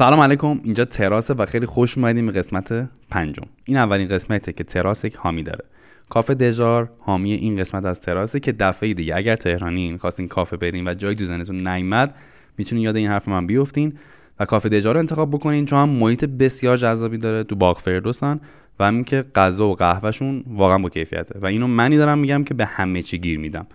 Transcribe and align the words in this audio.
سلام 0.00 0.20
علیکم. 0.20 0.60
اینجا 0.64 0.84
تراسه 0.84 1.34
و 1.34 1.46
خیلی 1.46 1.66
خوش 1.66 1.98
اومدیم 1.98 2.26
به 2.26 2.32
قسمت 2.32 2.88
پنجم. 3.10 3.42
این 3.64 3.76
اولین 3.76 4.08
قسمته 4.08 4.52
که 4.52 4.64
تراس 4.64 5.04
یک 5.04 5.14
حامی 5.14 5.42
داره. 5.42 5.64
کافه 6.08 6.34
دژار 6.34 6.90
حامی 6.98 7.32
این 7.32 7.56
قسمت 7.56 7.84
از 7.84 8.00
تراسه 8.00 8.40
که 8.40 8.52
دفعه 8.52 8.94
دیگه. 8.94 9.16
اگر 9.16 9.36
تهرانین 9.36 9.98
خواستین 9.98 10.28
کافه 10.28 10.56
برین 10.56 10.88
و 10.88 10.94
جای 10.94 11.14
دوزنتون 11.14 11.68
نیمد 11.68 12.14
می‌تونین 12.58 12.84
یاد 12.84 12.96
این 12.96 13.08
حرف 13.08 13.28
من 13.28 13.46
بیفتین 13.46 13.98
و 14.40 14.44
کافه 14.44 14.68
دژار 14.68 14.94
رو 14.94 15.00
انتخاب 15.00 15.30
بکنین. 15.30 15.66
چون 15.66 15.78
هم 15.78 15.88
محیط 15.88 16.24
بسیار 16.24 16.76
جذابی 16.76 17.18
داره 17.18 17.44
تو 17.44 17.56
باغ 17.56 17.78
فردوسن 17.78 18.40
و 18.78 18.86
همین 18.86 19.04
که 19.04 19.24
غذا 19.34 19.68
و 19.68 19.74
قهوهشون 19.74 20.44
واقعا 20.46 20.78
با 20.78 20.88
کیفیته. 20.88 21.38
و 21.38 21.46
اینو 21.46 21.66
منی 21.66 21.96
دارم 21.96 22.18
میگم 22.18 22.44
که 22.44 22.54
به 22.54 22.66
همه 22.66 23.02
چی 23.02 23.18
گیر 23.18 23.38
میدم. 23.38 23.66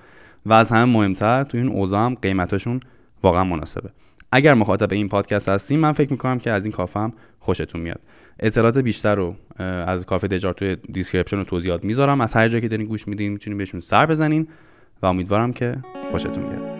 و 0.46 0.54
از 0.54 0.70
همه 0.70 0.86
مهمتر 0.86 1.44
تو 1.44 1.57
این 1.57 1.68
اوضاع 1.68 2.05
هم 2.05 2.16
قیمتاشون 2.16 2.80
واقعا 3.23 3.44
مناسبه. 3.44 3.89
اگر 4.36 4.54
مخاطب 4.54 4.93
این 4.93 5.09
پادکست 5.09 5.49
هستیم 5.49 5.79
من 5.79 5.91
فکر 5.91 6.11
می‌کنم 6.11 6.39
که 6.39 6.51
از 6.51 6.65
این 6.65 6.71
کافه 6.71 6.99
هم 6.99 7.13
خوشتون 7.39 7.81
میاد. 7.81 7.99
اطلاعات 8.39 8.77
بیشتر 8.77 9.15
رو 9.15 9.36
از 9.87 10.05
کافه 10.05 10.27
دجار 10.27 10.54
توی 10.54 10.77
description 10.92 11.39
و 11.39 11.43
توضیحات 11.43 11.83
می‌ذارم. 11.83 12.21
از 12.21 12.33
هر 12.33 12.47
جایی 12.47 12.61
که 12.61 12.68
دارین 12.68 12.87
گوش 12.87 13.07
میدین 13.07 13.32
می‌تونین 13.32 13.57
بهشون 13.57 13.79
سر 13.79 14.05
بزنین 14.05 14.47
و 15.01 15.05
امیدوارم 15.05 15.54
که 15.54 15.75
خوشتون 16.11 16.43
بیاد. 16.50 16.75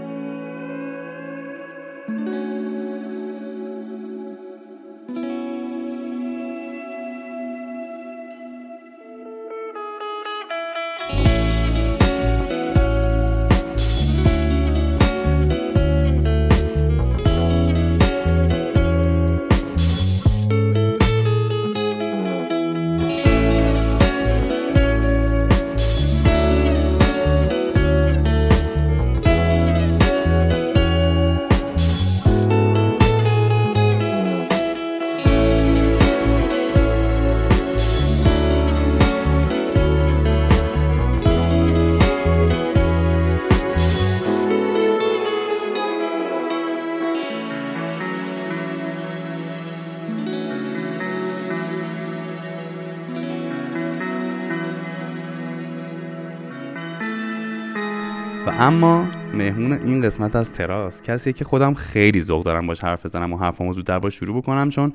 این 59.86 60.02
قسمت 60.02 60.36
از 60.36 60.52
تراس. 60.52 61.02
کسیه 61.02 61.34
که 61.34 61.46
خودم 61.46 61.74
خیلی 61.74 62.22
ذوق 62.22 62.46
دارم 62.46 62.68
باش 62.68 62.84
حرف 62.84 63.06
بزنم 63.06 63.34
و 63.34 63.38
حرفمو 63.38 63.74
زودتر 63.74 64.00
باش 64.00 64.16
شروع 64.16 64.38
بکنم 64.38 64.70
چون 64.70 64.94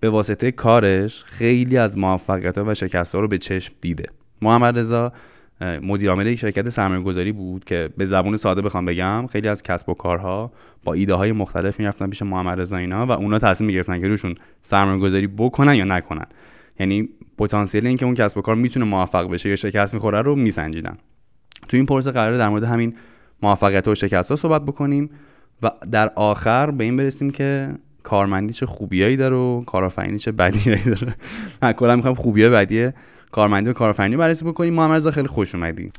به 0.00 0.10
واسطه 0.10 0.50
کارش 0.50 1.24
خیلی 1.24 1.78
از 1.78 1.98
موفقیت 1.98 2.58
و 2.58 2.74
شکست 2.74 3.14
رو 3.14 3.28
به 3.28 3.38
چشم 3.38 3.74
دیده. 3.80 4.04
محمد 4.42 4.78
رضا 4.78 5.12
مدیر 5.60 6.10
عامل 6.10 6.26
یک 6.26 6.38
شرکت 6.38 6.68
سرمایه 6.68 7.02
گذاری 7.02 7.32
بود 7.32 7.64
که 7.64 7.88
به 7.96 8.04
زبون 8.04 8.36
ساده 8.36 8.62
بخوام 8.62 8.84
بگم 8.84 9.26
خیلی 9.26 9.48
از 9.48 9.62
کسب 9.62 9.88
و 9.88 9.94
کارها 9.94 10.52
با 10.84 10.92
ایده 10.92 11.14
های 11.14 11.32
مختلف 11.32 11.78
می‌رفتن 11.78 12.10
پیش 12.10 12.22
محمد 12.22 12.60
رضا 12.60 12.76
اینا 12.76 13.06
و 13.06 13.10
اونا 13.10 13.38
تصمیم 13.38 13.66
می‌گرفتن 13.66 14.00
که 14.00 14.08
روشون 14.08 14.34
سرمایه 14.62 14.98
گذاری 15.00 15.26
بکنن 15.26 15.74
یا 15.74 15.84
نکنن. 15.84 16.26
یعنی 16.80 17.08
پتانسیل 17.38 17.86
اینکه 17.86 18.04
اون 18.04 18.14
کسب 18.14 18.38
و 18.38 18.40
کار 18.40 18.54
می‌تونه 18.54 18.86
موفق 18.86 19.30
بشه 19.30 19.48
یا 19.48 19.56
شکست 19.56 19.94
می‌خوره 19.94 20.22
رو 20.22 20.34
میسنجیدن. 20.36 20.96
تو 21.68 21.76
این 21.76 21.86
پرسه 21.86 22.10
قراره 22.10 22.38
در 22.38 22.48
مورد 22.48 22.64
همین 22.64 22.94
موفقیت 23.42 23.88
و 23.88 23.94
شکست 23.94 24.30
ها 24.30 24.36
صحبت 24.36 24.62
بکنیم 24.62 25.10
و 25.62 25.70
در 25.90 26.12
آخر 26.16 26.70
به 26.70 26.84
این 26.84 26.96
برسیم 26.96 27.30
که 27.30 27.74
کارمندی 28.02 28.52
چه 28.52 28.66
خوبیایی 28.66 29.16
داره 29.16 29.36
و 29.36 29.64
کارآفرینی 29.64 30.18
چه 30.18 30.32
بدیایی 30.32 30.82
داره. 30.82 31.14
من 31.62 31.72
کلا 31.72 31.96
می‌خوام 31.96 32.14
خوبی 32.14 32.48
بدی 32.48 32.88
کارمندی 33.30 33.70
و 33.70 33.72
کارآفرینی 33.72 34.16
بررسی 34.16 34.44
بکنیم. 34.44 34.74
محمد 34.74 34.96
رضا 34.96 35.10
خیلی 35.10 35.28
خوش 35.28 35.54
اومدی 35.54 35.92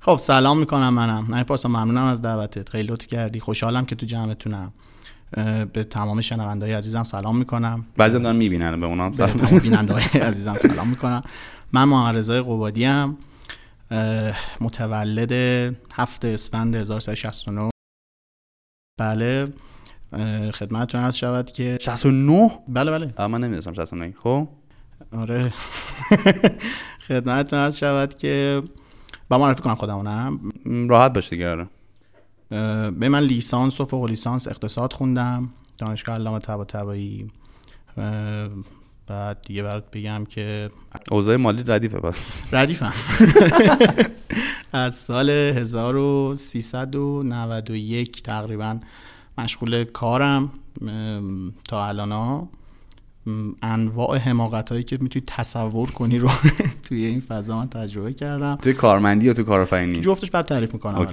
خب 0.00 0.16
سلام 0.16 0.58
می‌کنم 0.58 0.94
منم. 0.94 1.26
نه 1.28 1.44
پارسا 1.44 1.68
ممنونم 1.68 2.04
از 2.04 2.22
دعوتت. 2.22 2.68
خیلی 2.68 2.88
لطف 2.88 3.06
کردی. 3.06 3.40
خوشحالم 3.40 3.84
که 3.84 3.94
تو 3.94 4.06
جمعتونم. 4.06 4.72
به 5.72 5.84
تمام 5.84 6.20
شنوندهای 6.20 6.72
عزیزم 6.72 7.04
سلام 7.04 7.38
می‌کنم. 7.38 7.86
بعضی 7.96 8.18
دارن 8.18 8.36
می‌بینن 8.36 8.80
به 8.80 8.86
اونام 8.86 9.12
سلام. 9.12 9.58
بینندهای 9.62 10.02
عزیزم 10.02 10.54
سلام 10.54 10.88
می‌کنم. 10.88 11.22
من 11.72 11.84
محمد 11.84 12.16
رضا 12.16 12.42
قبادی 12.42 12.84
ام. 12.84 13.16
متولد 14.60 15.32
هفت 15.92 16.24
اسفند 16.24 16.76
1369 16.76 17.70
بله. 19.00 19.48
خدمتتون 20.52 21.00
هست 21.00 21.16
شود 21.16 21.52
که 21.52 21.78
69 21.80 22.50
بله 22.68 22.90
بله. 22.90 23.26
من 23.26 23.40
نمی‌دونستم 23.40 23.72
69 23.72 24.14
خب؟ 24.22 24.48
آره. 25.12 25.52
خدمتتون 27.08 27.58
هست 27.58 27.78
شود 27.78 28.14
که 28.14 28.62
با 29.28 29.38
معرفی 29.38 29.62
کنم 29.62 29.74
خودمونم. 29.74 30.52
راحت 30.88 31.12
باش 31.12 31.28
دیگه 31.28 31.50
آره. 31.50 31.68
به 32.90 33.08
من 33.08 33.20
لیسانس 33.20 33.80
و 33.80 33.84
فوق 33.84 34.04
لیسانس 34.04 34.48
اقتصاد 34.48 34.92
خوندم. 34.92 35.50
دانشگاه 35.78 36.14
علامه 36.14 36.38
طباطبایی. 36.38 37.30
بعد 39.06 39.42
دیگه 39.42 39.62
برات 39.62 39.84
بگم 39.92 40.24
که 40.24 40.70
اوضاع 41.10 41.36
مالی 41.36 41.64
ردیفه 41.66 41.98
پس 41.98 42.24
ردیفم. 42.52 42.92
از 44.72 44.94
سال 44.94 45.30
1391 45.30 48.22
تقریبا 48.22 48.78
مشغول 49.38 49.84
کارم 49.84 50.50
تا 51.68 51.86
الان 51.86 52.48
انواع 53.62 54.18
حماقت 54.18 54.70
هایی 54.70 54.84
که 54.84 54.98
می‌تونی 55.00 55.24
تصور 55.26 55.90
کنی 55.90 56.18
رو 56.18 56.30
توی 56.88 57.04
این 57.04 57.20
فضا 57.20 57.58
من 57.58 57.68
تجربه 57.68 58.12
کردم. 58.12 58.58
توی 58.62 58.72
کارمندی 58.72 59.26
یا 59.26 59.32
تو 59.32 59.42
کارآفرینی؟ 59.42 60.00
جفتش 60.00 60.30
بر 60.30 60.42
تعریف 60.42 60.72
می‌کنم. 60.74 61.08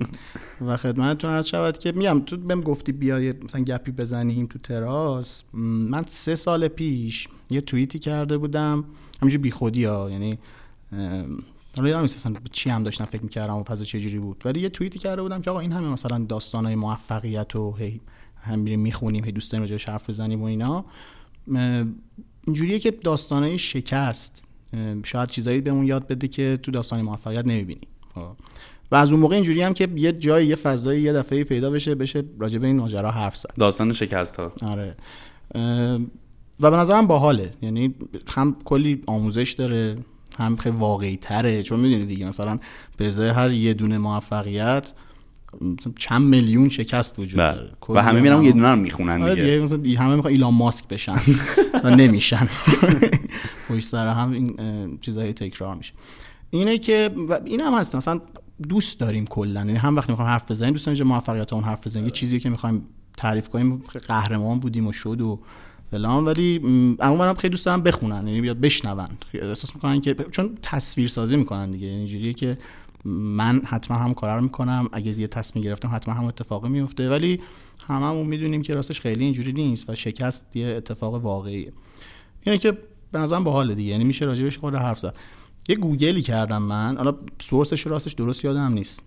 و 0.66 0.76
خدمتتون 0.76 1.30
عرض 1.30 1.46
شود 1.46 1.78
که 1.78 1.92
میگم 1.92 2.20
تو 2.20 2.36
بهم 2.36 2.60
گفتی 2.60 2.92
بیای 2.92 3.32
مثلا 3.32 3.64
گپی 3.64 3.92
بزنیم 3.92 4.46
تو 4.46 4.58
تراس. 4.58 5.42
من 5.52 6.04
سه 6.08 6.34
سال 6.34 6.68
پیش 6.68 7.28
یه 7.50 7.60
توییتی 7.60 7.98
کرده 7.98 8.38
بودم. 8.38 8.84
همینجور 9.22 9.40
بیخودی 9.40 9.84
ها 9.84 10.10
یعنی 10.10 10.38
حالا 11.76 11.88
یادم 11.88 12.00
نیست 12.00 12.28
چی 12.52 12.70
هم 12.70 12.82
داشتم 12.82 13.04
فکر 13.04 13.22
می‌کردم 13.22 13.56
و 13.56 13.62
فضا 13.62 13.84
چجوری 13.84 14.18
بود. 14.18 14.42
ولی 14.44 14.60
یه 14.60 14.68
توییتی 14.68 14.98
کرده 14.98 15.22
بودم 15.22 15.42
که 15.42 15.50
آقا 15.50 15.60
این 15.60 15.72
همه 15.72 15.88
مثلا 15.88 16.18
داستانهای 16.18 16.74
موفقیت 16.74 17.56
و 17.56 17.76
هی 17.78 18.00
هم 18.42 18.58
میریم 18.58 18.80
می‌خونیم 18.80 19.24
هی 19.24 19.32
دوست 19.32 19.52
داریم 19.52 19.78
حرف 19.88 20.10
بزنیم 20.10 20.42
و 20.42 20.44
اینا. 20.44 20.84
اینجوریه 22.46 22.78
که 22.78 22.90
داستانهای 22.90 23.58
شکست. 23.58 24.42
شاید 25.04 25.28
چیزایی 25.28 25.60
بهمون 25.60 25.86
یاد 25.86 26.06
بده 26.06 26.28
که 26.28 26.58
تو 26.62 26.70
داستان 26.70 27.02
موفقیت 27.02 27.46
نمی‌بینی 27.46 27.80
و 28.90 28.96
از 28.96 29.12
اون 29.12 29.20
موقع 29.20 29.34
اینجوری 29.34 29.62
هم 29.62 29.74
که 29.74 29.88
یه 29.96 30.12
جای 30.12 30.46
یه 30.46 30.54
فضایی 30.54 31.02
یه 31.02 31.12
دفعه 31.12 31.44
پیدا 31.44 31.70
بشه 31.70 31.94
بشه 31.94 32.24
راجع 32.38 32.58
به 32.58 32.66
این 32.66 32.76
ماجرا 32.76 33.10
حرف 33.10 33.36
زد. 33.36 33.52
داستان 33.58 33.92
شکست 33.92 34.36
ها. 34.36 34.52
آره. 34.62 34.96
و 36.60 36.70
به 36.70 36.76
نظرم 36.76 37.06
باحاله. 37.06 37.50
یعنی 37.62 37.94
هم 38.28 38.56
کلی 38.64 39.02
آموزش 39.06 39.52
داره 39.52 39.96
هم 40.38 40.56
خیلی 40.56 40.76
واقعی 40.76 41.16
تره 41.16 41.62
چون 41.62 41.80
می‌دونی 41.80 42.04
دیگه 42.04 42.28
مثلا 42.28 42.58
به 42.96 43.06
ازای 43.06 43.28
هر 43.28 43.52
یه 43.52 43.74
دونه 43.74 43.98
موفقیت 43.98 44.92
چند 45.96 46.22
میلیون 46.22 46.68
شکست 46.68 47.18
وجود 47.18 47.38
داره. 47.38 47.70
و 47.88 48.02
همه 48.02 48.20
میرن 48.20 48.42
یه 48.42 48.52
دونه 48.52 48.70
رو 48.70 48.76
می‌خونن 48.76 49.22
آره 49.22 49.34
دیگه. 49.34 49.58
مثلا 49.58 50.04
همه 50.04 50.14
می‌خوان 50.14 50.32
ایلان 50.32 50.54
ماسک 50.54 50.88
بشن 50.88 51.16
و 51.84 51.90
نمیشن. 51.90 52.48
پشت 53.68 53.86
سر 53.86 54.08
هم 54.08 54.32
این 54.32 54.98
چیزای 55.00 55.32
تکرار 55.32 55.74
میشه. 55.74 55.92
اینه 56.50 56.78
که 56.78 57.10
این 57.44 57.60
هم 57.60 57.74
هست 57.74 57.94
مثلا 57.96 58.20
دوست 58.68 59.00
داریم 59.00 59.26
کلا. 59.26 59.60
یعنی 59.60 59.76
هم 59.76 59.96
وقتی 59.96 60.12
می‌خوایم 60.12 60.30
حرف 60.30 60.50
بزنیم 60.50 60.72
دوست 60.72 60.86
داریم 60.86 61.06
موفقیت 61.06 61.52
اون 61.52 61.64
حرف 61.64 61.86
بزنیم. 61.86 62.04
یه 62.04 62.10
چیزی 62.10 62.40
که 62.40 62.50
می‌خوایم 62.50 62.86
تعریف 63.16 63.48
کنیم 63.48 63.82
قهرمان 64.08 64.58
بودیم 64.58 64.86
و 64.86 64.92
شد 64.92 65.20
و 65.20 65.40
فلان. 65.90 66.24
ولی 66.24 66.60
اما 67.00 67.24
هم 67.24 67.34
خیلی 67.34 67.50
دوست 67.50 67.66
دارم 67.66 67.82
بخونن 67.82 68.26
یعنی 68.28 68.40
بیاد 68.40 68.60
بشنون. 68.60 69.08
احساس 69.34 69.74
می‌کنن 69.74 70.00
که 70.00 70.16
چون 70.30 70.58
تصویر 70.62 71.08
سازی 71.08 71.36
می‌کنن 71.36 71.70
دیگه. 71.70 71.86
اینجوریه 71.86 72.32
که 72.32 72.58
من 73.04 73.62
حتما 73.64 73.96
هم 73.96 74.14
کار 74.14 74.36
رو 74.36 74.42
می‌کنم. 74.42 74.88
اگه 74.92 75.18
یه 75.18 75.26
تصمیم 75.26 75.64
گرفتم 75.64 75.90
حتما 75.94 76.14
هم 76.14 76.24
اتفاقی 76.24 76.68
میفته 76.68 77.10
ولی 77.10 77.40
هممون 77.88 78.26
می‌دونیم 78.26 78.62
که 78.62 78.74
راستش 78.74 79.00
خیلی 79.00 79.24
اینجوری 79.24 79.52
نیست 79.52 79.90
و 79.90 79.94
شکست 79.94 80.56
یه 80.56 80.66
اتفاق 80.66 81.14
واقعیه. 81.14 81.72
یعنی 82.46 82.58
که 82.58 82.78
به 83.12 83.18
نظرم 83.18 83.44
باحال 83.44 83.74
دیگه. 83.74 83.90
یعنی 83.90 84.04
میشه 84.04 84.24
راجبش 84.24 84.58
خود 84.58 84.74
حرف 84.74 84.98
زد. 84.98 85.16
یه 85.68 85.76
گوگلی 85.76 86.22
کردم 86.22 86.62
من. 86.62 86.96
حالا 86.96 87.14
سورسش 87.40 87.86
راستش 87.86 88.12
درست 88.12 88.44
یادم 88.44 88.72
نیست. 88.72 89.02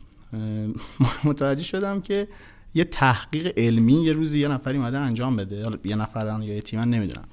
متوجه 1.23 1.63
شدم 1.63 2.01
که 2.01 2.27
یه 2.73 2.83
تحقیق 2.83 3.53
علمی 3.57 4.03
یه 4.03 4.11
روزی 4.11 4.39
یه 4.39 4.47
نفری 4.47 4.77
اومده 4.77 4.97
انجام 4.97 5.35
بده. 5.35 5.63
حالا 5.63 5.77
یه 5.83 5.95
نفرن 5.95 6.41
یا 6.41 6.53
یه 6.53 6.61
تیمن 6.61 6.89
نمی‌دونم. 6.89 7.25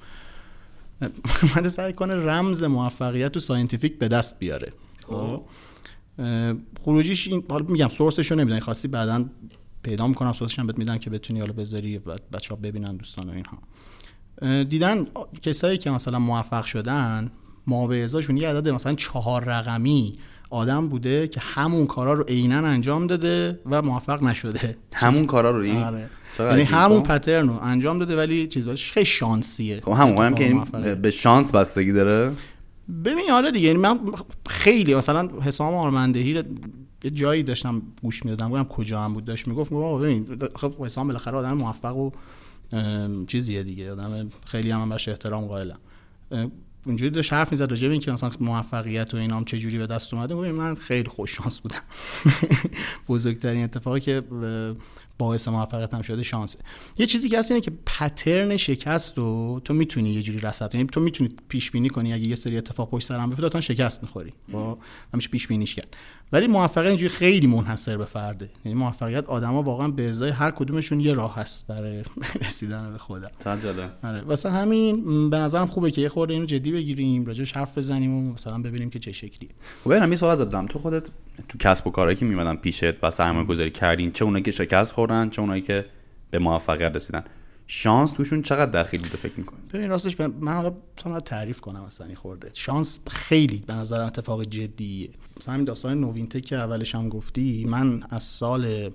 اومده 1.43 1.69
سعی 1.69 1.93
کنه 1.93 2.15
رمز 2.15 2.63
موفقیت 2.63 3.31
تو 3.31 3.39
scientific 3.39 3.99
به 3.99 4.07
دست 4.07 4.39
بیاره. 4.39 4.73
خب؟ 5.07 5.41
خروجیش 6.83 7.27
این 7.27 7.43
حالا 7.49 7.65
میگم 7.65 7.89
source 7.89 8.20
ش 8.20 8.31
رو 8.31 8.37
نمی‌دونم 8.37 8.59
خواستی 8.59 8.87
بعدا 8.87 9.25
پیدا 9.83 10.07
می‌کنم 10.07 10.33
source 10.33 10.52
ش 10.52 10.59
هم 10.59 10.67
بهت 10.67 10.77
میدن 10.77 10.97
که 10.97 11.09
بتونی 11.09 11.39
حالا 11.39 11.53
بذاری 11.53 11.99
بچه 12.33 12.49
ها 12.49 12.55
ببینن 12.55 12.95
دوستان 12.95 13.29
و 13.29 13.31
اینها. 13.31 14.63
دیدن 14.63 15.07
کسایی 15.41 15.77
که 15.77 15.89
مثلا 15.91 16.19
موفق 16.19 16.63
شدن 16.63 17.31
ما 17.67 17.87
به 17.87 18.03
ازاشون 18.03 18.37
یه 18.37 18.49
عدد 18.49 18.69
مثلا 18.69 18.93
چهار 18.93 19.43
رقمی 19.43 20.13
آدم 20.49 20.87
بوده 20.87 21.27
که 21.27 21.39
همون 21.39 21.87
کارا 21.87 22.13
رو 22.13 22.23
عینا 22.23 22.57
انجام 22.57 23.07
داده 23.07 23.59
و 23.65 23.81
موفق 23.81 24.23
نشده. 24.23 24.77
همون 24.93 25.25
کارا 25.25 25.51
رو 25.51 25.61
این؟ 25.61 25.83
آره. 25.83 26.09
یعنی 26.39 26.63
همون 26.63 27.03
پترن 27.03 27.47
رو 27.47 27.59
انجام 27.63 27.99
داده 27.99 28.17
ولی 28.17 28.47
چیز 28.47 28.67
خیلی 28.67 29.05
شانسیه. 29.05 29.81
خب 29.81 29.91
همون 29.91 30.25
هم 30.25 30.35
که 30.35 30.43
این 30.43 30.95
به 30.95 31.11
شانس 31.11 31.51
بستگی 31.51 31.91
داره. 31.91 32.31
ببین 33.05 33.29
حالا 33.29 33.49
دیگه 33.49 33.67
یعنی 33.67 33.79
من 33.79 33.99
خیلی 34.47 34.95
مثلا 34.95 35.29
حسام 35.41 35.73
آرمندهی 35.73 36.43
یه 37.03 37.09
جایی 37.09 37.43
داشتم 37.43 37.81
گوش 38.01 38.25
می‌دادم 38.25 38.49
بودم 38.49 38.63
کجا 38.63 39.01
هم 39.01 39.13
بود 39.13 39.25
داشت 39.25 39.47
می‌گفت 39.47 39.73
ببین 39.73 40.39
خب 40.55 40.85
حسام 40.85 41.07
بالاخره 41.07 41.37
آدم 41.37 41.53
موفق 41.53 41.97
و 41.97 42.11
چیزیه 43.27 43.63
دیگه 43.63 43.91
آدم 43.91 44.29
خیلی 44.45 44.71
هم, 44.71 44.81
هم 44.81 44.89
بهش 44.89 45.09
احترام 45.09 45.45
قائلم. 45.45 45.77
اونجوری 46.85 47.11
داشت 47.11 47.33
حرف 47.33 47.51
می‌زد 47.51 47.69
راجع 47.69 47.87
به 47.87 47.91
اینکه 47.91 48.11
مثلا 48.11 48.31
موفقیت 48.39 49.13
و 49.13 49.17
اینام 49.17 49.45
چه 49.45 49.57
جوری 49.57 49.77
به 49.77 49.87
دست 49.87 50.13
اومده 50.13 50.35
من 50.35 50.75
خیلی 50.75 51.09
خوش 51.09 51.35
شانس 51.35 51.59
بودم. 51.59 51.81
بزرگترین 53.09 53.63
اتفاقی 53.63 53.99
که 53.99 54.23
باعث 55.17 55.47
موفقیت 55.47 55.93
هم 55.93 56.01
شده 56.01 56.23
شانسه. 56.23 56.59
یه 56.97 57.05
چیزی 57.05 57.29
که 57.29 57.39
هست 57.39 57.51
اینه 57.51 57.61
که 57.61 57.71
پترن 57.85 58.57
شکست 58.57 59.17
رو 59.17 59.61
تو 59.63 59.73
می‌تونی 59.73 60.09
یه 60.09 60.21
جوری 60.21 60.39
رصد 60.39 60.75
یعنی 60.75 60.87
تو 60.87 60.99
می‌تونی 60.99 61.29
پیش 61.49 61.71
بینی 61.71 61.89
کنی 61.89 62.13
اگه 62.13 62.23
یه 62.27 62.35
سری 62.35 62.57
اتفاق 62.57 62.89
پشت 62.89 63.07
سر 63.07 63.19
هم 63.19 63.29
بیفته 63.29 63.61
شکست 63.61 64.03
می‌خوری. 64.03 64.33
با 64.51 64.77
همیشه 65.13 65.29
پیش 65.29 65.47
بینیش 65.47 65.75
کرد. 65.75 65.95
ولی 66.31 66.47
موفقیت 66.47 66.87
اینجوری 66.87 67.09
خیلی 67.09 67.47
منحصر 67.47 67.97
به 67.97 68.05
فرده. 68.05 68.49
یعنی 68.65 68.77
موفقیت 68.77 69.25
آدما 69.25 69.63
واقعا 69.63 69.87
به 69.87 70.09
ازای 70.09 70.29
هر 70.29 70.51
کدومشون 70.51 70.99
یه 70.99 71.13
راه 71.13 71.35
هست 71.35 71.67
برای 71.67 72.03
رسیدن 72.45 72.91
به 72.91 72.97
خدا. 72.97 73.27
آره. 74.03 74.21
واسه 74.21 74.49
همین 74.51 75.29
به 75.29 75.37
نظرم 75.37 75.65
خوبه 75.65 75.91
که 75.91 76.01
یه 76.01 76.09
خورده 76.09 76.33
اینو 76.33 76.45
جدی 76.45 76.71
بگیریم 76.71 77.25
راجعش 77.25 77.53
حرف 77.53 77.77
بزنیم 77.77 78.13
و 78.13 78.33
مثلا 78.33 78.61
ببینیم 78.61 78.89
که 78.89 78.99
چه 78.99 79.11
شکلیه. 79.11 79.49
خب 79.83 79.91
یه 80.09 80.15
سوال 80.15 80.35
دارم. 80.45 80.65
تو 80.65 80.79
خودت 80.79 81.03
تو 81.49 81.57
کسب 81.57 81.87
و 81.87 81.91
کارهایی 81.91 82.17
که 82.17 82.25
میمدن 82.25 82.55
پیشت 82.55 83.03
و 83.03 83.11
سرمایه 83.11 83.45
گذاری 83.45 83.71
کردین 83.71 84.11
چه 84.11 84.25
اونایی 84.25 84.43
که 84.43 84.51
شکست 84.51 84.91
خوردن 84.91 85.29
چه 85.29 85.41
اونایی 85.41 85.61
که 85.61 85.85
به 86.31 86.39
موفقیت 86.39 86.95
رسیدن؟ 86.95 87.23
شانس 87.67 88.11
توشون 88.11 88.41
چقدر 88.41 88.83
دخیل 88.83 89.01
بوده 89.01 89.17
فکر 89.17 89.33
می‌کنی؟ 89.37 89.59
ببین 89.73 89.89
راستش 89.89 90.19
من 90.19 90.73
حالا 91.03 91.19
تعریف 91.19 91.61
کنم 91.61 91.81
اصلا 91.81 92.07
این 92.07 92.15
خورده. 92.15 92.49
شانس 92.53 92.99
خیلی 93.07 93.63
به 93.67 93.73
نظر 93.73 94.01
اتفاق 94.01 94.43
جدیه. 94.43 95.09
مثلا 95.39 95.53
همین 95.53 95.65
داستان 95.65 95.99
نوینته 95.99 96.41
که 96.41 96.55
اولش 96.55 96.95
هم 96.95 97.09
گفتی 97.09 97.65
من 97.65 98.03
از 98.09 98.23
سال 98.23 98.89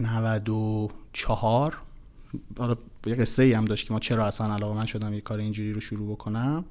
94 0.00 1.78
حالا 2.58 2.76
یه 3.06 3.14
قصه 3.14 3.42
ای 3.42 3.52
هم 3.52 3.64
داشت 3.64 3.86
که 3.86 3.92
ما 3.92 4.00
چرا 4.00 4.26
اصلا 4.26 4.54
علاقه 4.54 4.76
من 4.76 4.86
شدم 4.86 5.14
یه 5.14 5.20
کار 5.20 5.38
اینجوری 5.38 5.72
رو 5.72 5.80
شروع 5.80 6.12
بکنم. 6.12 6.64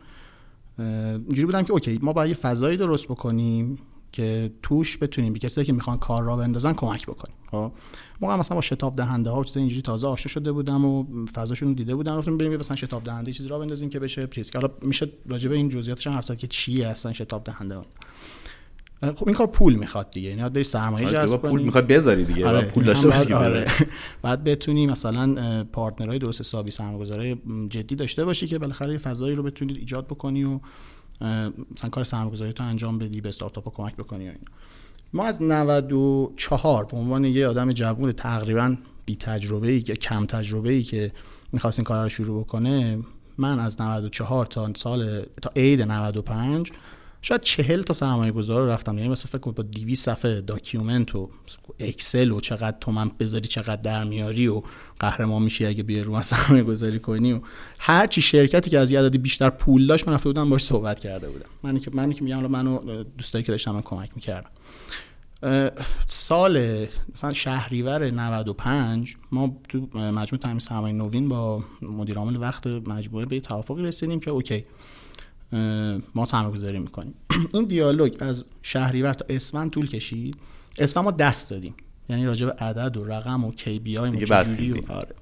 اینجوری 0.78 1.46
بودم 1.46 1.64
که 1.64 1.74
اوکی 1.74 2.00
ما 2.02 2.14
باید 2.14 2.30
یه 2.30 2.36
فضایی 2.36 2.78
درست 2.78 3.08
بکنیم. 3.08 3.78
که 4.12 4.52
توش 4.62 4.98
بتونیم 4.98 5.34
به 5.34 5.40
کسایی 5.40 5.68
که 5.68 5.74
می‌خوان 5.74 5.98
کار 5.98 6.24
را 6.24 6.36
بندازن 6.36 6.74
کمک 6.74 7.06
بکنیم 7.06 7.36
خب 7.52 7.72
موقع 8.22 8.36
مثلا 8.36 8.56
با 8.56 8.62
شتاب 8.62 8.96
دهنده 8.96 9.30
ها 9.30 9.40
و 9.40 9.44
چیز 9.44 9.58
اینجوری 9.58 9.82
تازه 9.82 10.08
آشنا 10.08 10.30
شده 10.30 10.52
بودم 10.52 10.86
و 10.86 11.06
فضاشون 11.26 11.70
رو 11.70 11.76
دیده 11.76 11.96
بودم 11.96 12.18
گفتم 12.18 12.38
بریم 12.38 12.56
مثلا 12.56 12.76
شتاب 12.76 13.04
دهنده 13.04 13.34
چیزی 13.34 13.50
را 13.50 13.60
بندازیم 13.60 13.90
که 13.90 14.00
بشه 14.00 14.28
چیز 14.28 14.52
که 14.52 14.60
حالا 14.60 14.74
میشه 14.82 15.08
راجع 15.28 15.50
به 15.50 15.56
این 15.56 15.70
جزئیاتش 15.70 16.08
هم 16.08 16.14
حرف 16.14 16.32
که 16.32 16.48
چیه 16.48 16.88
اصلا 16.88 17.14
شتاب 17.14 17.44
دهنده 17.44 17.76
ها. 17.76 17.86
خب 19.02 19.28
این 19.28 19.36
کار 19.36 19.48
پول 19.48 19.76
می‌خواد 19.76 20.12
دیگه 20.12 20.30
یعنی 20.30 20.50
باید 20.50 20.66
سرمایه 20.66 21.08
آره، 21.08 21.18
جذب 21.18 21.38
پول 21.38 21.62
می‌خواد 21.62 21.88
بذاری 21.88 22.26
دیگه 22.26 22.48
آره. 22.48 22.62
پول 22.62 22.84
داشته 22.84 23.08
باشی 23.08 23.34
آره. 23.34 23.66
بعد 24.22 24.44
بتونی 24.44 24.88
مثلا 24.88 25.64
پارتنرهای 25.64 26.20
درست 26.20 26.40
حسابی 26.40 26.72
سرمایه‌گذاری 26.72 27.42
جدی 27.70 27.96
داشته 27.96 28.26
باشی 28.26 28.48
که 28.48 28.60
بالاخره 28.60 28.98
فضایی 28.98 29.36
رو 29.36 29.44
بتونید 29.44 29.78
ایجاد 29.78 30.08
بکنی 30.08 30.44
و 30.44 30.60
مثلا 31.22 31.90
کار 31.92 32.04
سرمایه‌گذاری 32.04 32.54
تو 32.54 32.64
انجام 32.64 32.98
بدی 32.98 33.22
به 33.22 33.30
استارتاپ 33.30 33.76
کمک 33.76 33.96
بکنی 33.96 34.30
و 34.30 34.32
ما 35.14 35.26
از 35.26 35.42
94 35.42 36.86
به 36.86 36.98
عنوان 36.98 37.26
یه 37.26 37.48
آدم 37.48 37.72
جوون 37.72 38.12
تقریبا 38.12 38.76
بی 39.06 39.16
تجربه 39.16 39.72
ای 39.72 39.82
که 39.82 39.96
کم 39.96 40.26
تجربه 40.26 40.72
ای 40.72 40.84
که 40.84 41.12
می‌خواست 41.52 41.80
این 41.80 41.84
کار 41.84 42.04
رو 42.04 42.10
شروع 42.10 42.44
بکنه 42.44 43.00
من 43.38 43.60
از 43.60 43.82
94 43.82 44.46
تا 44.46 44.70
سال 44.76 45.26
تا 45.42 45.52
عید 45.56 45.82
95 45.82 46.72
شاید 47.22 47.42
چهل 47.42 47.82
تا 47.82 47.94
سرمایه 47.94 48.32
گذار 48.32 48.62
رو 48.62 48.70
رفتم. 48.70 48.98
یعنی 48.98 49.10
مثلا 49.10 49.30
فکر 49.32 49.38
کنم 49.38 49.54
با 49.54 49.64
200 49.64 50.06
صفحه 50.06 50.42
document 50.42 51.16
و 51.16 51.30
Excel 51.80 52.32
و 52.32 52.40
چقدر 52.40 52.78
تو 52.82 52.92
من 52.92 53.12
بذاری 53.20 53.48
چقدر 53.48 53.82
در 53.82 54.04
میاری 54.04 54.48
و 54.48 54.62
قهرمان 55.00 55.42
میشی 55.42 55.66
اگه 55.66 55.84
بیای 55.84 56.04
رو 56.04 56.22
سرمایه 56.22 56.64
گذاری 56.64 57.00
کنی 57.00 57.34
و 57.34 57.42
هر 57.80 58.08
چی 58.08 58.22
شرکتی 58.22 58.70
که 58.70 58.80
از 58.80 58.92
یه 58.92 59.00
عددی 59.00 59.18
بیشتر 59.18 59.50
پول 59.50 59.88
داشت 59.88 60.08
من 60.08 60.14
رفته 60.14 60.30
بودم 60.30 60.50
باش 60.50 60.66
صحبت 60.66 61.00
کرده 61.00 61.30
بودم. 61.30 61.46
من 61.64 61.80
که 61.80 61.92
من 61.94 62.14
که 62.14 62.24
میگم 62.24 62.46
منو 62.46 63.04
دوستایی 63.04 63.44
که 63.44 63.52
داشتم 63.52 63.72
من 63.72 63.82
کمک 63.82 64.10
می‌کردم 64.16 64.50
سال 66.08 66.86
مثلا 67.14 67.34
شهریور 67.34 68.12
95 68.12 69.16
ما 69.32 69.58
تو 69.70 69.80
مجموعه 69.98 70.38
تامین 70.38 70.60
سرمایه 70.60 70.96
نوین 70.96 71.30
با 71.30 71.64
مدیر 71.82 72.18
عامل 72.18 72.36
وقت 72.36 72.68
مجموعه 72.68 73.26
به 73.26 73.40
توافقی 73.40 73.84
رسیدیم 73.84 74.20
که 74.20 74.32
okay. 74.32 74.66
ما 76.16 76.26
سرمایه 76.26 76.54
گذاری 76.54 76.80
می‌کنیم. 76.80 77.14
این 77.54 77.66
دیالوگ 77.66 78.16
از 78.20 78.46
شهریور 78.62 79.14
تا 79.14 79.26
اسفند 79.30 79.72
طول 79.72 79.88
کشید. 79.88 80.38
اسفند 80.80 81.04
ما 81.04 81.12
دست 81.12 81.50
دادیم. 81.50 81.76
یعنی 82.10 82.26
راجع 82.26 82.46
به 82.46 82.52
عدد 82.52 82.98
و 82.98 83.06
رقم 83.06 83.46
و 83.46 83.52
کی 83.52 83.80
بی 83.80 83.98
آی 83.98 84.26
و 84.26 84.34
آره. 84.88 85.16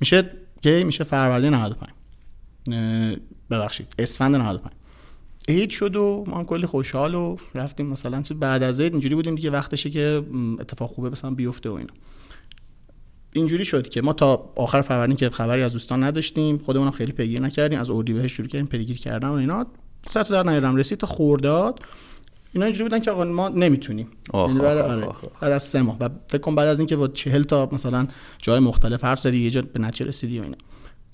میشه 0.00 0.30
کی 0.62 0.84
میشه 0.84 1.04
فروردین 1.04 1.54
95 1.54 3.18
ببخشید. 3.50 3.94
اسفند 3.98 4.36
95 4.36 4.74
عید 5.48 5.70
شد 5.70 5.96
و 5.96 6.24
ما 6.26 6.38
هم 6.38 6.44
کلی 6.44 6.66
خوشحال 6.66 7.14
و 7.14 7.36
رفتیم. 7.54 7.86
مثلا 7.86 8.22
بعد 8.40 8.62
از 8.62 8.80
عید 8.80 8.92
اینجوری 8.92 9.14
بودیم 9.14 9.34
دیگه 9.34 9.50
وقتشه 9.50 9.90
که 9.90 10.24
اتفاق 10.60 10.90
خوبه 10.90 11.10
مثلا 11.10 11.30
بیفته 11.30 11.70
و 11.70 11.72
اینا. 11.72 11.92
اینجوری 13.38 13.64
شد 13.64 13.88
که 13.88 14.02
ما 14.02 14.12
تا 14.12 14.52
آخر 14.56 14.80
فروردین 14.80 15.16
که 15.16 15.30
خبری 15.30 15.62
از 15.62 15.72
دوستان 15.72 16.04
نداشتیم 16.04 16.58
خودمون 16.58 16.90
خیلی 16.90 17.12
پیگیر 17.12 17.40
نکردیم 17.40 17.80
از 17.80 17.90
اردیبهشت 17.90 18.34
شروع 18.34 18.48
کردیم 18.48 18.66
پیگیر 18.66 18.98
کردن 18.98 19.28
و 19.28 19.32
اینا. 19.32 19.66
سر 20.10 20.22
تو 20.22 20.34
در 20.34 20.42
نیارم 20.42 20.76
رسید 20.76 20.98
تا 20.98 21.06
خورداد 21.06 21.80
اینا 22.52 22.66
اینجوری 22.66 22.84
بودن 22.84 23.02
که 23.02 23.10
آقا 23.10 23.24
ما 23.24 23.48
نمی‌تونیم. 23.48 24.08
یعنی 24.34 24.58
بعد 24.58 24.78
آره 24.78 25.08
بعد 25.40 25.52
از 25.52 25.62
سه 25.62 25.82
ماه. 25.82 25.96
و 26.00 26.08
فکر 26.28 26.38
کنم 26.38 26.54
بعد 26.54 26.68
از 26.68 26.78
اینکه 26.78 26.96
با 26.96 27.08
چهل 27.08 27.42
تا 27.42 27.68
مثلا 27.72 28.06
جای 28.38 28.60
مختلف 28.60 29.04
حرف 29.04 29.20
زدی 29.20 29.38
یه 29.38 29.50
جا 29.50 29.62
به 29.62 29.80
نتیجه 29.80 30.08
رسیدی 30.08 30.38
و 30.38 30.42
اینا. 30.42 30.56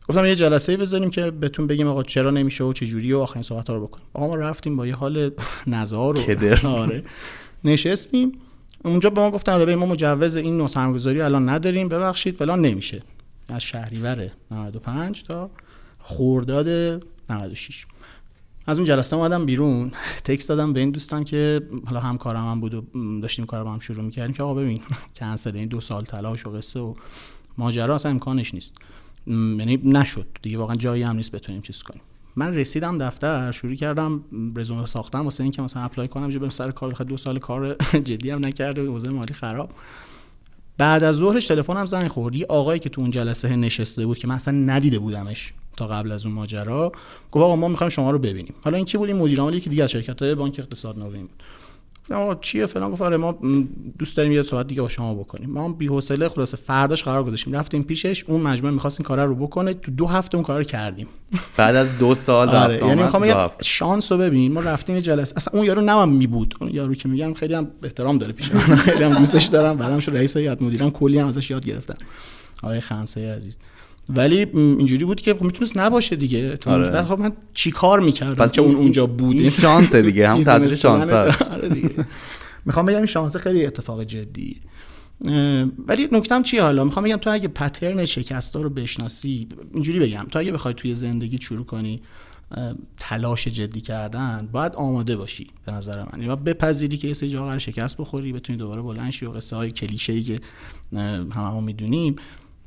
گفتم 0.09 0.26
یه 0.26 0.35
جلسه 0.35 0.76
بذاریم 0.76 1.11
که 1.11 1.31
بهتون 1.31 1.66
بگیم 1.66 1.87
آقا 1.87 2.02
چرا 2.02 2.31
نمیشه 2.31 2.64
و 2.64 2.73
چه 2.73 2.87
جوری 2.87 3.12
و 3.12 3.19
آخرین 3.19 3.43
صحبت 3.43 3.69
ها 3.69 3.75
رو 3.75 3.87
بکنیم. 3.87 4.07
آقا 4.12 4.26
ما 4.26 4.35
رفتیم 4.35 4.76
با 4.76 4.87
یه 4.87 4.95
حال 4.95 5.31
نزار 5.66 6.19
و 6.19 6.66
آره. 6.69 7.04
نشستیم. 7.64 8.33
اونجا 8.85 9.11
به 9.11 9.21
ما 9.21 9.31
گفتن 9.31 9.53
آره 9.53 9.76
ما 9.76 9.87
مجوز 9.87 10.37
این 10.37 10.57
نوع 10.57 10.69
سرمایه‌گذاری 10.69 11.21
الان 11.21 11.49
نداریم 11.49 11.88
ببخشید 11.88 12.37
فلان 12.37 12.61
نمیشه. 12.61 13.03
از 13.49 13.62
شهریور 13.62 14.31
95 14.50 15.23
تا 15.23 15.50
خورداد 15.99 16.69
96 17.31 17.87
از 18.67 18.79
اون 18.79 18.87
جلسه 18.87 19.17
اومدم 19.17 19.47
بیرون 19.47 19.93
تکست 20.25 20.49
دادم 20.49 20.73
به 20.73 20.81
این 20.81 20.91
دوستان 20.91 21.25
که 21.25 21.62
حالا 21.87 22.00
همکارم 22.00 22.50
هم 22.50 22.61
بود 22.61 22.75
و 22.75 22.85
داشتیم 23.21 23.47
کار 23.47 23.64
با 23.64 23.73
هم 23.73 23.81
شروع 23.81 24.05
می‌کردیم 24.05 24.35
که 24.35 24.43
آقا 24.43 24.55
ببین 24.55 24.81
کنسل 25.17 25.57
این 25.57 25.69
دو 25.69 25.81
سال 25.81 26.05
تلاش 26.05 26.47
و 26.47 26.50
قصه 26.50 26.81
و 26.81 26.95
ماجرا 27.59 27.95
اصلا 27.95 28.11
امکانش 28.11 28.55
نیست. 28.55 28.73
یعنی 29.26 29.76
نشد 29.76 30.26
دیگه 30.43 30.59
واقعا 30.59 30.76
جایی 30.76 31.03
هم 31.03 31.17
نیست 31.17 31.33
بتونیم 31.33 31.61
چیز 31.62 31.83
کنیم. 31.83 32.03
من 32.37 32.55
رسیدم 32.55 32.99
دفتر 32.99 33.53
شروع 33.53 33.75
کردم 33.75 34.25
رزومه 34.57 34.87
ساختم 34.87 35.25
واسه 35.25 35.43
اینکه 35.43 35.62
مثلا 35.62 35.83
اپلای 35.83 36.09
کنم 36.09 36.31
جو 36.31 36.41
برم 36.41 36.50
سر 36.50 36.71
کار 36.71 36.91
بخواد 36.91 37.09
دو 37.09 37.17
سال 37.17 37.38
کار 37.38 37.76
جدی 38.09 38.31
هم 38.31 38.45
نکرده 38.45 38.81
اوضاع 38.81 39.12
مالی 39.12 39.35
خراب. 39.35 39.71
بعد 40.79 41.05
از 41.05 41.17
ظهرش 41.17 41.47
تلفنم 41.47 41.87
زنگ 41.87 42.09
خورد. 42.09 42.35
یه 42.35 42.47
آقایی 42.49 42.81
که 42.81 42.88
تو 42.88 43.00
اون 43.00 43.11
جلسه 43.11 43.57
نشسته 43.57 44.07
بود 44.07 44.19
که 44.19 44.29
من 44.29 44.35
اصلا 44.35 44.55
ندیده 44.55 44.99
بودمش 44.99 45.53
تا 45.76 45.87
قبل 45.87 46.12
از 46.12 46.26
اون 46.26 46.35
ماجرا 46.35 46.93
گفت 47.33 47.45
آقا 47.45 47.57
ما 47.57 47.69
می‌خوایم 47.69 47.91
شما 47.91 48.11
رو 48.11 48.19
ببینیم. 48.19 48.55
حالا 48.64 48.76
این 48.76 48.87
کی 48.87 48.99
بود؟ 48.99 49.09
این 49.09 49.19
مدیر 49.19 49.41
عاملی 49.41 49.61
که 49.61 49.71
دیگه 49.71 49.85
از 49.85 49.91
شرکت 49.91 50.23
های 50.23 50.35
بانک 50.35 50.57
اقتصاد 50.59 50.99
نوین 50.99 51.23
بود. 51.23 51.43
آقا 52.11 52.34
چیه 52.34 52.66
فلان؟ 52.66 52.90
گفت 52.90 53.02
آره 53.02 53.16
ما 53.16 53.38
دوست 53.99 54.16
داریم 54.16 54.32
یه 54.32 54.42
صحبت 54.42 54.66
دیگه 54.66 54.82
با 54.82 54.88
شما 54.88 55.14
بکنیم. 55.14 55.50
ما 55.50 55.73
بی 55.73 55.87
حوصله 55.87 56.28
خلاص 56.28 56.54
فرداش 56.54 57.04
قرار 57.04 57.25
گذاشتیم. 57.25 57.52
رفتیم 57.52 57.82
پیشش 57.82 58.25
اون 58.25 58.40
مجموعه 58.40 58.75
می‌خواست 58.75 59.00
این 59.00 59.04
کار 59.04 59.25
رو 59.25 59.34
بکنه. 59.34 59.75
تو 59.75 59.90
دو 59.90 60.06
هفته 60.06 60.34
اون 60.34 60.44
کار 60.44 60.58
رو 60.58 60.64
کردیم. 60.64 61.06
بعد 61.56 61.76
از 61.76 61.99
دو 61.99 62.14
سال 62.14 62.49
آره. 62.49 62.87
یعنی 62.87 63.02
می‌خوام 63.02 63.50
شانس 63.62 64.12
رو 64.12 64.18
ببین 64.18 64.52
ما 64.52 64.61
رفتیم 64.61 65.00
جلسه. 65.00 65.34
اصلا 65.37 65.58
اون 65.58 65.66
یارو 65.66 65.80
نمام 65.80 66.08
می 66.08 66.26
بود. 66.26 66.54
اون 66.61 66.70
یارو 66.70 66.94
که 66.94 67.08
میگم 67.08 67.34
خیلی 67.34 67.54
هم 67.54 67.66
احترام 67.82 68.18
داره 68.18 68.32
پیش 68.32 68.54
من. 68.54 68.76
خیلی 68.87 69.04
هم 69.04 69.14
دوستش 69.14 69.46
دارم. 69.46 69.76
بعدم 69.76 70.00
شو 70.00 70.12
رئیس 70.12 70.37
هیئت 70.37 70.62
مدیرم. 70.62 70.90
کلی 70.90 71.18
هم 71.18 71.26
ازش 71.26 71.50
یاد 71.50 71.66
گرفتم. 71.66 71.96
آقای 72.62 72.80
خمسه 72.80 73.34
عزیز. 73.34 73.58
ولی 74.08 74.46
اینجوری 74.54 75.04
بود 75.04 75.20
که 75.20 75.34
خب 75.34 75.42
می‌تونست 75.42 75.78
نباشه 75.78 76.16
دیگه. 76.16 76.58
آره. 76.66 76.90
بعد 76.90 77.04
خب 77.04 77.18
من 77.18 77.32
چیکار 77.54 78.00
می‌کردم 78.00 78.49
که 78.49 78.61
اون 78.61 78.75
اونجا 78.75 79.06
بود 79.06 79.37
این 79.37 79.50
شانس 79.50 79.94
دیگه 80.06 80.28
هم 80.28 80.42
تاثیر 80.42 80.76
شانس 80.76 81.11
آره 81.11 81.34
می‌خوام 82.64 82.87
بگم 82.87 82.96
این 82.96 83.06
شانس 83.06 83.37
خیلی 83.37 83.66
اتفاق 83.66 84.04
جدی. 84.04 84.56
ولی 85.87 86.08
نکتم 86.12 86.42
چیه 86.42 86.62
حالا؟ 86.62 86.84
می‌خوام 86.84 87.04
بگم 87.04 87.16
تو 87.16 87.30
اگه 87.30 87.49
پترن 87.49 88.04
شکستا 88.04 88.61
رو 88.61 88.70
بشناسی 88.70 89.49
اینجوری 89.75 89.99
بگم 89.99 90.26
تو 90.30 90.38
اگه 90.38 90.52
بخوای 90.52 90.75
توی 90.75 90.94
زندگی 90.94 91.38
شروع 91.40 91.64
کنی 91.64 92.02
تلاش 92.96 93.49
جدی 93.49 93.80
کردن 93.80 94.49
باید 94.52 94.75
آماده 94.75 95.16
باشی 95.16 95.46
به 95.66 95.73
نظر 95.73 96.04
من. 96.12 96.23
یا 96.23 96.37
بپذیری 96.37 96.96
که 96.96 97.08
یه 97.08 97.14
سری 97.14 97.30
جا 97.30 97.58
شکست 97.58 97.96
بخوری 97.96 98.32
بتونی 98.32 98.58
دوباره 98.58 98.82
بلند 98.82 99.11
شی 99.11 99.26
و 99.26 99.30
قصه 99.30 99.56
های 99.56 99.70
کلیشه 99.70 100.12
ای 100.12 100.23
که 100.23 100.38
هممون 101.34 101.64
می‌دونیم. 101.64 102.16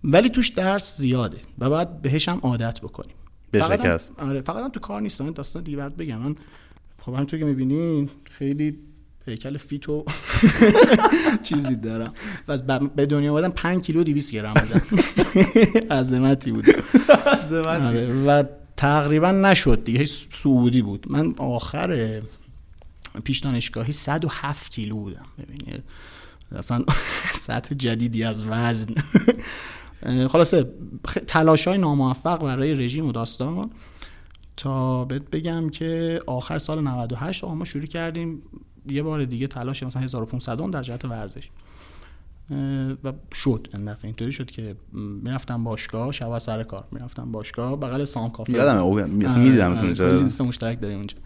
ولی 0.04 0.30
توش 0.30 0.50
درس 0.50 0.98
زیاده 0.98 1.38
و 1.60 1.70
باید 1.70 2.02
بهش 2.02 2.30
هم 2.30 2.40
عادت 2.44 2.82
بکنیم. 2.82 3.16
به 3.52 3.62
شکست. 3.64 4.20
آره 4.20 4.42
فقط 4.42 4.64
هم 4.64 4.70
تو 4.70 4.80
کار 4.80 5.02
نیست. 5.02 5.22
داستان 5.22 5.64
دیگه 5.64 5.78
برات 5.78 5.96
بگم. 5.96 6.18
من 6.18 6.36
خب 7.00 7.14
همونطور 7.14 7.40
که 7.40 7.46
می‌بینین 7.46 8.10
خیلی 8.32 8.78
هیکل 9.26 9.58
فیتو 9.58 10.06
چیزی 11.44 11.76
دارم. 11.76 12.14
و 12.48 12.80
به 12.80 13.06
دنیا 13.06 13.32
اومدم 13.32 13.52
5 13.52 13.86
کیلو 13.86 14.04
200 14.04 14.32
گرم 14.32 14.54
بودم. 14.54 14.82
عظمتی 15.98 16.52
بود. 16.52 16.66
آره، 17.66 18.24
و 18.24 18.44
تقریبا 18.78 19.32
نشد 19.32 19.84
دیگه. 19.84 20.06
سعودی 20.32 20.82
بود. 20.82 21.06
من 21.10 21.34
آخر 21.38 22.22
پیش 23.24 23.40
دانشگاهی 23.40 23.94
107 23.94 24.72
کیلو 24.72 24.96
بودم. 24.96 25.26
ببینید. 25.40 25.84
اصلا 26.56 26.84
سطح 27.48 27.76
جدیدی 27.76 28.24
از 28.24 28.44
وزن. 28.48 28.96
خلاصه 30.30 30.72
تلاش 31.28 31.68
های 31.68 31.78
ناموفق 31.78 32.44
برای 32.44 32.74
رژیم 32.74 33.06
و 33.06 33.12
داستان. 33.12 33.70
تا 34.58 35.06
بهت 35.06 35.30
بگم 35.30 35.70
که 35.70 36.20
آخر 36.28 36.58
سال 36.58 36.84
98 36.84 37.44
ما 37.44 37.66
شروع 37.66 37.86
کردیم 37.86 38.42
یه 38.90 39.04
بار 39.04 39.26
دیگه 39.26 39.48
تلاش 39.48 39.84
مثلا 39.84 40.02
1500 40.02 40.72
در 40.72 40.82
جهت 40.82 41.06
ورزش. 41.06 41.50
و 43.04 43.14
شد 43.34 43.68
این 43.74 43.86
دفعه 43.86 44.06
اینطوری 44.06 44.32
شد 44.32 44.52
که 44.52 44.76
می‌رفتم 44.94 45.64
باشگاه 45.64 46.12
شب 46.12 46.38
سر 46.38 46.64
کار 46.64 46.84
می‌رفتم 46.92 47.32
باشگاه 47.32 47.76
بغل 47.76 48.06
سام 48.06 48.30
کافه. 48.30 48.52
مثلا 48.52 49.42
می‌دیدم 49.42 49.72
اونجا. 49.72 50.44
مشترک 50.46 50.82
داریم 50.82 50.98
اونجا. 50.98 51.18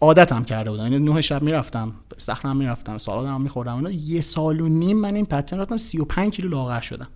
عادتم 0.00 0.44
کرده 0.44 0.70
بودم. 0.70 0.82
یعنی 0.82 0.98
نه 0.98 1.20
شب 1.20 1.42
می‌رفتم 1.42 1.92
استخرم 2.16 2.56
می‌رفتم 2.56 2.98
سالادم 2.98 3.40
میخوردم. 3.40 3.76
اینا 3.76 3.90
یه 3.90 4.20
سال 4.20 4.60
و 4.60 4.68
نیم 4.68 4.96
من 4.96 5.14
این 5.14 5.26
پترن 5.26 5.60
رفتم 5.60 5.76
35 5.76 6.32
کیلو 6.32 6.48
لاغر 6.48 6.80
شدم. 6.80 7.08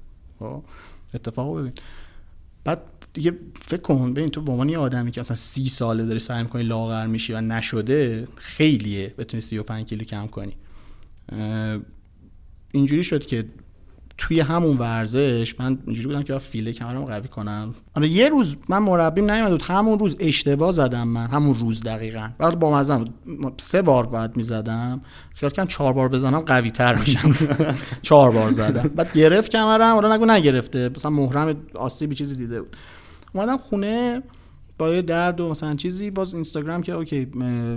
اتفاق 1.14 1.58
ببین 1.58 1.72
بعد 2.64 2.82
دیگه 3.14 3.32
فکر 3.62 3.80
کن 3.80 4.14
ببین 4.14 4.30
تو 4.30 4.40
به 4.40 4.52
عنوان 4.52 4.68
یه 4.68 4.78
آدمی 4.78 5.10
که 5.10 5.20
اصلا 5.20 5.36
سی 5.36 5.68
ساله 5.68 6.06
داری 6.06 6.18
سعی 6.18 6.42
می‌کنی 6.42 6.62
لاغر 6.62 7.06
میشی 7.06 7.32
و 7.32 7.40
نشده 7.40 8.28
خیلیه 8.36 9.14
بتونی 9.18 9.40
35 9.40 9.86
کیلو 9.86 10.04
کم 10.04 10.26
کنی. 10.26 10.56
اینجوری 12.72 13.02
شد 13.02 13.26
که 13.26 13.44
توی 14.20 14.40
همون 14.40 14.76
ورزش 14.76 15.54
من 15.60 15.78
اینجوری 15.86 16.08
بودم 16.08 16.22
که 16.22 16.38
فیله 16.38 16.72
کمرم 16.72 17.04
قوی 17.04 17.28
کنم. 17.28 17.74
آره 17.94 18.08
یه 18.08 18.28
روز 18.28 18.56
من 18.68 18.78
مربیم 18.78 19.30
نیومد 19.30 19.50
بود. 19.50 19.62
همون 19.62 19.98
روز 19.98 20.16
اشتباه 20.20 20.70
زدم 20.72 21.08
من. 21.08 21.26
همون 21.26 21.54
روز 21.54 21.82
دقیقا. 21.82 22.28
بعد 22.38 22.58
با 22.58 22.70
مزم 22.78 23.04
سه 23.56 23.82
بار 23.82 24.06
بعد 24.06 24.36
می‌زدم. 24.36 25.00
خیال 25.34 25.52
کنم 25.52 25.66
چهار 25.66 25.92
بار 25.92 26.08
بزنم 26.08 26.40
قوی 26.40 26.70
تر 26.70 26.94
میشم. 26.94 27.34
چهار 28.02 28.30
بار 28.30 28.50
زدم. 28.50 28.82
بعد 28.82 29.12
گرفت 29.12 29.50
کمرم. 29.50 29.96
آره 29.96 30.12
نگو 30.12 30.26
نگرفته. 30.26 30.90
مثلا 30.96 31.10
محرم 31.10 31.56
آسیبی 31.74 32.14
چیزی 32.14 32.36
دیده 32.36 32.60
بود. 32.60 32.76
اومدم 33.32 33.58
خونه. 33.58 34.22
با 34.80 34.94
یه 34.94 35.02
درد 35.02 35.40
و 35.40 35.48
مثلا 35.48 35.74
چیزی 35.74 36.10
باز 36.10 36.34
اینستاگرام 36.34 36.82
که 36.82 36.92
okay 36.92 37.24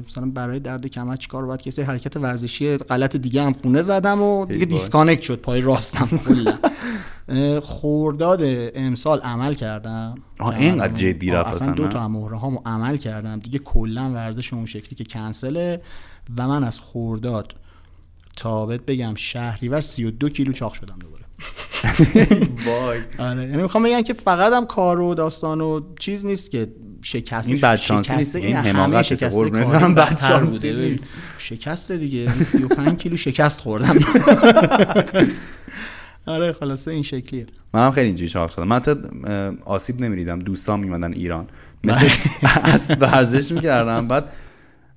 مثلا 0.08 0.32
برای 0.34 0.60
درد 0.60 0.88
کمر 0.88 1.16
چیکار 1.16 1.46
باید 1.46 1.62
که 1.62 1.84
حرکت 1.84 2.18
ورزشی 2.18 2.78
غلط 2.78 3.16
دیگه 3.16 3.44
هم 3.44 3.54
خونه 3.54 3.82
زدم 3.82 4.22
و 4.22 4.46
دیگه 4.46 4.66
disconnect 4.66 5.22
شد 5.22 5.40
پای 5.40 5.62
راستم 5.62 6.10
کلا. 6.18 6.60
خرداد 7.60 8.40
امسال 8.76 9.20
عمل 9.20 9.54
کردم. 9.54 10.16
آه 10.40 10.58
اینقدر 10.58 10.94
جدی 10.94 11.32
رفت 11.32 11.56
اصلا 11.56 11.74
دو 11.74 11.88
تا 11.88 12.08
مهره 12.08 12.38
هامو 12.38 12.60
عمل 12.66 12.98
کردم. 12.98 13.40
دیگه 13.40 13.60
کلا 13.60 14.12
ورزش 14.12 14.54
اون 14.54 14.66
شکلی 14.66 14.96
که 14.96 15.04
کنسله 15.04 15.82
و 16.38 16.48
من 16.48 16.64
از 16.64 16.80
خورداد 16.80 17.56
تا 18.36 18.66
بگم 18.66 19.14
شهریور 19.16 19.82
32 19.82 20.30
کیلو 20.30 20.52
چاق 20.52 20.74
شدم 20.74 21.00
دوباره. 21.00 21.24
وای. 22.68 23.00
آره 23.20 23.42
یعنی 23.42 23.62
می‌خوام 23.62 23.84
بگم 23.84 24.02
که 24.02 24.14
فقط 24.14 24.54
هم 24.54 24.66
کار 24.66 25.00
و 25.00 25.14
داستان 25.16 25.62
و 25.62 25.82
چیز 26.00 26.26
نیست 26.26 26.52
که 26.52 26.68
شکست 27.04 27.50
این 27.50 27.62
بد 27.62 27.76
شانسی 27.76 28.16
نیست. 28.16 28.36
این 28.36 28.56
حماقت 28.56 29.02
شکست 29.02 29.38
قربونت. 29.38 29.96
بد 29.96 30.20
شانسی 30.20 30.74
نیست. 30.74 31.04
شکست 31.38 31.92
دیگه. 31.92 32.34
35 32.34 32.98
کیلو 32.98 33.18
شکست 33.18 33.60
خوردم. 33.60 33.96
آره 36.26 36.54
خلاصه 36.54 36.92
این 36.92 37.04
شکلیه. 37.04 37.46
من 37.74 37.86
هم 37.86 37.92
خیلی 37.92 38.08
اینجوری 38.08 38.30
شاخ 38.30 38.52
شدم. 38.52 38.68
من 38.68 38.80
تا 38.80 38.96
آسیب 39.66 40.04
نمیریدم. 40.04 40.40
دوستان 40.40 40.80
میمدن 40.80 41.14
ایران. 41.14 41.48
مثل 41.84 42.08
از 42.74 42.92
ورزش 43.00 43.52
می‌کردم. 43.52 44.08
بعد 44.08 44.30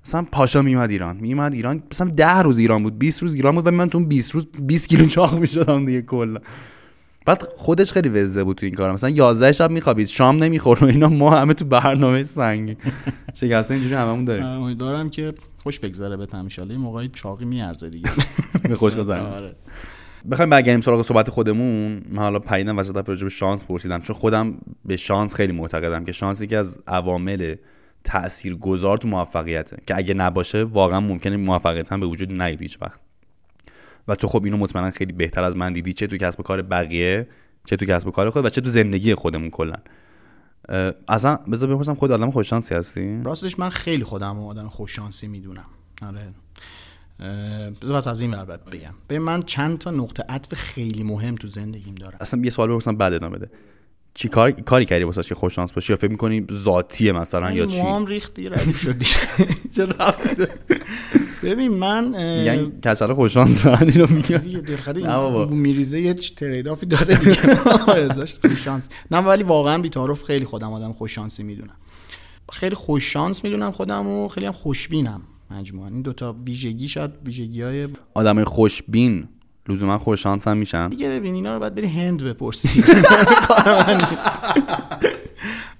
مثلا 0.05 0.25
پاشا 0.31 0.61
میومد 0.61 0.89
ایران. 0.89 1.17
میومد 1.17 1.53
ایران. 1.53 1.83
مثلا 1.91 2.09
10 2.09 2.37
روز 2.37 2.59
ایران 2.59 2.83
بود 2.83 2.99
20 2.99 3.21
روز 3.21 3.33
ایران 3.33 3.55
بود 3.55 3.67
و 3.67 3.71
من 3.71 3.89
تو 3.89 3.99
20 3.99 4.31
روز 4.31 4.47
20 4.59 4.89
کیلو 4.89 5.05
چاق 5.05 5.39
می‌شدم 5.39 5.85
دیگه 5.85 6.01
کلا. 6.01 6.39
بعد 7.27 7.43
خودش 7.57 7.91
خیلی 7.91 8.09
وزده 8.09 8.43
بود 8.43 8.57
تو 8.57 8.65
این 8.65 8.75
کار 8.75 8.91
مثلا 8.91 9.09
11 9.09 9.51
شب 9.51 9.71
میخوابید 9.71 10.07
شام 10.07 10.43
نمی‌خورد 10.43 10.83
و 10.83 10.85
اینا. 10.85 11.09
ما 11.09 11.39
همه 11.39 11.53
تو 11.53 11.65
برنامه 11.65 12.23
سنگی 12.23 12.77
شکسته 13.39 13.73
اینجوری 13.73 13.95
هممون 13.95 14.25
داریم. 14.25 14.45
امیدوارم 14.45 15.09
که 15.09 15.33
خوش 15.63 15.79
بگذره 15.79 16.17
به 16.17 16.27
ان 16.35 16.49
شاء 16.49 16.65
موقعی 16.65 17.09
چاقی 17.09 17.45
میارزه 17.45 17.89
دیگه. 17.89 18.09
به 18.69 18.75
خوش 18.75 18.95
گذره. 18.95 19.21
آره. 19.37 19.55
بخوایم 20.31 20.49
برگردیم 20.49 20.81
سراغ 20.81 21.01
صحبت 21.01 21.29
خودمون. 21.29 22.01
من 22.09 22.21
حالا 22.23 22.39
پیدم 22.39 22.77
وسط 22.77 23.09
راجع 23.09 23.23
به 23.23 23.29
شانس 23.29 23.65
پرسیدم. 23.65 24.01
چون 24.01 24.15
خودم 24.15 24.57
به 24.85 24.95
شانس 24.95 25.35
خیلی 25.35 25.53
معتقدم 25.53 26.05
که 26.05 26.11
شانس 26.11 26.41
یکی 26.41 26.55
از 26.55 26.79
عوامل 26.87 27.55
تأثیر 28.03 28.55
گذار 28.55 28.97
تو 28.97 29.07
موفقیته. 29.07 29.77
که 29.87 29.97
اگه 29.97 30.13
نباشه 30.13 30.63
واقعا 30.63 30.99
ممکنه 30.99 31.37
موفقیت 31.37 31.91
هم 31.91 31.99
به 31.99 32.05
وجود 32.05 32.41
نیاد 32.41 32.61
هیچ 32.61 32.81
وقت. 32.81 33.06
و 34.07 34.15
تو 34.15 34.27
خب 34.27 34.43
اینو 34.43 34.57
مطمئنا 34.57 34.91
خیلی 34.91 35.13
بهتر 35.13 35.43
از 35.43 35.57
من 35.57 35.73
دیدی. 35.73 35.93
چه 35.93 36.07
تو 36.07 36.17
کسب 36.17 36.39
و 36.39 36.43
کار 36.43 36.61
بقیه 36.61 37.27
چه 37.65 37.75
تو 37.75 37.85
کسب 37.85 38.07
و 38.07 38.11
کار 38.11 38.29
خود 38.29 38.45
و 38.45 38.49
چه 38.49 38.61
تو 38.61 38.69
زندگی 38.69 39.15
خودمون 39.15 39.49
کلا. 39.49 39.75
اصلا 41.07 41.35
بذار 41.35 41.75
بپرسم 41.75 41.93
خود 41.93 42.11
آدم 42.11 42.31
خوششانسی 42.31 42.75
هستی؟ 42.75 43.21
راستش 43.23 43.59
من 43.59 43.69
خیلی 43.69 44.03
خودم 44.03 44.39
آدم 44.39 44.67
خوششانسی 44.67 45.27
می‌دونم. 45.27 45.65
آره. 46.01 46.33
بذار 47.81 47.97
بس 47.97 48.07
از 48.07 48.21
این 48.21 48.33
ور 48.33 48.57
بگم. 48.57 48.93
به 49.07 49.19
من 49.19 49.41
چند 49.41 49.77
تا 49.77 49.91
نقطه 49.91 50.23
عطف 50.29 50.53
خیلی 50.53 51.03
مهم 51.03 51.35
تو 51.35 51.47
زندگیم 51.47 51.95
دارم. 51.95 52.17
اصلا 52.21 52.41
یه 52.43 52.49
سوال 52.49 52.69
بپرسم 52.69 52.95
بعد 52.95 53.13
ادامه 53.13 53.37
بده. 53.37 53.49
چی 54.17 54.27
کار 54.27 54.51
کاری 54.51 54.85
کردی 54.85 55.03
واسه 55.03 55.23
که 55.23 55.35
خوش 55.35 55.55
شانس 55.55 55.73
باشی 55.73 55.93
یا 55.93 55.97
فکر 55.97 56.11
می‌کنی 56.11 56.45
ذاتیه 56.51 57.11
مثلا 57.11 57.51
یا 57.51 57.65
چی؟ 57.65 57.81
موام 57.81 58.05
ریختی 58.05 58.49
ردیف 58.49 58.81
شدی. 58.81 59.05
چه 59.75 59.85
رفتی 59.85 60.45
ببین 61.43 61.71
من 61.71 62.13
یعنی 62.45 62.71
کچل 62.85 63.13
خوش 63.13 63.33
شانس 63.33 63.65
اینو 63.65 64.07
میگم. 64.09 64.41
نه 64.97 65.45
میریزه 65.45 66.01
یه 66.01 66.13
ترید 66.13 66.67
آفی 66.67 66.85
داره 66.85 67.15
دیگه. 67.15 67.55
خوش 68.41 68.63
شانس. 68.65 68.89
نه 69.11 69.17
ولی 69.17 69.43
واقعا 69.43 69.77
بی‌تعارف 69.81 70.23
خیلی 70.23 70.45
خودم 70.45 70.73
آدم 70.73 70.93
خوش 70.93 71.15
شانسی 71.15 71.43
می‌دونم. 71.43 71.77
خیلی 72.51 72.75
خوش 72.75 73.13
شانس 73.13 73.43
می‌دونم 73.43 73.71
خودم 73.71 74.07
و 74.07 74.27
خیلی 74.27 74.45
هم 74.45 74.51
خوشبینم 74.51 75.21
مجموعا. 75.51 75.87
این 75.87 76.01
دوتا 76.01 76.35
ویژگی 76.47 76.87
شاید 76.87 77.11
ویژگی 77.25 77.61
های 77.61 77.87
آدم 78.13 78.43
خوشبین 78.43 79.27
لزوما 79.69 79.97
خوششانس 79.97 80.47
هم 80.47 80.57
میشن. 80.57 80.89
دیگه 80.89 81.09
ببین 81.09 81.33
اینا 81.33 81.53
رو 81.53 81.59
باید 81.59 81.75
بری 81.75 81.87
هند 81.87 82.23
بپرسی. 82.23 82.83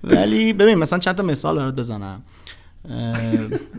ولی 0.04 0.54
ببین 0.54 0.76
مثلا 0.76 1.00
چند 1.00 1.16
تا 1.16 1.24
مثال 1.24 1.56
برات 1.56 1.76
بزنم. 1.76 2.24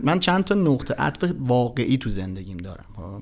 من 0.03 0.19
چند 0.19 0.43
تا 0.43 0.55
نقطه 0.55 0.93
عطف 0.93 1.31
واقعی 1.39 1.97
تو 1.97 2.09
زندگیم 2.09 2.57
دارم 2.57 2.85
خب. 2.95 3.21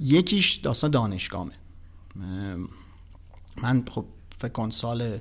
یکیش 0.00 0.54
داستان 0.54 0.90
دانشگاهه 0.90 1.50
من 3.62 3.84
خب 3.90 4.04
فکر 4.38 4.52
کن 4.52 4.70
سال 4.70 5.18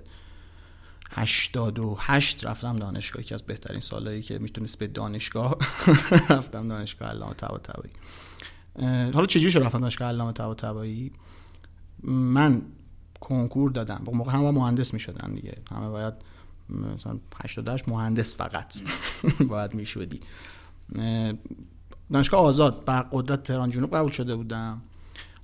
88 1.11 2.45
رفتم 2.45 2.75
دانشگاه 2.75 3.23
که 3.23 3.35
از 3.35 3.43
بهترین 3.43 3.81
سالهایی 3.81 4.21
که 4.21 4.39
می‌تونست 4.39 4.79
به 4.79 4.87
دانشگاه 4.87 5.57
رفتم 6.29 6.67
دانشگاه 6.67 7.09
علامه 7.09 7.33
طباطبایی. 7.33 7.93
حالا 9.13 9.25
چجوری 9.25 9.51
شد 9.51 9.59
رفتم 9.59 9.79
دانشگاه 9.79 10.07
علامه 10.07 10.31
طباطبایی؟ 10.31 11.11
من 12.03 12.61
کنکور 13.19 13.71
دادم. 13.71 14.01
موقع 14.13 14.31
همه 14.31 14.51
مهندس 14.51 14.93
می‌شدن 14.93 15.33
دیگه. 15.33 15.57
همه 15.71 15.89
باید 15.89 16.13
مثلا 16.69 17.19
88 17.43 17.89
مهندس 17.89 18.35
فقط 18.35 18.73
باید 19.49 19.73
می‌شدی. 19.73 20.19
دانشگاه 22.13 22.41
آزاد 22.41 22.85
بر 22.85 23.01
قدرت 23.11 23.43
تهران 23.43 23.69
جنوب 23.69 23.95
قبول 23.95 24.11
شده 24.11 24.35
بودم. 24.35 24.81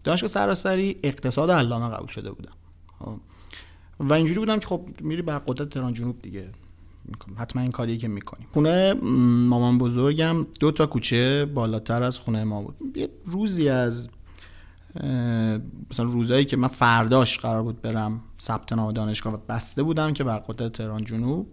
دانشگاه 0.04 0.28
سراسری 0.28 1.00
اقتصاد 1.04 1.52
علامه 1.52 1.96
قبول 1.96 2.08
شده 2.08 2.32
بودم. 2.32 2.54
خب. 3.00 3.20
و 4.00 4.14
اینجوری 4.14 4.40
بودم 4.40 4.60
که 4.60 4.68
خب 4.68 4.90
میری 5.02 5.22
بر 5.22 5.40
قدرت 5.40 5.70
تهران 5.70 5.94
جنوب 5.94 6.22
دیگه. 6.22 6.50
حتما 7.38 7.62
این 7.62 7.72
کاری 7.72 7.98
که 7.98 8.08
می‌کنیم. 8.08 8.48
خونه 8.52 8.94
مامان 9.48 9.78
بزرگم 9.78 10.48
دو 10.60 10.72
تا 10.72 10.86
کوچه 10.86 11.46
بالاتر 11.46 12.04
از 12.04 12.20
خونه 12.20 12.44
ما 12.44 12.62
بود. 12.62 12.98
یه 12.98 13.10
روزی 13.26 13.70
از 13.70 14.10
مثلا 15.92 16.06
روزایی 16.06 16.46
که 16.46 16.58
من 16.58 16.68
فرداش 16.68 17.40
قرار 17.40 17.64
بود 17.64 17.82
برم 17.82 18.22
ثبت 18.42 18.74
نام 18.74 18.92
دانشگاه 18.92 19.34
و 19.34 19.38
بسته 19.50 19.84
بودم 19.84 20.14
که 20.14 20.24
بر 20.24 20.38
قدرت 20.38 20.72
تهران 20.72 21.04
جنوب 21.04 21.48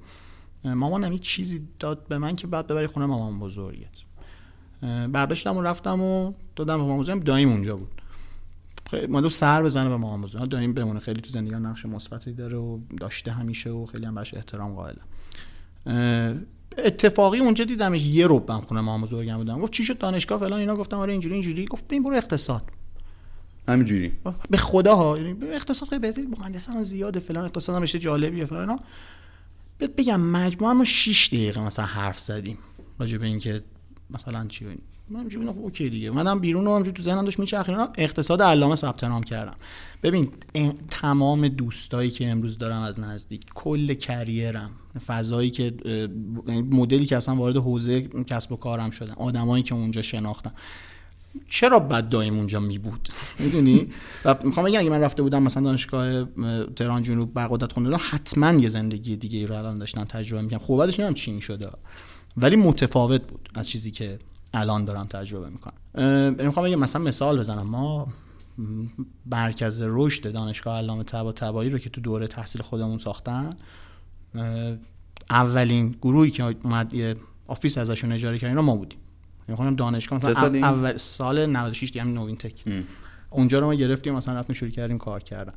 مامانم 0.64 1.12
یه 1.12 1.18
چیزی 1.18 1.68
داد 1.78 2.08
به 2.08 2.18
من 2.18 2.36
که 2.36 2.46
بعد 2.46 2.66
ببری 2.66 2.86
خونه 2.86 3.06
مامان 3.06 3.38
بزرگت. 3.38 3.88
برداشتم 4.82 5.56
و 5.56 5.62
رفتم 5.62 6.00
و 6.00 6.32
دادم 6.56 6.76
به 6.76 6.82
مامان 6.82 6.98
بزرگم. 6.98 7.20
دایم 7.20 7.48
اونجا 7.48 7.76
بود. 7.76 8.02
مادو 9.08 9.28
سر 9.28 9.62
بزنه 9.62 9.88
به 9.88 9.96
مامان 9.96 10.22
بزرگ 10.22 10.48
دایم 10.48 10.74
بمونه. 10.74 11.00
خیلی 11.00 11.20
تو 11.20 11.30
زندگی 11.30 11.54
نقش 11.54 11.86
مثبتی 11.86 12.32
داره 12.32 12.56
و 12.56 12.78
داشته 13.00 13.32
همیشه 13.32 13.70
و 13.70 13.86
خیلی 13.86 14.06
هم 14.06 14.14
بهش 14.14 14.34
احترام 14.34 14.74
قائلم. 14.74 15.04
اتفاقی 16.78 17.38
اونجا 17.38 17.64
دیدمش 17.64 18.04
یه 18.04 18.26
روبم 18.26 18.60
خونه 18.60 18.80
مامان 18.80 19.00
بزرگم 19.00 19.36
بودم 19.36 19.60
گفت 19.60 19.72
چی 19.72 19.84
شد 19.84 19.98
دانشگاه 19.98 20.40
فلان 20.40 20.60
اینا؟ 20.60 20.76
گفتم 20.76 20.96
آره 20.96 21.12
اینجوری 21.12 21.34
اینجوری. 21.34 21.64
گفت 21.64 21.84
ببین 21.84 22.02
برو 22.02 22.16
اقتصاد. 22.16 22.62
همینجوری. 23.68 24.12
به 24.50 24.56
خدا 24.56 24.96
ها 24.96 25.18
یعنی 25.18 25.36
اقتصاد 25.42 25.88
خیلی 25.88 26.00
بهتری 26.00 26.26
مهندسان 26.26 26.82
زیاده 26.82 27.20
فلان 27.20 27.44
اقتصاد 27.44 27.76
هم 27.76 27.82
رشته 27.82 27.98
جالبیه 27.98 28.44
فلان 28.44 28.70
اینا. 28.70 28.80
بگم 29.98 30.20
مجموعا 30.20 30.74
ما 30.74 30.84
6 30.84 31.28
دقیقه 31.28 31.60
مثلا 31.60 31.84
حرف 31.84 32.18
زدیم 32.18 32.58
راجع 32.98 33.18
به 33.18 33.26
اینکه 33.26 33.62
مثلا 34.10 34.46
چی 34.48 34.66
من 35.08 35.20
همینجوری 35.20 35.48
اوکی 35.48 35.90
دیگه. 35.90 36.10
منم 36.10 36.38
بیرون 36.38 36.64
رو 36.64 36.70
همینجوری 36.70 36.96
تو 36.96 37.02
ذهنم 37.02 37.24
داشت 37.24 37.38
میچرخید. 37.38 37.76
اقتصاد 37.98 38.42
علامه 38.42 38.76
ثبت 38.76 39.04
نام 39.04 39.22
کردم. 39.22 39.54
ببین 40.02 40.28
تمام 40.90 41.48
دوستایی 41.48 42.10
که 42.10 42.28
امروز 42.28 42.58
دارم 42.58 42.82
از 42.82 43.00
نزدیک 43.00 43.44
کل 43.54 43.94
کریرم. 43.94 44.70
فضایی 44.98 45.50
که 45.50 45.74
یعنی 46.48 46.62
مدلی 46.62 47.06
که 47.06 47.16
اصلا 47.16 47.34
وارد 47.34 47.56
حوزه 47.56 48.00
کسب 48.02 48.52
و 48.52 48.56
کارم 48.56 48.90
شدن 48.90 49.12
آدمایی 49.12 49.62
که 49.62 49.74
اونجا 49.74 50.02
شناختم 50.02 50.52
چرا 51.48 51.78
بد 51.78 52.08
دایم 52.08 52.36
اونجا 52.36 52.60
می 52.60 52.78
بود؟ 52.78 53.08
می‌دونی؟ 53.40 53.88
و 54.24 54.36
می‌خوام 54.44 54.66
بگم 54.66 54.80
اگه 54.80 54.90
من 54.90 55.00
رفته 55.00 55.22
بودم 55.22 55.42
مثلا 55.42 55.62
دانشگاه 55.62 56.24
تهران 56.76 57.02
جنوب 57.02 57.34
برقدرت 57.34 57.72
خونده 57.72 57.96
حتما 57.96 58.52
یه 58.52 58.68
زندگی 58.68 59.16
دیگه 59.16 59.46
رو 59.46 59.54
الان 59.54 59.78
داشتم 59.78 60.04
تجربه 60.04 60.42
می‌کنم 60.42 60.58
خوبتش 60.58 60.86
بعدش 60.86 61.00
نمی‌دونم 61.00 61.14
چی 61.14 61.40
شده 61.40 61.68
ولی 62.36 62.56
متفاوت 62.56 63.22
بود 63.22 63.48
از 63.54 63.68
چیزی 63.68 63.90
که 63.90 64.18
الان 64.54 64.84
دارم 64.84 65.06
تجربه 65.06 65.48
می‌کنم. 65.48 66.34
می‌خوام 66.44 66.66
بگم 66.66 66.78
مثلا 66.78 67.02
مثال 67.02 67.38
بزنم. 67.38 67.66
ما 67.66 68.06
مرکز 69.26 69.82
رشد 69.84 70.32
دانشگاه 70.32 70.78
علامه 70.78 71.02
طباطبایی 71.02 71.70
رو 71.70 71.78
که 71.78 71.90
تو 71.90 72.00
دوره 72.00 72.26
تحصیل 72.26 72.62
خودمون 72.62 72.98
ساختن 72.98 73.56
اولین 75.30 75.96
گروهی 76.02 76.30
که 76.30 76.42
اومد 76.62 76.94
یه 76.94 77.16
office 77.46 77.78
ازشون 77.78 78.12
اجاره 78.12 78.38
کردن 78.38 78.60
ما 78.60 78.76
بودیم. 78.76 78.98
می‌خوام 79.48 79.74
دانشگاه 79.74 80.26
مثلا 80.26 80.58
اول 80.68 80.96
سال 80.96 81.46
96 81.46 81.90
دیگه 81.90 82.04
نوین 82.04 82.36
تک 82.36 82.64
اونجا 83.30 83.58
رو 83.58 83.66
ما 83.66 83.74
گرفتیم 83.74 84.14
مثلا 84.14 84.38
رفتیم 84.38 84.56
شروع 84.56 84.70
کردیم 84.70 84.98
کار 84.98 85.22
کردن. 85.22 85.52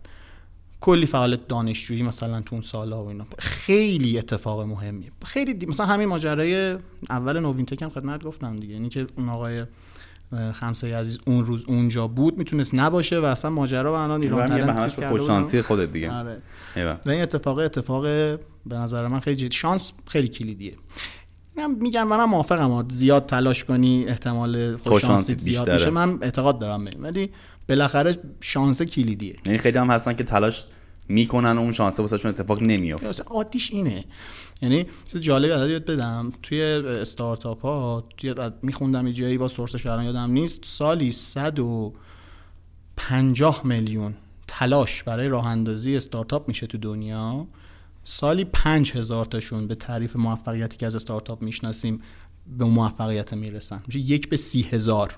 کلی 0.82 1.06
فعالیت 1.06 1.48
دانشجویی 1.48 2.04
مثلا 2.04 2.42
تو 2.42 2.56
اون 2.56 2.62
سالا 2.62 3.04
و 3.04 3.08
اینا. 3.08 3.26
خیلی 3.40 4.18
اتفاق 4.18 4.62
مهمیه. 4.62 5.12
خیلی 5.26 5.54
دی... 5.54 5.66
مثلا 5.66 5.86
همین 5.86 6.08
ماجرای 6.08 6.78
اول 7.10 7.40
نوین 7.40 7.66
تک 7.66 7.82
هم 7.82 7.90
خدمت 7.90 8.24
گفتم 8.24 8.60
دیگه. 8.60 8.74
اینی 8.74 8.90
که 8.90 9.08
اون 9.18 9.30
آقای 9.30 9.66
خمسه 10.54 10.96
عزیز 10.96 11.20
اون 11.26 11.46
روز 11.46 11.66
اونجا 11.68 12.08
بود 12.08 12.38
می‌تونست 12.38 12.76
نباشه 12.76 13.20
و 13.20 13.24
اصلا 13.24 13.52
ماجرا 13.52 13.94
و 13.94 13.96
الان 13.96 14.22
ایران 14.22 14.88
به 14.98 15.08
خوششانسی 15.08 15.62
خودت 15.62 15.92
دیگه. 15.92 16.12
آره. 16.12 16.38
و 17.06 17.10
این 17.10 17.22
اتفاق 17.22 17.58
اتفاق 17.58 18.04
به 18.66 18.76
نظر 18.76 19.08
من 19.08 19.20
خیلی 19.20 19.36
جدی 19.36 19.52
شانس 19.52 19.92
خیلی 20.08 20.28
کلیدیه. 20.28 20.74
من 21.58 21.72
میگم 21.72 22.08
منم 22.08 22.30
موافقم 22.30 22.89
زیاد 22.89 23.26
تلاش 23.26 23.63
کنی 23.63 24.06
احتمال 24.08 24.78
خوششانسی 24.78 25.36
زیاد 25.36 25.70
میشه 25.70 25.89
من 25.89 26.18
اعتقاد 26.22 26.60
دارم 26.60 26.86
ولی 27.00 27.30
بالاخره 27.70 28.18
شانس 28.42 28.82
کلیدیه. 28.82 29.36
یعنی 29.46 29.58
خیلی 29.58 29.78
هم 29.78 29.92
هستن 29.92 30.13
که 30.13 30.24
تلاش 30.24 30.65
می‌کنن 31.10 31.58
و 31.58 31.60
اون 31.60 31.72
شانس 31.72 32.00
واسهشون 32.00 32.30
اتفاق 32.30 32.63
نمیافته. 32.63 33.24
عادیش 33.24 33.72
اینه. 33.72 34.06
یعنی 34.62 34.86
چیز 35.06 35.22
جالبی 35.22 35.80
بدم 35.80 36.34
توی 36.43 36.62
استارتاپ 36.62 37.62
ها 37.62 38.04
توی 38.17 38.36
میخوندم 38.62 39.08
یه 39.08 39.13
جایی 39.13 39.38
با 39.38 39.48
سورسش 39.48 39.86
الان 39.86 40.06
یادم 40.06 40.32
نیست 40.32 40.65
سالی 40.65 41.12
150 41.12 43.65
میلیون 43.65 44.13
تلاش 44.48 45.04
برای 45.04 45.28
راه 45.28 45.48
اندازی 45.48 45.98
استارتاپ 45.98 46.48
میشه 46.48 46.67
تو 46.67 46.78
دنیا. 46.78 47.48
سالی 48.04 48.45
5000 48.45 49.26
تاشون 49.26 49.67
به 49.67 49.76
تعریف 49.76 50.15
موفقیتی 50.15 50.78
که 50.78 50.86
از 50.86 50.95
استارتاپ 50.95 51.41
می‌شناسیم 51.41 52.02
به 52.58 52.65
موفقیت 52.65 53.34
می‌رسن. 53.34 53.84
میشه 53.88 54.00
یک 54.00 54.30
به 54.30 54.38
سی 54.38 54.62
هزار. 54.62 55.15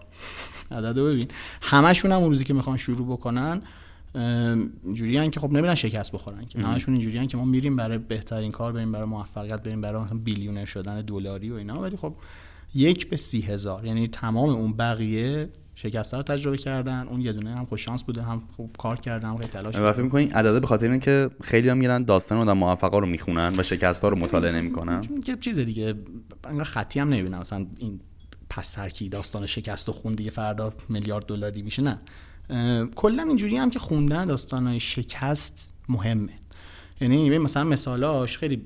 عدد 0.72 0.96
ببین. 0.96 1.28
همشون 1.62 2.12
هم 2.12 2.24
روزی 2.24 2.44
که 2.44 2.54
می‌خوان 2.54 2.78
شروع 2.78 3.08
بکنن 3.08 3.62
اینجوری 4.16 5.30
که 5.30 5.40
خب 5.40 5.52
نمیرن 5.52 5.76
شکست 5.76 6.12
بخورن 6.12 6.46
که. 6.46 6.60
همشون 6.60 6.94
اینجوری 6.94 7.28
که 7.28 7.38
ما 7.38 7.46
میریم 7.46 7.76
برای 7.76 7.98
بهترین 7.98 8.52
کار 8.52 8.72
بریم 8.72 8.92
برای 8.92 9.06
موفقیت 9.06 9.64
بریم 9.64 9.82
برای 9.82 10.04
مثلا 10.04 10.18
بیلیونر 10.18 10.66
شدن 10.66 11.02
دلاری 11.02 11.50
و 11.50 11.56
اینا. 11.56 11.82
ولی 11.82 11.98
خب 11.98 12.16
یک 12.76 13.10
به 13.10 13.18
سی 13.18 13.42
هزار. 13.42 13.86
یعنی 13.86 14.08
تمام 14.08 14.50
اون 14.50 14.74
بقیه 14.74 15.50
شکست 15.76 16.14
رو 16.14 16.24
تجربه 16.24 16.58
کردن. 16.58 17.08
اون 17.08 17.22
یه 17.22 17.34
دونه 17.34 17.56
هم 17.56 17.66
خوش 17.66 17.86
شانس 17.86 18.04
بوده 18.04 18.22
هم 18.22 18.42
خوب 18.56 18.76
کار 18.78 19.00
کردن 19.00 19.30
هم 19.30 19.38
خیلی 19.38 19.50
تلاش 19.50 19.76
کردن 19.76 19.92
فکر 19.92 20.02
می‌کنی 20.02 20.26
عدده 20.26 20.60
به 20.60 20.68
خاطر 20.68 20.92
اینکه 20.92 21.30
خیلی 21.44 21.70
هم 21.70 21.78
میرن 21.78 22.04
داستان 22.04 22.38
آدم 22.38 22.58
موفقا 22.58 23.00
رو 23.00 23.06
می‌خونن 23.06 23.54
و 23.58 23.64
شکست 23.64 24.02
ها 24.02 24.10
رو 24.10 24.18
مطالعه 24.18 24.52
نمی‌کنن؟ 24.52 25.02
چون 25.02 25.40
چیز 25.40 25.60
دیگه 25.60 25.96
انگار 26.44 26.64
خطی 26.64 27.00
هم 27.00 27.10
نمی‌بینم. 27.10 27.40
مثلا 27.40 27.66
این 27.78 28.00
پس 28.50 28.68
سرکی 28.68 29.10
داستان 29.10 29.46
شکست 29.46 29.90
و 29.90 29.92
خون 29.92 30.14
دیگه 30.14 30.32
فردا 30.32 30.74
میلیارد 30.90 31.26
دلاری 31.26 31.62
میشه 31.62 31.82
نه. 31.82 32.00
کلا 32.96 33.24
اینجوری 33.24 33.58
هم 33.58 33.70
که 33.70 33.80
خوندن 33.80 34.26
داستانهای 34.26 34.80
شکست 34.80 35.70
مهمه. 35.90 36.34
یعنی 37.02 37.38
مثلا 37.38 37.64
مثالاش 37.64 38.38
خیلی 38.38 38.62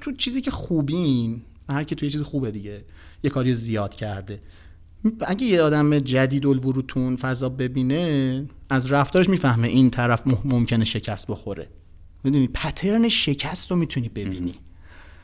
تو 0.00 0.12
چیزی 0.12 0.40
که 0.40 0.50
خوبین 0.50 1.42
هر 1.68 1.84
کی 1.84 1.94
توی 1.94 2.10
چیز 2.10 2.22
خوبه 2.22 2.50
دیگه 2.50 2.84
یه 3.24 3.30
کاری 3.30 3.54
زیاد 3.54 3.94
کرده. 3.94 4.40
اگه 5.20 5.46
یه 5.46 5.62
آدم 5.62 5.98
جدید 5.98 6.46
الورودتون 6.46 7.16
فضا 7.16 7.48
ببینه 7.48 8.44
از 8.70 8.92
رفتارش 8.92 9.28
می‌فهمه 9.28 9.68
این 9.68 9.90
طرف 9.90 10.22
ممکنه 10.44 10.84
شکست 10.84 11.26
بخوره. 11.26 11.68
می‌دونی؟ 12.24 12.48
پترن 12.48 13.08
شکست 13.08 13.70
رو 13.70 13.76
می‌تونی 13.76 14.08
ببینی. 14.08 14.54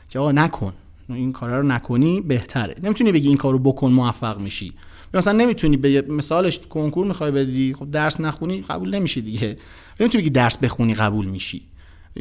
که 0.09 0.19
آقا 0.19 0.31
نکن. 0.31 0.73
این 1.09 1.31
کارا 1.31 1.59
رو 1.59 1.67
نکنی 1.67 2.21
بهتره. 2.21 2.75
نمی‌تونی 2.83 3.11
بگی 3.11 3.27
این 3.27 3.37
کارو 3.37 3.59
بکن 3.59 3.91
موفق 3.91 4.39
میشی. 4.39 4.73
مثلا 5.15 5.33
نمی‌تونی 5.33 5.77
به 5.77 6.01
مثالش 6.01 6.59
کنکور 6.59 7.05
می‌خوای 7.05 7.31
بدی 7.31 7.73
خب 7.73 7.91
درس 7.91 8.21
نخونی 8.21 8.61
قبول 8.61 8.95
نمیشی 8.95 9.21
دیگه. 9.21 9.57
نمی‌تونی 9.99 10.21
بگی 10.21 10.29
درس 10.29 10.57
بخونی 10.57 10.95
قبول 10.95 11.25
میشی. 11.25 11.61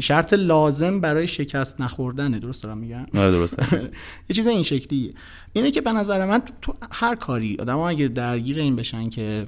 شرط 0.00 0.33
لازم 0.33 1.00
برای 1.00 1.26
شکست 1.26 1.80
نخوردنه. 1.80 2.38
درست 2.38 2.62
دارم 2.62 2.78
میگم؟ 2.78 3.07
آره 3.14 3.30
درسته. 3.30 3.90
یه 4.28 4.37
چیز 4.37 4.46
این 4.46 4.62
شکلیه. 4.62 5.14
اینه 5.52 5.70
که 5.70 5.80
به 5.80 5.92
نظر 5.92 6.26
من 6.26 6.42
تو 6.62 6.74
هر 6.92 7.14
کاری 7.14 7.57
آدم 7.61 7.78
اگه 7.78 8.09
درگیر 8.09 8.59
این 8.59 8.76
بشن 8.76 9.11
که 9.11 9.46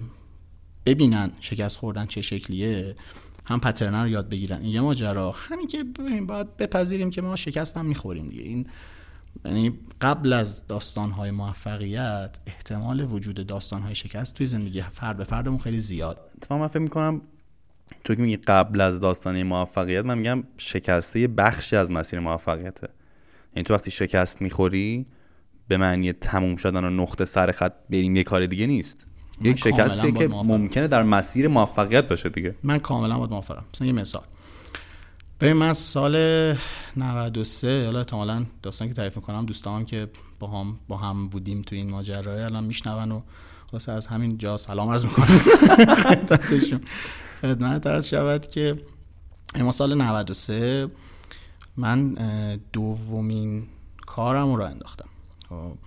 ببینن 0.86 1.30
شکست 1.40 1.76
خوردن 1.76 2.06
چه 2.06 2.20
شکلیه 2.20 2.96
هم 3.44 3.60
پترنر 3.60 4.02
رو 4.02 4.08
یاد 4.08 4.28
بگیرن. 4.28 4.64
یه 4.64 4.80
ماجرا. 4.80 5.30
همین 5.30 5.66
که 5.66 5.84
باید 6.26 6.56
بپذیریم 6.56 7.10
که 7.10 7.22
ما 7.22 7.36
شکست 7.36 7.76
هم 7.76 7.86
می‌خوریم 7.86 8.28
دیگه. 8.28 8.42
این 8.42 8.66
یعنی 9.44 9.78
قبل 10.00 10.32
از 10.32 10.66
داستانهای 10.66 11.30
موفقیت 11.30 12.36
احتمال 12.46 13.00
وجود 13.00 13.46
داستانهای 13.46 13.94
شکست 13.94 14.34
توی 14.34 14.46
زندگی 14.46 14.82
فرد 14.82 15.16
به 15.16 15.24
فردمون 15.24 15.58
خیلی 15.58 15.78
زیاد. 15.78 16.30
اتفاقا 16.36 16.60
من 16.60 16.68
فکر 16.68 16.78
می‌کنم 16.78 17.20
تو 18.04 18.14
که 18.14 18.22
میگی 18.22 18.36
قبل 18.36 18.80
از 18.80 19.00
داستانه 19.00 19.44
موفقیت 19.44 20.04
من 20.04 20.18
میگم 20.18 20.44
شکسته 20.56 21.20
یه 21.20 21.28
بخشی 21.28 21.76
از 21.76 21.90
مسیر 21.90 22.20
موفقیته. 22.20 22.88
یعنی 23.56 23.64
تو 23.64 23.74
وقتی 23.74 23.90
شکست 23.90 24.42
می‌خوری 24.42 25.06
به 25.68 25.76
معنی 25.76 26.12
تموم 26.12 26.56
شدن 26.56 26.84
و 26.84 26.90
نقطه 26.90 27.24
سر 27.24 27.52
خط 27.52 27.72
بریم 27.90 28.16
یه 28.16 28.22
کار 28.22 28.46
دیگه 28.46 28.66
نیست. 28.66 29.06
یک 29.40 29.58
شکستی 29.58 30.12
که 30.12 30.28
ممکنه 30.28 30.88
در 30.88 31.02
مسیر 31.02 31.48
موفقیت 31.48 32.08
باشه 32.08 32.28
دیگه. 32.28 32.54
من 32.62 32.78
کاملا 32.78 33.18
باید 33.18 33.30
موافقم. 33.30 33.64
مثلا 33.74 33.86
یه 33.86 33.92
مثال. 33.92 34.22
ببین 35.40 35.52
من 35.52 35.72
سال 35.72 36.16
93 36.96 37.84
حالا 37.84 37.98
احتمالاً 37.98 38.46
داستان 38.62 38.88
که 38.88 38.94
تعریف 38.94 39.16
می‌کنم 39.16 39.46
دوستان 39.46 39.84
که 39.84 40.08
با 40.38 40.46
هم 40.46 40.78
با 40.88 40.96
هم 40.96 41.28
بودیم 41.28 41.62
تو 41.62 41.76
این 41.76 41.90
ماجرا 41.90 42.44
الان 42.44 42.64
میشنون 42.64 43.12
و 43.12 43.20
خلاص 43.70 43.88
از 43.88 44.06
همین 44.06 44.38
جا 44.38 44.56
سلام 44.56 44.90
عرض 44.90 45.04
می‌کنم 45.04 45.26
خدمتشون 46.04 46.80
خدمت 47.40 47.86
عرض 47.86 48.06
شود 48.06 48.46
که 48.46 48.82
اما 49.54 49.72
سال 49.72 49.94
93 49.94 50.88
من 51.76 52.14
دومین 52.72 53.64
کارم 54.06 54.54
رو 54.54 54.62
انداختم 54.64 55.08
خب. 55.48 55.78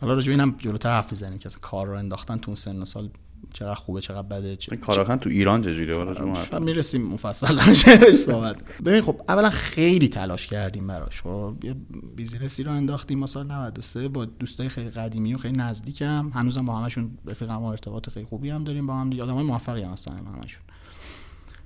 حالا 0.00 0.14
راجع 0.14 0.30
اینم 0.30 0.54
جلوتر 0.58 0.90
حرف 0.90 1.10
بزنیم 1.10 1.38
که 1.38 1.48
کار 1.60 1.86
رو 1.86 1.94
انداختن 1.98 2.36
تو 2.36 2.54
سن 2.54 2.84
سال 2.84 3.10
چقدر 3.52 3.74
خوبه 3.74 4.00
چقدر 4.00 4.22
بده 4.22 4.56
چه 4.56 4.76
کاراخن 4.76 5.16
تو 5.16 5.30
ایران 5.30 5.62
چجوریه؟ 5.62 6.14
شما 6.14 6.58
می‌رسیم 6.58 7.02
مفصل 7.02 7.74
صحبت 8.12 8.56
ببین 8.84 9.02
خب 9.02 9.20
اولا 9.28 9.50
خیلی 9.50 10.08
تلاش 10.08 10.46
کردیم 10.46 10.86
براش 10.86 11.22
خب؟ 11.22 11.54
یه 11.62 11.74
بیزینسی 12.16 12.62
رو 12.62 12.72
انداختیم 12.72 13.18
ما 13.18 13.26
سال 13.26 13.46
93 13.46 14.08
با 14.08 14.24
دوستای 14.24 14.68
خیلی 14.68 14.90
قدیمی 14.90 15.34
و 15.34 15.38
خیلی 15.38 15.56
نزدیکم. 15.56 16.30
هنوزم 16.34 16.66
با 16.66 16.76
همشون 16.76 17.18
رفیقم 17.26 17.62
و 17.62 17.64
ارتباط 17.64 18.10
خیلی 18.10 18.26
خوبی 18.26 18.50
هم 18.50 18.64
داریم 18.64 18.86
با 18.86 18.94
هم 18.94 19.10
دیگه 19.10 19.22
آدمای 19.22 19.44
موفقی 19.44 19.82
هم 19.82 19.92
هستن 19.92 20.12
همشون. 20.12 20.62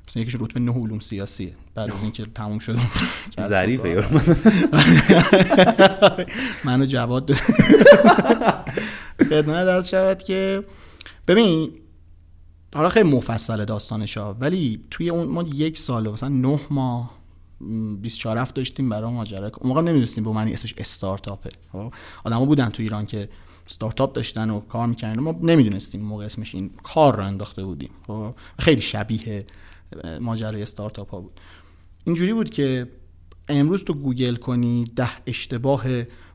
مثلا 0.08 0.22
یکیش 0.22 0.34
رتبه 0.40 0.60
نه 0.60 0.72
علوم 0.72 1.00
سیاسیه 1.00 1.54
بعد 1.74 1.90
از 1.92 2.02
اینکه 2.02 2.26
تموم 2.34 2.58
شد. 2.58 2.78
ظریفه 3.48 4.04
منو 6.64 6.86
جواد 6.86 7.32
خدمت 9.18 9.66
درس 9.70 9.90
شود 9.90 10.22
که 10.22 10.64
ببین 11.26 11.72
حالا 12.74 12.88
خیلی 12.88 13.08
مفصل 13.08 13.64
داستانش 13.64 14.16
ها 14.16 14.36
ولی 14.40 14.84
توی 14.90 15.10
اون 15.10 15.28
ما 15.28 15.42
یک 15.42 15.78
سال 15.78 16.10
مثلا 16.10 16.28
نه 16.28 16.60
ماه 16.70 17.22
24 18.00 18.38
هفت 18.38 18.54
داشتیم 18.54 18.88
برای 18.88 19.12
ماجرا. 19.12 19.50
اون 19.60 19.68
موقع 19.68 19.80
نمی‌دونستیم 19.80 20.24
به 20.24 20.30
معنی 20.30 20.52
اسمش 20.52 20.74
استارتاپه. 20.78 21.50
خب؟ 21.72 21.92
آدما 22.24 22.44
بودن 22.44 22.68
تو 22.68 22.82
ایران 22.82 23.06
که 23.06 23.28
استارتاپ 23.66 24.12
داشتن 24.12 24.50
و 24.50 24.60
کار 24.60 24.86
می‌کردن. 24.86 25.20
ما 25.20 25.38
نمی‌دونستیم 25.42 26.00
موقع 26.00 26.24
اسمش 26.24 26.54
این 26.54 26.70
کار 26.82 27.16
رو 27.16 27.24
انداخته 27.24 27.64
بودیم. 27.64 27.90
خب؟ 28.06 28.34
خیلی 28.58 28.80
شبیه 28.80 29.46
ماجرای 30.20 30.62
استارتاپ 30.62 31.10
ها 31.10 31.20
بود. 31.20 31.40
اینجوری 32.04 32.32
بود 32.34 32.50
که 32.50 32.88
امروز 33.48 33.84
تو 33.84 33.94
گوگل 33.94 34.34
کنی 34.34 34.84
ده 34.96 35.10
اشتباه 35.26 35.84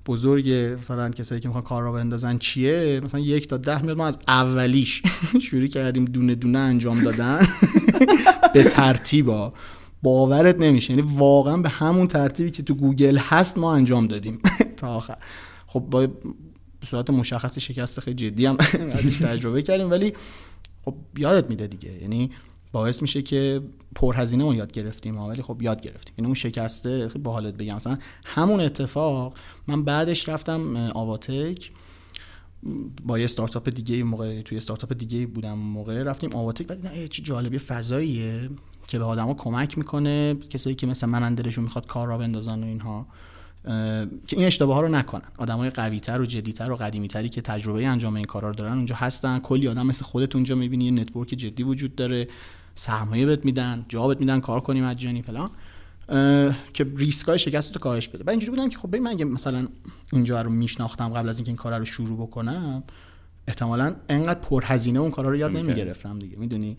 بزرگ 0.07 0.49
مثلا 0.79 1.09
کسایی 1.09 1.41
که 1.41 1.47
می‌خوان 1.47 1.63
کار 1.63 1.83
را 1.83 1.91
بندازن 1.91 2.37
چیه؟ 2.37 3.01
مثلا 3.03 3.19
یک 3.19 3.47
تا 3.47 3.57
ده 3.57 3.81
میاد 3.81 3.97
ما 3.97 4.07
از 4.07 4.19
اولیش 4.27 5.01
شروع 5.41 5.67
کردیم 5.67 6.05
دونه 6.05 6.35
دونه 6.35 6.59
انجام 6.59 7.03
دادن. 7.03 7.47
به 8.53 8.63
ترتیبا 8.63 9.53
باورت 10.03 10.59
نمیشه. 10.59 10.93
یعنی 10.93 11.11
واقعا 11.15 11.57
به 11.57 11.69
همون 11.69 12.07
ترتیبی 12.07 12.51
که 12.51 12.63
تو 12.63 12.75
گوگل 12.75 13.17
هست 13.17 13.57
ما 13.57 13.73
انجام 13.73 14.07
دادیم. 14.07 14.39
تا 14.77 14.87
آخر. 14.87 15.17
خب 15.67 15.79
با 15.79 16.07
به 16.79 16.85
صورت 16.85 17.09
مشخص 17.09 17.59
شکست 17.59 17.99
خیلی 17.99 18.15
جدی 18.15 18.45
هم 18.45 18.55
تجربه 19.27 19.61
کردیم. 19.61 19.91
ولی 19.91 20.13
خب 20.85 20.95
یادت 21.17 21.49
میده 21.49 21.67
دیگه. 21.67 22.01
یعنی 22.01 22.31
باعث 22.71 23.01
میشه 23.01 23.21
که 23.21 23.61
پرهزینه 23.95 24.43
رو 24.43 24.55
یاد 24.55 24.71
گرفتیم 24.71 25.17
ولی 25.17 25.41
خب 25.41 25.61
یاد 25.61 25.81
گرفتیم. 25.81 26.13
یعنی 26.17 26.25
اون 26.25 26.35
شکسته 26.35 27.07
با 27.07 27.31
حالت 27.31 27.53
بگم. 27.53 27.75
مثلا 27.75 27.97
همون 28.25 28.59
اتفاق 28.59 29.33
من 29.67 29.83
بعدش 29.83 30.29
رفتم 30.29 30.75
آواتک. 30.75 31.71
با 33.05 33.19
یه 33.19 33.25
استارتاپ 33.25 33.69
دیگه 33.69 34.03
موقع 34.03 34.41
توی 34.41 34.57
استارتاپ 34.57 34.93
دیگه 34.93 35.25
بودم 35.25 35.53
موقع. 35.53 36.03
رفتیم 36.03 36.35
آواتک 36.35 36.67
بعد 36.67 36.81
دیدم 36.81 37.07
چه 37.07 37.23
جالبی 37.23 37.57
فضاییه 37.57 38.49
که 38.87 38.99
به 38.99 39.05
آدما 39.05 39.33
کمک 39.33 39.77
می‌کنه 39.77 40.35
کسایی 40.49 40.75
که 40.75 40.87
مثل 40.87 41.07
من 41.07 41.35
دلشون 41.35 41.63
می‌خواد 41.63 41.85
کار 41.85 42.07
راه 42.07 42.17
بندازن 42.17 42.63
و 42.63 42.65
اینها 42.65 43.07
که 44.27 44.37
این 44.37 44.45
اشتباه 44.45 44.75
ها 44.75 44.81
رو 44.81 44.87
نکنن. 44.87 45.21
آدمای 45.37 45.69
قوی 45.69 45.99
تر 45.99 46.21
و 46.21 46.25
جدیتر 46.25 46.71
و 46.71 46.75
قدیمی 46.75 47.07
تری 47.07 47.29
که 47.29 47.41
تجربه 47.41 47.87
انجام 47.87 48.15
این 48.15 48.25
کارا 48.25 48.49
رو 48.49 48.55
دارن 48.55 48.73
اونجا 48.73 48.95
هستن. 48.95 49.39
کلی 49.39 49.67
آدم 49.67 49.85
مثل 49.85 50.05
خودت 50.05 50.35
اونجا 50.35 50.55
می‌بینی 50.55 50.85
یه 50.85 50.91
network 50.91 51.27
جدی 51.27 51.63
وجود 51.63 51.95
داره. 51.95 52.27
سرمایه 52.79 53.25
بهت 53.25 53.45
میدن 53.45 53.85
جا 53.89 54.07
بهت 54.07 54.19
میدن 54.19 54.39
کار 54.39 54.59
کنی 54.59 54.81
مجانی 54.81 55.21
فلان. 55.21 55.49
که 56.73 56.87
ریسکای 56.95 57.39
شکستتو 57.39 57.79
کاهش 57.79 58.07
بده. 58.07 58.23
بعد 58.23 58.29
اینجوری 58.29 58.51
بودم 58.51 58.69
که 58.69 58.77
خب 58.77 58.87
ببین 58.87 59.03
من 59.03 59.11
اگه 59.11 59.25
مثلا 59.25 59.67
اینجا 60.13 60.41
رو 60.41 60.49
میشناختم 60.49 61.09
قبل 61.09 61.29
از 61.29 61.37
اینکه 61.37 61.49
این 61.49 61.57
کار 61.57 61.79
رو 61.79 61.85
شروع 61.85 62.27
بکنم 62.27 62.83
احتمالا 63.47 63.95
انقدر 64.09 64.39
پرهزینه 64.39 64.99
اون 64.99 65.11
کارا 65.11 65.29
رو 65.29 65.35
یاد 65.35 65.51
نمی‌گرفتم 65.51 66.19
دیگه. 66.19 66.37
می‌دونی؟ 66.37 66.77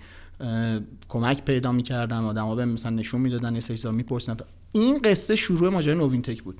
کمک 1.08 1.44
پیدا 1.44 1.72
می‌کردم 1.72 2.24
آدما 2.24 2.54
به 2.54 2.64
مثلا 2.64 2.90
نشون 2.90 3.20
می‌دادن 3.20 3.54
یه 3.54 3.60
سری 3.60 3.90
میپرسیدن. 3.90 4.36
این 4.72 4.98
قصه 4.98 5.36
شروع 5.36 5.68
ماجرای 5.68 5.98
نوین 5.98 6.22
تک 6.22 6.42
بود 6.42 6.58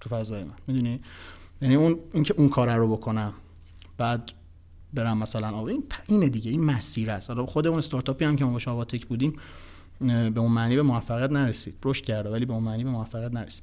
تو 0.00 0.08
فضای 0.08 0.44
من. 0.44 0.54
می‌دونی؟ 0.66 1.00
یعنی 1.62 1.74
اون 1.74 1.98
اینکه 2.12 2.34
اون 2.36 2.48
کار 2.48 2.76
رو 2.76 2.96
بکنم. 2.96 3.32
بعد 3.98 4.30
برم 4.94 5.18
مثلا 5.18 5.48
آقا 5.48 5.68
این 5.68 5.84
اینه 6.08 6.28
دیگه 6.28 6.50
این 6.50 6.64
مسیر 6.64 7.10
است. 7.10 7.30
حالا 7.30 7.46
خود 7.46 7.66
اون 7.66 7.78
استارتاپی 7.78 8.24
هم 8.24 8.36
که 8.36 8.44
ما 8.44 8.52
با 8.52 8.58
شاواتک 8.58 9.06
بودیم 9.06 9.32
به 10.00 10.40
اون 10.40 10.52
معنی 10.52 10.76
به 10.76 10.82
موفقیت 10.82 11.30
نرسید. 11.30 11.74
رشد 11.84 12.04
کرده 12.04 12.30
ولی 12.30 12.44
به 12.44 12.52
اون 12.52 12.62
معنی 12.62 12.84
به 12.84 12.90
موفقیت 12.90 13.32
نرسید. 13.32 13.62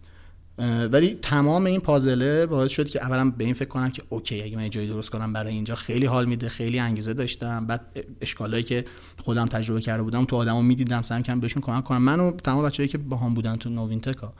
ولی 0.91 1.19
تمام 1.21 1.65
این 1.65 1.79
پازله 1.79 2.45
باعث 2.45 2.71
شد 2.71 2.89
که 2.89 3.03
اولا 3.03 3.29
به 3.29 3.43
این 3.43 3.53
فکر 3.53 3.67
کنم 3.67 3.89
که 3.89 4.03
اوکی 4.09 4.41
اگه 4.41 4.57
من 4.57 4.69
جایی 4.69 4.87
درست 4.87 5.09
کنم 5.09 5.33
برای 5.33 5.53
اینجا 5.53 5.75
خیلی 5.75 6.05
حال 6.05 6.25
میده 6.25 6.49
خیلی 6.49 6.79
انگیزه 6.79 7.13
داشتم. 7.13 7.67
بعد 7.67 8.05
اشکالایی 8.21 8.63
که 8.63 8.85
خودم 9.23 9.45
تجربه 9.45 9.81
کرده 9.81 10.03
بودم 10.03 10.25
تو 10.25 10.35
آدمو 10.35 10.61
می‌دیدم 10.61 11.01
سعی 11.01 11.23
کردم 11.23 11.39
بهشون 11.39 11.61
کمک 11.61 11.83
کنم. 11.83 12.01
منو 12.01 12.31
تمام 12.31 12.65
بچه‌ای 12.65 12.89
که 12.89 12.97
با 12.97 13.17
هم 13.17 13.33
بودن 13.33 13.55
تو 13.55 13.69
نوین 13.69 14.01
تکا 14.01 14.33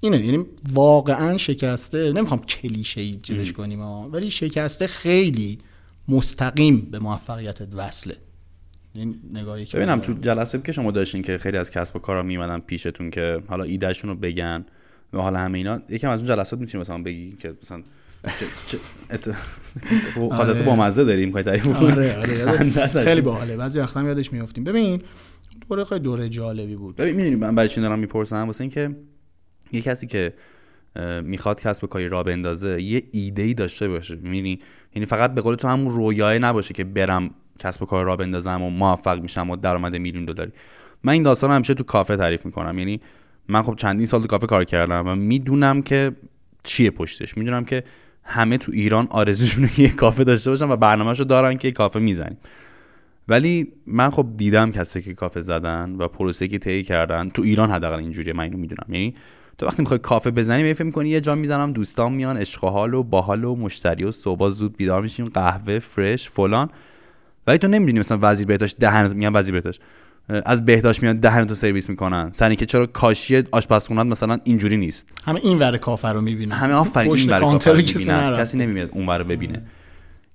اینه 0.00 0.26
یعنی 0.26 0.46
واقعا 0.72 1.36
شکسته 1.36 2.12
نمی‌خوام 2.12 2.40
کلیشه 2.40 3.00
ای 3.00 3.20
چیزش 3.22 3.52
کنیم 3.52 3.80
ولی 3.82 4.30
شکسته 4.30 4.86
خیلی 4.86 5.58
مستقیم 6.10 6.88
به 6.90 6.98
موفقیت 6.98 7.58
وصله. 7.74 8.16
این 8.94 9.14
نگاهی 9.32 9.64
که 9.66 9.76
ببینم 9.76 10.00
تو 10.00 10.12
جلسه 10.12 10.60
که 10.64 10.72
شما 10.72 10.90
داشتین 10.90 11.22
که 11.22 11.38
خیلی 11.38 11.56
از 11.56 11.70
کسب 11.70 11.96
و 11.96 11.98
کارا 11.98 12.22
میمدن 12.22 12.58
پیشتون 12.58 13.10
که 13.10 13.42
حالا 13.46 13.64
ایدهشون 13.64 14.10
رو 14.10 14.16
بگن 14.16 14.64
و 15.12 15.18
حالا 15.18 15.38
همه 15.38 15.58
اینا 15.58 15.80
یکم 15.88 16.10
از 16.10 16.20
اون 16.20 16.28
جلسات 16.28 16.60
می‌تونی 16.60 16.80
مثلا 16.80 17.02
بگی 17.02 17.32
که 17.32 17.54
مثلا 17.62 17.82
خاطر 20.30 20.62
با 20.62 20.76
مزه 20.76 21.04
داریم 21.04 21.42
تعریف 21.42 21.68
آره 21.68 22.16
آره 22.16 22.70
خیلی 23.04 23.20
باحاله. 23.20 23.56
بعضی 23.56 23.80
وقتا 23.80 24.02
یادش 24.02 24.32
میافتیم. 24.32 24.64
ببین 24.64 25.02
دوره 25.68 25.84
خیلی 25.84 26.00
دوره 26.00 26.28
جالبی 26.28 26.76
بود. 26.76 26.96
ببین 26.96 27.16
می‌دونی 27.16 27.34
من 27.34 27.54
برای 27.54 27.68
چی 27.68 27.80
دارم 27.80 27.98
می‌پرسم؟ 27.98 28.46
واسه 28.46 28.60
اینکه 28.60 28.96
یه 29.72 29.80
کسی 29.80 30.06
که 30.06 30.34
می‌خواد 31.22 31.60
کسب 31.60 31.88
کاری 31.88 32.08
را 32.08 32.22
بندازه 32.22 32.82
یه 32.82 33.02
ایده 33.12 33.42
ای 33.42 33.54
داشته 33.54 33.88
باشه. 33.88 34.14
می‌بینی؟ 34.16 34.58
یعنی 34.94 35.06
فقط 35.06 35.34
به 35.34 35.40
قول 35.40 35.54
تو 35.54 35.68
همون 35.68 35.94
رویاه 35.94 36.38
نباشه 36.38 36.74
که 36.74 36.84
برم 36.84 37.30
کسب 37.58 37.84
کار 37.84 38.04
را 38.04 38.16
بندازم 38.16 38.62
و 38.62 38.70
موفق 38.70 39.20
میشم 39.20 39.50
و 39.50 39.56
درآمد 39.56 39.96
میلیون 39.96 40.24
دلاری. 40.24 40.52
من 41.04 41.12
این 41.12 41.22
داستان 41.22 41.50
همیشه 41.50 41.74
تو 41.74 41.84
کافه 41.84 42.16
تعریف 42.16 42.46
می‌کنم. 42.46 42.78
یعنی 42.78 43.00
من 43.48 43.62
خب 43.62 43.74
چندین 43.76 44.06
سال 44.06 44.22
تو 44.22 44.26
کافه 44.26 44.46
کار 44.46 44.64
کردم 44.64 45.08
و 45.08 45.14
می‌دونم 45.14 45.82
که 45.82 46.12
چیه 46.62 46.90
پشتش. 46.90 47.36
می‌دونم 47.36 47.64
که 47.64 47.84
همه 48.24 48.58
تو 48.58 48.72
ایران 48.72 49.06
آرزوشونه 49.10 49.68
که 49.68 49.82
یه 49.88 49.90
کافه 49.90 50.24
داشته 50.24 50.50
باشن 50.50 50.70
و 50.70 50.76
برنامهشو 50.76 51.24
دارن 51.24 51.56
که 51.56 51.72
کافه 51.72 51.98
می‌زنیم 52.00 52.38
ولی 53.28 53.72
من 53.86 54.10
خب 54.10 54.26
دیدم 54.36 54.72
کسی 54.72 55.02
که 55.02 55.14
کافه 55.14 55.40
زدن 55.40 55.96
و 55.98 56.08
پروسه 56.08 56.48
که 56.48 56.58
طی 56.58 56.82
کردن 56.82 57.28
تو 57.28 57.42
ایران 57.42 57.70
حداقل 57.70 57.98
اینجوریه 57.98 58.32
من 58.32 58.44
اینو 58.44 58.58
می‌دونم. 58.58 58.86
یعنی 58.88 59.14
تو 59.60 59.66
وقتی 59.66 59.82
می‌خوای 59.82 59.98
کافه 59.98 60.30
بزنی 60.30 60.62
می 60.62 60.74
فکر 60.74 60.84
می‌کنی 60.84 61.08
یه 61.08 61.20
جا 61.20 61.34
می‌زنم 61.34 61.72
دوستان 61.72 62.12
میان 62.12 62.36
عشق 62.36 62.64
حال 62.64 62.94
و 62.94 63.02
باحال 63.02 63.44
و 63.44 63.56
مشتری 63.56 64.04
و 64.04 64.10
صبح 64.10 64.48
زود 64.48 64.76
بیدار 64.76 65.02
میشیم 65.02 65.26
قهوه 65.26 65.78
فرش 65.78 66.30
فلان. 66.30 66.68
ولی 67.46 67.58
تو 67.58 67.68
نمی‌دونی 67.68 67.98
مثلا 67.98 68.18
وزیر 68.22 68.46
بهداشت 68.46 68.76
دهن 68.78 69.12
میگن 69.12 69.36
وزیر 69.36 69.54
بهداشت. 69.54 69.80
از 70.28 70.64
بهداشت 70.64 71.02
میان 71.02 71.20
دهن 71.20 71.44
تو 71.44 71.54
سرویس 71.54 71.90
می‌کنن. 71.90 72.32
سنی 72.32 72.56
که 72.56 72.66
چرا 72.66 72.86
کاشی 72.86 73.42
آشپزخونه 73.52 74.02
مثلا 74.02 74.38
اینجوری 74.44 74.76
نیست. 74.76 75.08
همه 75.24 75.40
این 75.42 75.58
ور 75.58 75.76
کافه 75.76 76.08
رو 76.08 76.20
می‌بینن. 76.20 76.52
همه 76.52 76.74
آفرین 76.74 77.12
این 77.12 77.30
ور 77.30 77.40
کافه 77.40 77.70
رو 77.70 77.76
می‌بینن. 77.76 78.36
کسی 78.36 78.58
نمیاد 78.58 78.90
اون 78.92 79.06
ور 79.06 79.22
ببینه. 79.22 79.62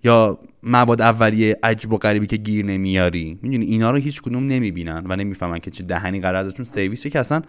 یا 0.03 0.39
مواد 0.63 1.01
اولیه 1.01 1.59
عجب 1.63 1.93
و 1.93 1.97
غریبی 1.97 2.27
که 2.27 2.37
گیر 2.37 2.65
نمیاری. 2.65 3.39
می‌دونی 3.41 3.65
اینا 3.65 3.91
رو 3.91 3.97
هیچ 3.97 4.21
کدوم 4.21 4.47
نمی‌بینن 4.47 5.03
و 5.09 5.15
نمی‌فهمن 5.15 5.59
که 5.59 5.71
چه 5.71 5.83
دهنی 5.83 6.19
قرار 6.19 6.35
ازشون 6.35 6.65
سرویس 6.65 7.07
که 7.07 7.19
اصلا 7.19 7.41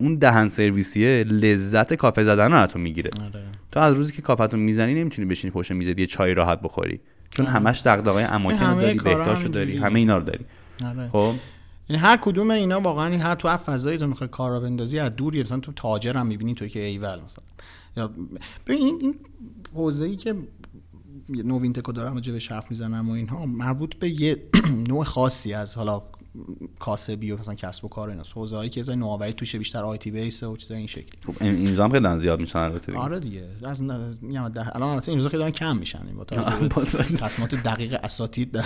اون 0.00 0.14
دهن 0.14 0.48
سرویسیه 0.48 1.24
لذت 1.24 1.94
کافه 1.94 2.22
زدن 2.22 2.52
رو 2.52 2.66
تو 2.66 2.78
می‌گیره. 2.78 3.10
آره. 3.24 3.44
تو 3.72 3.80
از 3.80 3.96
روزی 3.96 4.12
که 4.12 4.22
کافه 4.22 4.56
می‌زنی 4.56 4.94
نمی‌تونی 4.94 5.28
بشینی 5.28 5.50
پشت 5.50 5.72
میز 5.72 5.88
یه 5.88 6.06
چای 6.06 6.34
راحت 6.34 6.60
بخوری. 6.60 7.00
چون 7.30 7.46
آره. 7.46 7.54
همش 7.54 7.82
دغدغه‌های 7.82 8.24
اماکن 8.24 8.66
رو 8.66 8.80
داری 8.80 8.98
بهداشت 8.98 9.42
رو 9.42 9.48
داری 9.48 9.76
همه 9.76 9.98
اینا 9.98 10.16
رو 10.16 10.22
داری. 10.22 10.44
آره. 10.84 11.08
خب؟ 11.08 11.34
یعنی 11.88 12.02
هر 12.02 12.16
کدوم 12.16 12.50
اینا 12.50 12.80
واقعا 12.80 13.06
این 13.06 13.20
هر 13.20 13.34
تو 13.34 13.56
فضایی 13.56 13.98
تو 13.98 14.06
می‌خوای 14.06 14.28
کار 14.28 14.50
رو 14.50 14.60
بندازی 14.60 14.98
از 14.98 15.16
دوری 15.16 15.42
مثلا 15.42 15.60
تو 15.60 15.72
تاجر 15.72 16.16
هم 16.16 16.26
می‌بینی 16.26 16.54
تو 16.54 16.68
که 16.68 16.80
ایول 16.80 17.20
مثلا. 17.24 17.44
یا 17.96 18.10
ببین 18.66 18.82
این 18.82 18.98
این 19.00 19.14
حوزه‌ای 19.74 20.16
که 20.16 20.34
نوین 21.28 21.72
تکو 21.72 21.92
دارم 21.92 22.14
راجع 22.14 22.32
به 22.32 22.40
حرف 22.50 22.70
می‌زنم 22.70 23.08
و 23.08 23.12
اینها 23.12 23.46
مربوط 23.46 23.94
به 23.94 24.20
یه 24.20 24.36
نوع 24.88 25.04
خاصی 25.04 25.54
از 25.54 25.74
حالا 25.76 26.02
کاسبی 26.78 27.30
و 27.30 27.38
مثلا 27.38 27.54
کسب 27.54 27.84
و 27.84 27.88
کار 27.88 28.10
اینا. 28.10 28.22
حوزه 28.34 28.56
هایی 28.56 28.70
که 28.70 28.80
از 28.80 28.90
نوآوری 28.90 29.32
توشه 29.32 29.58
بیشتر 29.58 29.84
آی 29.84 29.98
تی 29.98 30.10
بیس 30.10 30.42
و 30.42 30.56
چیزای 30.56 30.78
این 30.78 30.86
شکلی. 30.86 31.18
خب 31.26 31.42
این 31.42 31.80
هم 31.80 31.90
خیلی 31.90 32.16
زیاد 32.16 32.40
میشن 32.40 32.58
البته 32.58 32.96
آره 32.96 33.20
دیگه. 33.20 33.48
از 33.64 33.82
میگم 33.82 34.42
الان 34.42 34.82
البته 34.82 35.08
این 35.08 35.18
روزا 35.18 35.28
خیلی 35.28 35.52
کم 35.52 35.76
میشن. 35.76 35.98
با 36.16 36.24
تصمیمات 36.24 37.54
دقیق 37.54 38.00
اساتید 38.02 38.52
در 38.52 38.64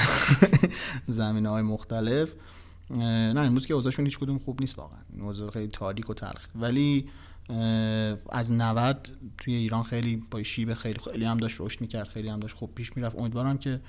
زمینه 1.06 1.48
های 1.48 1.62
مختلف 1.62 2.32
نه 2.90 3.40
امروز 3.40 3.66
که 3.66 3.74
اوضاعشون 3.74 4.04
هیچ 4.04 4.18
کدوم 4.18 4.38
خوب 4.38 4.60
نیست 4.60 4.78
واقعا. 4.78 4.98
اوضاع 5.20 5.50
خیلی 5.50 5.68
تاریک 5.68 6.10
و 6.10 6.14
تلخ 6.14 6.48
ولی 6.54 7.08
از 8.30 8.52
90 8.52 9.08
توی 9.38 9.54
ایران 9.54 9.82
خیلی 9.82 10.22
با 10.30 10.42
شیب 10.42 10.74
خیلی 10.74 10.98
خیلی 11.12 11.24
هم 11.24 11.36
داشت 11.36 11.56
رشد 11.60 11.80
می‌کرد 11.80 12.08
خیلی 12.08 12.28
هم 12.28 12.40
داشت 12.40 12.56
خوب 12.56 12.74
پیش 12.74 12.96
می‌رفت. 12.96 13.18
امیدوارم 13.18 13.58
که 13.58 13.80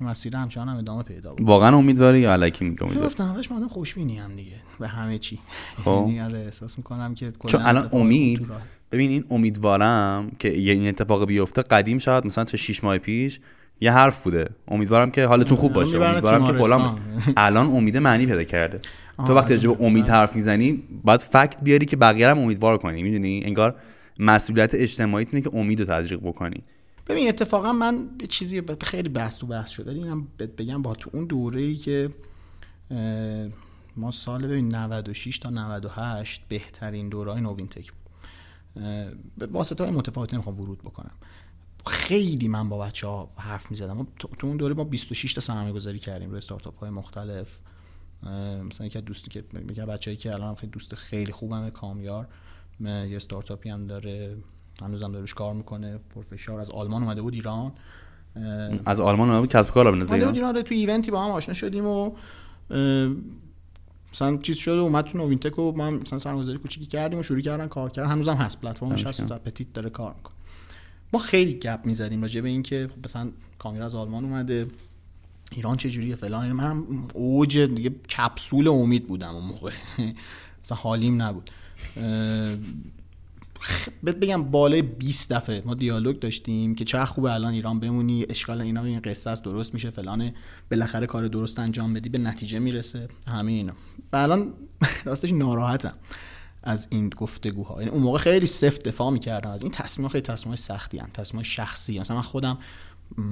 مسیر 0.00 0.36
همچنان 0.36 0.68
هم 0.68 0.76
ادامه 0.76 1.02
پیدا 1.02 1.34
بود. 1.34 1.48
واقعا 1.48 1.76
امیدواری 1.76 2.20
یا 2.20 2.32
الکی 2.32 2.64
میگم 2.64 2.86
امیدواری؟ 2.86 3.06
گفتم 3.06 3.24
همش 3.24 3.50
من 3.50 3.68
خوشبینی 3.68 4.18
هم 4.18 4.36
دیگه. 4.36 4.56
به 4.80 4.88
همه 4.88 5.18
چی. 5.18 5.38
خب. 5.84 6.04
یعنی 6.06 6.20
آره 6.20 6.38
احساس 6.38 6.78
می‌کنم 6.78 7.14
که 7.14 7.32
چون 7.46 7.62
الان 7.62 7.88
امید 7.92 8.46
ببین 8.92 9.10
این 9.10 9.24
امیدوارم 9.30 10.30
که 10.38 10.48
این 10.48 10.88
اتفاق 10.88 11.26
بیفته 11.26 11.62
قدیم 11.62 11.98
شد 11.98 12.22
مثلا 12.26 12.44
تا 12.44 12.56
6 12.56 12.84
ماه 12.84 12.98
پیش 12.98 13.40
یه 13.80 13.92
حرف 13.92 14.22
بوده. 14.22 14.48
امیدوارم 14.68 15.10
که 15.10 15.26
حالتون 15.26 15.58
خوب 15.58 15.72
باشه. 15.72 16.02
امیدوارم 16.02 16.46
که 16.46 16.52
فلان 16.52 16.98
الان 17.36 17.66
امید 17.66 17.96
معنی 17.96 18.26
پیدا 18.26 18.44
کرده. 18.44 18.80
تو 19.26 19.34
وقتی 19.34 19.54
راجع 19.54 19.70
به 19.70 19.84
امید 19.84 20.08
حرف 20.08 20.34
می‌زنی 20.34 20.82
باید 21.04 21.20
فکت 21.20 21.56
بیاری 21.62 21.86
که 21.86 21.96
بقیه 21.96 22.28
هم 22.28 22.38
امیدوار 22.38 22.78
کنی. 22.78 23.02
می‌دونی؟ 23.02 23.42
انگار 23.44 23.74
مسئولیت 24.18 24.74
اجتماعی 24.74 25.26
اینه 25.32 25.44
که 25.44 25.56
امید 25.56 25.80
رو 25.80 25.86
تزریق 25.86 26.20
بکنی. 26.20 26.62
ببین 27.10 27.28
اتفاقا 27.28 27.72
من 27.72 28.10
چیزی 28.28 28.62
خیلی 28.82 29.08
بحث 29.08 29.38
تو 29.38 29.46
بحث 29.46 29.70
شده 29.70 29.90
اینم 29.90 30.28
بگم 30.38 30.82
با 30.82 30.94
تو 30.94 31.10
اون 31.12 31.24
دوره 31.24 31.60
ای 31.60 31.76
که 31.76 32.10
ما 33.96 34.10
سال 34.10 34.46
ببین 34.46 34.74
96 34.74 35.38
تا 35.38 35.50
98 35.50 36.42
بهترین 36.48 37.08
دورهای 37.08 37.40
نوین 37.40 37.68
تک 37.68 37.92
بود. 37.92 38.00
به 39.38 39.46
واسطه 39.46 39.84
های 39.84 39.92
متفاوتی 39.92 40.36
نمی‌خوام 40.36 40.60
ورود 40.60 40.78
بکنم. 40.78 41.12
خیلی 41.86 42.48
من 42.48 42.68
با 42.68 42.78
بچه 42.78 43.06
ها 43.06 43.30
حرف 43.36 43.70
می‌زدم. 43.70 44.06
تو 44.18 44.46
اون 44.46 44.56
دوره 44.56 44.74
ما 44.74 44.84
26 44.84 45.34
تا 45.34 45.40
سرمایه 45.40 45.72
گذاری 45.72 45.98
کردیم 45.98 46.28
روی 46.28 46.38
استارتاپ 46.38 46.78
های 46.78 46.90
مختلف 46.90 47.58
مثلا 48.68 48.86
یکی 48.86 49.00
دوستی 49.00 49.30
که 49.30 49.44
میگه 49.52 49.86
بچه‌ای 49.86 50.16
که 50.16 50.34
الان 50.34 50.54
خیلی 50.54 50.72
دوست 50.72 50.94
خیلی 50.94 51.32
خوبمه 51.32 51.70
کامیار 51.70 52.28
یه 52.80 53.16
استارتاپی 53.16 53.68
هم 53.70 53.86
داره. 53.86 54.36
هنوزم 54.82 55.12
داره 55.12 55.26
کار 55.26 55.54
می‌کنه 55.54 55.98
پروفسور 56.14 56.60
از 56.60 56.70
آلمان 56.70 57.02
اومده 57.02 57.22
بود 57.22 57.34
ایران. 57.34 57.72
از 58.86 59.00
آلمان 59.00 59.28
اومده 59.28 59.40
بود 59.40 59.48
کسب 59.48 59.70
کار 59.74 59.92
بنزه 59.92 60.14
ایران؟ 60.14 60.34
ایران 60.34 60.62
تو 60.62 60.74
ایونتی 60.74 61.10
با 61.10 61.24
هم 61.24 61.30
آشنا 61.30 61.54
شدیم 61.54 61.86
و 61.86 62.12
مثلا 64.12 64.36
چیز 64.36 64.56
شده 64.56 64.74
اومد 64.74 65.04
تو 65.04 65.18
نوینتک 65.18 65.58
و 65.58 65.72
ما 65.72 65.90
مثلا 65.90 66.18
سرمایه‌گذاری 66.18 66.58
کوچیکی 66.58 66.86
کردیم 66.86 67.18
و 67.18 67.22
شروع 67.22 67.40
کردن 67.40 67.66
کار 67.66 67.90
کردن. 67.90 68.10
هنوزم 68.10 68.34
هست 68.34 68.60
پلتفرمش 68.60 69.06
هست 69.06 69.20
و 69.20 69.38
پتیت 69.38 69.72
داره 69.72 69.90
کار 69.90 70.14
می‌کنه. 70.16 70.34
ما 71.12 71.18
خیلی 71.18 71.54
گپ 71.54 71.80
می‌زدیم 71.84 72.22
راجع 72.22 72.40
به 72.40 72.48
اینکه 72.48 72.90
خب 72.92 73.04
مثلا 73.04 73.30
کامیرا 73.58 73.84
از 73.84 73.94
آلمان 73.94 74.24
اومده. 74.24 74.66
ایران 75.52 75.76
چه 75.76 75.90
جوریه 75.90 76.16
فلان. 76.16 76.52
من 76.52 76.84
اوج 77.14 77.58
دیگه 77.58 77.90
کپسول 77.90 78.68
امید 78.68 79.06
بودم 79.06 79.34
اون 79.34 79.44
موقع. 79.44 79.72
مثلا 80.64 80.78
حالیم 80.78 81.22
نبود. 81.22 81.50
بهت 84.02 84.16
بگم 84.16 84.42
بالای 84.42 84.82
20 84.82 85.32
دفعه 85.32 85.62
ما 85.64 85.74
دیالوگ 85.74 86.18
داشتیم 86.18 86.74
که 86.74 86.84
چه 86.84 87.04
خوبه 87.04 87.32
الان 87.32 87.52
ایران 87.52 87.80
بمونی 87.80 88.26
اشکال 88.28 88.60
اینا 88.60 88.84
این 88.84 89.00
قصه 89.00 89.30
است 89.30 89.44
درست 89.44 89.74
میشه 89.74 89.90
فلانه. 89.90 90.34
بالاخره 90.70 91.06
کار 91.06 91.28
درست 91.28 91.58
انجام 91.58 91.94
بدی 91.94 92.08
به 92.08 92.18
نتیجه 92.18 92.58
می‌رسه. 92.58 93.08
همه 93.26 93.52
اینا. 93.52 93.72
و 94.12 94.16
الان 94.16 94.54
راستش 95.04 95.32
ناراحتم 95.32 95.94
از 96.62 96.86
این 96.90 97.08
گفتگوها. 97.08 97.78
یعنی 97.78 97.90
اون 97.90 98.02
موقع 98.02 98.18
خیلی 98.18 98.46
سفت 98.46 98.88
دفاع 98.88 99.10
می‌کردم 99.10 99.50
از 99.50 99.62
این 99.62 99.70
تصمیم 99.70 100.08
خیلی 100.08 100.22
تصمیم 100.22 100.56
سختی 100.56 100.98
هن. 100.98 101.08
تصمیم 101.14 101.42
شخصی. 101.42 101.98
مثلا 101.98 102.16
من 102.16 102.22
خودم 102.22 102.58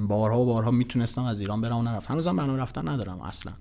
بارها 0.09 0.41
و 0.41 0.47
بارها 0.47 0.71
می‌تونستم 0.71 1.25
از 1.25 1.41
ایران 1.41 1.61
برم 1.61 1.79
و 1.79 1.83
نرفتم. 1.83 2.15
هنوزم 2.15 2.37
برنامه 2.37 2.59
رفتن 2.59 2.89
ندارم 2.89 3.21
اصلا. 3.21 3.53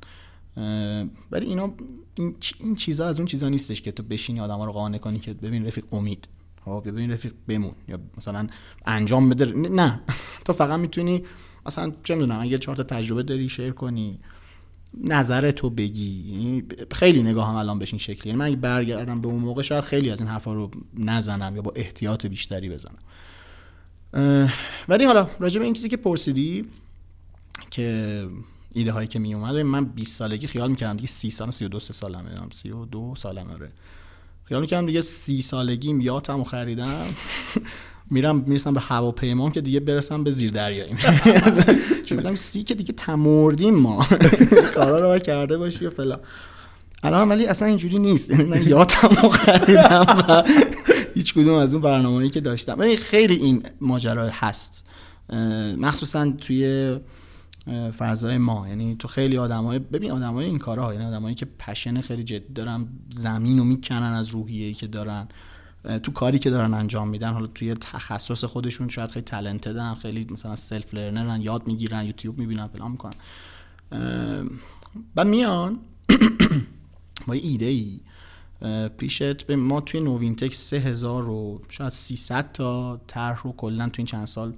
ولی 1.32 1.46
اینا 1.46 1.74
این, 2.16 2.36
این 2.60 2.76
چیزا 2.76 3.08
از 3.08 3.20
اون 3.20 3.26
چیزا 3.26 3.50
نیستش 3.50 3.82
که 3.82 3.92
تو 3.92 4.04
بشینی 4.04 4.40
آدما 4.40 4.66
رو 4.66 4.72
قانع 4.72 4.98
کنی 4.98 5.20
که 5.20 5.34
ببین 5.34 5.66
رفیق 5.66 5.84
امید. 5.92 6.28
خب 6.68 6.88
ببین 6.88 7.12
رفیق 7.12 7.34
بمون 7.48 7.72
یا 7.88 8.00
مثلا 8.18 8.48
انجام 8.86 9.30
بده. 9.30 9.46
نه 9.46 10.02
تو 10.46 10.54
فقط 10.54 10.80
می‌تونی 10.80 11.24
مثلا 11.66 11.92
چه 12.04 12.16
می‌دونم 12.16 12.42
اگه 12.42 12.58
چهار 12.58 12.76
تا 12.78 12.84
تجربه 12.84 13.24
داری 13.24 13.50
شیر 13.50 13.72
کنی 13.72 14.20
نظر 15.04 15.52
تو 15.52 15.70
بگی. 15.70 16.34
یعنی 16.34 16.64
خیلی 16.92 17.24
نگاه 17.24 17.50
هم 17.50 17.56
الان 17.56 17.80
بشین 17.80 18.00
شکلی 18.00 18.30
یعنی 18.30 18.40
من 18.40 18.46
اگه 18.46 18.56
برگردم 18.56 19.22
به 19.22 19.28
اون 19.28 19.40
موقع 19.40 19.62
شاید 19.62 19.84
خیلی 19.84 20.10
از 20.10 20.22
این 20.22 20.30
حرفا 20.30 20.54
رو 20.54 20.72
نزنم 20.94 21.56
یا 21.56 21.62
با 21.62 21.72
احتیاط 21.76 22.26
بیشتری 22.26 22.70
بزنم. 22.70 23.00
ولی 24.90 25.06
حالا 25.06 25.30
راجع 25.40 25.60
به 25.60 25.66
این 25.66 25.74
چیزی 25.74 25.90
که 25.90 25.98
پرسیدی 25.98 26.66
که 27.72 28.28
ایده 28.74 28.92
هایی 28.92 29.08
که 29.08 29.20
می 29.20 29.34
اومد 29.34 29.56
من 29.56 29.86
20 29.86 30.18
سالگی 30.18 30.48
خیال 30.48 30.70
می‌کردم 30.70 30.96
دیگه 30.96 31.08
30 31.08 31.30
سال 31.30 31.52
32 31.52 31.80
سالمه 31.80 32.32
32 32.52 33.16
سالمه 33.18 33.54
آره. 33.54 33.72
خیال 34.48 34.62
می‌کردم 34.62 34.86
دیگه 34.86 35.02
30 35.02 35.42
سالگیم 35.42 36.02
یاتمو 36.02 36.44
خریدم. 36.44 37.06
میرم 38.12 38.44
می‌رسم 38.48 38.74
به 38.74 38.80
هواپیما 38.80 39.50
که 39.52 39.62
دیگه 39.62 39.80
برسم 39.80 40.24
به 40.24 40.32
زیر 40.32 40.52
دریایی 40.52 40.96
چون 42.06 42.18
میگم 42.18 42.36
سی 42.36 42.64
که 42.64 42.76
دیگه 42.76 42.94
تمردیم 42.94 43.76
ما. 43.76 44.08
کارا 44.76 45.14
رو 45.14 45.20
کرده 45.20 45.58
باشی 45.58 45.86
و 45.86 45.90
فلان. 45.90 46.20
الان 47.04 47.30
ولی 47.30 47.46
اصلا 47.46 47.68
اینجوری 47.68 48.00
نیست. 48.00 48.30
یعنی 48.30 48.44
من 48.44 48.68
یادم 48.68 49.30
خریدم 49.30 50.26
و 50.30 50.44
هیچ 51.16 51.34
کدوم 51.34 51.54
از 51.54 51.74
اون 51.74 51.84
برنامه‌ای 51.84 52.30
که 52.30 52.42
داشتم. 52.42 52.96
خیلی 52.96 53.36
این 53.36 53.64
ماجرا 53.82 54.30
هست. 54.34 54.86
مخصوصا 55.78 56.34
توی 56.42 56.96
فضای 57.98 58.38
ما 58.38 58.68
یعنی 58.68 58.96
تو 58.96 59.08
خیلی 59.08 59.38
آدمای 59.38 59.80
ببین 59.80 60.12
آدمای 60.12 60.46
این 60.46 60.58
کارها 60.58 60.94
یعنی 60.94 61.06
آدمایی 61.06 61.36
که 61.36 61.46
پشن 61.60 62.02
خیلی 62.02 62.24
جدی 62.24 62.54
دارن 62.54 62.88
زمین 63.10 63.58
رو 63.58 63.64
می‌کنن 63.64 64.14
از 64.14 64.30
روحیه‌ای 64.30 64.74
که 64.74 64.88
دارن 64.88 65.28
تو 66.04 66.12
کاری 66.12 66.40
که 66.40 66.50
دارن 66.50 66.74
انجام 66.74 67.10
میدن. 67.10 67.34
حالا 67.34 67.48
توی 67.48 67.74
تخصص 67.74 68.44
خودشون 68.44 68.90
شاید 68.90 69.12
خیلی 69.12 69.26
talented 69.26 69.88
ن 69.88 69.96
خیلی 69.96 70.28
مثلا 70.30 70.56
self 70.56 70.94
learner 70.94 71.36
ن 71.36 71.42
یاد 71.42 71.68
می‌گیرن 71.68 72.06
یوتیوب 72.06 72.38
می‌بینن 72.38 72.68
فلان 72.68 72.92
می‌کنن. 72.92 73.14
بعد 75.16 75.28
میان 75.28 75.80
با 77.28 77.34
ایده 77.34 77.66
ای 77.66 78.00
پیشت 78.98 79.44
به 79.44 79.56
ما 79.56 79.82
توی 79.82 80.52
سه 80.52 80.78
هزار 80.78 81.24
رو 81.24 81.62
شاید 81.70 81.92
300 81.92 82.52
تا 82.52 83.02
طرح 83.08 83.44
رو 83.44 83.52
کلا 83.52 83.90
توی 83.90 83.96
این 83.98 84.06
چند 84.06 84.26
سال 84.26 84.54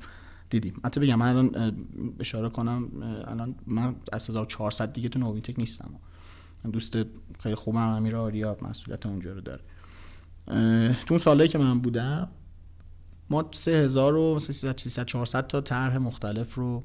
دیدیم. 0.49 0.73
حتی 0.85 0.99
بگم 0.99 1.15
من 1.15 1.27
الان 1.29 1.75
اشاره 2.19 2.49
کنم 2.49 2.87
الان 3.27 3.55
من 3.67 3.95
از 4.13 4.29
1400 4.29 4.93
دیگه 4.93 5.09
تو 5.09 5.19
نوینتک 5.19 5.59
نیستم. 5.59 5.89
دوست 6.71 6.97
خیلی 7.39 7.55
خوبم 7.55 7.77
امیر 7.77 8.15
آریا 8.15 8.57
مسئولیت 8.61 9.05
اونجا 9.05 9.33
رو 9.33 9.41
داره. 9.41 9.61
تو 11.05 11.05
اون 11.09 11.17
سالهایی 11.17 11.49
که 11.49 11.57
من 11.57 11.79
بودم 11.79 12.29
ما 13.29 13.49
3000 13.51 14.15
و 14.15 14.39
300 14.39 15.05
400 15.05 15.47
تا 15.47 15.61
طرح 15.61 15.97
مختلف 15.97 16.55
رو 16.55 16.83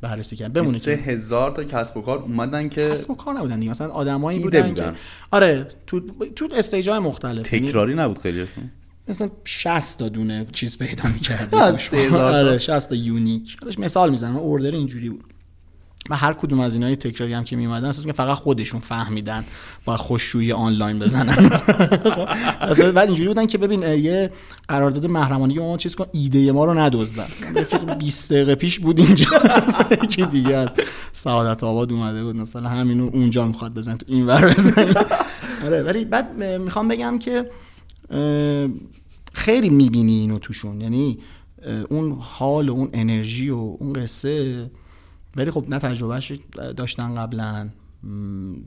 بررسی 0.00 0.36
کردن 0.36 0.52
بمونه 0.52 0.78
سه 0.78 0.90
هزار 0.90 1.50
تا 1.50 1.64
کسب 1.64 1.96
و 1.96 2.02
کار 2.02 2.18
اومدن 2.18 2.68
که 2.68 2.90
کسب 2.90 3.10
و 3.10 3.14
کار 3.14 3.34
نبودن 3.34 3.58
دیگه. 3.58 3.70
مثلا 3.70 3.88
آدمایی 3.88 4.42
بودن, 4.42 4.68
بودن, 4.68 4.92
که 4.92 4.98
آره 5.30 5.68
تو 5.86 6.00
تو 6.36 6.48
stage 6.54 6.88
های 6.88 6.98
مختلف. 6.98 7.52
یعنی 7.52 7.68
تکراری 7.68 7.94
نبود 7.94 8.18
خیلیشون؟ 8.18 8.70
مثلا 9.08 9.30
60 9.44 9.98
تا 9.98 10.08
دونه 10.08 10.46
چیز 10.52 10.78
پیدا 10.78 11.08
می‌کردی 11.08 11.56
آره 12.16 12.58
60 12.58 12.88
تا 12.88 12.94
unique. 12.94 13.56
مثال 13.78 14.10
می‌زنم 14.10 14.36
order 14.36 14.70
اینجوری 14.70 15.10
بود. 15.10 15.34
و 16.10 16.16
هر 16.16 16.32
کدوم 16.32 16.60
از 16.60 16.74
اینای 16.74 16.96
تکراری 16.96 17.32
هم 17.32 17.44
که 17.44 17.56
میمدن 17.56 17.88
اصلا 17.88 18.12
فقط 18.12 18.36
خودشون 18.36 18.80
فهمیدن 18.80 19.44
با 19.84 19.96
خوششویی 19.96 20.52
آنلاین 20.52 20.98
بزنن. 20.98 21.50
اصلا 22.60 22.92
بعد 22.92 23.08
اینجوری 23.08 23.28
بودن 23.28 23.46
که 23.46 23.58
ببین 23.58 23.82
یه 23.82 24.30
قرارداد 24.68 25.06
محرمانه 25.06 25.58
ما 25.58 25.76
چیز 25.76 25.94
کن 25.94 26.06
ایده 26.12 26.52
ما 26.52 26.64
رو 26.64 26.74
ندزدن. 26.74 27.26
رفیق 27.56 27.94
20 27.98 28.32
دقیقه 28.32 28.54
پیش 28.54 28.78
بود 28.78 28.98
اینجا. 28.98 29.26
چی 30.16 30.26
دیگه 30.26 30.56
از 30.56 30.68
سعادت 31.12 31.64
آباد 31.64 31.92
اومده 31.92 32.24
بود. 32.24 32.36
مثلا 32.36 32.68
همینو 32.68 33.10
اونجا 33.12 33.46
می‌خواد 33.46 33.74
بزن 33.74 33.96
تو 33.96 34.06
این 34.08 34.26
ور 34.26 34.50
بزن 34.54 34.94
آره 35.64 35.82
ولی 35.82 36.04
بعد 36.04 36.42
می‌خوام 36.42 36.88
بگم 36.88 37.18
که 37.18 37.50
خیلی 39.32 39.70
می‌بینی 39.70 40.12
اینو 40.12 40.38
توشون. 40.38 40.80
یعنی 40.80 41.18
اون 41.88 42.18
حال 42.20 42.68
و 42.68 42.72
اون 42.72 42.90
انرژی 42.92 43.50
و 43.50 43.76
اون 43.80 43.92
قصه. 43.92 44.70
ولی 45.36 45.50
خب 45.50 45.64
نه 45.68 45.78
تجربهش 45.78 46.32
داشتن 46.76 47.14
قبلا. 47.14 47.68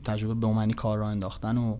تجربه 0.04 0.34
به 0.34 0.46
معنی 0.46 0.72
کار 0.72 0.98
را 0.98 1.08
انداختن 1.08 1.58
و 1.58 1.76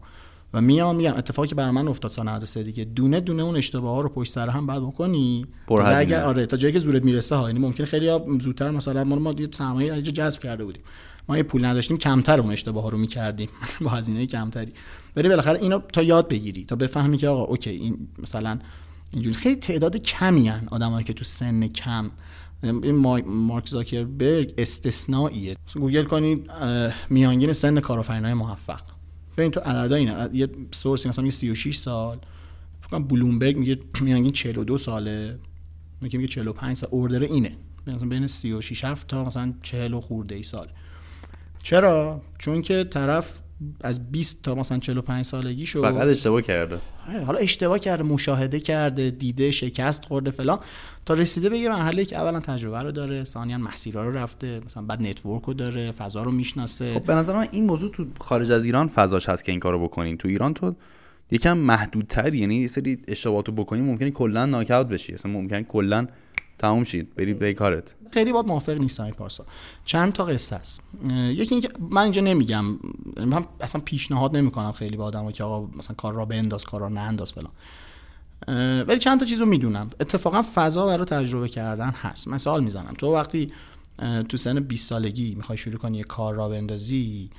و 0.54 0.61
میام 0.61 0.96
میگم 0.96 1.14
اتفاقی 1.16 1.48
که 1.48 1.54
برای 1.54 1.70
من 1.70 1.88
افتاد 1.88 2.11
سال 2.11 2.28
93 2.28 2.62
دیگه 2.62 2.85
دونه 2.85 3.20
دونه 3.20 3.42
اون 3.42 3.57
اشتباه 3.57 3.94
ها 3.94 4.00
رو 4.00 4.09
پشت 4.09 4.33
سر 4.33 4.48
هم 4.48 4.66
بعد 4.66 4.83
بکنی. 4.83 5.46
تا 5.66 5.85
اگر 5.85 6.24
آره 6.24 6.46
تا 6.46 6.57
جایی 6.57 6.72
که 6.72 6.78
زورت 6.78 7.04
می‌رسه 7.04 7.37
ها. 7.37 7.48
یعنی 7.48 7.61
ممکنه 7.61 7.87
خیلی 7.87 8.11
زودتر 8.40 8.70
مثلا 8.70 9.04
ما 9.04 9.16
ما 9.16 9.33
یه 9.33 9.48
سرمایه 9.52 10.02
جذب 10.02 10.40
کرده 10.40 10.64
بودیم. 10.64 10.83
ما 11.28 11.37
یه 11.37 11.42
پول 11.42 11.64
نداشتیم 11.64 11.96
کمتر 11.96 12.40
اون 12.40 12.50
اشتباه 12.50 12.83
ها 12.83 12.88
رو 12.88 12.98
می‌کردیم. 12.98 13.48
با 13.85 13.90
هزینه 13.90 14.26
کمتری. 14.26 14.72
ولی 15.16 15.29
بالاخره 15.29 15.59
اینو 15.59 15.79
تا 15.79 16.03
یاد 16.03 16.29
بگیری 16.29 16.64
تا 16.64 16.77
بفهمی 16.77 17.18
که 17.18 17.29
آقا 17.29 17.44
اوکی 17.44 17.71
این 17.71 18.09
مثلا 18.18 18.59
اینجوری. 19.12 19.37
خیلی 19.37 19.57
تعداد 19.57 19.97
کمی 19.97 20.49
هن 20.49 20.68
آدمایی 20.71 21.05
که 21.05 21.12
تو 21.12 21.25
سن 21.25 21.68
کم. 21.68 22.11
این 22.62 22.97
مارک 23.27 23.68
زاکربرگ 23.68 24.55
استثنائیه. 24.59 25.57
گوگل 25.75 26.05
کنید 26.05 26.51
میانگین 27.11 27.53
سن 27.53 27.81
کارآفرینای 27.81 28.35
موفق. 28.35 28.81
ببین 29.37 29.51
تو 29.51 29.61
عددا 29.61 29.97
اینه 29.97 30.31
یه 30.33 30.49
سورسی 30.71 31.09
مثلا 31.09 31.23
میگه 31.23 31.37
36 31.37 31.77
سال. 31.77 32.16
فکر 32.81 32.99
بلومبرگ 32.99 33.57
میگه 33.57 33.79
میانگین 34.01 34.33
42 34.33 34.77
ساله. 34.77 35.38
میگه 36.03 36.18
میگه 36.18 36.29
45 36.29 36.77
سال. 36.77 36.90
اوردر 36.92 37.23
اینه. 37.23 37.57
مثلا 37.87 38.09
بین 38.09 38.27
36 38.27 38.85
7 38.85 39.07
تا 39.07 39.25
مثلا 39.25 39.55
40 39.62 40.01
خورده 40.01 40.35
ای 40.35 40.42
سال. 40.42 40.66
چرا؟ 41.62 42.23
چون 42.38 42.62
که 42.62 42.85
طرف 42.85 43.33
از 43.81 44.11
20 44.11 44.42
تا 44.42 44.55
مثلا 44.55 44.79
45 44.79 45.25
سالگی 45.25 45.66
شو 45.66 45.83
فقط 45.83 46.07
اشتباه 46.07 46.42
کرده. 46.42 46.79
حالا 47.27 47.38
اشتباه 47.38 47.79
کرده 47.79 48.03
مشاهده 48.03 48.61
کرده 48.61 49.11
دیده 49.11 49.51
شکست 49.51 50.05
خورده 50.05 50.31
فلان. 50.31 50.59
تا 51.07 51.14
رسیده 51.14 51.49
به 51.49 51.59
یه 51.59 51.68
مرحله 51.68 52.05
که 52.05 52.18
اولا 52.18 52.40
تجربه 52.40 52.79
رو 52.79 52.92
داره 52.92 53.25
ثانیا 53.25 53.59
مسیرها 53.59 54.03
رو 54.05 54.16
رفته 54.16 54.61
مثلا 54.66 54.83
بعد 54.83 55.03
network 55.03 55.42
رو 55.42 55.55
داره 55.55 55.90
فضا 55.90 56.23
رو 56.23 56.31
می‌شناسه. 56.31 56.94
خب 56.94 57.05
به 57.05 57.14
نظر 57.14 57.37
من 57.37 57.49
این 57.51 57.66
موضوع 57.66 57.90
تو 57.90 58.07
خارج 58.21 58.51
از 58.51 58.64
ایران 58.64 58.88
فضاش 58.88 59.29
هست 59.29 59.44
که 59.44 59.53
این 59.53 59.61
کارو 59.61 59.85
بکنین. 59.85 60.16
تو 60.16 60.29
ایران 60.29 60.55
تو 60.55 60.75
یکم 61.31 61.59
محدودتر 61.59 62.35
یعنی 62.35 62.57
یه 62.57 62.66
سری 62.66 62.99
اشتباهاتو 63.09 63.53
بکنی 63.53 63.81
ممکنه 63.81 64.11
کلا 64.11 64.47
knock 64.46 64.68
بشی. 64.73 65.14
اصلا 65.14 65.33
ممکن 65.33 65.62
کلا 65.62 66.07
تموم 66.59 66.85
شید. 66.85 67.14
بری 67.14 67.35
به 67.35 67.55
کارت. 67.55 67.94
خیلی 68.11 68.33
باید 68.33 68.47
موافق 68.47 68.79
نیستم 68.79 69.05
این 69.05 69.12
پارسا 69.12 69.47
چند 69.85 70.12
تا 70.12 70.25
قصه 70.25 70.57
است. 70.57 70.81
یکی 71.11 71.55
اینکه 71.55 71.68
من 71.90 72.03
اینجا 72.03 72.23
نمیگم. 72.23 72.64
من 73.16 73.44
اصلا 73.61 73.81
پیشنهاد 73.85 74.37
نمی‌کنم 74.37 74.73
خیلی 74.73 74.97
با 74.97 75.05
آدمایی 75.05 75.33
که 75.33 75.44
آقا 75.44 75.71
مثلا 75.77 75.94
کار 75.97 76.14
را 76.14 76.25
بنداز 76.25 76.64
کار 76.64 76.81
را 76.81 76.88
ننداز 76.88 77.33
فلان. 77.33 77.53
ولی 78.85 78.99
چند 78.99 79.21
تا 79.21 79.27
چیزو 79.27 79.47
می‌دونم. 79.47 79.90
اتفاقا 80.01 80.44
فضا 80.55 80.87
برای 80.87 81.05
تجربه 81.05 81.49
کردن 81.49 81.90
هست. 81.90 82.29
من 82.29 82.38
سوال 82.38 82.64
می‌زنم. 82.64 82.94
تو 82.99 83.14
وقتی 83.14 83.53
تو 84.29 84.37
سن 84.37 84.61
20 84.61 84.88
سالگی 84.88 85.35
می‌خوای 85.35 85.59
شروع 85.59 85.77
کنی 85.77 85.99
یه 85.99 86.05
کار 86.05 86.35
را 86.35 86.49
بندازی 86.49 87.31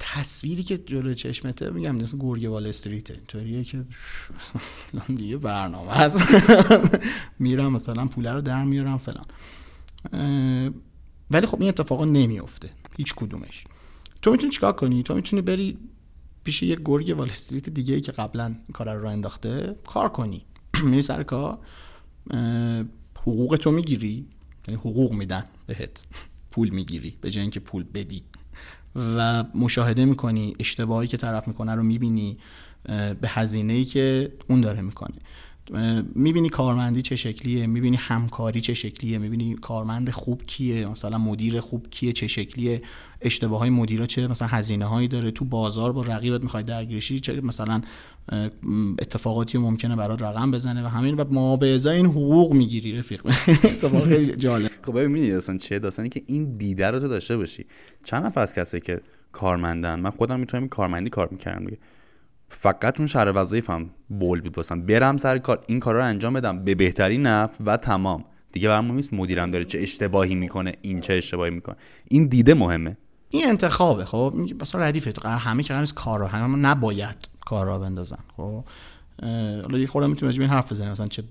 تصویری 0.00 0.62
که 0.62 0.78
جلو 0.78 1.14
چشمته 1.14 1.70
میگم 1.70 1.96
مثل 1.96 2.18
گرگ 2.18 2.50
وال 2.50 2.66
استریت 2.66 3.10
اینطوریه 3.10 3.64
که 3.64 3.84
دیگه 5.16 5.36
برنامه 5.36 5.92
هست 5.92 6.26
میرم 7.38 7.72
مثلا 7.72 8.06
پوله 8.06 8.32
رو 8.32 8.40
در 8.40 8.64
میارم 8.64 8.98
فلان. 8.98 9.24
ولی 11.30 11.46
خب 11.46 11.60
این 11.60 11.68
اتفاقا 11.68 12.04
نمیفته 12.04 12.70
هیچ 12.96 13.14
کدومش. 13.14 13.64
تو 14.22 14.32
می‌تونی 14.32 14.52
چیکار 14.52 14.72
کنی؟ 14.72 15.02
تو 15.02 15.14
می‌تونی 15.14 15.42
بری 15.42 15.78
پیش 16.44 16.62
یه 16.62 16.76
گرگ 16.84 17.14
وال 17.18 17.30
استریت 17.30 17.68
دیگه 17.68 17.94
ای 17.94 18.00
که 18.00 18.12
قبلا 18.12 18.54
کار 18.72 18.94
رو 18.94 19.08
انداخته 19.08 19.76
کار 19.86 20.08
کنی. 20.08 20.44
میری 20.84 21.02
سر 21.02 21.22
کار 21.22 21.58
حقوق 23.18 23.56
تو 23.56 23.70
می‌گیری. 23.70 24.26
یعنی 24.68 24.80
حقوق 24.80 25.12
میدن 25.12 25.44
بهت. 25.66 26.04
پول 26.52 26.68
می‌گیری. 26.68 27.16
به 27.20 27.30
جای 27.30 27.42
اینکه 27.42 27.60
پول 27.60 27.84
بدی. 27.94 28.22
و 28.96 29.44
مشاهده 29.54 30.04
می‌کنی 30.04 30.56
اشتباهی 30.58 31.08
که 31.08 31.16
طرف 31.16 31.48
می‌کنه 31.48 31.74
رو 31.74 31.82
می‌بینی 31.82 32.38
به 33.20 33.28
هزینه 33.28 33.72
ای 33.72 33.84
که 33.84 34.32
اون 34.48 34.60
داره 34.60 34.80
می‌کنه. 34.80 35.16
می‌بینی 36.14 36.48
کارمندی 36.48 37.02
چه 37.02 37.16
شکلیه؟ 37.16 37.66
می‌بینی 37.66 37.96
همکاری 37.96 38.60
چه 38.60 38.74
شکلیه؟ 38.74 39.18
می‌بینی 39.18 39.54
کارمند 39.54 40.10
خوب 40.10 40.42
کیه؟ 40.46 40.86
مثلا 40.86 41.18
مدیر 41.18 41.60
خوب 41.60 41.86
کیه؟ 41.90 42.12
چه 42.12 42.26
شکلیه؟ 42.26 42.82
اشتباه 43.20 43.58
های 43.58 43.70
مدیرا 43.70 44.06
چه؟ 44.06 44.26
مثلا 44.26 44.48
هزینه 44.48 44.84
هایی 44.84 45.08
داره؟ 45.08 45.30
تو 45.30 45.44
بازار 45.44 45.92
با 45.92 46.02
رقیبت 46.02 46.42
می‌خوای 46.42 46.62
درگیرشی؟ 46.62 47.20
چه 47.20 47.40
مثلا 47.40 47.82
اتفاقاتی 48.98 49.58
ممکنه 49.58 49.96
برات 49.96 50.22
رقم 50.22 50.50
بزنه 50.50 50.84
و 50.84 50.86
همین 50.86 51.14
و 51.14 51.24
ما 51.30 51.56
به 51.56 51.74
ازای 51.74 51.96
این 51.96 52.06
حقوق 52.06 52.52
می‌گیری 52.52 52.98
رفیق. 52.98 53.26
اتفاق 53.48 54.04
خیلی 54.04 54.36
جالب. 54.36 54.70
خب 54.82 55.00
ببین 55.00 55.34
اصلا 55.34 55.56
چه 55.56 55.78
داستانی 55.78 56.08
که 56.08 56.22
این 56.26 56.56
دیده 56.56 56.90
رو 56.90 57.00
تو 57.00 57.08
داشته 57.08 57.36
باشی. 57.36 57.66
چند 58.04 58.26
نفر 58.26 58.40
از 58.40 58.54
کسایی 58.54 58.80
که 58.80 59.00
کارمندن؟ 59.32 60.00
من 60.00 60.10
خودم 60.10 60.40
می‌تونم 60.40 60.68
کارمندی 60.68 61.10
کار 61.10 61.28
می‌کردم 61.32 61.64
دیگه. 61.64 61.78
فقط 62.50 63.00
اون 63.00 63.06
شهر 63.06 63.32
وظیفم 63.34 63.90
بول 64.08 64.40
بود 64.40 64.56
واسم. 64.56 64.86
برم 64.86 65.16
سر 65.16 65.38
کار 65.38 65.64
این 65.66 65.80
کارا 65.80 65.98
رو 65.98 66.04
انجام 66.04 66.32
بدم. 66.32 66.64
به 66.64 66.74
بهترین 66.74 67.26
نفع 67.26 67.64
و 67.64 67.76
تمام. 67.76 68.24
دیگه 68.52 68.68
برام 68.68 68.92
نیست 68.92 69.12
مدیرم 69.12 69.50
داره 69.50 69.64
چه 69.64 69.78
اشتباهی 69.78 70.34
می‌کنه 70.34 70.72
این 70.82 71.00
چه 71.00 71.12
اشتباهی 71.12 71.50
می‌کنه. 71.50 71.76
این 72.08 72.26
دیده 72.26 72.54
مهمه. 72.54 72.96
این 73.30 73.48
انتخابه 73.48 74.04
خب؟ 74.04 74.34
مثلا 74.60 74.80
ردیفه 74.80 75.12
تو 75.12 75.28
همه 75.28 75.62
که 75.62 75.74
قرار 75.74 75.86
کارا 75.86 76.26
همه 76.26 76.56
نباید 76.56 77.16
کارا 77.40 77.78
بندازن 77.78 78.18
خب؟ 78.36 78.64
حالا 79.62 79.78
یه 79.78 79.86
خورده 79.86 80.08
می‌تونیم 80.08 80.40
این 80.40 80.50
حرف 80.50 80.72
بزنیم 80.72 80.92
مثلا 80.92 81.08
چه 81.08 81.22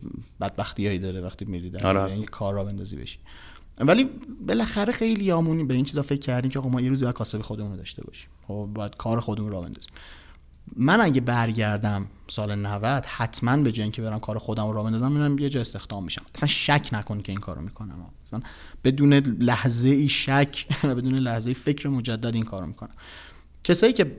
بدبختیایی 0.41 0.99
داره 0.99 1.21
وقتی 1.21 1.45
میری 1.45 1.69
در 1.69 1.88
آره. 1.88 2.12
یعنی 2.12 2.25
کار 2.25 2.53
را 2.53 2.63
بندازی 2.63 2.95
بشی. 2.95 3.19
ولی 3.79 4.10
بالاخره 4.47 4.93
خیلی 4.93 5.32
آمونی 5.32 5.63
به 5.63 5.73
این 5.73 5.86
چیزا 5.86 6.01
فکر 6.01 6.19
کردیم 6.19 6.51
که 6.51 6.60
ما 6.60 6.82
یه 6.82 6.89
روزی 6.89 7.03
باید 7.03 7.15
کاسب 7.15 7.41
خودمون 7.41 7.77
داشته 7.77 8.03
باشیم. 8.03 8.29
خب 8.47 8.69
باید 8.73 8.95
کار 8.95 9.19
خودمون 9.19 9.51
را 9.51 9.62
بندازیم. 9.62 9.91
من 10.75 11.01
اگه 11.01 11.21
برگردم 11.21 12.08
سال 12.27 12.55
90 12.55 13.05
حتما 13.05 13.58
به 13.58 13.71
جای 13.71 13.84
اینکه 13.84 14.01
برم 14.01 14.19
کار 14.19 14.38
خودم 14.38 14.67
رو 14.67 14.73
راه 14.73 14.84
بندازم 14.84 15.12
میرم 15.12 15.39
یه 15.39 15.49
جا 15.49 15.62
استخدام 15.62 16.03
میشم. 16.03 16.21
اصلا 16.36 16.47
شک 16.47 16.89
نکن 16.91 17.21
که 17.21 17.32
این 17.32 17.41
کارو 17.41 17.62
می‌کنم. 17.62 18.05
مثلا 18.27 18.41
بدون 18.84 19.13
لحظه 19.13 19.89
ای 19.89 20.10
شک 20.10 20.65
و 20.84 20.95
بدون 20.95 21.15
لحظه 21.15 21.49
ای 21.49 21.53
فکر 21.53 21.88
مجدد 21.88 22.36
این 22.36 22.45
کارو 22.45 22.65
می‌کنم. 22.65 22.93
کسایی 23.63 23.93
که 23.93 24.15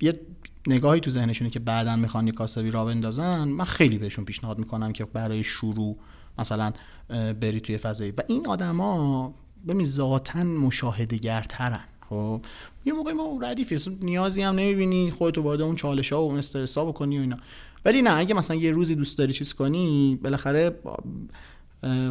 یه 0.00 0.20
نگاهی 0.66 1.00
تو 1.00 1.10
ذهنشونه 1.10 1.50
که 1.50 1.58
بعدا 1.58 1.96
می‌خوان 1.96 2.26
یه 2.26 2.32
کاسبی 2.32 2.70
راه 2.70 2.86
بندازن 2.86 3.48
من 3.48 3.64
خیلی 3.64 3.98
بهشون 3.98 4.24
پیشنهاد 4.24 4.58
می‌کنم 4.58 4.92
که 4.92 5.04
برای 5.04 5.42
شروع 5.42 5.96
مثلا 6.38 6.72
بری 7.40 7.60
توی 7.60 7.78
فضایی. 7.78 8.10
و 8.10 8.22
این 8.28 8.46
آدما 8.46 9.34
ببین 9.68 9.86
ذاتا 9.86 10.44
مشاهده 10.44 11.16
گرترن 11.16 11.84
خب 12.08 12.40
یه 12.84 12.92
موقع 12.92 13.12
ما 13.12 13.38
ردیفی 13.42 13.78
نیازی 14.00 14.42
هم 14.42 14.54
نمی‌بینی 14.54 15.10
خودتو 15.10 15.42
وارد 15.42 15.60
اون 15.60 15.74
چالش 15.74 16.12
ها 16.12 16.22
و 16.22 16.28
اون 16.28 16.38
استرس 16.38 16.78
ها 16.78 16.84
بکنی 16.84 17.18
و 17.18 17.20
اینا. 17.20 17.36
ولی 17.84 18.02
نه 18.02 18.16
اگه 18.16 18.34
مثلا 18.34 18.56
یه 18.56 18.70
روزی 18.70 18.94
دوست 18.94 19.18
داری 19.18 19.32
چیز 19.32 19.54
کنی 19.54 20.18
بالاخره 20.22 20.78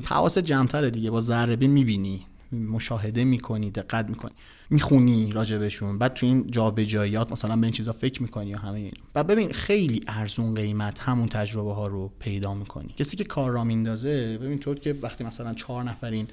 حواست 0.04 0.40
جمعتره 0.40 0.90
دیگه. 0.90 1.12
با 1.12 1.22
ذره 1.22 1.56
می‌بینی 1.56 2.26
مشاهده 2.52 3.24
می‌کنی 3.24 3.72
دقت 3.72 4.10
می‌کنی 4.10 4.32
می‌خونی 4.70 5.32
راجبشون 5.32 5.98
بعد 5.98 6.14
تو 6.14 6.26
این 6.26 6.52
جابجاییات 6.52 7.32
مثلا 7.32 7.56
به 7.56 7.64
این 7.64 7.74
چیزا 7.74 7.92
فکر 7.94 8.22
می‌کنی 8.22 8.54
و 8.54 8.58
همه 8.58 8.78
اینا. 8.78 8.92
بعد 9.14 9.28
ببین 9.28 9.52
خیلی 9.52 10.02
ارزون 10.08 10.56
قیمت 10.56 11.00
همون 11.00 11.28
تجربه 11.28 11.74
ها 11.74 11.88
رو 11.88 12.12
پیدا 12.20 12.54
می‌کنی. 12.54 12.94
کسی 12.98 13.18
که 13.18 13.24
کار 13.24 13.52
را 13.52 13.64
میندازه 13.64 14.38
ببین 14.38 14.60
طور 14.60 14.80
که 14.80 14.96
وقتی 15.02 15.24
مثلا 15.24 15.54
چهار 15.54 15.84
نفرین 15.84 16.28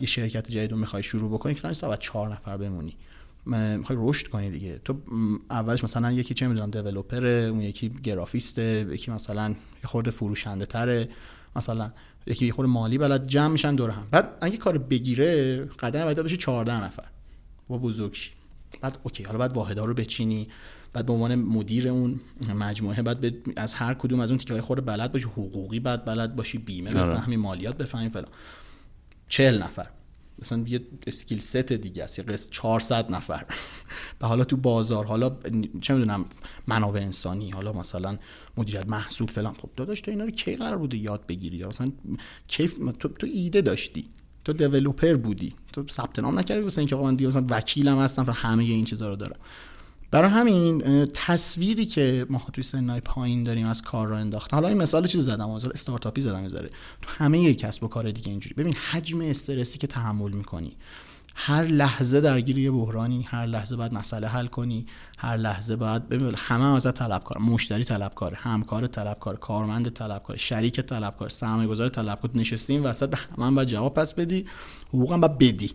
یه 0.00 0.06
شرکت 0.06 0.50
جدید 0.50 0.72
رو 0.72 0.76
می‌خوای 0.76 1.02
شروع 1.02 1.30
بکنی 1.30 1.54
که 1.54 1.62
بعد 1.62 1.98
چهار 2.00 2.28
نفر 2.28 2.56
بمونی. 2.56 2.96
می‌خوای 3.46 3.98
رشد 4.02 4.26
کنی 4.28 4.50
دیگه. 4.50 4.80
تو 4.84 4.96
اولش 5.50 5.84
مثلا 5.84 6.12
یکی 6.12 6.34
چه 6.34 6.46
می‌دونم 6.48 6.70
دیولپره 6.70 7.28
اون 7.28 7.60
یکی 7.60 7.88
گرافیسته 7.88 8.86
یکی 8.90 9.10
مثلا 9.10 9.48
یه 9.48 9.84
خورده 9.84 10.10
فروشنده 10.10 10.66
تره. 10.66 11.08
مثلا 11.56 11.92
یکی 12.26 12.46
یه 12.46 12.52
خورده 12.52 12.70
مالی 12.70 12.98
بلد 12.98 13.26
جمع 13.26 13.48
میشن 13.48 13.74
دور 13.74 13.90
هم. 13.90 14.06
بعد 14.10 14.38
اگه 14.40 14.56
کار 14.56 14.78
بگیره 14.78 15.64
قدم 15.64 16.04
بعد 16.04 16.20
بشه 16.20 16.36
14 16.36 16.84
نفر. 16.84 17.04
باز 17.68 17.78
بزرگ 17.78 18.04
شی. 18.04 18.30
بعد 18.80 18.98
OK 19.02 19.24
حالا 19.24 19.38
بعد 19.38 19.56
واحدها 19.56 19.84
رو 19.84 19.94
بچینی. 19.94 20.48
بعد 20.92 21.06
به 21.06 21.12
عنوان 21.12 21.34
مدیر 21.34 21.88
اون 21.88 22.20
مجموعه 22.54 23.02
بعد 23.02 23.34
از 23.56 23.74
هر 23.74 23.94
کدوم 23.94 24.20
از 24.20 24.30
اون 24.30 24.38
تیکه 24.38 24.60
خورده 24.60 24.82
بلد 24.82 25.12
باشی. 25.12 25.24
حقوقی 25.24 25.80
بعد 25.80 26.04
بلد 26.04 26.36
باشی. 26.36 26.58
بیمه 26.58 27.00
آره. 27.00 27.14
بفهمی 27.14 27.36
مالیات 27.36 27.76
بفهمی 27.76 28.08
فلان. 28.08 28.28
چهل 29.28 29.62
نفر. 29.62 29.86
مثلا 30.42 30.64
یه 30.66 30.80
skill 31.06 31.40
set 31.40 31.72
دیگه 31.72 32.04
است 32.04 32.18
یه 32.18 32.24
قسم 32.24 32.50
400 32.50 33.10
نفر. 33.10 33.44
و 34.20 34.26
حالا 34.26 34.44
تو 34.44 34.56
بازار 34.56 35.04
حالا 35.04 35.36
چه 35.80 35.94
می‌دونم 35.94 36.24
منابع 36.66 37.00
انسانی 37.00 37.50
حالا 37.50 37.72
مثلا 37.72 38.18
مدیریت 38.56 38.86
محصول 38.86 39.26
فلان. 39.26 39.54
خب 39.54 39.70
داداش 39.76 40.00
تو 40.00 40.10
اینا 40.10 40.24
رو 40.24 40.30
کی 40.30 40.56
قرار 40.56 40.78
بوده 40.78 40.96
یاد 40.96 41.26
بگیری؟ 41.26 41.56
یا 41.56 41.68
مثلا 41.68 41.92
کیف 42.46 42.78
تو, 42.98 43.08
تو 43.08 43.26
ایده 43.32 43.60
داشتی. 43.60 44.08
تو 44.44 44.52
دیولپر 44.52 45.14
بودی. 45.14 45.54
تو 45.72 45.84
ثبت 45.90 46.18
نام 46.18 46.38
نکردی 46.38 46.60
واسه 46.60 46.78
اینکه 46.78 46.96
من 46.96 47.14
دیگه 47.14 47.28
مثلا 47.28 47.46
وکیلم 47.50 47.98
هستم 47.98 48.26
همه 48.34 48.64
این 48.64 48.84
چیزا 48.84 49.08
رو 49.08 49.16
دارم. 49.16 49.38
برای 50.10 50.30
همین 50.30 51.06
تصویری 51.14 51.86
که 51.86 52.26
ما 52.30 52.42
توی 52.52 52.62
سنای 52.62 53.00
پایین 53.00 53.44
داریم 53.44 53.66
از 53.66 53.82
کار 53.82 54.08
را 54.08 54.18
انداخت 54.18 54.54
حالا 54.54 54.68
این 54.68 54.78
مثال 54.78 55.06
چیز 55.06 55.24
زدم 55.24 55.50
مثال 55.50 55.70
استارتاپی 55.74 56.20
زدم 56.20 56.42
می‌ذاره 56.42 56.70
تو 57.02 57.10
همه 57.10 57.40
یک 57.40 57.58
کسب 57.58 57.84
و 57.84 57.88
کار 57.88 58.10
دیگه 58.10 58.30
اینجوری. 58.30 58.54
ببین 58.54 58.74
حجم 58.74 59.20
استرسی 59.20 59.78
که 59.78 59.86
تحمل 59.86 60.32
می‌کنی. 60.32 60.76
هر 61.38 61.64
لحظه 61.64 62.20
درگیر 62.20 62.58
یه 62.58 62.70
بحرانی 62.70 63.22
هر 63.28 63.46
لحظه 63.46 63.76
باید 63.76 63.92
مسئله 63.92 64.28
حل 64.28 64.46
کنی 64.46 64.86
هر 65.18 65.36
لحظه 65.36 65.76
باید 65.76 66.08
ببین 66.08 66.34
همه 66.36 66.64
ازت 66.64 66.94
طلبکار 66.94 67.38
مشتری 67.38 67.84
طلبکار 67.84 68.34
همکار 68.34 68.86
طلبکار 68.86 69.36
کارمند 69.36 69.88
طلبکار 69.88 70.36
شریک 70.36 70.80
طلبکار 70.80 71.28
سرمایه 71.28 71.68
گذار 71.68 71.88
طلبکار 71.88 72.30
نشستی 72.34 72.72
این 72.72 72.82
وسط 72.82 73.10
به 73.10 73.16
همه 73.16 73.56
باید 73.56 73.68
جواب 73.68 73.94
پس 73.94 74.14
بدی 74.14 74.44
حقوقم 74.88 75.20
باید 75.20 75.38
بدی. 75.38 75.70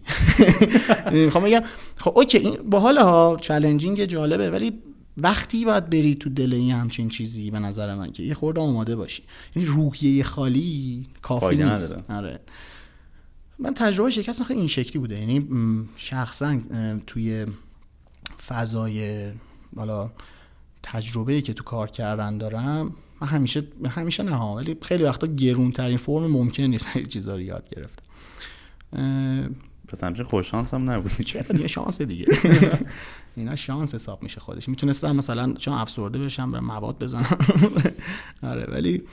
می‌خوام 1.26 1.44
بگم 1.44 1.64
خب 1.96 2.18
اوکی 2.18 2.38
این 2.38 2.58
باحال 2.70 2.98
ها 2.98 3.38
چالنجینگ 3.42 4.06
جالبه 4.06 4.52
ولی 4.52 4.74
وقتی 5.18 5.66
باید 5.66 5.90
بری 5.90 6.16
تو 6.16 6.30
دل 6.30 6.54
این 6.54 6.72
همچین 6.72 7.10
چیزی 7.10 7.52
به 7.52 7.60
نظر 7.60 7.96
من 7.96 8.12
که 8.12 8.24
یه 8.24 8.34
خورده 8.34 8.62
آماده 8.62 8.96
باشی. 8.96 9.24
یعنی 9.56 9.70
روحیه 9.70 10.24
خالی 10.24 11.08
کافی 11.22 11.56
نیست. 11.56 11.98
آره. 12.10 12.40
من 13.62 13.74
تجربه 13.74 14.12
شکست 14.12 14.44
خیلی 14.44 14.60
این 14.60 14.68
شکلی 14.68 15.00
بوده. 15.00 15.20
یعنی 15.20 15.48
شخصا 15.98 16.60
توی 17.08 17.46
فضای 18.48 19.32
حالا 19.76 20.12
تجربه 20.84 21.42
که 21.42 21.54
تو 21.54 21.64
کار 21.64 21.90
کردن 21.90 22.38
دارم 22.38 22.96
من 23.22 23.28
همیشه 23.28 23.64
همیشه 23.90 24.24
نه 24.24 24.36
ولی 24.36 24.78
خیلی 24.82 25.04
وقتا 25.04 25.28
گرون 25.28 25.72
ترین 25.72 25.98
فرم 25.98 26.28
ممکن 26.32 26.64
نیست 26.64 26.98
چیزا 27.14 27.36
رو 27.36 27.42
یاد 27.42 27.70
گرفتم. 27.70 28.04
پس 29.88 30.04
همچنین 30.04 30.28
خوش 30.30 30.52
شانس 30.52 30.74
هم 30.74 30.90
نبودی 30.92 31.24
چرا؟ 31.24 31.42
دیگه 31.42 31.68
شانس 31.68 32.02
دیگه. 32.02 32.26
اینا 33.36 33.56
شانس 33.56 33.96
حساب 33.96 34.24
میشه 34.24 34.40
خودش. 34.40 34.70
می‌تونستم 34.70 35.16
مثلا 35.16 35.54
چون 35.54 35.74
افسرده 35.74 36.20
بشم 36.20 36.52
به 36.52 36.60
مواد 36.60 37.00
بزنم. 37.00 37.38
آره 38.52 38.66
ولی 38.72 39.04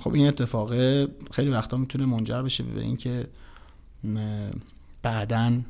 خب 0.00 0.14
این 0.14 0.26
اتفاق 0.28 0.70
خیلی 1.30 1.50
وقتا 1.50 1.76
می‌تونه 1.76 2.06
منجر 2.06 2.42
بشه 2.42 2.62
به 2.64 2.80
اینکه 2.80 3.26
بعدا 5.02 5.60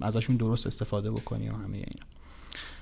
ازشون 0.00 0.36
درست 0.36 0.66
استفاده 0.66 1.10
بکنی 1.10 1.48
و 1.48 1.52
همه 1.52 1.76
اینا. 1.76 2.06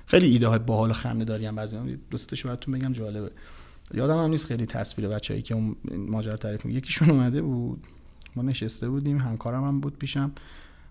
خیلی 0.07 0.27
ایده 0.27 0.49
های 0.49 0.59
باحال 0.59 0.91
و 0.91 0.93
خنده 0.93 1.25
داری 1.25 1.47
هم 1.47 1.55
بعضی 1.55 1.99
دوستش 2.11 2.47
براتون 2.47 2.79
بگم 2.79 2.93
جالبه. 2.93 3.31
یادم 3.95 4.25
هم 4.25 4.31
نیست 4.31 4.47
خیلی 4.47 4.67
تصویر 4.67 5.09
بچه‌ای 5.09 5.43
که 5.43 5.55
اون 5.55 5.77
ماجرا 6.09 6.37
تعریف 6.37 6.67
یکیشون 6.67 7.11
اومده 7.11 7.43
بود. 7.43 7.87
ما 8.37 8.43
نشسته 8.43 8.89
بودیم 8.89 9.19
همکارم 9.19 9.65
هم 9.65 9.81
بود 9.81 9.99
پیشم. 9.99 10.33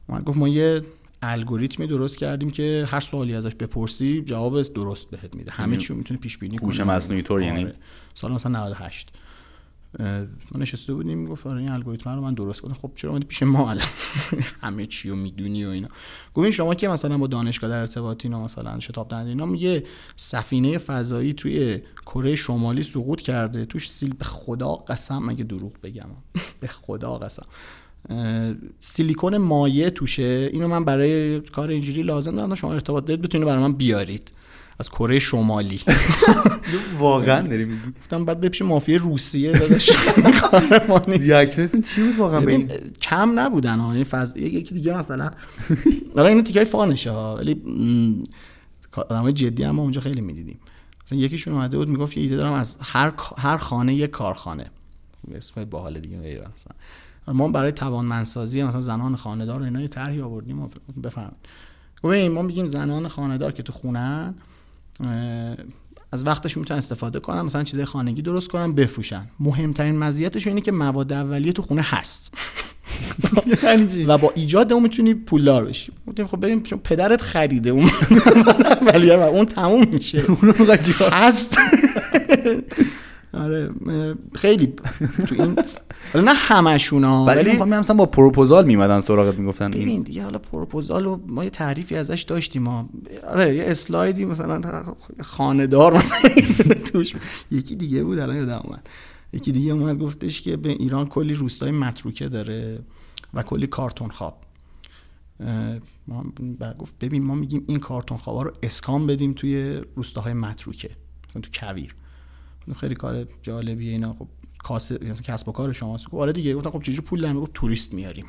من 0.07 0.21
گفت 0.21 0.37
ما 0.37 0.47
یه 0.47 0.81
الگوریتمی 1.21 1.87
درست 1.87 2.17
کردیم 2.17 2.49
که 2.49 2.87
هر 2.87 2.99
سوالی 2.99 3.35
ازش 3.35 3.55
بپرسی 3.55 4.21
جواب 4.21 4.61
درست 4.61 5.09
بهت 5.11 5.35
میده. 5.35 5.51
همه 5.51 5.71
یعنی 5.71 5.83
چی 5.83 5.93
می‌تونه 5.93 6.19
پیش 6.19 6.37
بینی 6.37 6.57
کنه 6.57 6.83
مصنوعی 6.83 7.21
طور 7.21 7.41
یعنی؟ 7.41 7.63
آره. 7.63 7.75
سال 8.13 8.31
مثلا 8.31 8.65
98 8.65 9.11
ما 10.51 10.59
نشسته 10.59 10.93
بودیم 10.93 11.17
می‌گفت 11.17 11.47
آره 11.47 11.59
این 11.59 11.69
الگوریتم 11.69 12.15
رو 12.15 12.21
من 12.21 12.33
درست 12.33 12.61
کردم 12.61 12.73
خب 12.73 12.91
چرا 12.95 13.11
اومدی 13.11 13.25
پیش 13.25 13.43
ما 13.43 13.69
الان؟ 13.69 13.85
همه 14.61 14.85
چی 14.85 15.09
رو 15.09 15.15
می‌دونی 15.15 15.65
و 15.65 15.69
اینا. 15.69 15.88
گفتین 16.33 16.51
شما 16.51 16.75
که 16.75 16.88
مثلا 16.88 17.17
با 17.17 17.27
دانشگاه 17.27 17.69
در 17.69 17.79
ارتباطی 17.79 18.27
اینا 18.27 18.43
مثلا 18.43 18.79
شتاب 18.79 19.09
دهنده 19.09 19.29
اینا 19.29 19.45
میگه 19.45 19.83
سفینه 20.15 20.77
فضایی 20.77 21.33
توی 21.33 21.81
کره 22.05 22.35
شمالی 22.35 22.83
سقوط 22.83 23.21
کرده. 23.21 23.65
توش 23.65 23.91
سیل 23.91 24.13
به 24.13 24.25
خدا 24.25 24.75
قسم 24.75 25.23
مگه 25.25 25.43
دروغ 25.43 25.73
بگم؟ 25.83 26.09
به 26.61 26.67
خدا 26.67 27.17
قسم. 27.17 27.45
سیلیکون 28.79 29.38
مایع 29.38 29.89
توشه. 29.89 30.49
اینو 30.53 30.67
من 30.67 30.85
برای 30.85 31.39
کار 31.39 31.69
اینجوری 31.69 32.03
لازم 32.03 32.35
دارم 32.35 32.55
شما 32.55 32.73
ارتباط 32.73 33.05
دارید 33.05 33.21
بتونید 33.21 33.47
برای 33.47 33.61
من 33.61 33.73
بیارید. 33.73 34.31
از 34.80 34.89
کره 34.89 35.19
شمالی. 35.19 35.82
واقعا 36.99 37.47
داری 37.47 37.65
میگی. 37.65 37.82
گفتم 37.99 38.25
بعد 38.25 38.41
بپیش 38.41 38.61
مافیا 38.61 38.97
روسیه 38.97 39.51
داداش. 39.51 39.89
ریاکتورتون 41.07 41.82
چی 41.82 42.03
بود 42.03 42.15
واقعا؟ 42.15 42.41
ببین 42.41 42.67
کم 43.01 43.39
نبودن 43.39 43.80
ها 43.80 43.91
یعنی 43.91 44.03
فاز 44.03 44.38
یکی 44.38 44.73
دیگه 44.73 44.97
مثلا. 44.97 45.32
حالا 46.15 46.28
این 46.28 46.43
تیکای 46.43 46.65
فانشه 46.65 47.11
ها 47.11 47.36
ولی 47.36 47.61
آدمای 49.09 49.34
جدی 49.34 49.63
هم 49.63 49.80
اونجا 49.80 50.01
خیلی 50.01 50.21
می‌دیدیم. 50.21 50.59
مثلا 51.05 51.19
یکیشون 51.19 51.53
اومده 51.53 51.78
بود 51.78 51.89
می‌گفت 51.89 52.17
یه 52.17 52.23
ایده 52.23 52.38
دارم 52.38 52.53
از 52.53 52.75
هر 52.82 53.13
هر 53.38 53.57
خانه 53.57 53.95
یک 53.95 54.09
کارخانه. 54.09 54.65
اسم 55.36 55.65
باحال 55.65 55.99
دیگه 55.99 56.19
غیر 56.19 56.39
مثلا 56.39 57.34
ما 57.34 57.47
برای 57.47 57.71
توانمندسازی 57.71 58.63
مثلا 58.63 58.82
زنان 58.82 59.15
خانه‌دار 59.15 59.61
اینا 59.61 59.82
یه 59.82 59.88
طرحی 59.88 60.21
آوردیم 60.21 60.59
و 60.59 60.69
بفهم 61.03 61.32
ما 62.03 62.41
میگیم 62.41 62.67
زنان 62.67 63.07
خانه‌دار 63.07 63.51
که 63.51 63.63
تو 63.63 63.73
خونن 63.73 64.34
از 66.11 66.27
وقتش 66.27 66.57
می‌تونن 66.57 66.77
استفاده 66.77 67.19
کنن 67.19 67.41
مثلا 67.41 67.63
چیزای 67.63 67.85
خانگی 67.85 68.21
درست 68.21 68.47
کنن 68.47 68.73
بفروشن. 68.73 69.27
مهمترین 69.39 69.97
مزیتش 69.97 70.47
اینه 70.47 70.61
که 70.61 70.71
مواد 70.71 71.13
اولیه 71.13 71.51
تو 71.51 71.61
خونه 71.61 71.81
هست. 71.81 72.33
یعنی 73.63 74.03
و 74.03 74.17
با 74.17 74.31
ایجاد 74.35 74.73
اون 74.73 74.83
می‌تونی 74.83 75.13
پولدار 75.13 75.65
بشی. 75.65 75.91
گفتیم 76.07 76.27
خب 76.27 76.37
بریم 76.37 76.63
چون 76.63 76.79
پدرت 76.79 77.21
خریده 77.21 77.69
اون 77.69 77.89
اولیه 78.81 79.15
و 79.15 79.21
اون 79.21 79.45
تموم 79.45 79.87
میشه. 79.93 80.23
هست. 81.11 81.57
آره 83.34 83.69
خیلی 84.36 84.73
تو 85.28 85.36
این 85.39 85.55
حالا 86.13 86.25
نه 86.25 86.34
همشون 86.34 87.03
ها 87.03 87.25
ولی 87.25 87.57
مثلا 87.57 87.95
با 87.95 88.05
پروپوزال 88.05 88.65
میمدن 88.65 88.99
سراغت 88.99 89.39
می‌گفتن 89.39 89.71
ببین 89.71 90.01
دیگه 90.01 90.23
حالا 90.23 90.39
پروپوزال 90.39 91.05
و 91.05 91.19
ما 91.28 91.43
یه 91.43 91.49
تعریفی 91.49 91.95
ازش 91.95 92.21
داشتیم 92.21 92.63
ما 92.63 92.89
آره 93.28 93.55
یه 93.55 93.63
اسلایدی 93.67 94.25
مثلا 94.25 94.61
خاندار 95.23 95.93
مثلا 95.93 96.19
توش 96.91 97.15
یکی 97.51 97.75
دیگه 97.75 98.03
بود 98.03 98.19
الان 98.19 98.36
یادم 98.36 98.61
اومد. 98.63 98.88
یکی 99.34 99.51
دیگه 99.51 99.71
اومد 99.71 99.97
گفتش 99.97 100.41
که 100.41 100.57
به 100.57 100.69
ایران 100.69 101.07
کلی 101.07 101.34
روستای 101.34 101.71
متروکه 101.71 102.30
داره 102.30 102.80
و 103.34 103.43
کلی 103.43 103.67
کارتون 103.67 104.09
خواب. 104.09 104.41
ما 106.07 106.25
گفت 106.80 106.93
ببین 106.99 107.23
ما 107.23 107.36
میگیم 107.36 107.63
این 107.67 107.80
کارتون 107.80 108.17
خوابا 108.17 108.41
رو 108.41 108.51
اسکان 108.63 109.07
بدیم 109.07 109.34
توی 109.34 109.82
روستاهای 109.95 110.34
متروکه 110.34 110.89
مثلا 111.30 111.41
تو 111.41 111.49
کویر. 111.53 111.95
خیلی 112.74 112.95
کار 112.95 113.28
جالبیه 113.41 113.91
اینا. 113.91 114.15
خب 114.20 114.28
کاسه 114.57 114.99
یعنی 115.01 115.18
کسب 115.24 115.49
و 115.49 115.51
کار 115.51 115.74
شماست 115.74 116.05
خب 116.05 116.15
آره 116.15 116.32
دیگه. 116.32 116.53
گفتم 116.53 116.70
خب 116.70 116.82
چجوری 116.82 117.01
پول 117.01 117.22
داریم 117.22 117.39
گفت 117.39 117.53
توریست 117.53 117.93
میاریم. 117.93 118.26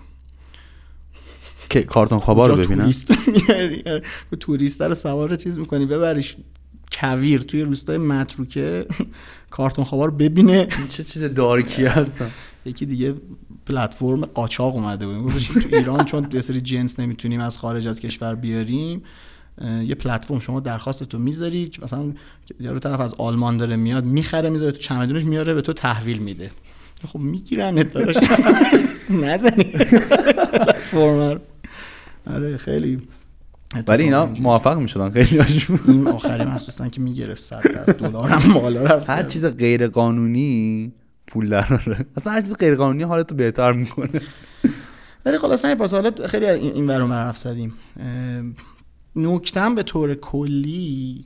که 1.70 1.82
کارتون 1.82 2.18
خوابا 2.18 2.47
رو 2.47 2.57
ببینن؟ 2.57 2.80
توریست 2.80 3.28
میاری؟ 3.28 3.84
توریست 4.41 4.82
رو 4.82 4.95
سوار 4.95 5.36
چیز 5.36 5.59
می‌کنی. 5.59 5.86
ببریش 5.86 6.36
کویر 6.93 7.41
توی 7.41 7.62
روستای 7.62 7.99
متروکه. 7.99 8.86
کارتون 9.51 9.84
خوابا 9.84 10.05
رو 10.05 10.12
ببینه. 10.12 10.68
چه 10.91 11.03
چیز 11.03 11.24
دارکی 11.24 11.86
هستن؟ 11.86 12.30
یکی 12.64 12.86
دیگه 12.86 13.14
پلتفرم 13.66 14.24
قاچاق 14.24 14.74
اومده 14.74 15.07
بود. 15.07 15.32
تو 15.32 15.76
ایران 15.76 16.05
چون 16.05 16.28
یه 16.32 16.41
سری 16.41 16.61
جنس 16.61 17.01
نمی‌تونیم 17.01 17.41
از 17.41 17.59
خارج 17.59 17.86
از 17.86 18.01
کشور 18.01 18.34
بیاریم 18.34 19.03
یه 19.62 19.94
پلتفرم 19.94 20.40
شما 20.40 20.61
درخواست 20.61 21.04
تو 21.04 21.18
می‌ذاری 21.18 21.68
که 21.68 21.82
مثلا 21.82 22.12
یارو 22.61 22.78
طرف 22.78 23.00
از 23.00 23.14
آلمان 23.14 23.56
داره 23.56 23.76
میاد 23.76 24.04
می‌خره 24.04 24.50
می‌ذاره 24.50 24.72
تو 24.72 24.78
چمدونش 24.78 25.24
میاره 25.24 25.54
به 25.54 25.62
تو 25.62 25.72
تحویل 25.72 26.18
میده. 26.18 26.50
خب 27.12 27.18
می‌گیرن 27.18 27.74
داداش. 27.74 28.16
نزنی. 29.11 29.64
پلتفرم 30.92 31.40
آره 32.26 32.56
خیلی 32.56 33.02
ولی 33.88 34.02
اینا 34.02 34.26
موافق 34.26 34.78
می‌شدن 34.78 35.11
خیلی 35.11 35.38
هاشون. 35.38 35.80
این 35.88 36.09
آخری 36.09 36.44
مخصوصا 36.44 36.88
که 36.88 37.00
می‌گرفت 37.00 37.42
100 37.42 37.96
دلار 37.96 38.28
هم 38.28 38.52
بالا 38.52 38.82
رفت. 38.82 39.11
هر 39.11 39.22
چیز 39.22 39.46
غیر 39.46 39.86
قانونی 39.86 40.92
پول 41.26 41.48
دراره 41.48 42.06
اصلا 42.16 42.32
هر 42.32 42.40
چیز 42.40 42.56
غیر 42.56 42.74
قانونی 42.74 43.02
حالتو 43.02 43.34
بهتر 43.34 43.72
می‌کنه. 43.72 44.20
ولی 45.24 45.38
خلاصا 45.38 45.68
این 45.68 45.78
حالت 45.78 46.26
خیلی 46.26 46.46
این 46.46 46.86
ورون 46.86 47.12
حرف 47.12 47.38
زدیم 47.38 47.74
نکتم 49.18 49.74
به 49.74 49.82
طور 49.82 50.14
کلی 50.14 51.24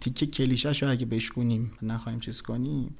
تیکه 0.00 0.26
کلیشش 0.26 0.82
رو 0.82 0.90
اگه 0.90 1.06
بشکنیم 1.06 1.72
نخواهیم 1.82 2.20
چیز 2.20 2.42
کنیم 2.42 2.96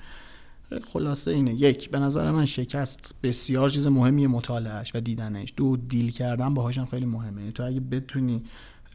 خلاصه 0.92 1.30
اینه. 1.30 1.54
یک 1.54 1.90
به 1.90 1.98
نظر 1.98 2.30
من 2.30 2.44
شکست 2.44 3.14
بسیار 3.22 3.70
چیز 3.70 3.86
مهمی 3.86 4.26
مطالعهش 4.26 4.92
و 4.94 5.00
دیدنش. 5.00 5.52
دو 5.56 5.76
دیل 5.76 6.10
کردن 6.10 6.54
باهاش 6.54 6.78
هم 6.78 6.86
خیلی 6.86 7.06
مهمه. 7.06 7.50
تو 7.50 7.62
اگه 7.62 7.80
بتونی 7.80 8.44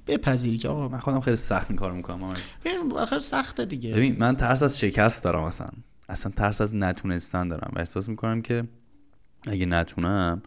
بپذیری 0.08 0.58
که 0.58 0.70
آقا 0.70 0.88
من 0.88 1.00
خودم 1.00 1.20
خیلی 1.20 1.38
سخت 1.38 1.74
کار 1.74 1.91
می‌کنم. 1.91 2.34
ببین 2.66 3.06
خیلی 3.06 3.22
سخته 3.22 3.66
دیگه. 3.66 3.93
ببین 3.93 4.18
من 4.20 4.36
ترس 4.36 4.64
از 4.64 4.80
شکست 4.80 5.24
دارم 5.24 5.43
اصلا. 5.43 5.68
اصلا 6.10 6.32
ترس 6.32 6.62
از 6.62 6.76
نتونستن 6.76 7.47
دارم. 7.47 7.72
و 7.76 7.80
احساس 7.80 8.10
می‌کنم 8.10 8.41
که 8.41 8.64
اگه 9.47 9.66
نتونم 9.66 10.41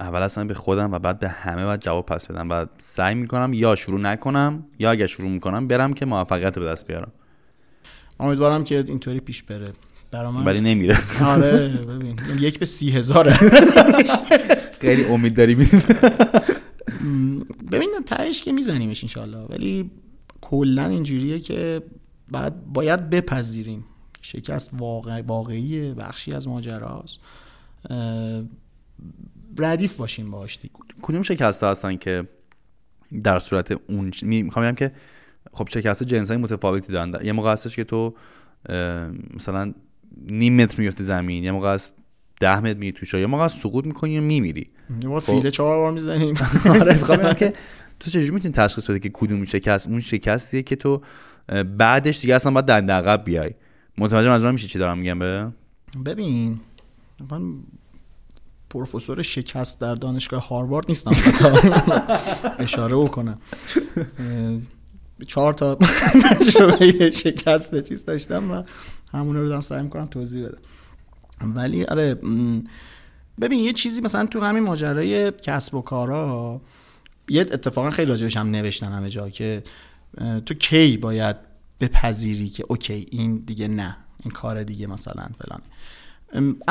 اول 0.00 0.22
اصلا 0.22 0.44
به 0.44 0.54
خودم 0.54 0.92
و 0.92 0.98
بعد 0.98 1.18
به 1.18 1.28
همه 1.28 1.64
باید 1.64 1.80
جواب 1.80 2.06
پس 2.06 2.26
بدم 2.26 2.50
و 2.50 2.66
سعی 2.78 3.14
می‌کنم 3.14 3.52
یا 3.52 3.74
شروع 3.74 4.00
نکنم 4.00 4.64
یا 4.78 4.90
اگر 4.90 5.06
شروع 5.06 5.30
می‌کنم 5.30 5.68
برم 5.68 5.92
که 5.92 6.06
موفقیت 6.06 6.58
به 6.58 6.64
دست 6.64 6.86
بیارم. 6.86 7.12
امیدوارم 8.20 8.64
که 8.64 8.84
اینطوری 8.88 9.20
پیش 9.20 9.42
بره. 9.42 9.72
برام 10.10 10.46
ولی 10.46 10.60
نمیره. 10.60 10.98
آره 11.24 11.68
ببین 11.68 12.18
یک 12.38 12.58
به 12.58 12.66
سی 12.66 12.90
هزاره. 12.90 13.32
خیلی 14.80 15.04
امید 15.04 15.36
داری 15.36 15.54
ببین 17.72 17.90
تهش 18.06 18.42
که 18.42 18.52
میزنیمش 18.52 19.04
انشالله 19.04 19.38
ولی 19.38 19.90
کلا 20.40 20.86
اینجوریه 20.86 21.40
که 21.40 21.82
بعد 22.32 22.66
باید 22.66 23.10
بپذیریم. 23.10 23.84
شکست 24.22 24.70
واقع 24.72 25.22
واقعیه 25.22 25.94
بخشی 25.94 26.32
از 26.32 26.48
ماجراست. 26.48 27.18
ردیف 29.60 29.94
باشیم 29.94 30.30
باهاش 30.30 30.58
کدوم 31.02 31.22
شکسته 31.22 31.66
هستن 31.66 31.96
که 31.96 32.28
در 33.24 33.38
صورت 33.38 33.72
اون 33.88 34.12
می‌خوام 34.22 34.66
بگم 34.66 34.74
که 34.74 34.92
خب 35.52 35.68
شکست 35.68 36.02
جنس 36.02 36.28
های 36.30 36.36
متفاوتی 36.36 36.92
دارن. 36.92 37.24
یه 37.24 37.32
موقع 37.32 37.52
هستش 37.52 37.76
که 37.76 37.84
تو 37.84 38.14
مثلا 39.34 39.74
نیم 40.26 40.62
متر 40.62 40.80
میفتی 40.80 41.04
زمین 41.04 41.44
یه 41.44 41.52
موقع 41.52 41.74
هست 41.74 41.92
ده 42.40 42.60
متر 42.60 42.78
میری 42.78 42.92
توش 42.92 43.14
یه 43.14 43.26
موقع 43.26 43.48
سقوط 43.48 43.86
می‌کنی 43.86 44.18
و 44.18 44.22
میمیری. 44.22 44.70
یه 45.02 45.08
موقع 45.08 45.20
فیله 45.20 45.50
چهار 45.50 45.78
بار 45.78 45.92
می‌زنیم. 45.92 46.34
آره 46.80 46.94
می‌خوام 46.94 47.32
که 47.40 47.54
تو 48.00 48.10
چجوری 48.10 48.30
می‌تونی 48.30 48.54
تشخیص 48.54 48.90
بده 48.90 48.98
که 48.98 49.10
کدوم 49.12 49.44
شکست 49.44 49.88
اون 49.88 50.00
شکستیه 50.00 50.62
که 50.62 50.76
تو 50.76 51.02
بعدش 51.76 52.20
دیگه 52.20 52.34
اصلا 52.34 52.52
باید 52.52 52.64
دنده 52.66 52.92
عقب 52.92 53.24
بیای؟ 53.24 53.50
متوجه 53.98 54.28
منظورم 54.28 54.52
میشه 54.52 54.68
چی 54.68 54.78
دارم 54.78 54.98
میگم 54.98 55.18
به؟ 55.18 55.48
ببین 56.06 56.60
من 57.30 57.54
پروفسور 58.70 59.22
شکست 59.22 59.80
در 59.80 59.94
دانشگاه 59.94 60.48
هاروارد 60.48 60.86
نیستم 60.88 61.10
اشاره 62.58 62.96
بکنم 62.96 63.38
چهار 65.26 65.54
تا 65.54 65.74
تجربه 66.22 67.10
شکست 67.10 67.82
چیز 67.88 68.04
داشتم 68.04 68.50
و 68.50 68.62
همون 69.12 69.36
رو 69.36 69.48
دارم 69.48 69.60
سعی 69.60 69.82
می‌کنم 69.82 70.06
توضیح 70.06 70.46
بدم. 70.46 70.58
ولی 71.56 71.84
آره 71.84 72.14
ببین 73.40 73.58
یه 73.58 73.72
چیزی 73.72 74.00
مثلا 74.00 74.26
تو 74.26 74.40
همین 74.40 74.62
ماجرای 74.62 75.30
کسب 75.30 75.74
و 75.74 75.82
کارا 75.82 76.60
یه 77.28 77.40
اتفاقا 77.40 77.90
خیلی 77.90 78.10
راجبش 78.10 78.36
هم 78.36 78.50
نوشتن 78.50 78.92
همه 78.92 79.10
جا 79.10 79.28
که 79.28 79.62
تو 80.46 80.54
کی 80.54 80.96
باید 80.96 81.36
بپذیری 81.80 82.48
که 82.48 82.64
اوکی 82.68 83.06
این 83.10 83.36
دیگه 83.46 83.68
نه 83.68 83.96
این 84.24 84.32
کار 84.32 84.62
دیگه 84.62 84.86
مثلا 84.86 85.26
فلان. 85.38 85.60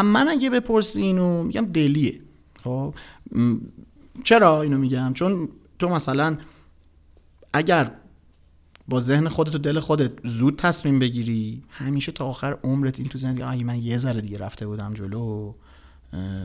من 0.04 0.28
اگه 0.28 0.50
بپرسی 0.50 1.02
اینو 1.02 1.44
میگم 1.44 1.66
دلیه. 1.66 2.20
خب؟ 2.64 2.94
چرا 4.24 4.62
اینو 4.62 4.78
میگم؟ 4.78 5.14
چون 5.14 5.50
تو 5.80 5.90
مثلا 5.90 6.38
اگر 7.54 7.92
با 8.88 9.00
ذهن 9.00 9.28
خودت 9.28 9.56
و 9.56 9.58
دل 9.58 9.80
خودت 9.80 10.12
زود 10.28 10.56
تصمیم 10.56 11.00
بگیری 11.00 11.64
همیشه 11.70 12.12
تا 12.12 12.26
آخر 12.26 12.58
عمرت 12.64 13.00
این 13.00 13.08
تو 13.08 13.18
زندگی 13.18 13.44
آی 13.44 13.64
من 13.64 13.80
یه 13.80 13.98
ذره 13.98 14.22
دیگه 14.22 14.38
رفته 14.38 14.68
بودم 14.68 14.94
جلو 14.94 15.54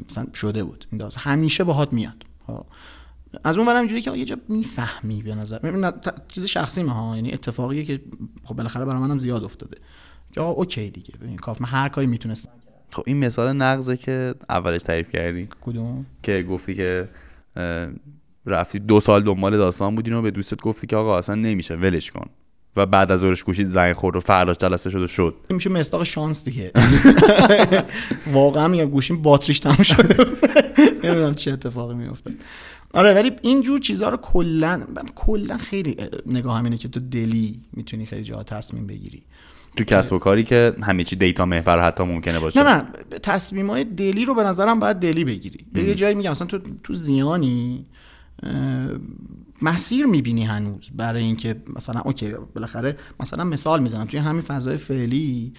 مثلا 0.09 0.27
شده 0.35 0.65
بود. 0.65 0.87
همیشه 1.17 1.65
باهات 1.65 1.93
میاد. 1.93 2.25
خب. 2.47 2.67
از 3.45 3.59
اون 3.59 3.69
اینجوری 3.69 4.03
که 4.03 4.13
یه 4.13 4.25
جا 4.25 4.37
می‌فهمی 4.49 5.23
به 5.23 5.35
نظر 5.35 5.93
چیز 6.29 6.45
شخصی 6.45 6.83
ها. 6.83 7.17
یعنی 7.17 7.33
اتفاقیه 7.33 7.85
که 7.85 8.01
خب 8.45 8.57
بالاخره 8.57 8.85
برای 8.85 9.01
منم 9.01 9.19
زیاد 9.19 9.45
افتاده. 9.45 9.79
که 10.33 10.41
اوکی 10.41 10.91
دیگه. 10.91 11.15
ببین 11.21 11.37
کاف 11.37 11.61
من 11.61 11.69
هر 11.69 11.89
کاری 11.89 12.07
می‌تونستم 12.07 12.51
خب 12.95 13.03
این 13.07 13.25
مثال 13.25 13.53
نقضه 13.53 13.97
که 13.97 14.35
اولش 14.49 14.83
تعریف 14.83 15.11
کردی. 15.11 15.49
کدوم؟ 15.61 16.07
که 16.23 16.47
گفتی 16.51 16.75
که 16.75 17.09
رفتی 18.47 18.79
دو 18.79 19.01
سال 19.01 19.23
دنبال 19.23 19.57
داستان 19.57 19.95
بودین 19.95 20.15
و 20.15 20.23
به 20.23 20.31
دوستت 20.31 20.61
گفتی 20.61 20.87
که 20.87 20.97
آقا 20.97 21.19
اصلا 21.19 21.35
نمیشه 21.35 21.75
ولش 21.75 22.11
کن. 22.11 22.27
و 22.77 22.87
بعد 22.87 23.13
از 23.13 23.25
اورش 23.25 23.43
گوشید 23.43 23.67
زنگ 23.67 23.93
خورد 23.93 24.17
و 24.17 24.21
فرداش 24.21 24.57
جلسه 24.57 24.91
شد 24.91 25.01
و 25.01 25.07
شد. 25.07 25.35
این 25.49 25.57
میشه 25.57 25.71
مستاق 25.71 26.03
شانس 26.03 26.45
دیگه. 26.45 26.73
واقعا 28.33 28.69
میگم 28.69 28.91
گوشیم 28.91 29.23
باتریش 29.23 29.59
تموم 29.59 29.83
شده 29.83 30.17
نمی‌دونم 31.05 31.35
چه 31.35 31.53
اتفاقی 31.53 31.95
میفته 31.95 32.35
آره 32.95 33.15
ولی 33.15 33.33
این 33.43 33.63
جور 33.63 33.79
چیزها 33.79 34.09
رو 34.09 34.17
کلا 34.17 34.83
کلا 35.15 35.57
خیلی 35.57 35.97
نگاه 36.27 36.65
اینه 36.65 36.79
که 36.79 36.89
تو 36.89 37.01
دلی 37.01 37.61
می‌تونی 37.73 38.07
خیلی 38.07 38.23
جا 38.23 38.43
تصمیم 38.43 38.87
بگیری. 38.87 39.23
تو 39.77 39.85
کسب 39.85 40.13
و 40.13 40.19
کاری 40.19 40.45
که 40.45 40.77
همه 40.83 41.05
چی 41.05 41.17
دیتا 41.17 41.47
محور 41.47 41.87
حتی 41.87 42.05
ممکنه 42.05 42.41
باشه. 42.41 42.63
نه 42.63 42.75
نه 42.75 42.85
تصمیم 43.23 43.71
های 43.71 43.85
دلی 43.85 44.25
رو 44.25 44.35
به 44.35 44.43
نظرم 44.43 44.81
باید 44.81 44.97
دلی 44.97 45.25
بگیری. 45.25 45.67
به 45.73 45.85
یه 45.85 45.95
جایی 45.95 46.15
میگم 46.15 46.31
مثلا 46.31 46.47
تو 46.47 46.59
تو 46.83 46.95
زیانی 46.95 47.87
مسیر 49.63 50.07
می‌بینی 50.07 50.45
هنوز 50.45 50.91
برای 50.97 51.23
اینکه 51.23 51.57
مثلا 51.77 52.01
اوکی 52.01 52.35
بالاخره 52.55 52.97
مثلا 53.21 53.45
مثال 53.45 53.83
می‌زنم 53.83 54.05
توی 54.05 54.21
همین 54.21 54.43
فضای 54.43 54.77
فعلی 54.77 55.53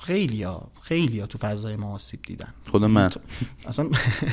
خیلی 0.00 0.42
ها 0.42 0.70
خیلی 0.82 1.20
ها 1.20 1.26
تو 1.26 1.38
فضای 1.38 1.76
ما 1.76 1.94
آسیب 1.94 2.20
دیدن. 2.22 2.48
خود 2.70 2.84
من. 2.84 3.10
اصلا 3.66 3.88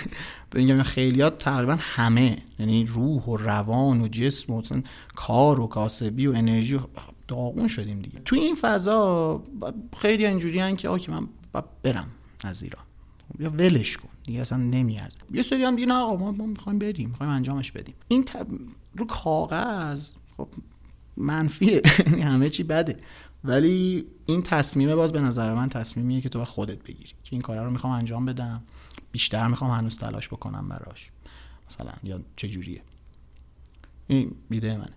بگم 0.52 0.84
خیلی 0.84 1.22
ها 1.22 1.30
تقریبا 1.30 1.78
همه 1.80 2.38
یعنی 2.60 2.86
روح 2.86 3.24
و 3.24 3.38
روان 3.38 4.02
و 4.02 4.08
جسم 4.08 4.54
و 4.54 4.62
کار 5.16 5.60
و 5.60 5.68
کاسبی 5.68 6.28
و 6.28 6.32
انرژی 6.32 6.76
و 6.76 6.80
داغون 7.32 7.68
شدیم 7.68 8.00
دیگه. 8.00 8.20
تو 8.20 8.36
این 8.36 8.56
فضا 8.62 9.44
خیلی 9.98 10.26
اینجوری 10.26 10.76
که 10.76 10.90
آکی 10.90 11.12
من 11.12 11.28
برم 11.84 12.08
از 12.44 12.64
ایران. 12.64 12.84
یا 13.40 13.50
ولش 13.50 13.98
کن. 13.98 14.10
دیگه 14.24 14.42
اصلا 14.42 14.58
نمیاد 14.58 15.18
یه 15.34 15.42
سری 15.42 15.64
هم 15.64 15.76
دیگه 15.76 15.88
نه 15.88 16.16
ما, 16.16 16.32
می‌خوایم 16.32 16.80
بریم 16.80 17.10
می‌خوایم 17.10 17.32
انجامش 17.32 17.72
بدیم. 17.72 17.96
این 18.08 18.26
رو 18.98 19.06
کاغذ 19.06 20.10
خب 20.38 20.48
منفیه 21.18 21.82
یعنی 22.06 22.22
همه 22.22 22.50
چی 22.50 22.64
بده. 22.64 23.00
ولی 23.44 24.06
این 24.26 24.42
تصمیمه 24.42 24.96
باز 24.96 25.14
به 25.14 25.22
نظر 25.22 25.54
من 25.54 25.70
تصمیمیه 25.70 26.22
که 26.22 26.30
تو 26.30 26.40
با 26.40 26.46
خودت 26.46 26.84
بگیری. 26.84 27.10
که 27.24 27.30
این 27.30 27.42
کارا 27.42 27.64
رو 27.64 27.72
می‌خوام 27.72 27.94
انجام 27.94 28.26
بدم. 28.26 28.64
بیشتر 29.12 29.48
می‌خوام 29.48 29.72
هنوز 29.72 29.98
تلاش 29.98 30.28
بکنم 30.28 30.70
براش. 30.70 31.12
مثلا 31.70 31.92
یا 32.04 32.22
چه 32.36 32.48
جوریه 32.48 32.82
این 34.08 34.36
بیده 34.50 34.78
منه. 34.78 34.94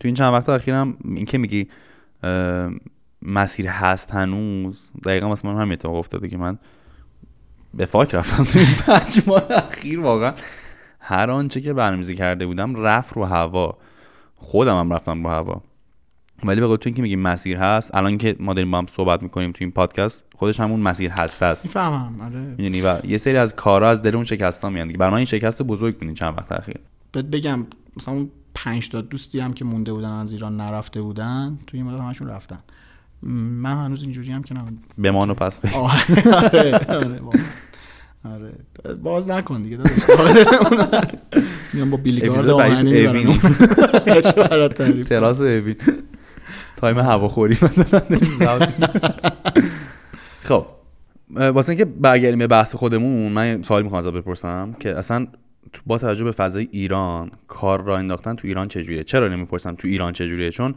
تو 0.00 0.08
این 0.08 0.14
چند 0.14 0.32
وقت 0.32 0.48
اخیرم 0.48 0.96
این 1.04 1.24
که 1.24 1.38
میگی 1.38 1.68
مسیر 3.22 3.66
هست 3.68 4.10
هنوز 4.10 4.90
دقیقا 5.04 5.28
مثلا 5.28 5.52
من 5.52 5.62
هم 5.62 5.70
اتفاق 5.70 5.94
افتاده 5.94 6.28
که 6.28 6.36
من 6.36 6.58
به 7.74 7.86
فاک 7.86 8.14
رفتم 8.14 8.44
تو 8.44 8.58
این 8.58 8.74
پنج 8.86 9.22
ماه 9.26 9.42
اخیر 9.50 10.00
واقعا. 10.00 10.32
هر 11.00 11.30
آنچه 11.30 11.60
که 11.60 11.72
برنامه‌ریزی 11.72 12.14
کرده 12.14 12.46
بودم 12.46 12.74
رفت 12.74 13.12
رو 13.12 13.24
هوا. 13.24 13.78
خودم 14.36 14.78
هم 14.78 14.92
رفتم 14.92 15.24
رو 15.24 15.30
هوا. 15.30 15.62
ولی 16.44 16.60
به 16.60 16.66
تو 16.66 16.80
اینکه 16.84 17.02
میگیم 17.02 17.20
مسیر 17.20 17.56
هست 17.56 17.94
الان 17.94 18.18
که 18.18 18.36
ما 18.40 18.54
داریم 18.54 18.70
با 18.70 18.78
هم 18.78 18.86
صحبت 18.86 19.22
می‌کنیم 19.22 19.52
تو 19.52 19.58
این 19.60 19.70
پادکست 19.70 20.24
خودش 20.36 20.60
همون 20.60 20.80
مسیر 20.80 21.10
هست 21.10 21.42
است 21.42 21.66
می‌فهمم 21.66 22.20
آره. 22.20 22.64
یعنی 22.64 22.80
و 22.80 23.00
یه 23.06 23.16
سری 23.16 23.36
از 23.36 23.56
کارا 23.56 23.90
از 23.90 24.02
دل 24.02 24.14
اون 24.14 24.24
شکستا 24.24 24.70
میان 24.70 24.92
برای 24.92 25.10
من 25.10 25.16
این 25.16 25.26
شکست 25.26 25.62
بزرگ 25.62 25.98
بودین 25.98 26.14
چند 26.14 26.34
وقت 26.38 26.52
اخیر. 26.52 26.76
بهت 27.12 27.24
بگم 27.24 27.66
مثلا 27.96 28.14
اون 28.14 28.30
5 28.56 28.88
تا 28.88 29.00
دوستی 29.00 29.40
هم 29.40 29.52
که 29.52 29.64
مونده 29.64 29.92
بودن 29.92 30.10
از 30.10 30.32
ایران 30.32 30.56
نرفته 30.56 31.02
بودن 31.02 31.58
توی 31.66 31.80
این 31.80 31.88
همشون 31.88 32.28
رفتن. 32.28 32.58
من 33.22 33.84
هنوز 33.84 34.02
اینجوری 34.02 34.32
هم 34.32 34.42
که 34.42 34.54
نه. 34.54 34.62
بمانو 34.98 35.34
پس 35.34 35.60
بگی 35.60 35.74
آره 35.74 36.74
آره, 36.88 37.20
آره, 37.20 37.20
آره. 38.24 38.94
باز 38.94 39.28
نکن 39.30 39.62
دیگه 39.62 39.78
میام 41.72 41.90
با 41.90 41.96
بیلیگارد 41.96 42.48
آهنی 42.48 43.34
تراس 45.04 45.40
اوین. 45.40 45.76
time 46.76 46.98
هواخوری 46.98 47.58
مثلا 47.62 48.00
خب. 50.42 50.66
واسه 51.30 51.70
اینکه 51.70 51.84
برگردیم 51.84 52.38
به 52.38 52.46
بحث 52.46 52.74
خودمون 52.74 53.32
من 53.32 53.62
سوالی 53.62 53.82
می‌خوام 53.82 53.98
ازت 53.98 54.12
بپرسم 54.12 54.76
که 54.80 54.98
اصلا 54.98 55.26
با 55.86 55.98
توجه 55.98 56.24
به 56.24 56.30
فضای 56.30 56.68
ایران 56.72 57.30
کار 57.48 57.82
راه 57.82 57.98
انداختن 57.98 58.34
تو 58.34 58.48
ایران 58.48 58.68
چجوریه؟ 58.68 59.04
چرا 59.04 59.28
نمی‌پرسم 59.28 59.74
تو 59.74 59.88
ایران 59.88 60.12
چجوریه؟ 60.12 60.50
چون 60.50 60.74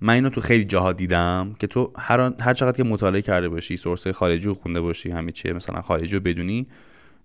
من 0.00 0.14
اینو 0.14 0.28
تو 0.28 0.40
خیلی 0.40 0.64
جاها 0.64 0.92
دیدم 0.92 1.56
که 1.58 1.66
تو 1.66 1.92
هر, 1.98 2.32
هر 2.40 2.54
چقدر 2.54 2.76
که 2.76 2.84
مطالعه 2.84 3.22
کرده 3.22 3.48
باشی 3.48 3.76
source 3.76 4.08
خارجی 4.08 4.46
رو 4.46 4.54
خونده 4.54 4.80
باشی 4.80 5.10
همه 5.10 5.32
چیه 5.32 5.52
مثلا 5.52 5.80
خارجی 5.80 6.16
رو 6.16 6.20
بدونی 6.20 6.66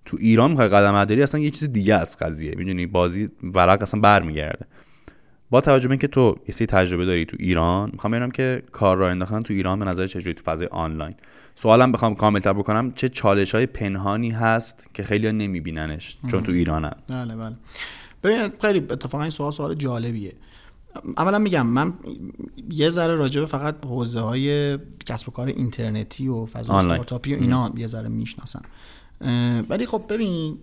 تو 0.05 0.17
ایران 0.19 0.49
می‌خوای 0.49 0.67
قدم 0.67 0.95
اداری 0.95 1.23
اصلا 1.23 1.41
یه 1.41 1.49
چیز 1.49 1.71
دیگه 1.71 1.95
است 1.95 2.23
قضیه 2.23 2.55
می‌دونی؟ 2.57 2.85
بازی 2.85 3.29
ورق 3.43 3.81
اصلا 3.81 3.99
برمیگرده. 3.99 4.65
با 5.49 5.61
توجه 5.61 5.87
به 5.87 5.91
اینکه 5.91 6.07
تو 6.07 6.35
یه 6.47 6.53
سری 6.53 6.67
تجربه 6.67 7.05
داری 7.05 7.25
تو 7.25 7.37
ایران 7.39 7.89
می‌خوام 7.93 8.11
ببینم 8.11 8.31
که 8.31 8.63
کار 8.71 8.97
را 8.97 9.09
انداختن 9.09 9.41
تو 9.41 9.53
ایران 9.53 9.79
به 9.79 9.85
نظر 9.85 10.07
چجوری 10.07 10.33
تو 10.33 10.43
فضای 10.43 10.67
آنلاین؟ 10.67 11.13
سوالم 11.59 11.91
بخوام 11.91 12.15
کاملتر 12.15 12.53
بکنم. 12.53 12.91
چه 12.91 13.09
چالش 13.09 13.55
های 13.55 13.65
پنهانی 13.65 14.29
هست 14.29 14.87
که 14.93 15.03
خیلی 15.03 15.25
ها 15.25 15.31
نمیبیننش؟ 15.31 16.17
چون 16.31 16.43
تو 16.43 16.51
ایرانن. 16.51 16.93
بله 17.07 17.35
بله. 17.35 17.55
ببین 18.23 18.51
خیلی 18.61 18.79
اتفاقا 18.79 19.21
این 19.21 19.31
سوال 19.31 19.51
سوال 19.51 19.75
جالبیه. 19.75 20.33
اولا 21.17 21.39
میگم 21.39 21.67
من 21.67 21.93
یه 22.69 22.89
ذره 22.89 23.15
راجع 23.15 23.45
فقط 23.45 23.85
حوزه 23.85 24.19
های 24.19 24.77
کسب 25.05 25.29
و 25.29 25.31
کار 25.31 25.47
اینترنتی 25.47 26.27
و 26.27 26.45
فضای 26.45 26.77
استارتاپی 26.77 27.35
و 27.35 27.37
اینا 27.39 27.73
یه 27.77 27.87
ذره 27.87 28.07
می‌شناسم. 28.07 28.61
ولی 29.69 29.85
خب 29.85 30.03
ببین 30.09 30.57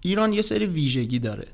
ایران 0.00 0.32
یه 0.32 0.42
سری 0.42 0.66
ویژگی 0.66 1.18
داره. 1.18 1.46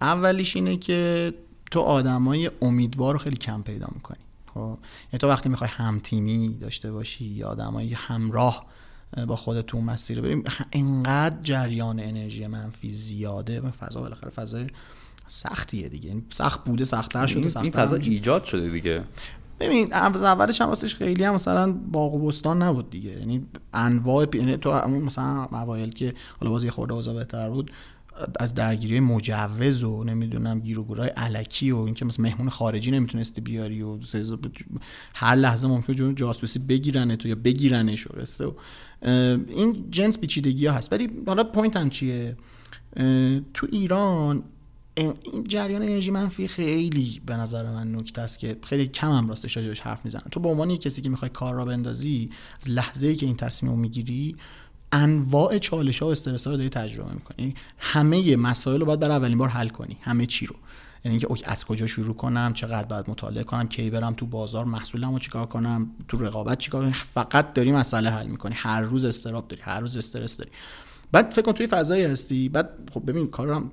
اولیش 0.00 0.56
اینه 0.56 0.76
که 0.76 1.32
تو 1.70 1.80
آدمای 1.80 2.50
امیدوار 2.62 3.12
رو 3.12 3.18
خیلی 3.18 3.36
کم 3.36 3.62
پیدا 3.62 3.86
می‌کنی. 3.94 4.23
خب 4.54 4.78
یعنی 5.12 5.18
تو 5.18 5.28
وقتی 5.28 5.48
می‌خوای 5.48 5.70
هم 5.72 5.98
تیمی 5.98 6.58
داشته 6.58 6.92
باشی 6.92 7.24
یا 7.24 7.48
آدمای 7.48 7.94
همراه 7.94 8.66
با 9.26 9.36
خودتون 9.36 9.84
مسیر 9.84 10.20
بریم 10.20 10.44
انقدر 10.72 11.36
جریان 11.42 12.00
انرژی 12.00 12.46
منفی 12.46 12.90
زیاده. 12.90 13.60
فضا 13.60 14.00
بالاخره 14.00 14.30
فضای 14.30 14.66
سختیه 15.26 15.88
دیگه. 15.88 16.08
یعنی 16.08 16.22
سخت 16.30 16.64
بوده 16.64 16.84
سختتر 16.84 17.26
شده 17.26 17.60
این 17.60 17.72
فضا 17.72 17.96
ایجاد 17.96 18.44
شده 18.44 18.70
دیگه. 18.70 19.04
ببین 19.60 19.92
از 19.92 20.22
اولش 20.22 20.60
هم 20.60 20.68
واسش 20.68 20.94
خیلی 20.94 21.24
هم 21.24 21.34
مثلا 21.34 21.72
باغ 21.72 22.14
و 22.14 22.26
بستان 22.26 22.62
نبود 22.62 22.90
دیگه. 22.90 23.10
یعنی 23.10 23.46
انواع 23.74 24.26
یعنی 24.36 24.56
تو 24.56 24.88
مثلا 24.88 25.44
اوایل 25.44 25.90
که 25.90 26.14
حالا 26.40 26.50
باز 26.50 26.60
یه 26.60 26.70
خورده 26.70 26.94
اوضاع 26.94 27.14
بهتر 27.14 27.50
بود 27.50 27.70
از 28.40 28.54
درگیری 28.54 29.00
مجوز 29.00 29.84
و 29.84 30.04
نمی‌دونم 30.04 30.60
گیر 30.60 30.78
و 30.78 30.94
الکی 31.16 31.70
و 31.70 31.78
اینکه 31.78 32.04
مثلا 32.04 32.22
مهمون 32.22 32.48
خارجی 32.48 32.90
نمی‌تونستی 32.90 33.40
بیاری 33.40 33.82
و 33.82 33.98
هر 35.14 35.34
لحظه 35.34 35.68
ممکن 35.68 36.14
جاسوسی 36.14 36.58
بگیرن 36.58 37.16
تو 37.16 37.28
یا 37.28 37.34
بگیرنش 37.34 38.06
و 38.06 38.10
این 39.02 39.90
جنس 39.90 40.18
پیچیدگی 40.18 40.66
ها 40.66 40.74
هست. 40.74 40.92
ولی 40.92 41.10
حالا 41.26 41.44
point 41.44 41.76
م 41.76 41.90
چیه؟ 41.90 42.36
تو 43.54 43.66
ایران 43.72 44.42
این 44.96 45.44
جریان 45.48 45.82
انرژی 45.82 46.10
منفی 46.10 46.48
خیلی 46.48 47.22
به 47.26 47.36
نظر 47.36 47.62
من 47.62 47.94
نکته 47.94 48.20
است 48.20 48.38
که 48.38 48.56
خیلی 48.62 48.86
کم 48.86 49.12
هم 49.12 49.28
راستش 49.28 49.58
حرف 49.58 50.04
می‌زنن. 50.04 50.22
تو 50.30 50.40
به 50.40 50.48
عنوان 50.48 50.76
کسی 50.76 51.02
که 51.02 51.08
می‌خوای 51.08 51.30
کار 51.30 51.54
راه 51.54 51.64
بندازی 51.64 52.30
از 52.62 52.70
لحظه 52.70 53.06
ای 53.06 53.16
که 53.16 53.26
این 53.26 53.36
تصمیم 53.36 53.72
رو 53.72 53.78
می‌گیری 53.78 54.36
انواع 54.94 55.58
چالش 55.58 55.98
ها 55.98 56.08
و 56.08 56.10
استرس 56.10 56.46
ها 56.46 56.50
رو 56.50 56.56
داری 56.56 56.68
تجربه 56.68 57.12
می‌کنی؟ 57.12 57.36
یعنی 57.38 57.54
همه 57.78 58.36
مسائل 58.36 58.80
رو 58.80 58.86
باید 58.86 59.00
برای 59.00 59.16
اولین 59.16 59.38
بار 59.38 59.48
حل 59.48 59.68
کنی. 59.68 59.96
همه 60.00 60.26
چی 60.26 60.46
رو. 60.46 60.56
یعنی 61.04 61.18
اینکه 61.18 61.50
از 61.50 61.64
کجا 61.64 61.86
شروع 61.86 62.14
کنم؟ 62.14 62.52
چقدر 62.54 62.84
باید 62.84 63.10
مطالعه 63.10 63.44
کنم؟ 63.44 63.68
کی 63.68 63.90
برم 63.90 64.14
تو 64.14 64.26
بازار؟ 64.26 64.64
محصولمو 64.64 65.18
چیکار 65.18 65.46
کنم؟ 65.46 65.90
تو 66.08 66.16
رقابت 66.16 66.58
چیکار 66.58 66.82
کنم؟ 66.82 66.92
فقط 66.92 67.52
داری 67.52 67.72
مسئله 67.72 68.10
حل 68.10 68.26
می‌کنی. 68.26 68.54
هر 68.58 68.80
روز 68.80 69.04
استراب 69.04 69.48
داری 69.48 69.62
هر 69.62 69.80
روز 69.80 69.96
استرس 69.96 70.36
داری. 70.36 70.50
بعد 71.12 71.30
فکر 71.30 71.42
کن 71.42 71.52
توی 71.52 71.66
فضایی 71.66 72.04
هستی. 72.04 72.48
بعد 72.48 72.90
خب 72.94 73.02
ببین 73.06 73.26
کارم 73.26 73.70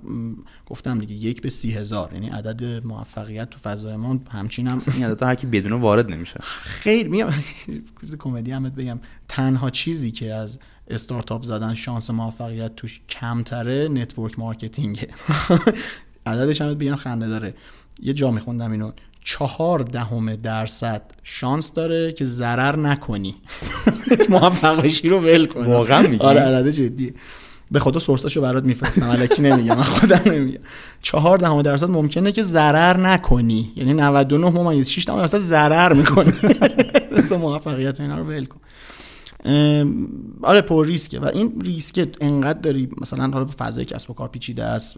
گفتم 0.65 0.99
دیگه 0.99 1.13
یک 1.13 1.41
به 1.41 1.49
سی 1.49 1.73
هزار. 1.73 2.13
یعنی 2.13 2.29
عدد 2.29 2.85
موفقیت 2.85 3.49
تو 3.49 3.59
فضای 3.59 3.95
ما 3.95 4.19
همچین 4.31 4.67
هم 4.67 4.81
این 4.93 5.05
عدد 5.05 5.23
هر 5.23 5.35
کی 5.35 5.47
بدون 5.47 5.73
وارد 5.73 6.11
نمیشه. 6.11 6.39
خیر 6.61 7.07
میام 7.07 7.33
کمدی 8.19 8.51
همت 8.51 8.75
بگم. 8.75 8.99
تنها 9.27 9.69
چیزی 9.69 10.11
که 10.11 10.33
از 10.33 10.59
استارتاپ 10.91 11.43
زدن 11.43 11.73
شانس 11.73 12.09
موفقیت 12.09 12.75
توش 12.75 13.01
کمتره 13.09 13.87
network 13.87 14.39
marketing 14.39 14.95
ه. 14.95 15.07
عددش 16.25 16.61
هم 16.61 16.73
بگم 16.73 16.95
خنده 16.95 17.27
داره. 17.27 17.53
یه 17.99 18.13
جا 18.13 18.31
میخوندم 18.31 18.71
اینو. 18.71 18.91
چهار 19.23 19.79
دهم 19.79 20.35
درصد 20.35 21.01
شانس 21.23 21.73
داره 21.73 22.13
که 22.13 22.25
ضرر 22.25 22.75
نکنی. 22.75 23.35
موفق 24.29 24.81
بشی 24.81 25.09
رو 25.09 25.19
ول 25.19 25.45
کنی 25.45 25.67
واقعا 25.67 26.01
میگی؟ 26.01 26.23
آره 26.23 26.39
عدد 26.41 26.69
جدیه. 26.69 27.13
به 27.71 27.79
خدا 27.79 27.99
source 27.99 28.27
اشو 28.27 28.41
برات 28.41 28.63
میفرستم. 28.63 29.09
الکی 29.09 29.41
نمیگم 29.41 29.75
من 29.75 29.83
خودم 29.83 30.31
نمیگم. 30.31 30.59
چهار 31.01 31.37
دهم 31.37 31.61
درصد 31.61 31.89
ممکنه 31.89 32.31
که 32.31 32.41
ضرر 32.41 32.97
نکنی. 32.97 33.71
یعنی 33.75 33.93
99 33.93 34.49
ممیز 34.49 34.89
6 34.89 35.03
درصد 35.03 35.37
ضرر 35.37 35.93
می‌کنی. 35.93 36.33
مثلا 37.11 37.37
موفقیت 37.47 38.01
اینا 38.01 38.17
رو 38.17 38.23
ول 38.23 38.45
کن. 38.45 38.59
آره 40.41 40.61
پر 40.61 40.85
ریسکه. 40.85 41.19
و 41.19 41.25
این 41.25 41.61
ریسک 41.61 42.15
انقدر 42.21 42.59
داری 42.59 42.89
مثلا 43.01 43.31
حالا 43.31 43.47
فضای 43.57 43.85
کسب 43.85 44.11
و 44.11 44.13
کار 44.13 44.27
پیچیده 44.27 44.63
است 44.63 44.95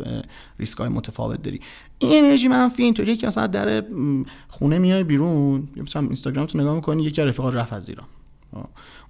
ریسک 0.59 0.77
های 0.77 0.89
متفاوت 0.89 1.41
داری. 1.41 1.59
این 1.99 2.25
انرژی 2.25 2.47
منفی 2.47 2.83
اینطوریه 2.83 3.15
که 3.15 3.27
مثلا 3.27 3.47
در 3.47 3.83
خونه 4.47 4.77
میای 4.77 5.03
بیرون 5.03 5.67
مثلا 5.75 6.01
اینستاگرام 6.01 6.45
تو 6.45 6.57
نگاه 6.57 6.75
می‌کنی 6.75 7.03
یکی 7.03 7.21
رفیقا 7.21 7.49
رفت 7.49 7.73
از 7.73 7.89
ایران. 7.89 8.05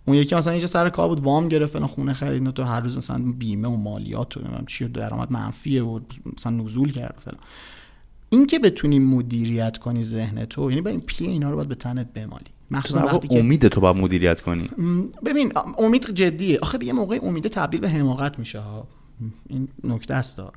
اون 0.06 0.18
یکی 0.18 0.36
مثلا 0.36 0.54
اینجا 0.54 0.68
سر 0.68 0.90
کار 0.90 1.08
بود 1.08 1.20
وام 1.20 1.48
گرفت 1.48 1.80
خونه 1.80 2.14
خرید 2.14 2.50
تو 2.50 2.64
هر 2.64 2.80
روز 2.80 2.98
مثلا 2.98 3.34
بیمه 3.38 3.68
و 3.68 3.76
مالیات 3.76 4.38
و 4.38 4.42
چی 4.68 4.88
درآمد 4.88 5.32
منفیه 5.32 5.84
و 5.84 6.00
مثلا 6.38 6.52
نزول 6.52 6.92
کرد 6.92 7.22
فلان. 7.26 7.40
این 8.30 8.48
که 8.48 8.60
بتونی 8.60 9.00
مدیریت 9.00 9.78
کنی 9.78 10.04
ذهن 10.04 10.46
تو 10.46 10.70
یعنی 10.70 10.82
با 10.82 10.90
این 10.90 11.02
پی 11.02 11.26
اینا 11.26 11.50
رو 11.50 11.56
باید 11.56 11.70
به 11.70 11.76
تنت 11.76 12.14
بمالی. 12.14 12.46
مخصوصا 12.74 13.06
وقتی 13.06 13.40
امید 13.40 13.68
تو 13.68 13.82
باید 13.82 13.96
مدیریت 13.96 14.42
کنی. 14.42 14.70
ببین 15.26 15.54
امید 15.78 16.12
جدیه. 16.12 16.60
آخه 16.60 16.78
به 16.78 16.86
یه 16.86 16.94
موقع 16.94 17.20
امید 17.24 17.48
تبدیل 17.48 17.80
به 17.80 17.90
حماقت 17.90 18.40
میشه 18.40 18.60
ها 18.60 18.88
این 19.50 19.68
نکته 19.84 20.14
است 20.14 20.40
و 20.40 20.52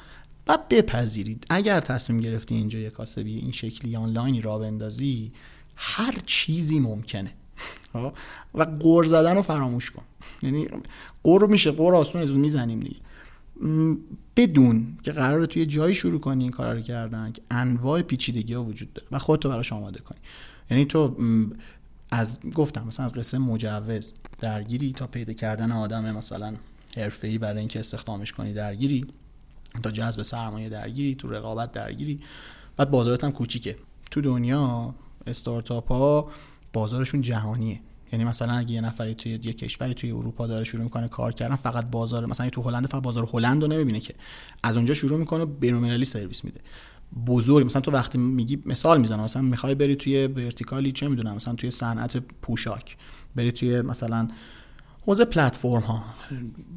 بپذیرید. 0.71 1.47
اگر 1.51 1.81
تصمیم 1.81 2.21
گرفتی 2.21 2.55
اینجا 2.55 2.79
یه 2.79 2.91
کاسبی 2.91 3.37
این 3.37 3.53
شکلی 3.53 3.97
آنلاینی 3.97 4.41
را 4.41 4.59
بندازی 4.59 5.33
هر 5.77 6.15
چیزی 6.27 6.79
ممکنه 6.79 7.31
و 8.55 8.63
قور 8.63 9.05
زدن 9.05 9.37
رو 9.37 9.43
فراموش 9.43 9.91
کن. 9.91 10.03
یعنی 10.43 10.69
قور 11.23 11.47
میشه 11.47 11.71
قور 11.71 11.95
آسونه 11.95 12.25
می‌زنیم 12.25 12.81
دیگه. 12.81 12.97
بدون 14.37 14.87
که 15.03 15.13
قرار 15.13 15.47
توی 15.47 15.67
جایی 15.67 15.95
شروع 15.95 16.21
کنی 16.21 16.45
این 16.45 16.53
کار 16.53 16.75
رو 16.75 16.81
کردن 16.81 17.33
که 17.33 17.43
انواع 17.51 18.03
پیچیدگی 18.03 18.55
ها 18.55 18.65
وجود 18.65 18.93
داره 18.93 19.09
و 19.13 19.19
خودتو 19.19 19.49
براش 19.49 19.73
آماده 19.73 20.01
کنی. 20.01 20.19
یعنی 20.71 20.85
تو 20.85 21.17
از 22.11 22.41
گفتم 22.55 22.87
مثلا 22.87 23.07
از 23.07 23.15
قصه 23.15 23.39
مجوز 23.39 24.13
درگیری 24.41 24.93
تا 24.93 25.07
پیدا 25.07 25.33
کردن 25.33 25.73
آدم 25.73 26.17
مثلا 26.17 26.55
حرفه‌ای 26.97 27.39
برای 27.39 27.59
اینکه 27.59 27.81
استخدامش 27.81 28.33
کنی 28.33 28.53
درگیری 28.53 29.07
تا 29.83 29.91
جذب 29.91 30.23
سرمایه 30.23 30.69
درگیری 30.69 31.15
تو 31.15 31.29
رقابت 31.29 31.73
درگیری. 31.73 32.21
بعد 32.77 32.91
بازارت 32.91 33.25
هم 33.25 33.33
کوچیکه. 33.33 33.77
تو 34.11 34.21
دنیا 34.21 34.95
استارتاپ 35.27 35.89
ها 35.89 36.31
بازارشون 36.73 37.21
جهانیه. 37.21 37.81
یعنی 38.13 38.25
مثلا 38.25 38.53
اگه 38.53 38.71
یه 38.71 38.81
نفری 38.81 39.15
توی 39.15 39.33
یه 39.33 39.53
کشوری 39.53 39.95
توی 39.95 40.11
اروپا 40.11 40.47
داره 40.47 40.65
شروع 40.65 40.83
می‌کنه 40.85 41.09
کار 41.09 41.33
کردن 41.33 41.57
فقط 41.57 41.85
بازار 41.91 42.27
مثلا 42.27 42.51
تو 42.51 42.63
هلند 42.63 42.87
فقط 42.87 43.03
بازار 43.03 43.29
هلند 43.33 43.63
رو 43.63 43.69
نمی‌بینه 43.69 44.01
که. 44.01 44.15
از 44.63 44.77
اونجا 44.77 44.95
شروع 44.95 45.19
می‌کنه 45.19 45.45
بین‌المللی 45.45 46.05
سرویس 46.05 46.45
میده. 46.45 46.61
بزرگ 47.27 47.67
مثلا 47.67 47.83
تو 47.83 47.91
وقتی 47.91 48.19
میگی 48.19 48.59
مثال 48.67 49.01
می‌زنم 49.01 49.25
مثلا 49.25 49.43
می‌خوای 49.43 49.75
بری 49.75 49.97
توی 49.97 50.27
ورتیکالی 50.27 50.93
چه 50.93 51.09
می‌دونم 51.09 51.35
مثلا 51.35 51.55
توی 51.55 51.71
صنعت 51.71 52.17
پوشاک 52.17 52.97
بری 53.37 53.53
توی 53.53 53.83
مثلا 53.83 54.29
حوزه 55.07 55.25
پلتفرم 55.25 55.83
ها 55.83 56.05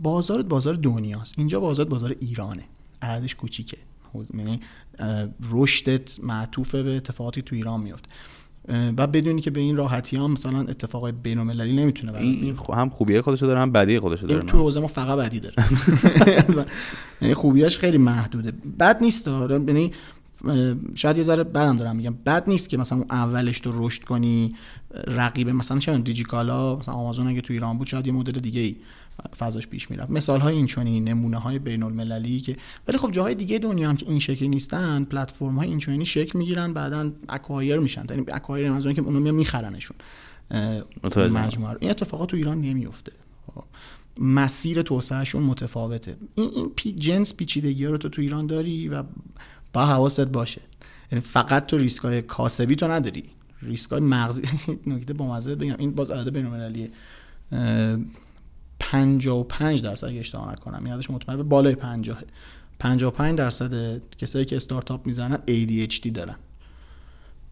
بازارت 0.04 0.46
بازار 0.46 0.74
دنیاست. 0.74 1.34
اینجا 1.38 1.60
بازارت 1.60 1.90
بازار 1.90 2.16
ایرانه. 2.20 2.64
عددش 3.02 3.36
کوچیکه. 3.36 3.78
یعنی 4.34 4.60
رشدت 5.52 6.20
معطوف 6.24 6.76
به 6.76 6.96
اتفاقاتی 6.96 7.42
تو 7.42 7.56
ایران 7.56 7.82
میفته. 7.82 8.10
و 8.98 9.08
بدونی 9.08 9.42
که 9.42 9.52
به 9.52 9.60
این 9.60 9.76
راحتی 9.76 10.18
هم 10.18 10.32
مثلا 10.32 10.60
اتفاقای 10.60 11.12
بین 11.12 11.40
المللی 11.40 11.76
نمی‌تونه 11.76 12.18
این 12.18 12.58
هم 12.74 12.90
خوبیه 12.90 13.22
خودشو 13.22 13.46
داره 13.46 13.60
هم 13.60 13.72
بدی 13.72 14.00
خودشو 14.00 14.28
داره 14.28 14.42
تو 14.42 14.58
حوزه 14.58 14.80
ما 14.80 14.88
فقط 14.88 15.18
بدی 15.18 15.40
داره. 15.40 15.56
یعنی 17.22 17.34
خوبیاش 17.34 17.78
خیلی 17.78 17.98
محدوده. 17.98 18.52
بد 18.80 19.02
نیست 19.02 19.28
یعنی 19.28 19.92
شاید 20.96 21.18
یه 21.18 21.24
ذره 21.24 21.44
بدم 21.44 21.78
دارم 21.78 21.96
میگم. 21.96 22.14
بد 22.26 22.50
نیست 22.50 22.70
که 22.70 22.78
مثلا 22.78 22.98
اون 22.98 23.08
اولش 23.10 23.60
تو 23.60 23.88
رشد 23.88 24.04
کنی 24.04 24.56
رقیب 25.08 25.50
مثلا 25.50 25.80
چه 25.80 25.98
دیجیکالا 25.98 26.76
مثلا 26.76 26.94
آمازون 26.94 27.28
اگه 27.28 27.42
تو 27.42 27.54
ایران 27.54 27.78
بود 27.78 27.88
شاید 27.88 28.08
یه 28.08 28.14
مدل 28.14 28.40
دیگه 28.40 28.62
ای 28.62 28.76
فضاش 29.40 29.68
پیش 29.68 29.92
می‌رفت. 29.92 30.10
مثال 30.10 30.40
های 30.40 30.56
این 30.56 30.66
چونی 30.66 31.00
نمونه 31.00 31.38
های 31.38 31.60
بین 31.60 31.84
المللی 31.84 32.40
که 32.40 32.58
ولی 32.88 32.98
خب 32.98 33.12
جاهای 33.12 33.36
دیگه 33.36 33.60
دنیا 33.60 33.90
هم 33.90 33.98
که 33.98 34.06
این 34.10 34.20
شکلی 34.20 34.48
نیستن 34.48 35.04
پلتفرم 35.04 35.56
های 35.56 35.68
این 35.68 35.78
چونی 35.78 36.06
شکل 36.06 36.40
می‌گیرن 36.40 36.74
بعدا 36.74 37.12
اکوایر 37.30 37.78
میشن. 37.78 38.06
یعنی 38.10 38.26
اکوایر 38.32 38.72
منظورم 38.72 38.96
که 38.96 39.02
اونو 39.02 39.32
میخرنشون. 39.32 39.98
مجموعه 41.16 41.78
این 41.80 41.92
اتفاقات 41.92 42.30
تو 42.30 42.38
ایران 42.38 42.62
نمیفته 42.62 43.12
خب. 43.56 43.64
مسیر 44.22 44.82
توسعهشون 44.82 45.44
متفاوته. 45.44 46.18
این 46.36 46.50
این 46.56 46.70
پی 46.76 46.92
جنس 46.92 47.36
پیچیدگی 47.36 47.86
رو 47.86 47.98
تو 47.98 48.10
تو 48.10 48.22
ایران 48.22 48.48
داری 48.48 48.88
و 48.88 49.04
با 49.74 49.86
حواست 49.86 50.22
باشه. 50.22 50.62
یعنی 51.12 51.22
فقط 51.22 51.66
تو 51.66 51.78
ریسک 51.78 52.02
های 52.02 52.22
کاسبی 52.22 52.76
تو 52.76 52.88
نداری. 52.88 53.24
ریسک 53.62 53.92
های 53.92 54.00
مغزی. 54.00 54.42
نکته 54.88 55.14
با 55.14 55.36
مزه 55.36 55.56
بگم. 55.56 55.76
این 55.80 55.92
باز 55.92 56.12
عدد 56.12 56.34
بین‌المللیه. 56.34 56.90
55 58.80 59.84
درصد 59.84 60.08
اگه 60.08 60.20
اشتباه 60.20 60.52
نکنم. 60.52 60.88
یادش 60.88 61.10
مطمئن 61.10 61.38
به 61.38 61.44
بالای 61.44 61.76
50 61.76 62.22
55 62.80 63.38
درصد 63.38 64.02
کسایی 64.18 64.46
که 64.46 64.56
استارتاپ 64.56 65.06
می‌زنن 65.06 65.40
ADHD 65.48 66.08
دارن. 66.08 66.36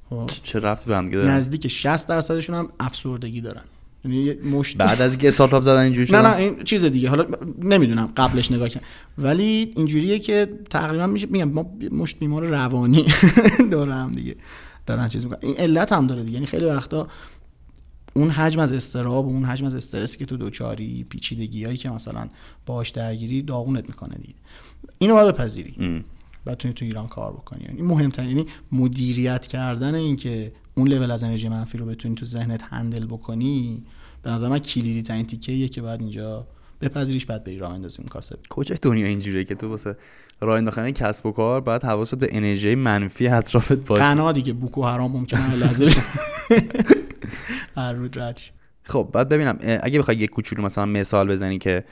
خب. 0.09 0.29
چه 0.43 0.59
ربطی 0.59 0.89
به 0.89 0.95
نزدیک 0.95 1.67
60 1.67 2.07
درصدشون 2.07 2.55
هم 2.55 2.69
افسردگی 2.79 3.41
دارن. 3.41 3.63
یعنی 4.11 4.33
مشت 4.49 4.77
بعد 4.77 5.01
از 5.01 5.11
اینکه 5.11 5.27
استارتاپ 5.27 5.63
زدن 5.63 5.81
اینجوری 5.81 6.11
نه 6.11 6.21
نه 6.21 6.35
این 6.35 6.63
چیز 6.63 6.83
دیگه. 6.85 7.09
حالا 7.09 7.25
نمی‌دونم 7.63 8.09
قبلش 8.17 8.51
نگاه 8.51 8.69
کنم 8.69 8.83
ولی 9.17 9.73
اینجوریه 9.75 10.19
که 10.19 10.49
تقریبا 10.69 11.07
میشه 11.07 11.27
میگم 11.27 11.49
ما 11.49 11.71
مشت 11.91 12.19
بیمار 12.19 12.45
روانی 12.45 13.05
دارم 13.71 14.11
دیگه. 14.11 14.35
دارن 14.85 15.07
چیز 15.07 15.23
می‌کنن. 15.23 15.39
این 15.41 15.57
علت 15.57 15.91
هم 15.91 16.07
داره 16.07 16.21
دیگه. 16.23 16.33
یعنی 16.33 16.45
خیلی 16.45 16.65
وقتا 16.65 17.07
اون 18.13 18.29
حجم 18.29 18.59
از 18.59 18.73
استراب 18.73 19.27
و 19.27 19.29
اون 19.29 19.43
حجم 19.43 19.65
از 19.65 19.75
استرسی 19.75 20.17
که 20.17 20.25
تو 20.25 20.37
دوچاری 20.37 21.05
پیچیدگی 21.09 21.63
هایی 21.63 21.77
که 21.77 21.89
مثلا 21.89 22.29
باش 22.65 22.89
درگیری 22.89 23.41
داغونت 23.41 23.87
می‌کنه 23.87 24.15
دیگه. 24.15 24.33
اینو 24.97 25.13
باید 25.13 25.35
بپذیری. 25.35 26.03
بتونی 26.45 26.73
تو 26.73 26.85
ایران 26.85 27.07
کار 27.07 27.33
بکنی. 27.33 27.63
یعنی 27.63 27.81
مهمترین 27.81 28.29
یعنی 28.29 28.45
مدیریت 28.71 29.47
کردن 29.47 29.95
این 29.95 30.15
که 30.15 30.51
اون 30.75 30.87
لول 30.87 31.11
از 31.11 31.23
انرژی 31.23 31.49
منفی 31.49 31.77
رو 31.77 31.85
بتونی 31.85 32.15
تو 32.15 32.25
ذهنت 32.25 32.63
هندل 32.63 33.05
بکنی 33.05 33.83
به 34.27 34.33
نظر 34.33 34.47
من 34.47 34.59
کلیدی 34.59 35.01
ترین 35.01 35.25
تیکه 35.25 35.67
که 35.67 35.81
باید 35.81 36.01
اینجا 36.01 36.47
بپذیریش 36.81 37.25
بعد 37.25 37.43
بری 37.43 37.57
راه 37.57 37.71
اندازی 37.71 38.03
کاسب. 38.03 38.39
کجای 38.49 38.77
دنیا 38.81 39.07
اینجوریه 39.07 39.43
که 39.43 39.55
تو 39.55 39.69
واسه 39.69 39.95
راه 40.41 40.57
انداختن 40.57 40.91
کسب 40.91 41.25
و 41.25 41.31
کار 41.31 41.61
باید 41.61 41.83
حواست 41.83 42.15
به 42.15 42.27
انرژی 42.31 42.75
منفی 42.75 43.27
اطرافت 43.27 43.73
باشه. 43.73 44.01
قنا 44.01 44.31
دیگه 44.31 44.53
بوکو 44.53 44.85
حرام 44.85 45.11
ممکنه 45.11 45.55
لحظه 45.55 45.89
هر 47.75 47.93
رد 47.93 48.41
خب 48.83 49.09
بعد 49.13 49.29
ببینم 49.29 49.59
اگه 49.81 49.99
بخوای 49.99 50.17
یک 50.17 50.29
کوچولو 50.29 50.63
مثلا 50.63 50.85
مثال 50.85 51.27
بزنی 51.27 51.57
که 51.57 51.83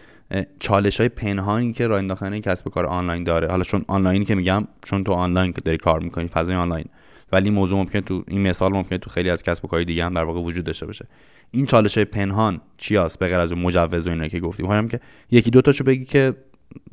چالش 0.60 1.00
های 1.00 1.10
پنهانی 1.10 1.74
که 1.74 1.88
راه 1.88 1.98
انداختن 1.98 2.40
کسب 2.40 2.68
و 2.68 2.70
کار 2.70 2.86
آنلاین 2.86 3.24
داره. 3.24 3.48
حالا 3.48 3.64
چون 3.64 3.86
آنلاینی 3.88 4.26
که 4.26 4.36
میگم 4.36 4.68
چون 4.86 5.04
تو 5.04 5.14
آنلاین 5.14 5.54
که 5.54 5.62
داری 5.62 5.78
کار 5.78 6.00
می‌کنی 6.00 6.28
فضای 6.28 6.56
آنلاین. 6.56 6.86
ولی 7.32 7.50
موضوع 7.50 7.80
ممکنه 7.80 8.02
تو 8.02 8.24
این 8.28 8.42
مثال 8.42 8.74
ممکنه 8.74 8.98
تو 8.98 9.10
خیلی 9.10 9.30
از 9.30 9.44
کسب 9.44 9.66
و 9.66 9.68
کارهای 9.68 9.86
دیگه 9.86 10.06
هم 10.06 10.14
در 10.14 10.24
واقع 10.24 10.40
وجود 10.40 10.66
داشته 10.66 10.86
باشه. 10.86 11.08
این 11.52 11.66
چالش 11.66 11.96
های 11.96 12.06
پنهان 12.06 12.62
چی 12.78 12.96
هست 12.96 13.20
به 13.20 13.28
غیر 13.28 13.40
از 13.40 13.54
مجوز 13.54 14.08
و 14.08 14.10
اینا 14.10 14.28
که 14.28 14.40
گفتیم؟ 14.40 14.66
می‌خوام 14.66 14.88
که 14.88 15.00
یکی 15.32 15.50
دو 15.50 15.62
تاشو 15.62 15.84
بگی 15.84 16.06
که 16.06 16.34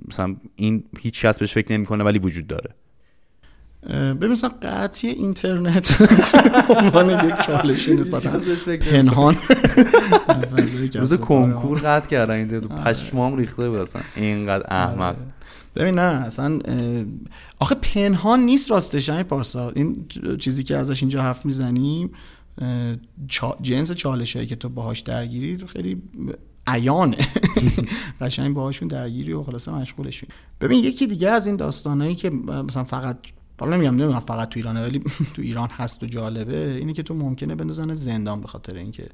مثلا 0.09 0.37
این 0.57 0.85
هیچ 1.01 1.27
کس 1.27 1.39
بهش 1.39 1.53
فکر 1.53 1.73
نمی‌کنه 1.73 2.05
ولی 2.05 2.19
وجود 2.19 2.47
داره. 2.47 2.71
ببین 3.89 4.29
مثلا 4.29 4.51
قطعی 4.63 5.11
اینترنت 5.11 6.01
عنوان 6.79 7.29
یک 7.29 7.35
چالش 7.47 7.89
نسبتا 7.89 8.77
پنهان. 8.77 9.37
روز 10.95 11.15
کنکور 11.15 11.79
قطع 11.79 12.09
کردن 12.09 12.35
اینترنت 12.35 12.69
پشمام 12.69 13.37
ریخته 13.37 13.71
بود 13.71 13.79
اصلا. 13.79 14.03
اینقدر 14.17 14.67
احمق. 14.71 15.17
ببین 15.77 15.95
نه 15.95 16.25
اصلا 16.27 16.59
آخه 17.59 17.75
پنهان 17.75 18.41
نیست 18.41 18.71
راستش 18.71 19.09
این 19.09 19.23
پارسا. 19.23 19.71
این 19.71 20.07
چیزی 20.39 20.65
که 20.65 20.77
ازش 20.77 21.03
اینجا 21.03 21.23
حرف 21.23 21.47
می‌زنیم 21.47 22.11
جنس 23.63 23.93
چالش 23.93 24.37
هایی 24.37 24.49
که 24.49 24.57
تو 24.57 24.69
باهاش 24.69 25.01
درگیری 25.01 25.67
خیلی 25.67 26.03
عیانه. 26.67 27.17
قشنگ 28.21 28.55
باهاشون 28.55 28.89
درگیری 28.89 29.33
و 29.33 29.43
خلاصه 29.43 29.73
مشغولشون. 29.73 30.29
ببین 30.61 30.85
یکی 30.85 31.07
دیگه 31.07 31.31
از 31.31 31.47
این 31.47 31.57
داستانایی 31.57 32.15
که 32.15 32.31
مثلا 32.31 32.85
فقط 32.85 33.19
حالا 33.61 33.77
نمیگم 33.77 33.97
نمیگم 33.97 34.21
فقط 34.21 34.49
تو 34.49 34.59
ایرانه 34.59 34.83
ولی 34.83 34.99
تو 35.35 35.43
ایران 35.43 35.69
هست 35.69 36.03
و 36.03 36.07
جالبه 36.07 36.75
اینه 36.75 36.93
که 36.93 37.03
تو 37.03 37.15
ممکنه 37.15 37.55
بندازن 37.55 37.95
زندان 37.95 38.41
به 38.41 38.49
خاطر 38.49 38.75
اینکه 38.75 39.09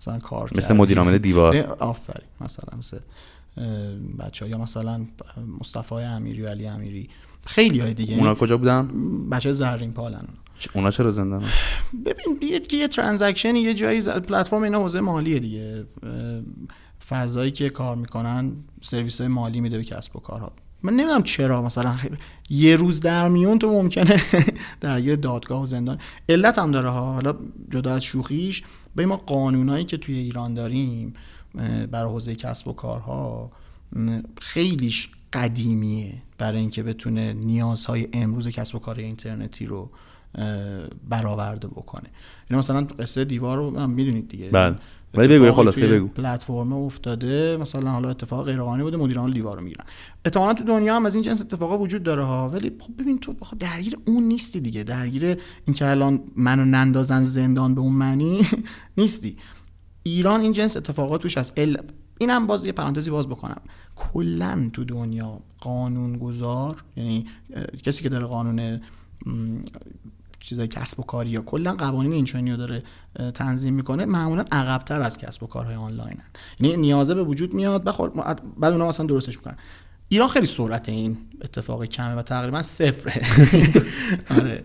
مثلا 0.00 0.18
کار 0.18 0.50
مثل 0.54 0.74
مدیر 0.74 0.98
عامل 0.98 1.18
دیوار. 1.18 1.56
آفرین. 1.78 2.28
مثلا 2.40 2.78
مثل 2.78 2.98
بچه 4.18 4.44
ها 4.44 4.50
یا 4.50 4.58
مثلا 4.58 5.06
مصطفی 5.60 5.94
امیری 5.94 6.42
و 6.42 6.48
علی 6.48 6.66
امیری. 6.66 7.08
خیلی 7.46 7.80
های 7.80 7.94
دیگه. 7.94 8.16
اونا 8.16 8.34
کجا 8.34 8.56
بودن؟ 8.56 8.88
بچه 9.30 9.52
زرین 9.52 9.92
پالن 9.92 10.24
اونا 10.74 10.90
چرا 10.90 11.10
زندان 11.10 11.44
ببین 12.06 12.38
بیاد 12.40 12.66
که 12.66 12.76
یه 12.76 12.88
ترانزکشن 12.88 13.56
یه 13.56 13.74
جایی 13.74 14.00
پلتفرم 14.02 14.62
اینا 14.62 14.78
حوزه 14.78 15.00
مالیه 15.00 15.38
دیگه. 15.38 15.84
فضایی 17.08 17.50
که 17.50 17.70
کار 17.70 17.96
می‌کنن 17.96 18.52
سرویس 18.82 19.20
های 19.20 19.28
مالی 19.28 19.60
میده 19.60 19.78
به 19.78 19.84
کسب 19.84 20.16
و 20.16 20.20
کارها. 20.20 20.52
من 20.82 20.92
نمی‌دونم 20.92 21.22
چرا 21.22 21.62
مثلا 21.62 21.94
یه 22.50 22.76
روز 22.76 23.00
در 23.00 23.28
میون 23.28 23.58
تو 23.58 23.70
ممکنه 23.70 24.22
درگیر 24.80 25.16
دادگاه 25.16 25.62
و 25.62 25.66
زندان. 25.66 25.98
علت 26.28 26.58
هم 26.58 26.70
داره 26.70 26.90
ها. 26.90 27.12
حالا 27.12 27.34
جدا 27.70 27.94
از 27.94 28.04
شوخیش 28.04 28.62
به 28.94 29.06
ما 29.06 29.16
قانونایی 29.16 29.84
که 29.84 29.96
توی 29.96 30.18
ایران 30.18 30.54
داریم 30.54 31.14
برای 31.90 32.12
حوزه 32.12 32.34
کسب 32.34 32.68
و 32.68 32.72
کارها 32.72 33.52
خیلیش 34.40 35.10
قدیمیه 35.32 36.12
برای 36.38 36.58
اینکه 36.60 36.82
بتونه 36.82 37.32
نیازهای 37.32 38.08
امروز 38.12 38.48
کسب 38.48 38.74
و 38.74 38.78
کار 38.78 38.98
اینترنتی 38.98 39.66
رو 39.66 39.90
برآورده 41.08 41.68
بکنه. 41.68 42.08
اینا 42.50 42.58
مثلا 42.58 42.86
قصه 42.98 43.24
دیوار 43.24 43.56
رو 43.56 43.78
هم 43.78 43.90
می‌دونید 43.90 44.28
دیگه. 44.28 44.48
بله. 44.48 44.76
ولی 45.14 45.38
بگو 45.38 45.52
خلاصه 45.52 45.88
بگو. 45.88 46.08
پلتفرم 46.08 46.72
افتاده 46.72 47.56
مثلا 47.60 47.90
حالا 47.90 48.10
اتفاق 48.10 48.44
غیر 48.46 48.60
قانونی 48.62 48.82
بوده 48.82 48.96
مدیران 48.96 49.32
دیوار 49.32 49.56
رو 49.56 49.62
می‌گیرن. 49.62 49.84
احتمالاً 50.24 50.54
تو 50.54 50.64
دنیا 50.64 50.96
هم 50.96 51.06
از 51.06 51.14
این 51.14 51.24
جنس 51.24 51.40
اتفاقا 51.40 51.78
وجود 51.78 52.02
داره 52.02 52.24
ها. 52.24 52.48
ولی 52.48 52.72
خب 52.80 53.02
ببین 53.02 53.18
تو 53.18 53.34
خب 53.40 53.58
درگیر 53.58 53.96
اون 54.06 54.22
نیستی 54.24 54.60
دیگه. 54.60 54.84
درگیر 54.84 55.36
اینکه 55.66 55.86
الان 55.86 56.20
منو 56.36 56.64
نندازن 56.64 57.22
زندان 57.22 57.74
به 57.74 57.80
اون 57.80 57.92
معنی 57.92 58.46
نیستی. 58.98 59.36
ایران 60.02 60.40
این 60.40 60.52
جنس 60.52 60.76
اتفاقات 60.76 61.22
توش 61.22 61.38
هست 61.38 61.52
ال... 61.56 61.76
اینم 62.18 62.46
باز 62.46 62.64
یه 62.64 62.72
پرانتزی 62.72 63.10
باز 63.10 63.28
بکنم. 63.28 63.60
کلا 63.96 64.70
تو 64.72 64.84
دنیا 64.84 65.40
قانون 65.60 66.18
گذار 66.18 66.84
یعنی 66.96 67.26
کسی 67.82 68.02
که 68.02 68.08
داره 68.08 68.26
قانون 68.26 68.80
چیزای 70.40 70.68
کسب 70.68 71.00
و 71.00 71.02
کاری 71.02 71.30
یا 71.30 71.40
کلا 71.40 71.74
قوانین 71.74 72.12
اینچنینی 72.12 72.50
رو 72.50 72.56
داره 72.56 72.82
تنظیم 73.34 73.74
می‌کنه 73.74 74.04
معمولا 74.04 74.44
عقبتر 74.52 75.02
از 75.02 75.18
کسب 75.18 75.42
و 75.42 75.46
کارهای 75.46 75.74
آنلاین 75.74 76.16
یعنی 76.60 76.76
نیازه 76.76 77.14
به 77.14 77.24
وجود 77.24 77.54
میاد 77.54 77.84
بعد 78.58 78.72
اونا 78.72 78.88
مثلا 78.88 79.06
درستش 79.06 79.36
می‌کنن. 79.36 79.56
ایران 80.12 80.28
خیلی 80.28 80.46
سرعت 80.46 80.88
این 80.88 81.16
اتفاق 81.44 81.84
کمه 81.84 82.14
و 82.14 82.22
تقریبا 82.22 82.62
صفره. 82.62 83.22
آره. 84.38 84.62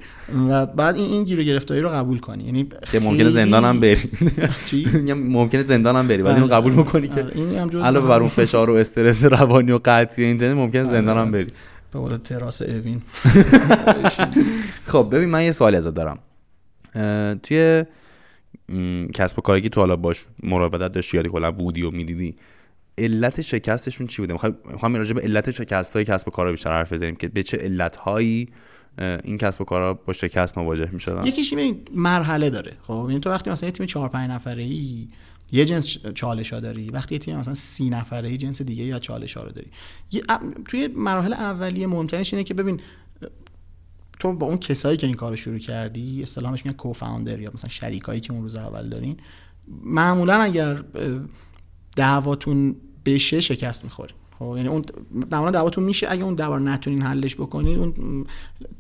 و 0.49 0.65
بعد 0.65 0.95
این 0.95 1.11
این 1.11 1.23
گیر 1.23 1.43
گرفتاری 1.43 1.81
رو 1.81 1.89
قبول 1.89 2.19
کنی. 2.19 2.43
یعنی 2.43 2.69
که 2.91 2.99
ممکنه 2.99 3.29
زندان 3.29 3.65
هم 3.65 3.79
بری. 3.79 3.95
چی؟ 4.67 4.87
ممکنه 5.13 5.61
زندان 5.61 5.95
هم 5.95 6.07
بری 6.07 6.21
ولی 6.21 6.33
اینو 6.33 6.47
قبول 6.47 6.73
می‌کنی 6.73 7.07
که 7.07 7.23
آره، 7.23 7.83
علاوه 7.83 8.07
بر 8.07 8.19
اون 8.19 8.29
فشار 8.29 8.69
و 8.69 8.73
استرس 8.73 9.25
روانی 9.25 9.71
و 9.71 9.79
قطعی 9.85 10.25
اینترنت 10.25 10.55
ممکنه 10.55 10.81
آره. 10.81 10.91
زندان 10.91 11.17
هم 11.17 11.31
بری. 11.31 11.47
به 11.93 11.99
قول 11.99 12.17
تراس 12.17 12.61
اوین. 12.61 13.01
خب 14.85 15.07
ببین 15.11 15.29
من 15.29 15.43
یه 15.43 15.51
سوالی 15.51 15.77
ازت 15.77 15.93
دارم. 15.93 16.19
توی 17.43 17.83
کسب 19.13 19.39
و 19.39 19.41
کاری 19.41 19.61
که 19.61 19.69
تو 19.69 19.81
حالا 19.81 19.95
باش 19.95 20.25
مراودت 20.43 20.91
داشتی 20.91 21.17
یا 21.17 21.23
کلا 21.23 21.51
بودی 21.51 21.81
و 21.81 21.91
می‌دیدی 21.91 22.35
علت 22.97 23.41
شکستشون 23.41 24.07
چی 24.07 24.21
بوده؟ 24.21 24.33
می‌خوام 24.71 24.95
راجع 24.95 25.13
به 25.13 25.21
علت 25.21 25.51
شکست 25.51 25.95
های 25.95 26.05
کسب 26.05 26.27
و 26.27 26.31
کارها 26.31 26.51
بیشتر 26.51 26.71
حرف 26.71 26.93
بزنیم 26.93 27.15
که 27.15 27.27
به 27.27 27.43
چه 27.43 27.57
علت 27.57 27.95
هایی 27.95 28.49
این 29.23 29.37
کسب 29.37 29.61
و 29.61 29.63
کارها 29.63 29.93
با 29.93 30.13
شکست 30.13 30.57
مواجه 30.57 30.89
می‌شدن؟ 30.91 31.25
یکیش 31.25 31.53
این 31.53 31.81
مرحله 31.95 32.49
داره. 32.49 32.73
خب 32.81 32.93
این 32.93 33.21
تو 33.21 33.29
وقتی 33.29 33.49
مثلا 33.49 33.71
تیم 33.71 33.85
4 33.85 34.09
5 34.09 34.31
نفره 34.31 34.63
ای 34.63 35.07
یه 35.51 35.65
جنس 35.65 35.97
چالش 36.15 36.53
ها 36.53 36.59
داری 36.59 36.89
وقتی 36.89 37.19
تیم 37.19 37.37
مثلا 37.37 37.53
سی 37.53 37.89
نفره 37.89 38.29
ای 38.29 38.37
جنس 38.37 38.61
دیگه 38.61 38.83
یا 38.83 38.99
چالش 38.99 39.37
ها 39.37 39.43
رو 39.43 39.51
داری. 39.51 39.67
توی 40.65 40.87
مراحل 40.87 41.33
اولیه 41.33 41.87
مهمترینش 41.87 42.33
اینه 42.33 42.43
که 42.43 42.53
ببین 42.53 42.79
تو 44.19 44.33
با 44.33 44.47
اون 44.47 44.57
کسایی 44.57 44.97
که 44.97 45.07
این 45.07 45.15
کار 45.15 45.35
شروع 45.35 45.57
کردی 45.57 46.23
اصطلاحش 46.23 46.65
میگن 46.65 46.77
کوفاندر 46.77 47.39
یا 47.39 47.51
مثلا 47.53 47.69
شریکایی 47.69 48.19
که 48.19 48.33
اون 48.33 48.41
روز 48.41 48.55
اول 48.55 48.89
دارین 48.89 49.17
معمولا 49.83 50.41
اگر 50.41 50.83
دعواتون 51.95 52.75
بشه 53.07 53.39
شکست 53.39 53.83
می‌خوری 53.83 54.13
خب 54.39 54.53
یعنی 54.57 54.67
اون 54.67 54.83
معمولا 55.31 55.51
دعواتون 55.51 55.83
میشه 55.83 56.07
اگه 56.09 56.23
اون 56.23 56.35
دعوا 56.35 56.59
نتونین 56.59 57.01
حلش 57.01 57.35
بکنید 57.35 57.79
اون 57.79 58.25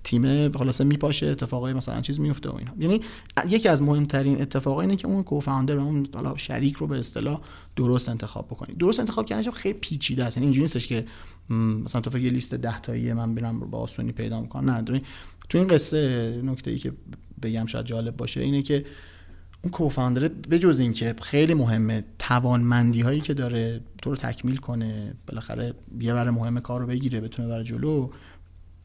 تیم 0.03 0.51
خلاصه 0.51 0.83
میپاشه 0.83 1.27
اتفاقای 1.27 1.73
مثلا 1.73 2.01
چیز 2.01 2.19
میفته 2.19 2.49
و 2.49 2.55
اینا. 2.55 2.71
یعنی 2.79 3.01
یکی 3.49 3.69
از 3.69 3.81
مهمترین 3.81 4.41
اتفاقا 4.41 4.81
اینه 4.81 4.95
که 4.95 5.07
اون 5.07 5.23
کوفاندر 5.23 5.77
و 5.77 5.83
اون 5.83 6.07
حالا 6.13 6.37
شریک 6.37 6.75
رو 6.75 6.87
به 6.87 6.97
اصطلاح 6.99 7.41
درست 7.75 8.09
انتخاب 8.09 8.47
بکنید. 8.47 8.77
درست 8.77 8.99
انتخاب 8.99 9.25
کردنش 9.25 9.49
خیلی 9.49 9.79
پیچیده 9.81 10.23
است. 10.23 10.37
یعنی 10.37 10.45
اینجوری 10.45 10.63
نیستش 10.63 10.87
که 10.87 11.05
مثلا 11.83 12.01
تو 12.01 12.17
یه 12.17 12.29
لیست 12.29 12.55
10 12.55 12.81
تایی 12.81 13.13
من 13.13 13.35
برم 13.35 13.59
با 13.59 13.77
آسونی 13.77 14.11
پیدا 14.11 14.41
می‌کنم. 14.41 14.69
نه 14.69 15.01
تو 15.49 15.57
این 15.57 15.67
قصه 15.67 16.41
نکته 16.45 16.71
ای 16.71 16.79
که 16.79 16.93
بگم 17.43 17.65
شاید 17.65 17.85
جالب 17.85 18.17
باشه 18.17 18.41
اینه 18.41 18.61
که 18.61 18.85
اون 19.61 19.71
کوفاندر 19.71 20.27
به 20.27 20.59
جز 20.59 20.79
اینکه 20.79 21.15
خیلی 21.21 21.53
مهمه 21.53 22.03
توانمندی 22.19 23.01
هایی 23.01 23.21
که 23.21 23.33
داره 23.33 23.81
تو 24.01 24.09
رو 24.09 24.15
تکمیل 24.15 24.57
کنه 24.57 25.13
بالاخره 25.27 25.73
یه 25.99 26.13
بر 26.13 26.29
مهم 26.29 26.59
کار 26.59 26.81
رو 26.81 26.87
بگیره 26.87 27.21
بتونه 27.21 27.47
بر 27.47 27.63
جلو 27.63 28.09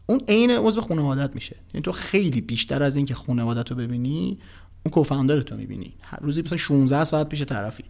اون 0.07 0.21
عین 0.29 0.51
عضو 0.51 0.81
خانوادت 0.81 1.35
میشه. 1.35 1.57
یعنی 1.75 1.83
تو 1.83 1.93
خیلی 1.93 2.41
بیشتر 2.41 2.83
از 2.83 2.97
اینکه 2.97 3.15
خانوادت 3.15 3.71
رو 3.71 3.77
ببینی 3.77 4.39
اون 4.85 4.93
کوفاندر 4.93 5.41
تو 5.41 5.57
می‌بینی 5.57 5.95
روزی 6.21 6.43
مثلا 6.43 6.59
16 6.59 7.05
ساعت 7.05 7.29
پیش 7.29 7.43
طرفی. 7.43 7.85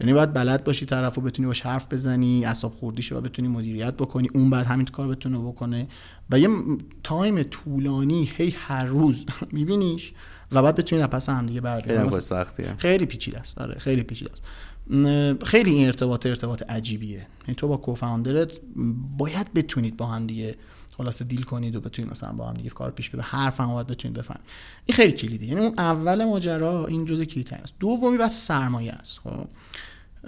یعنی 0.00 0.12
باید 0.12 0.32
بلد 0.32 0.64
باشی 0.64 0.86
طرف 0.86 1.14
رو 1.14 1.22
بتونی 1.22 1.46
باش 1.46 1.60
حرف 1.60 1.92
بزنی 1.92 2.44
اصاب 2.44 2.72
خوردیش 2.72 3.12
رو 3.12 3.20
بتونی 3.20 3.48
مدیریت 3.48 3.94
بکنی 3.94 4.28
اون 4.34 4.50
بعد 4.50 4.66
همین 4.66 4.86
کار 4.86 5.08
بتونه 5.08 5.38
بکنه. 5.38 5.88
و 6.30 6.38
یه 6.38 6.48
تایم 7.02 7.42
طولانی 7.42 8.30
هی 8.36 8.50
هر 8.50 8.84
روز 8.84 9.24
میبینیش. 9.52 10.12
و 10.52 10.62
بعد 10.62 10.74
بتونید 10.74 11.06
پس 11.06 11.28
هم 11.28 11.46
دیگه 11.46 11.60
بر 11.60 11.80
خیلی 11.80 12.20
سختیه 12.20 12.74
خیلی 12.78 13.06
پیچیده 13.06 13.40
است. 13.40 13.58
آره 13.58 13.78
خیلی 13.78 14.02
پیچیده 14.02 14.30
است. 14.32 14.42
خیلی 15.44 15.70
این 15.70 15.86
ارتباط 15.86 16.26
ارتباط 16.26 16.62
عجیبیه. 16.62 17.26
یعنی 17.42 17.54
تو 17.56 17.68
با 17.68 17.76
کوفاندرت 17.76 18.52
باید 19.18 19.52
بتونید 19.52 19.96
با 19.96 20.06
هم 20.06 20.26
دیگه 20.26 20.54
خلاص 20.96 21.22
دیل 21.22 21.42
کنید 21.42 21.76
و 21.76 21.80
بتونید 21.80 22.10
مثلا 22.10 22.32
با 22.32 22.48
هم 22.48 22.54
دیگه 22.54 22.70
کار 22.70 22.90
پیش 22.90 23.08
ببرید. 23.08 23.24
حرف 23.24 23.60
هم 23.60 23.66
باید 23.66 23.86
بتونید 23.86 24.18
بفهمید. 24.18 24.42
این 24.86 24.96
خیلی 24.96 25.12
کلیدی 25.12 25.46
یعنی 25.46 25.60
اون 25.60 25.74
اول 25.78 26.24
ماجرا 26.24 26.86
این 26.86 27.04
جزء 27.04 27.24
کلیدی 27.24 27.54
است. 27.54 27.74
دومی 27.80 28.18
بحث 28.18 28.46
سرمایه 28.46 28.92
است. 28.92 29.18
خب 29.18 29.30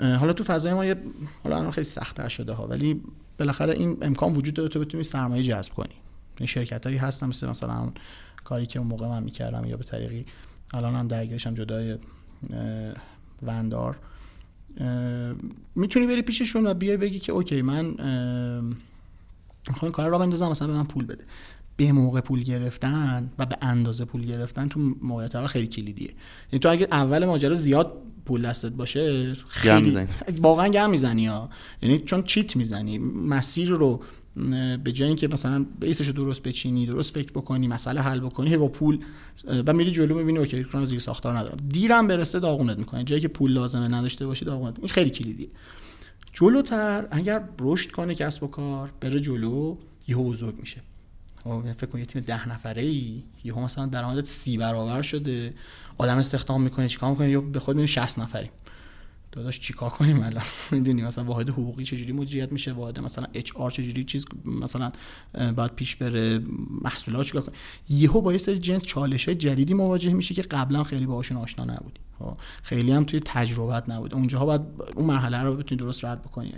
حالا 0.00 0.32
تو 0.32 0.44
فضای 0.44 0.74
ما 0.74 0.84
یه 0.84 0.96
حالا 1.42 1.56
الان 1.56 1.70
خیلی 1.70 1.84
سخت‌تر 1.84 2.28
شده 2.28 2.52
ها 2.52 2.66
ولی 2.66 3.00
بالاخره 3.38 3.72
این 3.72 3.98
امکان 4.02 4.34
وجود 4.34 4.54
داره 4.54 4.68
تو 4.68 4.80
بتونی 4.80 5.02
سرمایه 5.02 5.42
جذب 5.42 5.72
کنی. 5.72 5.94
این 6.38 6.46
شرکت 6.46 6.86
هایی 6.86 6.98
هستن 6.98 7.26
مثل 7.26 7.48
مثلا 7.48 7.92
کاری 8.44 8.66
که 8.66 8.78
اون 8.78 8.88
موقع 8.88 9.08
من 9.08 9.22
می‌کردم 9.22 9.64
یا 9.64 9.76
به 9.76 9.84
طریقی 9.84 10.26
الان 10.74 10.94
هم 10.94 11.08
درگیرشم 11.08 11.54
جدای 11.54 11.98
وندار 13.42 13.98
می‌تونی 15.74 16.06
بری 16.06 16.22
پیششون 16.22 16.66
و 16.66 16.74
بیای 16.74 16.96
بگی 16.96 17.18
که 17.18 17.32
اوکی 17.32 17.62
من 17.62 17.84
می‌خوام 19.68 19.92
کار 19.92 20.10
را 20.10 20.18
بندازم 20.18 20.48
مثلا 20.48 20.68
به 20.68 20.74
من 20.74 20.84
پول 20.84 21.04
بده. 21.04 21.24
به 21.76 21.92
موقع 21.92 22.20
پول 22.20 22.42
گرفتن 22.42 23.30
و 23.38 23.46
به 23.46 23.56
اندازه 23.62 24.04
پول 24.04 24.26
گرفتن 24.26 24.68
تو 24.68 24.80
موقعیت 25.02 25.46
خیلی 25.46 25.66
کلیدیه. 25.66 26.10
یعنی 26.52 26.60
تو 26.60 26.70
اگه 26.70 26.88
اول 26.92 27.24
ماجرا 27.24 27.54
زیاد 27.54 27.92
پول 28.24 28.48
دستت 28.48 28.72
باشه 28.72 29.34
خیلی 29.34 30.06
واقعا 30.42 30.68
گم 30.68 30.90
می‌زنی 30.90 31.26
ها. 31.26 31.50
یعنی 31.82 31.98
چون 31.98 32.22
چیت 32.22 32.56
می‌زنی 32.56 32.98
مسیر 32.98 33.70
رو 33.70 34.02
به 34.84 34.92
جای 34.92 35.08
اینکه 35.08 35.28
مثلا 35.28 35.66
بیسش 35.80 36.06
رو 36.06 36.12
درست 36.12 36.42
بچینی 36.42 36.86
درست 36.86 37.14
فکر 37.14 37.30
بکنی 37.30 37.68
مسئله 37.68 38.00
حل 38.00 38.20
بکنی 38.20 38.56
با 38.56 38.68
پول 38.68 38.98
و 39.66 39.72
میری 39.72 39.90
جلو 39.90 40.14
می‌بینی 40.14 40.38
اوکی 40.38 40.64
کار 40.64 40.84
زیر 40.84 41.00
ساختار 41.00 41.38
ندارم. 41.38 41.56
دیرم 41.68 42.06
برسه 42.06 42.40
داغونت 42.40 42.78
می‌کنه. 42.78 43.04
جایی 43.04 43.22
که 43.22 43.28
پول 43.28 43.52
لازمه 43.52 43.88
نداشته 43.88 44.26
باشی 44.26 44.44
داغونت. 44.44 44.78
این 44.78 44.88
خیلی 44.88 45.10
کلیدیه. 45.10 45.48
جلوتر 46.32 47.08
اگر 47.10 47.42
رشد 47.60 47.90
کنه 47.90 48.14
کسب 48.14 48.42
و 48.42 48.46
کار 48.46 48.90
بره 49.00 49.20
جلو 49.20 49.76
یهو 50.08 50.24
بزرگ 50.24 50.58
میشه. 50.60 50.80
خب، 51.44 51.72
فکر 51.72 51.86
کن 51.86 51.98
یه 51.98 52.04
تیم 52.04 52.22
ده 52.22 52.48
نفره 52.48 52.82
ای 52.82 53.22
یهو 53.44 53.60
مثلا 53.60 53.86
درآمدت 53.86 54.24
سی 54.24 54.56
برابر 54.56 55.02
شده. 55.02 55.54
آدم 55.98 56.18
استخدام 56.18 56.62
می‌کنه 56.62 56.88
چیکار 56.88 57.10
می‌کنه؟ 57.10 57.30
یا 57.30 57.40
به 57.40 57.60
خود 57.60 57.86
60 57.86 58.18
نفریم. 58.18 58.50
داداش 59.34 59.60
چیکار 59.60 59.90
کنیم 59.90 60.22
الان؟ 60.22 60.44
می‌دونی 60.72 61.02
مثلا 61.02 61.24
واحد 61.24 61.50
حقوقی 61.50 61.84
چجوری 61.84 62.12
مدیریت 62.12 62.52
میشه؟ 62.52 62.72
واحد 62.72 63.00
مثلا 63.00 63.26
اچ 63.34 63.52
آر 63.56 63.70
چجوری 63.70 64.04
چیز 64.04 64.26
مثلا 64.44 64.92
بعد 65.34 65.74
پیش 65.74 65.96
بره؟ 65.96 66.40
محصولات 66.82 67.26
چیکار 67.26 67.42
کنیم؟ 67.42 67.58
یهو 67.88 68.20
با 68.20 68.32
یه 68.32 68.38
سری 68.38 68.58
جنس 68.58 68.82
چالش 68.82 69.28
های 69.28 69.34
جدیدی 69.34 69.74
مواجه 69.74 70.12
میشه 70.12 70.34
که 70.34 70.42
قبلا 70.42 70.84
خیلی 70.84 71.06
باهاشون 71.06 71.36
آشنا 71.36 71.64
نبودی. 71.64 72.00
خب، 72.18 72.36
خیلی 72.62 72.92
هم 72.92 73.04
توی 73.04 73.20
تجربت 73.24 73.88
نبود. 73.88 74.14
اونجاها 74.14 74.46
باید 74.46 74.60
اون 74.96 75.06
مرحله 75.06 75.42
رو 75.42 75.56
بتونی 75.56 75.80
درست 75.80 76.04
رد 76.04 76.22
بکنی. 76.22 76.54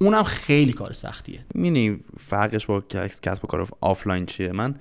اونم 0.00 0.22
خیلی 0.22 0.72
کار 0.72 0.92
سختیه. 0.92 1.44
یعنی 1.54 2.00
فرقش 2.18 2.66
با 2.66 2.80
کسب 3.22 3.44
و 3.44 3.48
کار 3.48 3.68
آفلاین 3.80 4.26
چیه؟ 4.26 4.52
من 4.52 4.74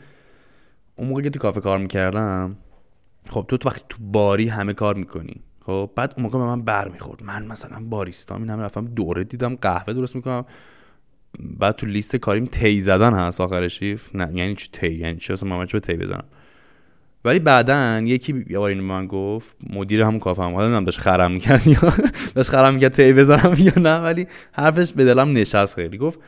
اون 0.95 1.08
موقع 1.08 1.22
که 1.22 1.30
تو 1.30 1.39
کافه 1.39 1.62
کار 1.62 1.78
می‌کردم 1.78 2.58
خب 3.30 3.45
تو 3.49 3.70
وقتی 3.70 3.82
تو 3.89 3.97
باری 4.01 4.47
همه 4.47 4.74
کار 4.74 4.95
می‌کنی. 4.95 5.41
خب 5.66 5.91
بعد 5.95 6.13
اون 6.18 6.24
موقع 6.24 6.39
به 6.39 6.45
من 6.45 6.61
بر 6.61 6.88
می‌خورد 6.88 7.24
من 7.24 7.45
مثلا 7.45 7.78
باریستا 7.89 8.36
این 8.36 8.49
همه 8.49 8.63
رفتم 8.63 8.86
دوره 8.86 9.24
دیدم 9.24 9.55
قهوه 9.55 9.93
درست 9.93 10.16
می‌کنم. 10.16 10.45
بعد 11.39 11.76
تو 11.76 11.86
لیست 11.88 12.16
کاریم 12.16 12.45
تی 12.45 12.82
زدن 12.82 13.13
هست 13.13 13.41
آخرش 13.41 13.84
نه 13.84 14.30
یعنی 14.34 14.55
چی 14.55 14.70
تی 14.72 14.93
یعنی 14.93 15.18
چی؟ 15.18 15.34
اصلا 15.34 15.49
من 15.49 15.66
به 15.66 15.80
تی 15.80 15.93
بزنم. 15.93 16.24
ولی 17.26 17.39
بعدا 17.39 18.01
یکی 18.05 18.45
یه 18.49 18.59
بار 18.59 18.74
من 18.74 19.07
گفت 19.07 19.55
مدیر 19.70 20.01
همون 20.01 20.20
کافه 20.20 20.43
هم. 20.43 20.53
حالا 20.53 20.80
داشت 20.80 20.99
خرم 20.99 21.32
می‌کرد 21.32 21.68
یا 21.68 21.93
داشت 22.36 22.49
خرم 22.49 22.74
می‌کرد 22.74 22.91
تی 22.93 23.13
بزنم 23.13 23.55
یا 23.57 23.74
نه 23.78 23.97
ولی 23.99 24.28
حرفش 24.51 24.91
به 24.91 25.05
دلم 25.05 25.32
نشست 25.32 25.76
خیلی. 25.76 25.97
گفت 25.97 26.20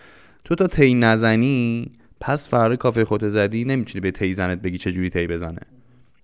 تو 0.43 0.55
تا 0.55 0.67
تی 0.67 0.93
نزنی 0.93 1.91
پس 2.19 2.49
فردا 2.49 2.75
کافه 2.75 3.05
خودت 3.05 3.27
زدی 3.27 3.65
نمی‌تونی 3.65 4.01
به 4.01 4.11
تی 4.11 4.33
زنت 4.33 4.61
بگی 4.61 4.77
چه 4.77 4.91
جوری 4.91 5.09
تی 5.09 5.27
بزنه. 5.27 5.61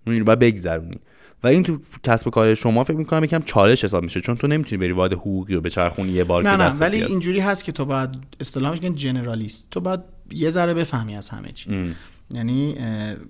اون 0.08 0.24
باید 0.24 0.40
بگذرونی. 0.40 1.00
و 1.44 1.48
این 1.48 1.64
تو 1.64 1.80
کسب 2.04 2.28
و 2.28 2.30
کار 2.30 2.56
شما 2.56 2.84
فکر 2.84 2.98
می‌کنم 2.98 3.24
یکم 3.24 3.42
چالش 3.42 3.84
حساب 3.84 4.04
میشه 4.04 4.22
چون 4.22 4.36
تو 4.36 4.48
نمی‌تونی 4.48 4.80
بری 4.80 4.92
وارد 4.92 5.14
حقوقی 5.14 5.56
و 5.56 5.62
به 5.62 5.70
چرخونی 5.70 6.12
یه 6.12 6.24
بار 6.24 6.44
نه 6.44 6.56
نه 6.56 6.78
ولی 6.78 7.04
اینجوری 7.04 7.40
هست 7.40 7.66
که 7.66 7.72
تو 7.72 7.86
باید 7.86 8.10
اصطلاحش 8.40 8.82
میگن 8.82 8.96
generalist. 8.96 9.68
تو 9.72 9.80
باید 9.80 10.00
یه 10.32 10.50
ذره 10.50 10.74
بفهمی 10.74 11.16
از 11.16 11.30
همه 11.30 11.52
چی. 11.52 11.96
یعنی 12.34 12.76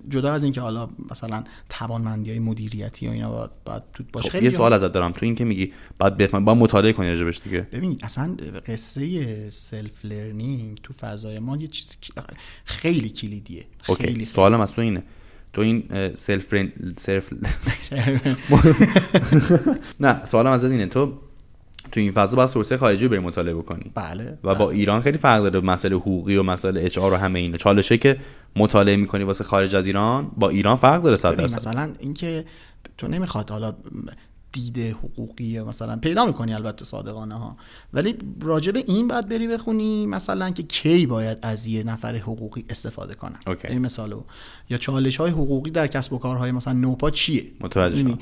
جدا 0.08 0.32
از 0.32 0.44
اینکه 0.44 0.60
حالا 0.60 0.88
مثلا 1.10 1.44
توانمندی 1.68 2.30
های 2.30 2.38
مدیریتی 2.38 3.08
و 3.08 3.10
اینا 3.10 3.30
باید, 3.30 3.50
باید 3.64 3.82
تو 3.92 4.04
باشه 4.12 4.30
خب 4.30 4.42
یه 4.42 4.50
سوال 4.50 4.72
ازت 4.72 4.92
دارم. 4.92 5.12
تو 5.12 5.26
این 5.26 5.34
که 5.34 5.44
میگی 5.44 5.72
باید 5.98 6.16
بفهم 6.16 6.44
با 6.44 6.54
مطالعه 6.54 6.92
کنی 6.92 7.08
راجبش 7.08 7.40
دیگه. 7.44 7.60
ببین 7.60 7.98
اصلا 8.02 8.36
قصه 8.66 9.50
self 9.50 10.04
learning 10.04 10.80
تو 10.82 10.92
فضای 10.92 11.38
ما 11.38 11.56
یه 11.56 11.68
چیز 11.68 11.88
خیلی 12.64 13.08
کلیدیه. 13.08 13.64
خیلی. 13.82 14.24
سوالم 14.24 14.60
از 14.60 14.72
تو 14.72 14.82
اینه. 14.82 15.02
تو 15.54 15.60
این 15.60 15.84
self 16.14 16.54
self 16.96 17.32
نه 20.00 20.24
سوالم 20.24 20.50
از 20.50 20.64
اینه. 20.64 20.86
تو 20.86 21.12
تو 21.92 22.00
این 22.00 22.12
فضا 22.12 22.36
باید 22.36 22.48
سورس 22.48 22.72
خارجی 22.72 23.08
بری 23.08 23.18
مطالعه 23.18 23.54
بکنی. 23.54 23.92
بله 23.94 24.38
و 24.44 24.54
با 24.54 24.66
بله. 24.66 24.76
ایران 24.76 25.00
خیلی 25.00 25.18
فرق 25.18 25.42
داره 25.42 25.60
مسئله 25.66 25.96
حقوقی 25.96 26.36
و 26.36 26.42
مسئله 26.42 26.84
اچ 26.84 26.98
و 26.98 27.16
همه 27.16 27.38
اینا. 27.38 27.56
چالشه 27.56 27.98
که 27.98 28.16
مطالعه 28.56 28.96
می‌کنی 28.96 29.24
واسه 29.24 29.44
خارج 29.44 29.76
از 29.76 29.86
ایران 29.86 30.30
با 30.36 30.48
ایران 30.48 30.76
فرق 30.76 31.02
داره 31.02 31.16
صد 31.16 31.36
درصد. 31.36 31.54
مثلا 31.54 31.92
اینکه 31.98 32.44
تو 32.98 33.08
نمی‌خواد 33.08 33.50
حالا 33.50 33.74
دید 34.54 34.78
حقوقی 34.78 35.60
مثلا 35.60 35.96
پیدا 35.96 36.24
می‌کنی 36.26 36.54
البته 36.54 36.84
صادقانه 36.84 37.34
ها. 37.34 37.56
ولی 37.92 38.14
راجب 38.40 38.76
این 38.76 39.08
بعد 39.08 39.28
بری 39.28 39.48
بخونی 39.48 40.06
مثلا 40.06 40.50
که 40.50 40.62
کی 40.62 41.06
باید 41.06 41.38
از 41.42 41.66
یه 41.66 41.82
نفر 41.82 42.16
حقوقی 42.16 42.64
استفاده 42.70 43.14
کنن 43.14 43.38
این 43.68 43.78
مثالو 43.78 44.22
یا 44.70 44.78
چالش 44.78 45.16
های 45.16 45.30
حقوقی 45.30 45.70
در 45.70 45.86
کسب 45.86 46.12
و 46.12 46.18
کارهای 46.18 46.52
مثلا 46.52 46.72
نوپا 46.72 47.10
چیه؟ 47.10 47.52
متوجه 47.60 47.96
یعنی 47.96 48.18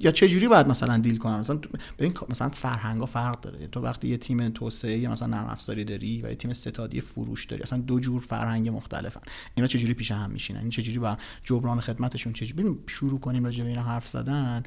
یا 0.00 0.10
چه 0.10 0.28
جوری 0.28 0.48
باید 0.48 0.68
مثلا 0.68 0.98
deal 0.98 1.18
کنن 1.18 1.40
مثلا 1.40 1.58
ببین 1.98 2.14
مثلا 2.28 2.48
فرهنگا 2.48 3.06
فرق 3.06 3.40
داره. 3.40 3.66
تو 3.66 3.80
وقتی 3.80 4.08
یه 4.08 4.16
تیم 4.16 4.48
توسعه 4.48 4.98
یا 4.98 5.10
مثلا 5.10 5.28
نرم 5.28 5.46
افزاری 5.46 5.84
داری 5.84 6.22
و 6.22 6.28
یه 6.28 6.34
تیم 6.34 6.52
ستادی 6.52 7.00
فروش 7.00 7.44
داری 7.44 7.62
اصلا 7.62 7.78
دو 7.78 8.00
جور 8.00 8.22
فرهنگ 8.22 8.68
مختلفن. 8.68 9.20
اینا 9.54 9.66
چه 9.66 9.78
جوری 9.78 9.94
پیش 9.94 10.12
هم 10.12 10.30
میشینن؟ 10.30 10.60
این 10.60 10.70
چه 10.70 10.82
جوری 10.82 10.98
با 10.98 11.16
جبران 11.44 11.80
خدمتشون 11.80 12.32
چه 12.32 12.46
جوری 12.46 12.78
شروع 12.86 13.20
کنیم 13.20 13.44
راجع 13.44 13.64
به 13.64 13.70
اینا 13.70 13.82
حرف 13.82 14.06
زدن. 14.06 14.62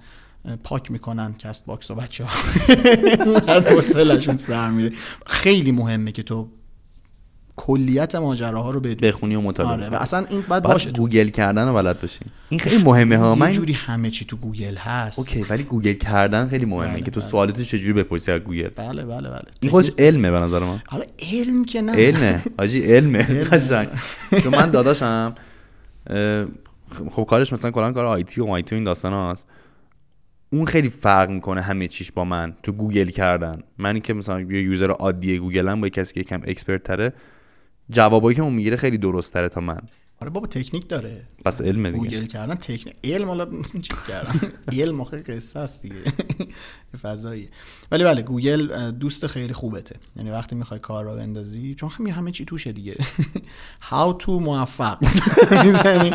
پاک 0.64 0.92
می‌کنن 0.92 1.34
Castbox 1.34 1.92
و 1.92 1.96
بچه 1.96 2.24
ها 2.24 4.36
سر 4.36 4.72
میره. 4.72 4.92
خیلی 5.26 5.72
مهمه 5.72 6.12
که 6.12 6.24
تو 6.24 6.48
کلیت 7.56 8.16
ماجراها 8.16 8.72
رو 8.72 8.80
بدونی. 8.80 9.12
بخونی 9.12 9.36
و 9.36 9.42
مطالعه 9.42 9.72
آره 9.72 9.90
و 9.90 9.96
اصلا 9.96 10.26
این 10.30 10.42
باید 10.42 10.64
باشه 10.64 10.92
گوگل 10.92 11.28
کردن 11.28 11.68
رو 11.68 11.74
بلد 11.74 12.02
باشی 12.02 12.20
این 12.50 12.60
خیلی 12.60 12.84
مهمه 12.84 13.18
ها. 13.18 13.36
من 13.36 13.52
جوری 13.52 13.74
همه 13.74 14.10
چی 14.10 14.26
تو 14.26 14.38
گوگل 14.38 14.76
هست. 14.76 15.20
OK 15.20 15.46
ولی 15.50 15.64
گوگل 15.64 15.94
کردن 15.94 16.48
خیلی 16.48 16.66
مهمه. 16.66 16.94
بله، 16.94 17.02
که 17.02 17.12
تو 17.12 17.20
بله. 17.20 17.30
سوالتو 17.30 17.64
چجوری 17.64 17.94
بپرسی 17.94 18.32
از 18.32 18.42
گوگل؟ 18.42 18.70
بله 18.76 19.06
بله 19.06 19.30
بله. 19.30 19.42
این 19.60 19.72
خودش 19.72 19.92
علمه 19.98 20.32
به 20.32 20.40
نظر 20.40 20.60
من. 20.60 20.82
حالا 20.88 21.06
علم 21.20 21.66
که 21.66 21.82
نه. 21.82 21.96
علمه. 21.96 22.42
حاجی 22.60 22.82
علمه. 22.82 23.24
قشنگ. 23.52 23.88
چون 24.44 24.56
من 24.56 24.72
داداشم 24.72 25.36
خب 27.10 27.26
کارش 27.30 27.54
مثلا 27.54 27.72
کلا 27.72 27.92
کار 27.92 28.06
IT 28.06 28.42
و 28.42 28.46
IT 28.46 28.76
این 28.76 28.84
داستان 28.84 29.32
هست 29.32 29.46
اون 30.50 30.66
خیلی 30.66 30.90
فرق 30.90 31.30
می‌کنه 31.30 31.62
همه 31.62 31.88
چیش 31.88 32.12
با 32.12 32.26
من 32.26 32.56
تو 32.64 32.72
گوگل 32.72 33.08
کردن. 33.10 33.64
من 33.78 34.00
که 34.00 34.14
مثلا 34.14 34.42
یه 34.42 34.62
user 34.62 34.92
عادی 34.92 35.40
گوگلم 35.40 35.82
با 35.82 35.90
کسی 35.90 36.14
که 36.14 36.20
یکم 36.20 36.42
expert 36.44 36.84
تره 36.84 37.14
جوابایی 37.90 38.36
که 38.36 38.42
اون 38.42 38.54
می‌گیره 38.54 38.78
خیلی 38.78 38.98
درست 38.98 39.34
تره 39.34 39.50
تا 39.50 39.62
من. 39.62 39.80
آره 40.22 40.30
بابا 40.30 40.48
تکنیک 40.48 40.90
داره. 40.90 41.22
پس 41.46 41.62
علم 41.62 41.84
دیگه. 41.92 41.98
گوگل 41.98 42.26
کردن 42.26 42.56
تکنیک 42.56 42.96
علم 43.04 43.28
حالا 43.28 43.48
چیز 43.90 44.04
کردن. 44.04 44.40
علم 44.72 45.02
آخه 45.02 45.22
قصه 45.22 45.60
است 45.60 45.82
دیگه. 45.82 45.96
فضایی. 47.04 47.50
ولی 47.92 48.04
بله 48.04 48.22
گوگل 48.22 48.92
دوست 48.92 49.28
خیلی 49.28 49.54
خوبته. 49.54 49.96
یعنی 50.16 50.32
وقتی 50.32 50.56
می‌خوای 50.56 50.80
کار 50.80 51.06
راه 51.06 51.16
بندازی 51.16 51.76
چون 51.76 51.90
همین 51.90 52.14
همه 52.14 52.32
چی 52.32 52.46
توشه 52.46 52.72
دیگه. 52.72 52.94
How 53.90 54.24
to 54.24 54.30
موفق. 54.30 54.98
می‌زنی. 55.64 56.12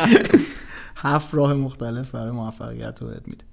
هفت 0.95 1.33
راه 1.33 1.53
مختلف 1.53 2.11
برای 2.11 2.31
موفقیت 2.31 3.01
رو 3.01 3.07
بهت 3.07 3.27
میده. 3.27 3.43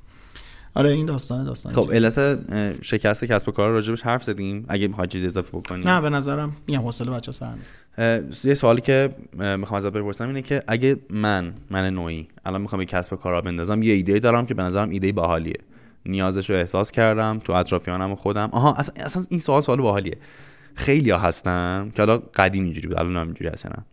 آره 0.75 0.91
این 0.91 1.07
داستان 1.07 1.45
داستان 1.45 1.73
خب 1.73 1.93
علت 1.93 2.39
شکست 2.85 3.25
کسب 3.25 3.49
و 3.49 3.53
کار 3.53 3.71
راجبش 3.71 4.03
حرف 4.03 4.25
زدیم. 4.25 4.65
اگه 4.69 4.89
می‌خواد 4.89 5.09
چیز 5.09 5.25
اضافه 5.25 5.59
بکنیم 5.59 5.89
نه 5.89 6.01
به 6.01 6.11
نظرم 6.11 6.57
میگم 6.67 6.81
حوصله 6.81 7.11
بچا 7.11 7.33
سر 7.33 7.55
یه 8.45 8.55
سوالی 8.55 8.81
که 8.81 9.15
می‌خوام 9.57 9.77
ازت 9.79 9.93
بپرسم 9.93 10.27
اینه 10.27 10.43
که 10.43 10.63
اگه 10.67 10.97
من 11.11 11.55
من 11.71 11.95
نوعی 11.95 12.29
الان 12.45 12.61
می‌خوام 12.61 12.81
یه 12.81 12.87
کسب 12.87 13.13
و 13.13 13.17
کار 13.17 13.33
را 13.33 13.41
بندازم 13.41 13.83
یه 13.83 13.93
ایده 13.93 14.19
دارم 14.19 14.47
که 14.47 14.55
به 14.55 14.63
نظرم 14.63 14.91
ایده 14.91 15.13
باحالیه. 15.13 15.59
نیازش 16.07 16.51
رو 16.51 16.57
احساس 16.57 16.91
کردم 16.91 17.41
تو 17.45 17.53
اطرافیانم 17.53 18.13
و 18.13 18.17
خودم. 18.17 18.49
آها 18.53 18.75
اصلا, 18.75 19.05
اصلا 19.05 19.23
این 19.31 19.41
سوال 19.41 19.63
سوال 19.63 19.79
باحالیه. 19.81 20.17
خیلی 20.75 21.11
ها 21.11 21.19
هستن 21.19 21.93
که 21.95 22.03
حالا 22.03 22.19
قدیم 22.19 22.65
اینجوری 22.65 22.89
بود 22.89 22.99
الان 22.99 23.17
اینجوری 23.17 23.51
هستن 23.51 23.85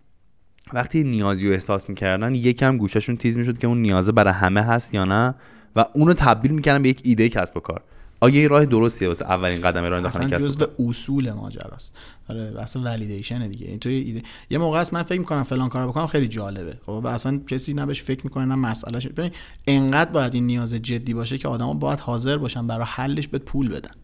وقتی 0.73 1.03
نیازی 1.03 1.47
رو 1.47 1.53
احساس 1.53 1.89
می‌کردن 1.89 2.33
یکم 2.33 2.77
گوششون 2.77 3.17
تیز 3.17 3.37
می‌شد 3.37 3.57
که 3.57 3.67
اون 3.67 3.81
نیازه 3.81 4.11
برای 4.11 4.33
همه 4.33 4.61
هست 4.61 4.93
یا 4.93 5.05
نه. 5.05 5.35
و 5.77 5.85
اونو 5.93 6.13
تبدیل 6.13 6.51
می‌کنم 6.51 6.81
به 6.81 6.89
یک 6.89 7.01
ایده 7.03 7.29
کسب 7.29 7.57
و 7.57 7.59
کار. 7.59 7.83
آیا 8.19 8.41
یه 8.41 8.47
راه 8.47 8.65
درستیه 8.65 9.07
واسه 9.07 9.25
اولین 9.25 9.61
قدم 9.61 9.83
راه 9.83 9.97
انداختن 9.97 10.29
کسب 10.29 10.47
جزء 10.47 10.65
اصول 10.79 11.31
ماجراست. 11.31 11.95
آره 12.29 12.55
اصلا 12.59 12.83
ولیدیشن 12.83 13.47
دیگه. 13.47 13.67
این 13.67 13.79
تو 13.79 13.89
ایده 13.89 14.21
یه 14.49 14.57
موقع 14.57 14.79
است 14.79 14.93
من 14.93 15.03
فکر 15.03 15.19
می‌کنم 15.19 15.43
فلان 15.43 15.69
کارو 15.69 15.91
بکنم 15.91 16.07
خیلی 16.07 16.27
جالبه. 16.27 16.77
خب 16.85 17.05
اصلا 17.05 17.37
کسی 17.47 17.73
نبش 17.73 18.03
فکر 18.03 18.23
می‌کنه 18.23 18.45
نه 18.45 18.55
مسئله 18.55 19.09
ببین 19.09 19.31
انقدر 19.67 20.11
باید 20.11 20.33
این 20.33 20.45
نیاز 20.45 20.73
جدی 20.73 21.13
باشه 21.13 21.37
که 21.37 21.47
آدما 21.47 21.73
باید 21.73 21.99
حاضر 21.99 22.37
باشن 22.37 22.67
برای 22.67 22.85
حلش 22.87 23.27
به 23.27 23.37
پول 23.37 23.69
بدن. 23.69 23.95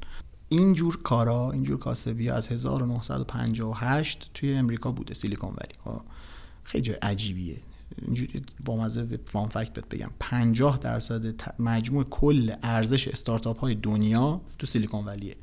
اینجور 0.50 1.00
کارا 1.04 1.52
اینجور 1.52 1.80
کاسبی 1.80 2.30
از 2.30 2.48
1958 2.48 4.32
توی 4.34 4.54
امریکا 4.54 4.92
بوده 4.92 5.14
سیلیکون 5.14 5.50
ولی. 5.50 5.74
خب 5.84 6.02
خیلی 6.64 6.82
جای 6.82 6.96
عجیبیه. 6.96 7.58
اینجوری 8.02 8.42
با 8.66 8.78
مزه 8.78 9.20
فان 9.26 9.50
فکت 9.50 9.74
بهت 9.74 9.90
بگم. 9.90 10.10
50 10.20 10.78
درصد 10.78 11.26
مجموع 11.60 12.04
کل 12.04 12.54
ارزش 12.64 13.08
استارتاپ 13.08 13.60
های 13.60 13.76
دنیا 13.76 14.42
تو 14.60 14.68
سیلیکون 14.68 15.06
ولیه. 15.06 15.36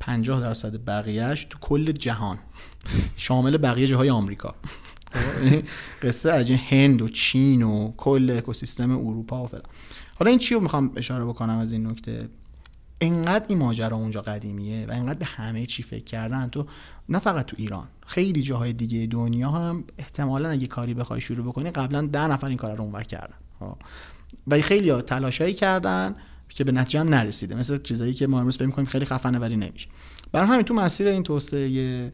50 0.00 0.40
درصد 0.40 0.84
بقیهش 0.84 1.44
تو 1.44 1.58
کل 1.58 1.92
جهان. 1.92 2.38
شامل 3.16 3.56
بقیه 3.56 3.86
جاهای 3.86 4.10
آمریکا. 4.10 4.54
قصه 6.02 6.32
از 6.32 6.50
هند 6.50 7.02
و 7.02 7.08
چین 7.08 7.62
و 7.62 7.92
کل 7.96 8.34
اکوسیستم 8.38 8.90
اروپا 8.90 9.44
و 9.44 9.46
فلان. 9.46 9.62
حالا 10.14 10.30
این 10.30 10.38
چی 10.38 10.54
رو 10.54 10.60
می‌خوام 10.60 10.92
اشاره 10.96 11.24
بکنم 11.24 11.58
از 11.58 11.72
این 11.72 11.86
نکته؟ 11.86 12.28
انقدر 13.00 13.44
این 13.48 13.58
ماجرا 13.58 13.96
اونجا 13.96 14.22
قدیمیه 14.22 14.86
و 14.86 14.90
انقدر 14.90 15.18
به 15.18 15.24
همه 15.24 15.66
چی 15.66 15.82
فکر 15.82 16.04
کردن. 16.04 16.48
تو 16.48 16.66
نه 17.08 17.18
فقط 17.18 17.46
تو 17.46 17.56
ایران 17.58 17.88
خیلی 18.06 18.42
جاهای 18.42 18.72
دیگه 18.72 19.06
دنیا 19.06 19.50
هم 19.50 19.84
احتمالا 19.98 20.48
اگه 20.48 20.66
کاری 20.66 20.94
بخوای 20.94 21.20
شروع 21.20 21.46
بکنی 21.46 21.70
قبلا 21.70 22.06
ده 22.06 22.26
نفر 22.26 22.46
این 22.46 22.56
کار 22.56 22.76
رو 22.76 22.82
اونور 22.82 23.02
کردن 23.02 23.36
و 24.46 24.60
خیلی 24.60 25.02
تلاشایی 25.02 25.54
کردن 25.54 26.14
که 26.48 26.64
به 26.64 26.72
نتیجه 26.72 27.02
نرسیده 27.02 27.54
مثل 27.54 27.82
چیزایی 27.82 28.14
که 28.14 28.26
ما 28.26 28.38
امروز 28.38 28.56
فکر 28.56 28.66
می‌کنیم 28.66 28.86
خیلی 28.86 29.04
خفنه 29.04 29.38
ولی 29.38 29.56
نمیشه. 29.56 29.88
برای 30.32 30.48
همین 30.48 30.62
تو 30.62 30.74
مسیر 30.74 31.08
این 31.08 31.22
توسعه 31.22 32.12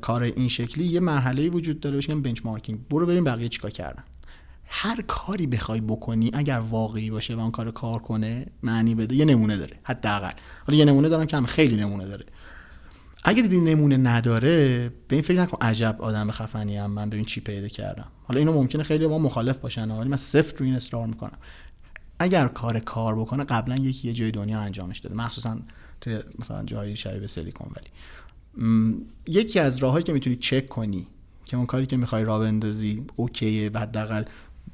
کار 0.00 0.22
این 0.22 0.48
شکلی 0.48 0.84
یه 0.84 1.00
مرحله 1.00 1.48
وجود 1.48 1.80
داره 1.80 1.96
بهش 1.96 2.10
بنچمارکینگ 2.10 2.88
برو 2.88 3.06
ببین 3.06 3.24
بقیه 3.24 3.48
چیکار 3.48 3.70
کردن. 3.70 4.04
هر 4.66 5.02
کاری 5.02 5.46
بخوای 5.46 5.80
بکنی 5.80 6.30
اگر 6.34 6.58
واقعی 6.58 7.10
باشه 7.10 7.34
و 7.34 7.40
اون 7.40 7.50
کار 7.50 7.70
کار 7.70 8.02
کنه 8.02 8.46
معنی 8.62 8.94
بده 8.94 9.14
یه 9.14 9.24
نمونه 9.24 9.56
داره 9.56 9.76
حداقل. 9.82 10.32
حالا 10.66 10.78
یه 10.78 10.84
نمونه 10.84 11.08
دارم 11.08 11.26
که 11.26 11.36
هم 11.36 11.46
خیلی 11.46 11.76
نمونه 11.76 12.06
داره. 12.06 12.26
اگه 13.24 13.42
دیدی 13.42 13.60
نمونه 13.60 13.96
نداره 13.96 14.88
به 15.08 15.16
این 15.16 15.22
فکر 15.22 15.40
نکن 15.40 15.66
عجب 15.66 15.96
آدم 15.98 16.30
خفنی 16.30 16.76
هم 16.76 16.90
من 16.90 17.10
ببین 17.10 17.24
چی 17.24 17.40
پیدا 17.40 17.68
کردم. 17.68 18.06
حالا 18.24 18.38
اینو 18.38 18.52
ممکنه 18.52 18.82
خیلی 18.82 19.06
با 19.06 19.18
مخالف 19.18 19.56
باشن 19.56 19.90
ولی 19.90 20.08
من 20.08 20.16
سفت 20.16 20.60
رو 20.60 20.66
این 20.66 20.74
اصرار 20.74 21.06
می‌کنم. 21.06 21.38
اگر 22.18 22.48
کار 22.48 22.80
کار 22.80 23.14
بکنه 23.20 23.44
قبلا 23.44 23.76
یکی 23.76 24.08
یه 24.08 24.14
جای 24.14 24.30
دنیا 24.30 24.60
انجامش 24.60 24.98
داده 24.98 25.14
مخصوصا 25.16 25.58
توی 26.00 26.18
مثلا 26.38 26.64
جایی 26.64 26.96
شبیه 26.96 27.26
سیلیکون 27.26 27.68
ولی. 27.76 27.86
یکی 29.26 29.58
از 29.58 29.78
راههایی 29.78 30.04
که 30.04 30.12
می‌تونی 30.12 30.36
چک 30.36 30.68
کنی 30.68 31.06
که 31.44 31.56
اون 31.56 31.66
کاری 31.66 31.86
که 31.86 31.96
می‌خوای 31.96 32.24
راه 32.24 32.40
بندازی 32.40 33.04
اوکیه 33.16 33.70
و 33.74 33.78
حداقل 33.78 34.24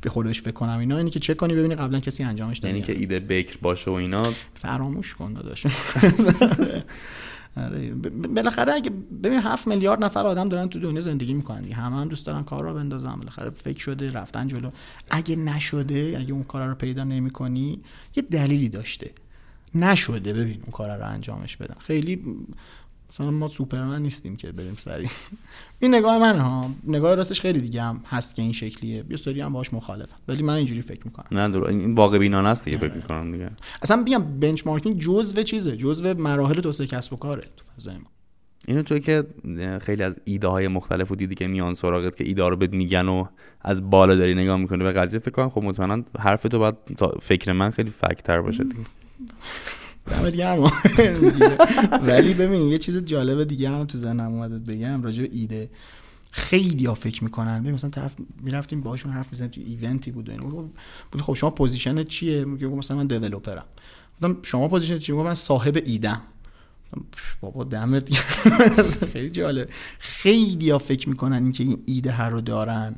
به 0.01 0.11
خودش 0.11 0.43
فکر 0.43 0.51
کنم 0.51 0.79
اینا 0.79 0.97
اینی 0.99 1.11
که 1.11 1.21
چک 1.21 1.37
کنی 1.37 1.55
ببینی 1.55 1.75
قبلا 1.75 2.01
کسی 2.01 2.23
انجامش 2.23 2.59
داده 2.59 2.75
یعنی 2.75 2.87
که 2.87 2.99
ایده 2.99 3.21
بکر 3.21 3.59
باشه 3.63 3.91
و 3.91 3.95
اینا. 3.95 4.33
فراموش 4.55 5.15
کن 5.15 5.33
داداش. 5.33 5.67
بالاخره 8.35 8.73
اگه 8.73 8.91
ببین 9.23 9.41
هفت 9.41 9.67
میلیارد 9.67 10.05
نفر 10.05 10.27
آدم 10.27 10.49
دارن 10.49 10.69
تو 10.69 10.81
دنیا 10.81 11.01
زندگی 11.01 11.35
می‌کنن 11.35 11.73
همه 11.73 11.97
هم 11.97 12.09
دوست 12.09 12.27
دارن 12.27 12.43
کار 12.43 12.63
رو 12.63 12.75
بندازن. 12.75 13.17
بالاخره 13.17 13.51
فکر 13.51 13.79
شده 13.79 14.11
رفتن 14.13 14.49
جلو. 14.49 14.71
اگه 15.11 15.37
نشده 15.37 16.17
اگه 16.19 16.33
اون 16.33 16.43
کار 16.43 16.69
رو 16.69 16.75
پیدا 16.75 17.05
نمی‌کنی 17.05 17.81
یه 18.17 18.23
دلیلی 18.23 18.69
داشته. 18.69 19.11
نشده 19.75 20.33
ببین 20.33 20.61
اون 20.63 20.73
کار 20.73 20.99
رو 20.99 21.07
انجامش 21.07 21.57
بدن. 21.57 21.77
خیلی 21.79 22.23
مثلا 23.11 23.31
ما 23.31 23.49
سوپرمن 23.49 24.03
نیستیم 24.03 24.37
که 24.37 24.53
بریم 24.53 24.75
سری 24.79 25.09
این 25.81 25.95
نگاه 25.95 26.19
من 26.19 26.39
ها 26.39 26.71
نگاه 26.85 27.15
راستش 27.15 27.41
خیلی 27.41 27.61
دیگه 27.61 27.83
هم 27.83 28.03
هست 28.07 28.35
که 28.35 28.43
این 28.43 28.53
شکلیه. 28.53 29.05
یه 29.11 29.17
سری 29.17 29.41
هم 29.41 29.53
باش 29.53 29.75
مخالفم. 29.75 30.17
ولی 30.29 30.43
من 30.43 30.55
اینجوری 30.55 30.83
فکر 30.83 31.01
می‌کنم. 31.05 31.27
نه 31.33 31.49
در... 31.49 31.65
این 31.65 31.95
واقع 31.95 32.19
بینانه 32.19 32.49
است 32.49 32.65
دیگه 32.65 32.79
فکر 32.79 32.95
می‌کنم 32.95 33.33
دیگه. 33.33 33.51
اصلا 33.83 34.03
بگم 34.03 34.41
بنچمارکینگ 34.41 34.99
جزء 34.99 35.43
چیزه 35.43 35.77
جزء 35.77 36.15
مراحل 36.15 36.61
توسعه 36.61 36.87
کسب 36.87 37.13
و 37.13 37.17
کاره 37.17 37.43
تو 37.57 37.65
فضای 37.77 37.95
ما. 37.95 38.11
اینو 38.67 38.83
توی 38.83 39.01
که 39.01 39.25
خیلی 39.83 40.03
از 40.03 40.21
ایده 40.25 40.49
های 40.49 40.69
مختلف 40.69 41.13
و 41.13 41.17
دیدی 41.17 41.35
که 41.35 41.47
میان 41.47 41.75
سراغت 41.75 42.17
که 42.17 42.25
ایده 42.25 42.49
رو 42.49 42.57
بهت 42.57 42.73
میگن 42.73 43.09
و 43.09 43.25
از 43.61 43.91
بالا 43.91 44.15
داری 44.15 44.35
نگاه 44.35 44.57
می‌کنه 44.57 44.85
به 44.85 44.93
قضیه 44.93 45.21
فکر 45.21 45.31
کنم 45.31 45.51
خب 45.51 45.63
مطمئنا 45.63 46.05
حرف 46.19 46.43
تو 46.43 46.59
باید 46.59 46.75
فکر 47.23 47.53
من 47.53 47.71
خیلی 47.71 47.91
fact 47.91 48.24
تر 48.24 48.41
باشه 48.41 48.65
دیگه. 48.65 48.81
دمت 50.07 50.37
گرم. 50.37 50.63
ولی 52.09 52.35
ببین 52.35 52.69
یه 52.69 52.79
چیز 52.79 52.97
جالب 52.97 53.45
دیگه 53.45 53.71
هم 53.71 53.85
تو 53.85 53.99
ذهنم 53.99 54.33
اومد 54.33 54.67
بگم 54.67 55.03
راجع 55.03 55.23
به 55.23 55.29
ایده. 55.33 55.71
خیلی 56.31 56.87
ها 56.87 56.95
فکر 56.95 57.25
می‌کنن. 57.25 57.61
ببین 57.61 57.75
مثلا 57.75 57.91
طرف 57.91 58.15
می‌رفتیم 58.41 58.81
باهاشون 58.81 59.13
حرف 59.13 59.27
می‌زنیم 59.31 59.51
تو 59.51 59.61
event 59.61 60.03
ی 60.03 60.11
بود 60.11 60.37
بود 61.13 61.23
خب 61.23 61.35
شما 61.35 61.51
position 61.51 62.05
چیه؟ 62.05 62.45
میگه 62.45 62.67
مثلا 62.67 62.97
من 62.97 63.07
developer 63.07 63.59
م 63.59 63.65
گفتم 64.23 64.37
شما 64.43 64.69
position 64.69 64.99
چیه 64.99 65.15
من 65.15 65.35
صاحب 65.35 65.83
ایدم 65.85 66.21
بابا 67.41 67.65
دمت 67.65 68.15
خیلی 69.13 69.31
جالب. 69.31 69.69
خیلی 69.99 70.71
ها 70.71 70.79
فکر 70.79 71.09
می‌کنن 71.09 71.43
اینکه 71.43 71.65
این 71.65 71.83
ایده 71.87 72.11
هر 72.11 72.31
رو 72.31 72.41
دارن 72.41 72.95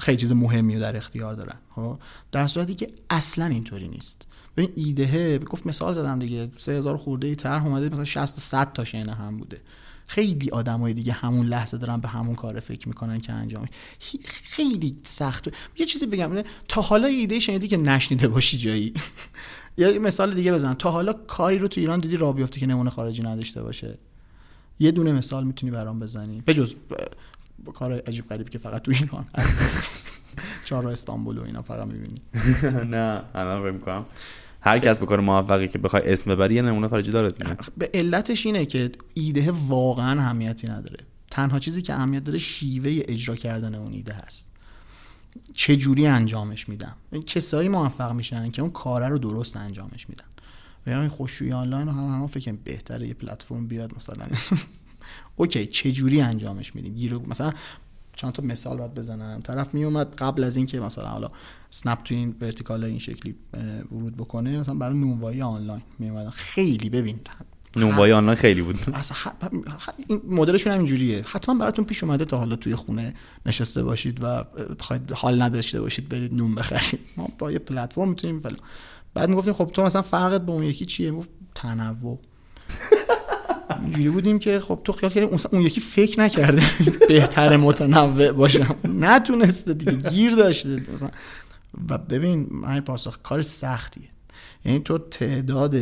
خیلی 0.00 0.16
چیز 0.16 0.32
مهمی 0.32 0.74
رو 0.74 0.80
در 0.80 0.96
اختیار 0.96 1.34
دارن. 1.34 1.56
خب 1.74 1.98
در 2.32 2.46
صورتی 2.46 2.74
که 2.74 2.90
اصلا 3.10 3.44
اینطوری 3.44 3.88
نیست. 3.88 4.27
این 4.62 4.72
ایده 4.76 5.38
گفت 5.38 5.66
مثال 5.66 5.92
زدم 5.92 6.18
دیگه 6.18 6.50
3000 6.58 6.96
خورده 6.96 7.26
ای 7.26 7.36
طرح 7.36 7.66
اومده 7.66 7.88
مثلا 7.88 8.04
60 8.04 8.40
100 8.40 8.72
تا 8.72 8.84
شینه 8.84 9.14
هم 9.14 9.36
بوده. 9.36 9.60
خیلی 10.06 10.50
آدمای 10.50 10.94
دیگه 10.94 11.12
همون 11.12 11.46
لحظه 11.46 11.78
دارن 11.78 11.96
به 11.96 12.08
همون 12.08 12.34
کار 12.34 12.60
فکر 12.60 12.88
می‌کنن 12.88 13.20
که 13.20 13.32
انجام 13.32 13.66
خیلی 14.24 14.96
سخت. 15.02 15.48
یه 15.78 15.86
چیزی 15.86 16.06
بگم 16.06 16.42
تا 16.68 16.82
حالا 16.82 17.06
ایده 17.06 17.40
شنیدی 17.40 17.68
که 17.68 17.76
نشنیده 17.76 18.28
باشی 18.28 18.58
جایی؟ 18.58 18.94
یا 19.78 19.98
مثال 20.00 20.34
دیگه 20.34 20.52
بزن. 20.52 20.74
تا 20.74 20.90
حالا 20.90 21.12
کاری 21.12 21.58
رو 21.58 21.68
تو 21.68 21.80
ایران 21.80 22.00
دیدی 22.00 22.16
راه 22.16 22.34
بیفته 22.34 22.60
که 22.60 22.66
نمونه 22.66 22.90
خارجی 22.90 23.22
نداشته 23.22 23.62
باشه؟ 23.62 23.98
یه 24.78 24.90
دونه 24.90 25.12
مثال 25.12 25.44
می‌تونی 25.44 25.72
برام 25.72 26.00
بزنی؟ 26.00 26.42
به 26.46 26.54
جز 26.54 26.74
کار 27.74 28.02
عجیب 28.06 28.28
غریبی 28.28 28.50
که 28.50 28.58
فقط 28.58 28.82
تو 28.82 28.90
ایران 28.90 29.26
هست. 29.36 29.90
چهار 30.64 30.86
استانبول 30.86 31.38
و 31.38 31.42
اینا 31.42 31.62
فقط 31.62 31.86
می‌بینی. 31.86 32.22
نه 32.96 33.22
الان 33.34 33.62
فکر 33.62 33.70
می‌کنم. 33.70 34.06
هر 34.60 34.78
کس 34.78 34.98
به 34.98 35.06
کار 35.06 35.20
موفقی 35.20 35.68
که 35.68 35.78
بخوای 35.78 36.12
اسم 36.12 36.34
ببری 36.34 36.54
یه 36.54 36.62
نمونه 36.62 36.88
خارجی 36.88 37.10
داره 37.10 37.32
به 37.76 37.90
علتش 37.94 38.46
اینه 38.46 38.66
که 38.66 38.92
ایده 39.14 39.50
واقعا 39.50 40.20
اهمیتی 40.20 40.66
نداره. 40.66 40.98
تنها 41.30 41.58
چیزی 41.58 41.82
که 41.82 41.94
اهمیت 41.94 42.24
داره 42.24 42.38
شیوه 42.38 43.02
اجرا 43.08 43.36
کردن 43.36 43.74
اون 43.74 43.92
ایده 43.92 44.12
هست. 44.12 44.48
چه 45.54 45.76
جوری 45.76 46.06
انجامش 46.06 46.68
میدم 46.68 46.96
کسایی 47.26 47.68
موفق 47.68 48.12
میشن 48.12 48.50
که 48.50 48.62
اون 48.62 48.70
کاره 48.70 49.08
رو 49.08 49.18
درست 49.18 49.56
انجامش 49.56 50.08
میدن. 50.08 50.24
و 50.86 50.90
این 50.90 51.08
خشکشویی 51.08 51.52
آنلاین 51.52 51.88
هم 51.88 52.20
هم 52.20 52.26
فکر 52.26 52.52
بهتره 52.52 53.08
یه 53.08 53.14
پلتفرم 53.14 53.66
بیاد 53.66 53.96
مثلا. 53.96 54.26
OK 55.36 55.66
چه 55.66 55.92
جوری 55.92 56.20
انجامش 56.20 56.74
میدیم 56.74 57.22
مثلا 57.28 57.52
چند 58.18 58.32
تا 58.32 58.42
مثال 58.42 58.76
باید 58.76 58.94
بزنم. 58.94 59.40
طرف 59.40 59.74
می 59.74 59.84
اومد 59.84 60.14
قبل 60.14 60.44
از 60.44 60.56
اینکه 60.56 60.80
مثلا 60.80 61.08
حالا 61.08 61.30
اسنپ 61.70 62.02
تو 62.02 62.14
این 62.14 62.34
vertical 62.40 62.84
این 62.84 62.98
شکلی 62.98 63.34
ورود 63.92 64.16
بکنه 64.16 64.58
مثلا 64.58 64.74
برای 64.74 64.98
نونوایی 64.98 65.42
آنلاین 65.42 65.82
می 65.98 66.08
اومدن 66.10 66.30
خیلی 66.30 66.90
ببین 66.90 67.20
نونوایی 67.76 68.12
آنلاین 68.12 68.38
خیلی 68.38 68.62
بود. 68.62 68.78
اصلا 68.92 69.16
این 70.06 70.20
مدلشون 70.28 70.72
هم 70.72 70.78
اینجوریه. 70.78 71.22
حتما 71.26 71.54
براتون 71.54 71.84
پیش 71.84 72.04
اومده 72.04 72.24
تا 72.24 72.38
حالا 72.38 72.56
توی 72.56 72.74
خونه 72.74 73.14
نشسته 73.46 73.82
باشید 73.82 74.18
و 74.22 74.44
بخواید 74.78 75.12
حال 75.12 75.42
نداشته 75.42 75.80
باشید 75.80 76.08
برید 76.08 76.34
نون 76.34 76.54
بخرید. 76.54 77.00
ما 77.16 77.28
با 77.38 77.52
یه 77.52 77.58
پلتفرم 77.58 78.08
می‌تونیم 78.08 78.42
بعد 79.14 79.28
می‌گفتیم 79.28 79.52
خب 79.52 79.64
تو 79.64 79.82
مثلا 79.82 80.02
فرقت 80.02 80.40
با 80.40 80.52
اون 80.52 80.62
یکی 80.62 80.86
چیه؟ 80.86 81.12
گفت 81.12 81.28
تنوع. 81.54 82.18
اینجوری 83.82 84.08
بودیم 84.08 84.38
که 84.38 84.60
خب 84.60 84.80
تو 84.84 84.92
خیال 84.92 85.12
کردیم 85.12 85.38
اون 85.52 85.62
یکی 85.62 85.80
فکر 85.80 86.20
نکرده 86.20 86.62
بهتر 87.08 87.56
متنوع 87.56 88.32
باشم. 88.32 88.76
نتونسته 88.84 89.74
دیگه 89.74 90.10
گیر 90.10 90.34
داشته. 90.34 90.82
مثلا 90.94 91.10
و 91.88 91.98
ببین 91.98 92.46
من 92.50 92.80
پاسخ 92.80 93.18
کار 93.22 93.42
سختیه. 93.42 94.08
یعنی 94.64 94.80
تو 94.80 94.98
تعداد 94.98 95.76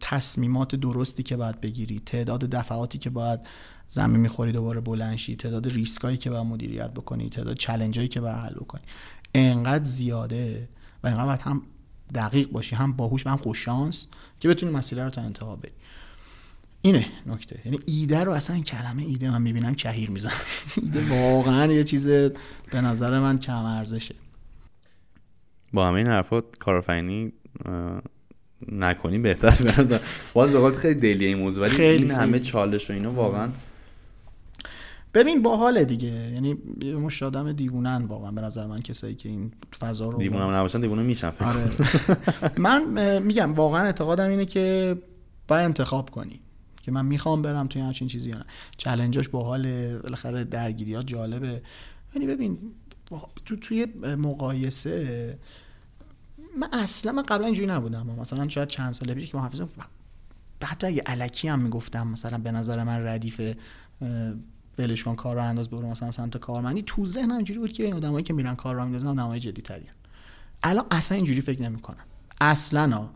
تصمیمات 0.00 0.74
درستی 0.74 1.22
که 1.22 1.36
باید 1.36 1.60
بگیری 1.60 2.02
تعداد 2.06 2.40
دفعاتی 2.40 2.98
که 2.98 3.10
باید 3.10 3.40
زمین 3.88 4.20
می‌خوری 4.20 4.52
دوباره 4.52 4.80
بلنشی 4.80 5.36
تعداد 5.36 5.66
ریسکایی 5.66 6.16
که 6.16 6.30
باید 6.30 6.46
مدیریت 6.46 6.90
بکنی 6.90 7.30
تعداد 7.30 7.56
چلنجایی 7.56 8.08
که 8.08 8.20
باید 8.20 8.36
حل 8.36 8.54
بکنی 8.54 8.82
انقدر 9.34 9.84
زیاده 9.84 10.68
و 11.04 11.06
انقدر 11.06 11.42
هم 11.42 11.62
دقیق 12.14 12.50
باشی 12.50 12.76
هم 12.76 12.92
باهوش 12.92 13.26
و 13.26 13.30
هم 13.30 13.36
خوششانس 13.36 14.06
که 14.40 14.48
بتونی 14.48 14.72
مسئله 14.72 15.04
رو 15.04 15.10
تا 15.10 15.22
انتها 15.22 15.56
بری. 15.56 15.72
اینه 16.86 17.06
نکته. 17.26 17.60
یعنی 17.64 17.78
ایده 17.86 18.24
رو 18.24 18.32
اصلا 18.32 18.58
کلمه 18.58 19.02
ایده 19.02 19.30
من 19.30 19.42
می‌بینم 19.42 19.74
کهیر 19.74 20.10
میزن 20.10 20.30
ایده 20.82 21.30
واقعا 21.30 21.72
یه 21.72 21.84
چیز 21.84 22.08
به 22.70 22.80
نظر 22.80 23.20
من 23.20 23.38
کم 23.38 23.64
ارزشه. 23.64 24.14
با 25.72 25.88
همه 25.88 25.96
این 25.96 26.06
حرفات 26.06 26.44
کارآفرینی 26.58 27.32
نکنی 28.72 29.18
بهتر 29.18 29.50
به 29.50 29.80
نظر. 29.80 29.98
باز 30.34 30.52
به 30.52 30.76
خیلی 30.76 31.00
دلیه 31.00 31.28
این 31.28 31.38
موضوع 31.38 31.68
ولی 31.68 31.82
این 31.82 32.10
همه 32.10 32.40
چالش 32.40 32.90
و 32.90 32.92
اینو 32.92 33.10
واقعا 33.10 33.48
ببین 35.14 35.42
باحاله 35.42 35.84
دیگه. 35.84 36.08
یعنی 36.08 36.54
مش 36.92 37.22
آدم 37.22 37.52
دیوونن 37.52 38.04
واقعا 38.04 38.30
به 38.30 38.40
نظر 38.40 38.66
من 38.66 38.82
کسایی 38.82 39.14
که 39.14 39.28
این 39.28 39.52
فضا 39.80 40.08
رو 40.08 40.18
دیوونه 40.18 40.44
نباشن 40.44 40.80
دیوونه 40.80 41.02
میشن 41.02 41.32
آره. 41.40 41.64
من 42.66 43.18
میگم 43.18 43.54
واقعا 43.54 43.82
اعتقادم 43.82 44.28
اینه 44.28 44.44
که 44.44 44.96
باید 45.48 45.64
انتخاب 45.64 46.10
کنی. 46.10 46.40
که 46.86 46.92
من 46.92 47.06
می‌خوام 47.06 47.42
برم 47.42 47.66
توی 47.66 47.82
همچین 47.82 48.08
چیزی 48.08 48.30
یا 48.30 48.38
نه. 48.38 48.44
چلنجاش 48.76 49.28
باحال 49.28 49.96
بالاخره 49.98 50.44
درگیری 50.44 50.94
ها 50.94 51.02
جالبه. 51.02 51.62
یعنی 52.14 52.26
ببین 52.26 52.58
تو 53.44 53.56
توی 53.56 53.86
مقایسه 54.18 55.38
من 56.58 56.68
اصلا 56.72 57.12
من 57.12 57.22
قبلا 57.22 57.44
اینجوری 57.44 57.68
نبودم. 57.68 58.06
مثلا 58.06 58.48
شاید 58.48 58.68
چند 58.68 58.92
سال 58.92 59.14
پیش 59.14 59.30
که 59.30 59.36
محافظم 59.36 59.68
حتی 60.64 60.86
اگه 60.86 61.02
علکی 61.06 61.48
هم 61.48 61.58
می‌گفتم 61.58 62.08
مثلا 62.08 62.38
به 62.38 62.50
نظر 62.50 62.84
من 62.84 63.06
ردیف 63.06 63.40
ولش 64.78 65.04
کن 65.04 65.14
کار 65.14 65.36
رو 65.36 65.42
انداز 65.42 65.68
برو 65.68 65.90
مثلا 65.90 66.10
سمت 66.10 66.36
کارمندی 66.36 66.82
تو 66.86 67.06
ذهنم 67.06 67.36
اینجوری 67.36 67.60
بود 67.60 67.72
که 67.72 67.84
این 67.84 67.94
آدمایی 67.94 68.24
که 68.24 68.32
میرن 68.32 68.54
کار 68.54 68.74
رو 68.74 68.82
میندازن 68.84 69.06
آدمای 69.06 69.40
جدی 69.40 69.62
ترین. 69.62 69.88
الان 70.62 70.84
اصلا 70.90 71.16
اینجوری 71.16 71.40
فکر 71.40 71.62
نمی‌کنم. 71.62 72.04
اصلا 72.40 72.96
ها. 72.96 73.10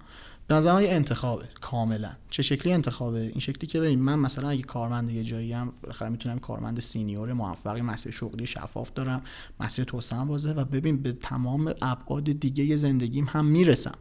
به 0.50 0.56
نظر 0.56 0.82
یه 0.82 0.90
انتخابه 0.90 1.48
کاملا. 1.60 2.10
چه 2.30 2.42
شکلی 2.42 2.72
انتخابه 2.72 3.20
این 3.20 3.38
شکلی 3.38 3.66
که 3.66 3.80
ببین 3.80 3.98
من 3.98 4.18
مثلا 4.18 4.48
اگه 4.48 4.62
کارمند 4.62 5.10
یه 5.10 5.24
جایی 5.24 5.52
هم 5.52 5.72
بالاخره 5.82 6.08
می‌تونم 6.08 6.38
کارمند 6.38 6.80
سینیور 6.80 7.32
موفقی 7.32 7.80
مسیر 7.80 8.12
شغلی 8.12 8.46
شفاف 8.46 8.92
دارم 8.92 9.22
مسیر 9.60 9.84
توسعه 9.84 10.24
بازه 10.24 10.52
و 10.52 10.64
ببین 10.64 11.02
به 11.02 11.12
تمام 11.12 11.74
ابعاد 11.82 12.24
دیگه 12.24 12.76
زندگیم 12.76 13.26
هم 13.28 13.44
می‌رسم. 13.44 13.94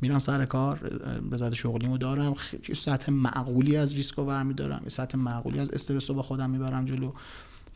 میرم 0.00 0.18
سر 0.18 0.44
کار 0.44 0.78
رضایت 1.32 1.54
شغلیمو 1.54 1.98
دارم 1.98 2.34
خیلی 2.34 2.74
سطح 2.74 3.12
معقولی 3.12 3.76
از 3.76 3.94
ریسک 3.94 4.14
رو 4.14 4.24
برمیدارم 4.24 4.80
یه 4.82 4.88
سطح 4.88 5.18
معقولی 5.18 5.58
از 5.58 5.70
استرس 5.70 6.10
رو 6.10 6.16
با 6.16 6.22
خودم 6.22 6.50
می‌برم 6.50 6.84
جلو. 6.84 7.12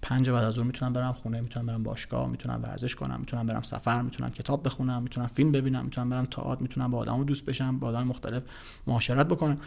پنج 0.02 0.30
بعد 0.30 0.44
از 0.44 0.54
ظهر 0.54 0.64
می‌تونم 0.64 0.92
برم 0.92 1.12
خونه 1.12 1.40
می‌تونم 1.40 1.66
برم 1.66 1.82
باشگاه 1.82 2.28
می‌تونم 2.28 2.62
ورزش 2.62 2.94
کنم 2.94 3.20
می‌تونم 3.20 3.46
برم 3.46 3.62
سفر 3.62 4.02
می‌تونم 4.02 4.30
کتاب 4.30 4.66
بخونم 4.66 5.02
می‌تونم 5.02 5.26
فیلم 5.26 5.52
ببینم 5.52 5.84
می‌تونم 5.84 6.10
برم 6.10 6.24
تئاتر 6.24 6.62
می‌تونم 6.62 6.90
با 6.90 6.98
آدمو 6.98 7.24
دوست 7.24 7.44
بشم 7.44 7.78
با 7.78 7.88
آدم 7.88 8.06
مختلف 8.06 8.42
معاشرت 8.86 9.28
بکنم. 9.28 9.58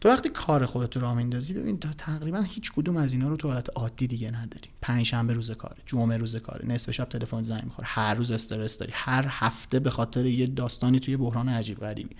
تو 0.00 0.08
وقتی 0.08 0.28
کار 0.28 0.66
خودت 0.66 0.96
رو 0.96 1.14
میندازی 1.14 1.54
ببین 1.54 1.78
تا 1.78 1.88
تقریبا 1.98 2.40
هیچ 2.40 2.72
کدوم 2.72 2.96
از 2.96 3.12
اینا 3.12 3.28
رو 3.28 3.36
تو 3.36 3.48
حالت 3.48 3.68
عادی 3.74 4.06
دیگه 4.06 4.28
نداری. 4.30 4.68
پنج 4.82 5.06
شنبه 5.06 5.32
روز 5.32 5.50
کاره 5.50 5.76
جمعه 5.86 6.16
روز 6.16 6.36
کاره 6.36 6.66
نصف 6.66 6.90
شب 6.90 7.04
تلفن 7.04 7.42
زنگ 7.42 7.64
می‌خوره 7.64 7.88
هر 7.88 8.14
روز 8.14 8.30
استرس 8.30 8.78
داری 8.78 8.92
هر 8.94 9.26
هفته 9.28 9.80
به 9.80 9.90
خاطر 9.90 10.26
یه 10.26 10.46
داستانی 10.46 11.00
توی 11.00 11.16
بحران 11.16 11.48
عجیب 11.48 11.78
غریبی. 11.78 12.16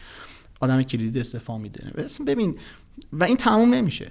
آدم 0.61 0.83
کلیدی 0.83 1.21
استفا 1.21 1.59
میده. 1.59 2.09
ببین 2.27 2.59
و 3.13 3.25
این 3.25 3.37
تموم 3.37 3.75
نمیشه. 3.75 4.11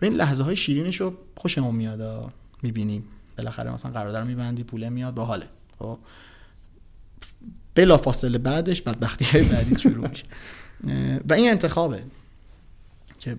ببین 0.00 0.12
لحظه 0.12 0.44
های 0.44 0.56
شیرینش 0.56 1.00
رو 1.00 1.14
خوشمون 1.36 1.74
میاد 1.74 2.32
می‌بینیم. 2.62 3.04
بالاخره 3.38 3.72
مثلا 3.72 3.92
قرارداد 3.92 4.26
میبندی 4.26 4.64
پول 4.64 4.88
میاد 4.88 5.14
با 5.14 5.24
حاله 5.24 5.48
خب؟ 5.78 5.98
بلا 7.74 7.96
فاصله 7.96 8.38
بعدش 8.38 8.82
بدبختی 8.82 9.24
های 9.24 9.42
بعدی 9.42 9.78
شروع 9.78 10.08
میشه. 10.08 10.24
و 11.28 11.32
این 11.32 11.50
انتخابه 11.50 12.02
که 13.18 13.38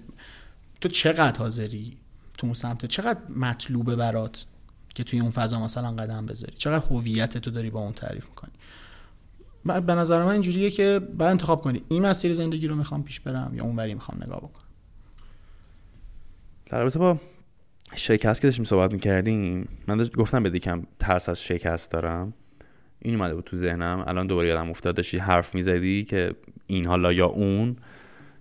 تو 0.82 0.90
چقدر 0.90 1.40
حاضری 1.40 1.98
تو 2.38 2.48
اون 2.48 2.54
سمت 2.54 2.86
چقدر 2.86 3.20
مطلوبه 3.36 3.96
برات 3.96 4.46
که 4.96 5.04
توی 5.04 5.20
اون 5.20 5.32
فضا 5.32 5.60
مثلا 5.60 5.92
قدم 5.92 6.26
بذاری؟ 6.26 6.54
چقدر 6.58 6.86
هویت 6.86 7.38
تو 7.38 7.52
داری 7.52 7.70
با 7.70 7.80
اون 7.80 7.94
تعریف 7.94 8.26
می‌کنی؟ 8.26 8.52
به 9.82 9.96
نظر 9.96 10.26
من 10.26 10.32
اینجوریه 10.32 10.72
که 10.72 11.00
باید 11.00 11.32
انتخاب 11.32 11.62
کنی. 11.62 11.84
این 11.90 12.06
مسیر 12.06 12.34
زندگی 12.34 12.68
رو 12.68 12.76
می‌خوام 12.76 13.04
پیش 13.04 13.20
برم 13.20 13.56
یا 13.56 13.64
اونوری 13.64 13.94
می‌خوام 13.94 14.24
نگاه 14.24 14.40
بکنم. 14.40 14.64
در 16.66 16.80
رابطه 16.80 17.00
با 17.00 17.20
شکست 17.96 18.42
که 18.42 18.48
داشتیم 18.48 18.66
صحبت 18.66 18.94
می‌کردیم 18.94 19.68
من 19.88 20.10
گفتم 20.18 20.44
به 20.44 20.50
دیکم 20.50 20.84
ترس 21.00 21.30
از 21.30 21.44
شکست 21.44 21.92
دارم. 21.92 22.34
این 23.00 23.16
اومده 23.16 23.36
بود 23.36 23.44
تو 23.44 23.56
ذهنم. 23.56 24.04
الان 24.08 24.28
دوباره 24.28 24.48
یادم 24.48 24.70
افتاد. 24.70 24.96
داشتی 24.96 25.18
حرف 25.18 25.56
می‌زدی 25.56 26.04
که 26.04 26.32
این 26.68 26.86
حالا 26.86 27.14
یا 27.14 27.26
اون. 27.26 27.76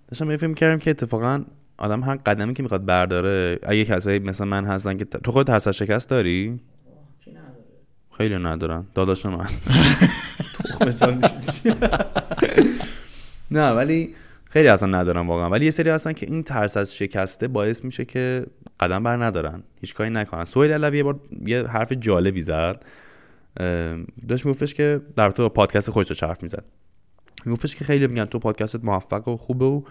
داشتم 0.07 0.37
فکر 0.37 0.47
می‌کردم 0.47 0.77
که 0.77 0.89
اتفاقا 0.89 1.45
آدم 1.77 2.03
هر 2.03 2.15
قدمی 2.15 2.53
که 2.53 2.63
می‌خواد 2.63 2.85
برداره 2.85 3.59
اگه 3.63 3.85
کسایی 3.85 4.19
مثل 4.19 4.43
من 4.43 4.65
هستن 4.65 4.97
که 4.97 5.05
تو 5.05 5.31
خود 5.31 5.47
ترس 5.47 5.67
از 5.67 5.77
شکست 5.77 6.09
داری؟ 6.09 6.59
خیلی 8.17 8.35
ندارن. 8.35 8.85
داداش 8.95 9.25
من. 9.25 9.47
نه 13.51 13.71
ولی 13.71 14.15
خیلی 14.57 14.67
اصلا 14.67 14.89
ندارم 14.89 15.27
واقعا. 15.27 15.49
ولی 15.49 15.65
یه 15.65 15.71
سری 15.71 15.89
هستن 15.89 16.13
که 16.13 16.25
این 16.29 16.43
ترس 16.43 16.77
از 16.77 16.95
شکسته 16.95 17.47
باعث 17.47 17.85
میشه 17.85 18.05
که 18.05 18.45
قدم 18.79 19.03
بر 19.03 19.25
ندارن. 19.25 19.63
هیچ 19.81 19.93
کاری 19.93 20.09
نکنن. 20.09 20.45
سویل 20.45 20.71
علوی 20.71 20.97
یه 20.97 21.03
بار 21.03 21.19
یه 21.45 21.67
حرف 21.67 21.91
جالبی 21.91 22.41
زد. 22.41 22.85
داشت 24.27 24.45
میگفتش 24.45 24.73
که 24.73 25.01
در 25.15 25.31
تو 25.31 25.49
پادکست 25.49 25.89
خودش 25.89 26.23
حرف 26.23 26.43
می‌زد. 26.43 26.63
میگفتش 27.45 27.75
که 27.75 27.85
خیلی 27.85 28.07
میگن 28.07 28.25
تو 28.25 28.39
پادکستت 28.39 28.83
موفق 28.83 29.27
و 29.27 29.37
خوبه 29.37 29.65
و 29.65 29.81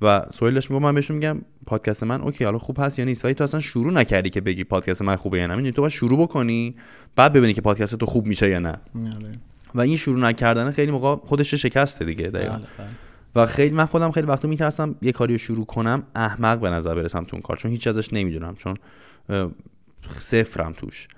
و 0.00 0.26
سویلش 0.30 0.70
میگم 0.70 0.82
من 0.82 0.94
بهشون 0.94 1.16
میگم 1.16 1.40
پادکست 1.66 2.02
من 2.02 2.20
اوکی 2.20 2.44
حالا 2.44 2.58
خوب 2.58 2.76
هست 2.80 2.98
یا 2.98 3.04
نیست؟ 3.04 3.24
ولی 3.24 3.34
تو 3.34 3.44
اصلا 3.44 3.60
شروع 3.60 3.92
نکردی 3.92 4.30
که 4.30 4.40
بگی 4.40 4.64
پادکست 4.64 5.02
من 5.02 5.16
خوبه 5.16 5.38
یا 5.38 5.46
نه. 5.46 5.70
تو 5.70 5.82
باید 5.82 5.92
شروع 5.92 6.18
بکنی 6.22 6.76
بعد 7.16 7.32
ببینی 7.32 7.54
که 7.54 7.60
پادکست 7.60 7.96
تو 7.96 8.06
خوب 8.06 8.26
میشه 8.26 8.48
یا 8.48 8.58
نه. 8.58 8.80
بله. 8.94 9.32
و 9.74 9.80
این 9.80 9.96
شروع 9.96 10.20
نکردن 10.20 10.70
خیلی 10.70 10.92
موقع 10.92 11.16
خودش 11.26 11.54
شکسته 11.54 12.04
دیگه 12.04 12.26
دقیقا. 12.26 12.52
بله، 12.52 12.66
بله. 12.78 12.88
و 13.34 13.46
خیلی 13.46 13.74
من 13.74 13.86
خودم 13.86 14.10
خیلی 14.10 14.26
وقتا 14.26 14.48
میترسم 14.48 14.94
یه 15.02 15.12
کاری 15.12 15.34
رو 15.34 15.38
شروع 15.38 15.66
کنم 15.66 16.02
احمق 16.14 16.58
به 16.58 16.70
نظر 16.70 16.94
برسم 16.94 17.24
تو 17.24 17.36
اون 17.36 17.42
کار 17.42 17.56
چون 17.56 17.70
هیچ 17.70 17.86
ازش 17.86 18.12
نمی‌دونم 18.12 18.54
چون 18.54 18.76
صفرم 20.18 20.72
توش. 20.72 21.08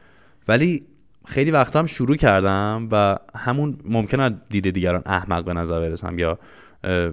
ولی 0.49 0.87
خیلی 1.27 1.51
وقتا 1.51 1.79
هم 1.79 1.87
شروع 1.87 2.17
کردم 2.17 2.89
و 2.93 3.19
همون 3.37 3.79
ممکنه 3.85 4.37
دید 4.51 4.71
دیگران 4.71 5.03
احمق 5.07 5.45
به 5.45 5.53
نظر 5.53 5.81
برسم 5.81 6.19
یا 6.19 6.39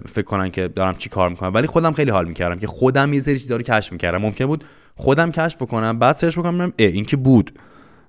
فکر 0.08 0.22
کنن 0.22 0.50
که 0.50 0.68
دارم 0.68 0.94
چی 0.94 1.08
کار 1.08 1.28
می‌کنم. 1.28 1.54
ولی 1.54 1.66
خودم 1.66 1.92
خیلی 1.92 2.10
حال 2.10 2.28
می‌کردم 2.28 2.58
که 2.58 2.66
خودم 2.66 3.12
یه 3.12 3.20
سری 3.20 3.38
چیزا 3.38 3.56
رو 3.56 3.62
کشف 3.62 3.92
می‌کردم. 3.92 4.18
ممکن 4.18 4.46
بود 4.46 4.64
خودم 4.94 5.30
کشف 5.30 5.62
بکنم 5.62 5.98
بعد 5.98 6.16
سرچ 6.16 6.38
بکنم 6.38 6.72
اه 6.78 6.88
این 6.88 7.04
که 7.04 7.16
بود. 7.16 7.58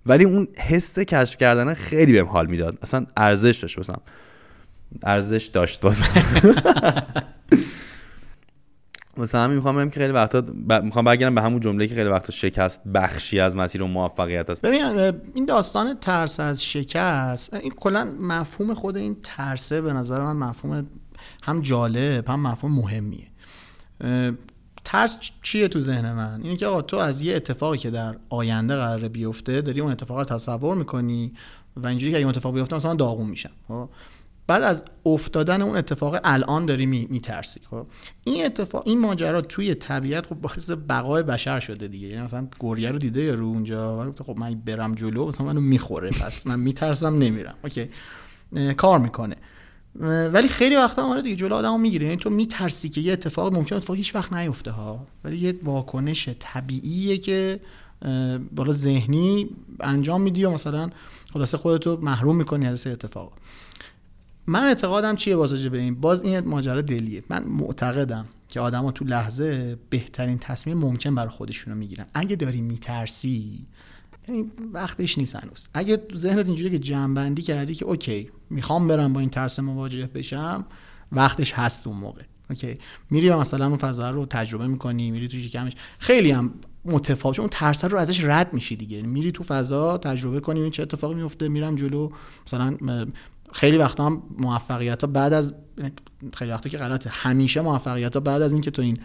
ولی 0.05 0.23
اون 0.23 0.47
حس 0.57 0.99
کشف 0.99 1.37
کردن 1.37 1.73
خیلی 1.73 2.11
بهم 2.11 2.27
حال 2.27 2.47
می‌داد. 2.47 2.77
اصلا 2.81 3.05
ارزش 3.17 3.59
داشت 3.61 3.79
بسم 3.79 4.01
ارزش 5.03 5.45
داشت 5.45 5.85
واسه. 5.85 6.05
واسه 9.17 9.37
همین 9.37 9.55
می‌خوام 9.55 9.77
بگم 9.77 9.89
که 9.89 9.99
خیلی 9.99 10.13
وقتا 10.13 10.41
ب... 10.41 10.73
می‌خوام 10.73 11.05
برگردم 11.05 11.35
به 11.35 11.41
همون 11.41 11.59
جمله 11.59 11.87
که 11.87 11.95
خیلی 11.95 12.09
وقتا 12.09 12.31
شکست 12.31 12.81
بخشی 12.93 13.39
از 13.39 13.55
مسیر 13.55 13.83
و 13.83 13.87
موفقیت 13.87 14.49
است. 14.49 14.61
ببین 14.61 14.85
این 15.33 15.45
داستان 15.45 15.99
ترس 15.99 16.39
از 16.39 16.65
شکست 16.65 17.53
این 17.53 17.71
کلا 17.71 18.15
مفهوم 18.19 18.73
خود 18.73 18.97
این 18.97 19.17
ترسه 19.23 19.81
به 19.81 19.93
نظر 19.93 20.21
من 20.21 20.35
مفهوم 20.35 20.87
هم 21.43 21.61
جالب 21.61 22.29
هم 22.29 22.39
مفهوم 22.39 22.75
مهمیه. 22.75 23.27
ترس 24.83 25.17
چیه 25.41 25.67
تو 25.67 25.79
ذهن 25.79 26.11
من؟ 26.11 26.41
اینه 26.43 26.55
که 26.55 26.65
آقا 26.65 26.81
تو 26.81 26.97
از 26.97 27.21
یه 27.21 27.35
اتفاقی 27.35 27.77
که 27.77 27.89
در 27.89 28.15
آینده 28.29 28.75
قراره 28.75 29.09
بیفته 29.09 29.61
داری 29.61 29.81
اون 29.81 29.91
اتفاق 29.91 30.17
رو 30.17 30.23
تصور 30.23 30.75
می‌کنی 30.75 31.33
و 31.77 31.87
اینجوری 31.87 32.11
که 32.11 32.17
اگه 32.17 32.25
اون 32.25 32.35
اتفاق 32.35 32.53
بیفته 32.53 32.75
مثلا 32.75 32.95
داغون 32.95 33.29
میشم 33.29 33.51
خب؟ 33.67 33.89
بعد 34.47 34.63
از 34.63 34.83
افتادن 35.05 35.61
اون 35.61 35.75
اتفاق 35.75 36.19
الان 36.23 36.65
داری 36.65 36.85
میترسی 36.85 37.61
خب؟ 37.69 37.85
این 38.23 38.45
اتفاق 38.45 38.83
این 38.85 38.99
ماجرا 38.99 39.41
توی 39.41 39.75
طبیعت 39.75 40.25
خب 40.25 40.35
باعث 40.35 40.71
بقای 40.89 41.23
بشر 41.23 41.59
شده 41.59 41.87
دیگه. 41.87 42.07
یعنی 42.07 42.21
مثلا 42.21 42.47
گوریه 42.59 42.91
رو 42.91 42.99
دیده 42.99 43.35
رو 43.35 43.45
اونجا؟ 43.45 44.13
خب 44.25 44.37
من 44.37 44.55
برم 44.65 44.95
جلو 44.95 45.27
مثلا 45.27 45.45
منو 45.45 45.61
می‌خوره 45.61 46.09
پس 46.09 46.47
من 46.47 46.59
میترسم 46.59 47.17
نمیرم. 47.17 47.55
اوکی. 47.63 47.89
کار 48.77 48.99
می‌کنه. 48.99 49.35
ولی 50.33 50.47
خیلی 50.47 50.75
وقتا 50.75 51.03
آره 51.03 51.21
دیگه 51.21 51.35
جلو 51.35 51.55
آدمو 51.55 51.77
می‌گیره. 51.77 52.05
یعنی 52.05 52.17
تو 52.17 52.29
میترسی 52.29 52.89
که 52.89 53.01
یه 53.01 53.13
اتفاق 53.13 53.53
ممکن 53.53 53.75
اتفاق 53.75 53.95
هیچ 53.95 54.15
وقت 54.15 54.33
نیفته 54.33 54.71
ها. 54.71 55.07
ولی 55.23 55.37
یه 55.37 55.55
واکنش 55.63 56.29
طبیعیه 56.39 57.17
که 57.17 57.59
بالا 58.55 58.71
ذهنی 58.71 59.49
انجام 59.79 60.21
میدی 60.21 60.43
و 60.43 60.51
مثلا 60.51 60.89
خلاصه 61.33 61.57
خودتو 61.57 61.97
محروم 62.01 62.35
می‌کنی 62.35 62.67
از 62.67 62.87
اتفاق 62.87 63.33
من 64.47 64.63
اعتقادم 64.63 65.15
چیه 65.15 65.35
باز 65.35 65.65
به 65.65 65.79
این؟ 65.79 65.95
باز 65.95 66.23
این 66.23 66.39
ماجرا 66.39 66.81
دلیه. 66.81 67.23
من 67.29 67.43
معتقدم 67.43 68.25
که 68.49 68.59
آدما 68.59 68.91
تو 68.91 69.05
لحظه 69.05 69.77
بهترین 69.89 70.37
تصمیم 70.37 70.77
ممکن 70.77 71.15
برای 71.15 71.29
خودشونو 71.29 71.75
می‌گیرن. 71.75 72.05
اگه 72.13 72.35
داری 72.35 72.61
میترسی 72.61 73.65
یعنی 74.27 74.51
وقتش 74.73 75.17
نیست 75.17 75.35
هنوز. 75.35 75.67
اگه 75.73 76.01
ذهنت 76.15 76.45
اینجوری 76.45 76.69
که 76.69 76.79
جنبندی 76.79 77.41
کردی 77.41 77.75
که 77.75 77.85
اوکی 77.85 78.29
می‌خوام 78.49 78.87
برم 78.87 79.13
با 79.13 79.19
این 79.19 79.29
ترس 79.29 79.59
مواجه 79.59 80.05
بشم 80.05 80.65
وقتش 81.11 81.53
هست 81.53 81.87
اون 81.87 81.97
موقع. 81.97 82.21
اوکی؟ 82.49 82.77
میری 83.09 83.29
و 83.29 83.39
مثلا 83.39 83.67
اون 83.67 83.77
فضا 83.77 84.11
رو 84.11 84.25
تجربه 84.25 84.67
می‌کنی 84.67 85.11
میری 85.11 85.27
تو 85.27 85.37
شکمش. 85.37 85.73
خیلی 85.99 86.31
هم 86.31 86.53
متفاوت 86.85 87.39
اون 87.39 87.49
ترس 87.51 87.85
رو 87.85 87.97
ازش 87.97 88.23
رد 88.23 88.53
میشی 88.53 88.75
دیگه. 88.75 89.01
میری 89.01 89.31
تو 89.31 89.43
فضا 89.43 89.97
تجربه 89.97 90.39
کنی 90.39 90.61
این 90.61 90.71
چه 90.71 90.83
اتفاقی 90.83 91.15
میفته 91.15 91.47
میرم 91.47 91.75
جلو. 91.75 92.09
مثلا 92.47 92.77
خیلی 93.53 93.77
وقتا 93.77 94.05
هم 94.05 94.23
موفقیت 94.37 95.01
ها 95.01 95.07
بعد 95.07 95.33
از 95.33 95.53
خیلی 96.33 96.51
وقتا 96.51 96.69
که 96.69 96.77
غلطه. 96.77 97.09
همیشه 97.09 97.61
موفقیت 97.61 98.13
ها 98.13 98.19
بعد 98.19 98.41
از 98.41 98.53
اینکه 98.53 98.71
تو 98.71 98.81
این 98.81 98.97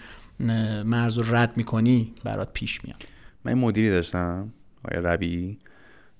مرز 0.82 1.18
رو 1.18 1.34
رد 1.36 1.56
می‌کنی 1.56 2.12
برات 2.24 2.52
پیش 2.52 2.84
میاد. 2.84 3.02
من 3.44 3.52
این 3.52 3.60
مدیری 3.60 3.90
داشتم 3.90 4.52
آقای 4.84 5.02
ربی. 5.02 5.58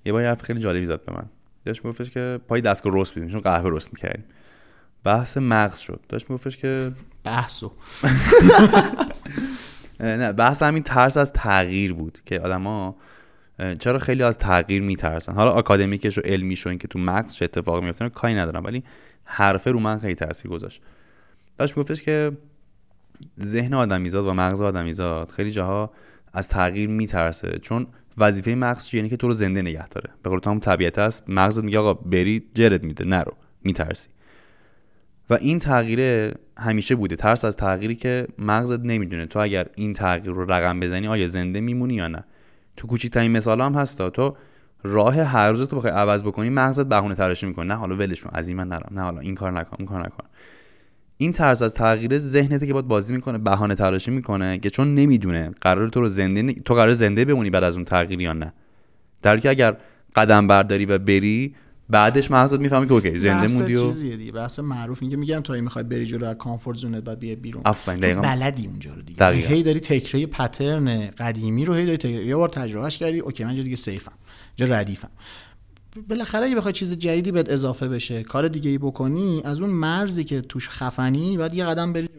یه 0.05 0.13
بار 0.13 0.23
حرف 0.23 0.41
خیلی 0.41 0.59
جالبی 0.59 0.85
زد 0.85 1.05
به 1.05 1.13
من. 1.13 1.25
داشت 1.65 1.85
میگفتش 1.85 2.09
که 2.09 2.39
پای 2.47 2.61
دستگاه 2.61 3.01
رست 3.01 3.13
بیدیم 3.15 3.29
چون 3.29 3.39
قهوه 3.39 3.69
رست 3.73 3.93
می‌کردیم. 3.93 4.23
بحث 5.03 5.37
مغز 5.37 5.77
شد. 5.77 5.99
داشت 6.09 6.29
میگفتش 6.29 6.57
که 6.57 6.91
بحثو. 7.23 7.71
نه 9.99 10.33
بحث 10.33 10.63
همین 10.63 10.83
ترس 10.83 11.17
از 11.17 11.33
تغییر 11.33 11.93
بود 11.93 12.19
که 12.25 12.39
آدما 12.39 12.95
چرا 13.79 13.99
خیلی 13.99 14.23
از 14.23 14.37
تغییر 14.37 14.81
میترسن؟ 14.81 15.33
حالا 15.33 15.51
آکادمیکش 15.51 16.17
و 16.17 16.21
علمیش 16.21 16.65
و 16.65 16.69
اینکه 16.69 16.87
تو 16.87 16.99
مغز 16.99 17.33
چه 17.33 17.45
اتفاقی 17.45 17.85
میفته 17.85 18.09
کاری 18.09 18.35
ندارم 18.35 18.63
ولی 18.63 18.83
حرفه 19.23 19.71
رو 19.71 19.79
من 19.79 19.99
خیلی 19.99 20.15
تاثیر 20.15 20.51
گذاشت. 20.51 20.81
داشت 21.57 21.75
گفتش 21.75 22.01
که 22.01 22.31
ذهن 23.41 23.73
آدمیزاد 23.73 24.25
و 24.25 24.33
مغز 24.33 24.61
آدمیزاد 24.61 25.31
خیلی 25.31 25.51
جاها 25.51 25.91
از 26.33 26.49
تغییر 26.49 26.89
میترسه 26.89 27.59
چون 27.61 27.87
وظیفه 28.17 28.55
مغز 28.55 28.93
یعنی 28.93 29.09
که 29.09 29.17
تو 29.17 29.27
رو 29.27 29.33
زنده 29.33 29.61
نگه 29.61 29.87
داره. 29.87 30.09
به 30.23 30.29
قول 30.29 30.39
هم 30.45 30.59
طبیعت 30.59 30.99
است 30.99 31.29
مغزت 31.29 31.63
میگه 31.63 31.79
آقا 31.79 31.93
بری 31.93 32.43
جرد 32.53 32.83
میده 32.83 33.05
نرو 33.05 33.33
میترسی. 33.63 34.09
و 35.29 35.33
این 35.33 35.59
تغییر 35.59 36.33
همیشه 36.57 36.95
بوده. 36.95 37.15
ترس 37.15 37.45
از 37.45 37.57
تغییری 37.57 37.95
که 37.95 38.27
مغزت 38.37 38.79
نمی‌دونه. 38.79 39.25
تو 39.25 39.39
اگر 39.39 39.67
این 39.75 39.93
تغییر 39.93 40.33
رو 40.33 40.51
رقم 40.51 40.79
بزنی 40.79 41.07
آیا 41.07 41.25
زنده 41.25 41.59
میمونی 41.59 41.93
یا 41.93 42.07
نه؟ 42.07 42.23
تو 42.79 42.87
کوچیکترین 42.87 43.31
مثال 43.31 43.61
هم 43.61 43.73
هستا 43.73 44.09
تو 44.09 44.35
راه 44.83 45.21
هر 45.21 45.51
روز 45.51 45.67
تو 45.67 45.75
بخوای 45.75 45.93
عوض 45.93 46.23
بکنی 46.23 46.49
مغزت 46.49 46.85
بهونه 46.85 47.15
تراشی 47.15 47.45
می‌کنه. 47.45 47.65
نه 47.65 47.73
حالا 47.73 47.95
ولش 47.95 48.21
کن 48.21 48.29
از 48.33 48.47
این 48.47 48.57
من 48.57 48.67
نرم. 48.67 48.89
نه 48.91 49.01
حالا 49.01 49.19
این 49.19 49.35
کار 49.35 49.51
نکن 49.51 49.75
اون 49.79 49.87
کار 49.87 49.99
نکن. 50.05 50.23
این 51.17 51.31
طرز 51.31 51.61
از 51.61 51.73
تغییر 51.73 52.17
ذهنته 52.17 52.67
که 52.67 52.73
باید 52.73 52.87
بازی 52.87 53.13
می‌کنه 53.13 53.37
بهانه 53.37 53.75
تراشی 53.75 54.11
می‌کنه 54.11 54.57
که 54.57 54.69
چون 54.69 54.95
نمی‌دونه 54.95 55.51
قرار 55.61 55.89
تو 55.89 56.01
رو 56.01 56.07
زنده 56.07 56.53
تو 56.53 56.73
قرار 56.73 56.93
زنده 56.93 57.25
بمونی 57.25 57.49
بعد 57.49 57.63
از 57.63 57.75
اون 57.75 57.85
تغییر 57.85 58.21
یا 58.21 58.33
نه. 58.33 58.53
در 59.21 59.39
که 59.39 59.49
اگر 59.49 59.77
قدم 60.15 60.47
برداری 60.47 60.85
و 60.85 60.97
بری 60.97 61.55
بعدش 61.89 62.31
مغزت 62.31 62.59
می‌فهمی 62.59 62.87
که 62.87 62.93
OK 62.93 63.19
زنده 63.19 63.53
موندی 63.53 63.75
و 63.75 63.91
چیزیه 63.91 64.17
دیگه 64.17 64.31
بحث 64.31 64.59
معروف 64.59 64.97
اینکه 65.01 65.17
میگن 65.17 65.39
تو 65.39 65.53
می‌خوای 65.53 65.83
بری 65.83 66.05
جلو 66.05 66.25
از 66.25 66.35
comfort 66.37 66.77
zone 66.77 66.98
ت 66.98 67.03
بعد 67.03 67.19
بیای 67.19 67.35
بیرون. 67.35 67.61
آفرین 67.65 67.99
چون 67.99 68.21
بلدی 68.21 68.67
اونجا 68.67 68.93
رو 68.93 69.01
دیگه. 69.01 69.19
دقیقا. 69.19 69.47
هی 69.47 69.63
داری 69.63 69.79
تکرار 69.79 70.25
pattern 70.25 71.07
قدیمی 71.07 71.65
رو 71.65 71.73
هی 71.73 71.85
داری 71.85 71.97
تکرار 71.97 72.23
یه 72.23 72.35
بار 72.35 72.49
تجربهش 72.49 72.97
کردی 72.97 73.19
OK 73.19 73.43
من 73.43 73.55
جا 73.55 73.63
دیگه 73.63 73.75
safe 73.75 74.04
م 74.04 74.11
جا 74.55 74.65
ردیفم. 74.65 75.09
بالاخره 76.09 76.45
اگه 76.45 76.55
بخوای 76.55 76.73
چیز 76.73 76.93
جدیدی 76.93 77.31
بهت 77.31 77.49
اضافه 77.49 77.87
بشه 77.87 78.23
کار 78.23 78.47
دیگه 78.47 78.69
ای 78.69 78.77
بکنی 78.77 79.41
از 79.45 79.61
اون 79.61 79.69
مرزی 79.69 80.23
که 80.23 80.41
توش 80.41 80.69
خفنی 80.69 81.37
بعد 81.37 81.53
یه 81.53 81.65
قدم 81.65 81.93
بری 81.93 82.09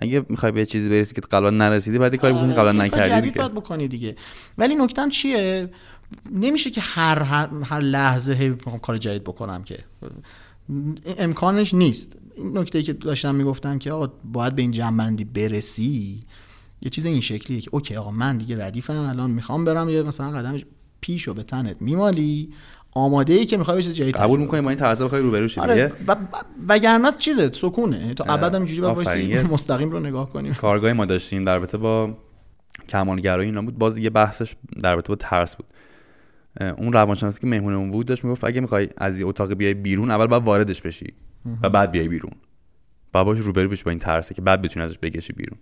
اگه 0.00 0.26
می‌خوای 0.28 0.52
به 0.52 0.66
چیزی 0.66 0.88
برسی 0.88 1.14
که 1.14 1.20
قبلا 1.20 1.50
نرسیدی 1.50 1.98
بعد 1.98 2.12
یه 2.12 2.18
کاری 2.18 2.34
بکنی 2.34 2.54
قبلا 2.54 2.72
نکردی 2.72 3.20
دیگه. 3.20 3.38
باید 3.40 3.54
بکنی 3.54 3.88
دیگه. 3.88 4.16
ولی 4.58 4.74
نکتم 4.74 5.08
چیه؟ 5.08 5.70
نمیشه 6.32 6.70
که 6.70 6.80
هر 6.80 7.22
هر, 7.22 7.48
هر 7.64 7.80
لحظه 7.80 8.32
هی 8.32 8.54
کار 8.82 8.98
جدید 8.98 9.24
بکنم 9.24 9.62
که. 9.62 9.78
امکانش 11.18 11.74
نیست. 11.74 12.16
این 12.36 12.58
نکته 12.58 12.82
که 12.82 12.92
داشتم 12.92 13.34
می‌گفتم 13.34 13.78
که 13.78 13.92
آقا 13.92 14.12
باید 14.24 14.54
به 14.54 14.62
این 14.62 14.70
جمع‌بندی 14.70 15.24
برسی 15.24 16.22
یه 16.82 16.90
چیز 16.90 17.06
این 17.06 17.20
شکلیه 17.20 17.60
که 17.60 17.70
OK 17.72 17.96
آقا 17.96 18.10
من 18.10 18.38
دیگه 18.38 18.66
ردیفم 18.66 18.92
الان 18.92 19.30
می‌خوام 19.30 19.64
برم 19.64 19.88
یه 19.88 20.02
مثلا 20.02 20.30
قدم 20.30 20.58
پیشو 21.00 21.34
به 21.34 21.42
تنت 21.42 21.76
میمالی. 21.80 22.52
آماده 22.94 23.32
ای 23.32 23.46
که 23.46 23.56
می‌خوای 23.56 23.82
چیز 23.82 23.92
جدید 23.92 24.16
قبول 24.16 24.40
می‌کنی 24.40 24.60
با 24.60 24.68
این 24.68 24.78
طرز 24.78 25.02
بخوای 25.02 25.20
روبرو 25.22 25.48
شی 25.48 25.60
آره 25.60 25.92
و 26.06 26.16
وگرنه 26.68 27.12
چیزه 27.18 27.50
سکونه. 27.52 28.14
تو 28.14 28.24
ابد 28.28 28.54
اینجوری. 28.54 28.80
وایسی 28.80 29.42
مستقیم 29.52 29.90
رو 29.90 30.00
نگاه 30.00 30.30
کنیم 30.30 30.54
کارگاهی 30.54 30.92
ما 30.92 31.04
داشتیم 31.04 31.44
در 31.44 31.56
رابطه 31.56 31.78
با 31.78 32.18
کمالگرایی 32.88 33.48
اینا 33.48 33.62
بود. 33.62 33.78
باز 33.78 33.94
دیگه 33.94 34.10
بحثش 34.10 34.54
در 34.82 34.92
رابطه 34.92 35.08
با 35.08 35.14
ترس 35.14 35.56
بود. 35.56 35.66
اون 36.60 36.92
روانشناسی 36.92 37.40
که 37.40 37.46
مهمونمون 37.46 37.90
بود 37.90 38.06
داشت 38.06 38.24
می‌گفت 38.24 38.44
اگه 38.44 38.60
می‌خوای 38.60 38.88
از 38.96 39.18
این 39.18 39.28
اتاق 39.28 39.52
بیای 39.52 39.74
بیرون 39.74 40.10
اول 40.10 40.26
باید 40.26 40.42
واردش 40.42 40.82
بشی 40.82 41.14
و 41.62 41.70
بعد 41.70 41.90
بیای 41.90 42.08
بیرون. 42.08 42.32
بعد 43.12 43.26
باش 43.26 43.38
روبرو 43.38 43.68
بشی 43.68 43.84
با 43.84 43.90
این 43.90 43.98
ترسه 43.98 44.34
که 44.34 44.42
بعد 44.42 44.62
بتونی 44.62 44.84
ازش 44.84 44.98
بکشی 44.98 45.32
بیرون. 45.32 45.58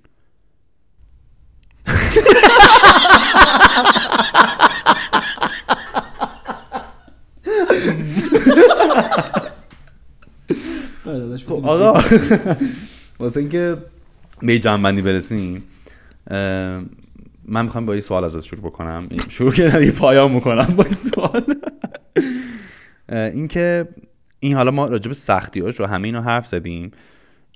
خب 11.46 11.66
آقا. 11.66 12.02
واسه 13.20 13.40
اینکه 13.40 13.76
به 14.42 14.58
جنبندی 14.58 15.02
برسیم 15.02 15.62
من 17.48 17.64
می‌خوام 17.64 17.86
با 17.86 17.92
این 17.92 18.02
سوال 18.02 18.24
ازت 18.24 18.40
شروع 18.40 18.60
بکنم. 18.60 19.08
شروع 19.28 19.52
کردم 19.52 19.82
یه 19.82 19.92
پایان 19.92 20.32
می‌کنم 20.32 20.74
با 20.76 20.84
این 20.84 20.92
سوال. 20.92 21.42
اینکه 23.08 23.88
این 24.40 24.54
حالا 24.54 24.70
ما 24.70 24.86
راجب 24.86 25.12
سختیاش 25.12 25.80
رو 25.80 25.86
همه 25.86 26.08
اینا 26.08 26.22
حرف 26.22 26.46
زدیم. 26.46 26.90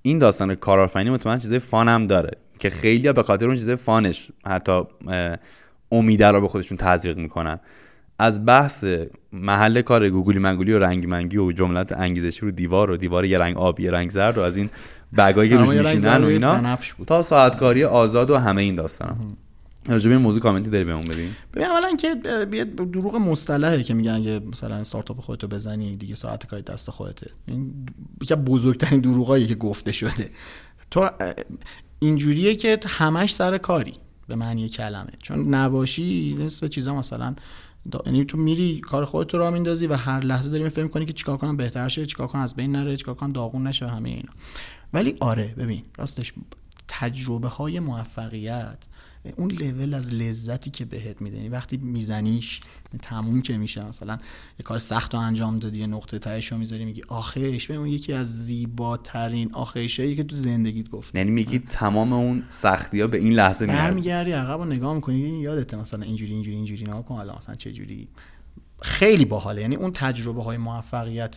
این 0.02 0.18
داستان 0.18 0.54
کارآفرینی 0.54 1.10
مطمئن 1.10 1.38
چیزای 1.38 1.58
فان 1.58 1.88
هم 1.88 2.02
داره 2.02 2.30
که 2.58 2.70
خیلی 2.70 3.12
به 3.12 3.22
خاطر 3.22 3.46
اون 3.46 3.56
چیزای 3.56 3.76
فانش 3.76 4.30
حتی 4.46 4.82
امیده 5.92 6.28
رو 6.28 6.40
به 6.40 6.48
خودشون 6.48 6.78
تزریق 6.78 7.16
می‌کنن. 7.16 7.60
از 8.18 8.46
بحث 8.46 8.84
محل 9.32 9.80
کار 9.82 10.08
گوگلی 10.08 10.38
منگولی 10.38 10.72
و 10.72 10.78
رنگ 10.78 11.06
منگی 11.06 11.36
و 11.36 11.52
جملات 11.52 11.92
انگیزشی 11.92 12.40
رو 12.40 12.50
دیوار 12.50 12.90
و 12.90 12.96
دیوار 12.96 13.24
یه 13.24 13.38
رنگ 13.38 13.56
آبی 13.56 13.82
یه 13.82 13.90
رنگ 13.90 14.10
زرد 14.10 14.38
و 14.38 14.40
از 14.40 14.56
این 14.56 14.70
بگایی 15.18 15.50
که 15.50 15.56
روش 15.56 15.74
یه 15.74 15.82
میشینن 15.82 16.24
و 16.24 16.26
اینا. 16.26 16.78
تا 17.06 17.22
ساعتکاری 17.22 17.84
آزاد 17.84 18.30
و 18.30 18.38
همه 18.38 18.62
این 18.62 18.74
داستان 18.74 19.16
راجع 19.88 20.08
به 20.08 20.14
این 20.14 20.22
موضوع 20.22 20.40
کامنتی 20.40 20.70
داری 20.70 20.84
بهمون 20.84 21.04
بدین 21.04 21.30
ببین 21.54 21.66
اولا 21.66 21.96
که 21.96 22.16
یه 22.52 22.64
دروغ 22.64 23.16
مصطلحه 23.16 23.82
که 23.82 23.94
میگن 23.94 24.12
اگه 24.12 24.38
مثلا 24.38 24.74
استارتاپ 24.74 25.20
خودتو 25.20 25.48
بزنی 25.48 25.96
دیگه 25.96 26.14
ساعت 26.14 26.46
کاری 26.46 26.62
دست 26.62 26.90
خودته. 26.90 27.30
این 27.46 27.86
یکی 28.22 28.34
بزرگترین 28.34 29.00
دروغایی 29.00 29.46
که 29.46 29.54
گفته 29.54 29.92
شده. 29.92 30.30
تو 30.90 31.00
اه، 31.00 31.10
اینجوریه 31.98 32.54
که 32.54 32.80
همش 32.86 33.34
سر 33.34 33.58
کاری 33.58 33.94
به 34.28 34.34
معنی 34.34 34.68
کلمه. 34.68 35.12
چون 35.22 35.54
نباشی 35.54 36.36
نصف 36.38 36.66
چیزا 36.66 36.94
مثلا 36.94 37.34
یعنی 38.06 38.24
تو 38.24 38.38
میری 38.38 38.80
کار 38.80 39.04
خودت 39.04 39.34
رو 39.34 39.40
راه 39.40 39.50
میندازی 39.50 39.86
و 39.86 39.94
هر 39.94 40.20
لحظه 40.20 40.50
داری 40.50 40.68
فکر 40.68 40.88
کنی 40.88 41.06
که 41.06 41.12
چیکار 41.12 41.36
کنم 41.36 41.56
بهتر 41.56 41.88
شه 41.88 42.06
چیکار 42.06 42.26
کنم 42.26 42.42
از 42.42 42.54
بین 42.54 42.72
نره 42.72 42.96
چیکار 42.96 43.14
کنم 43.14 43.32
داغون 43.32 43.66
نشه 43.66 43.88
همه 43.88 44.08
اینا. 44.08 44.32
ولی 44.92 45.16
آره 45.20 45.54
ببین 45.58 45.82
راستش 45.98 46.32
تجربه 46.88 47.48
های 47.48 47.80
موفقیت 47.80 48.78
اون 49.36 49.50
لول 49.50 49.94
از 49.94 50.14
لذتی 50.14 50.70
که 50.70 50.84
بهت 50.84 51.22
میده. 51.22 51.36
یعنی 51.36 51.48
وقتی 51.48 51.76
میزنیش 51.76 52.60
تموم 53.02 53.42
که 53.42 53.56
میشه 53.56 53.84
مثلا 53.84 54.18
یه 54.58 54.64
کار 54.64 54.78
سخت 54.78 55.14
رو 55.14 55.20
انجام 55.20 55.58
دادی 55.58 55.78
یه 55.78 55.86
نقطه 55.86 56.18
تهش 56.18 56.52
رو 56.52 56.58
می‌ذاری 56.58 56.84
میگی 56.84 57.02
آخش 57.08 57.66
ببین 57.66 57.76
اون 57.76 57.88
یکی 57.88 58.12
از 58.12 58.46
زیباترین 58.46 59.54
آخشایی 59.54 60.16
که 60.16 60.24
تو 60.24 60.36
زندگیت 60.36 60.90
گفت 60.90 61.14
یعنی 61.14 61.30
میگی 61.30 61.58
تمام 61.58 62.12
اون 62.12 62.44
سختی 62.48 63.00
ها 63.00 63.06
به 63.06 63.18
این 63.18 63.32
لحظه 63.32 63.66
می‌رسه. 63.66 63.82
برمیگردی 63.82 64.32
عقب 64.32 64.60
و 64.60 64.64
نگاه 64.64 64.94
می‌کنی 64.94 65.18
یادته 65.18 65.76
مثلا 65.76 66.02
اینجوری 66.02 66.32
اینجوری 66.32 66.56
اینجوری 66.56 66.84
نگاه 66.84 67.04
کن 67.04 67.14
حالا 67.14 67.36
مثلا 67.36 67.54
چه 67.54 67.72
جوری 67.72 68.08
خیلی 68.82 69.24
باحاله. 69.24 69.60
یعنی 69.60 69.76
اون 69.76 69.92
تجربه 69.92 70.42
های 70.42 70.56
موفقیت 70.56 71.36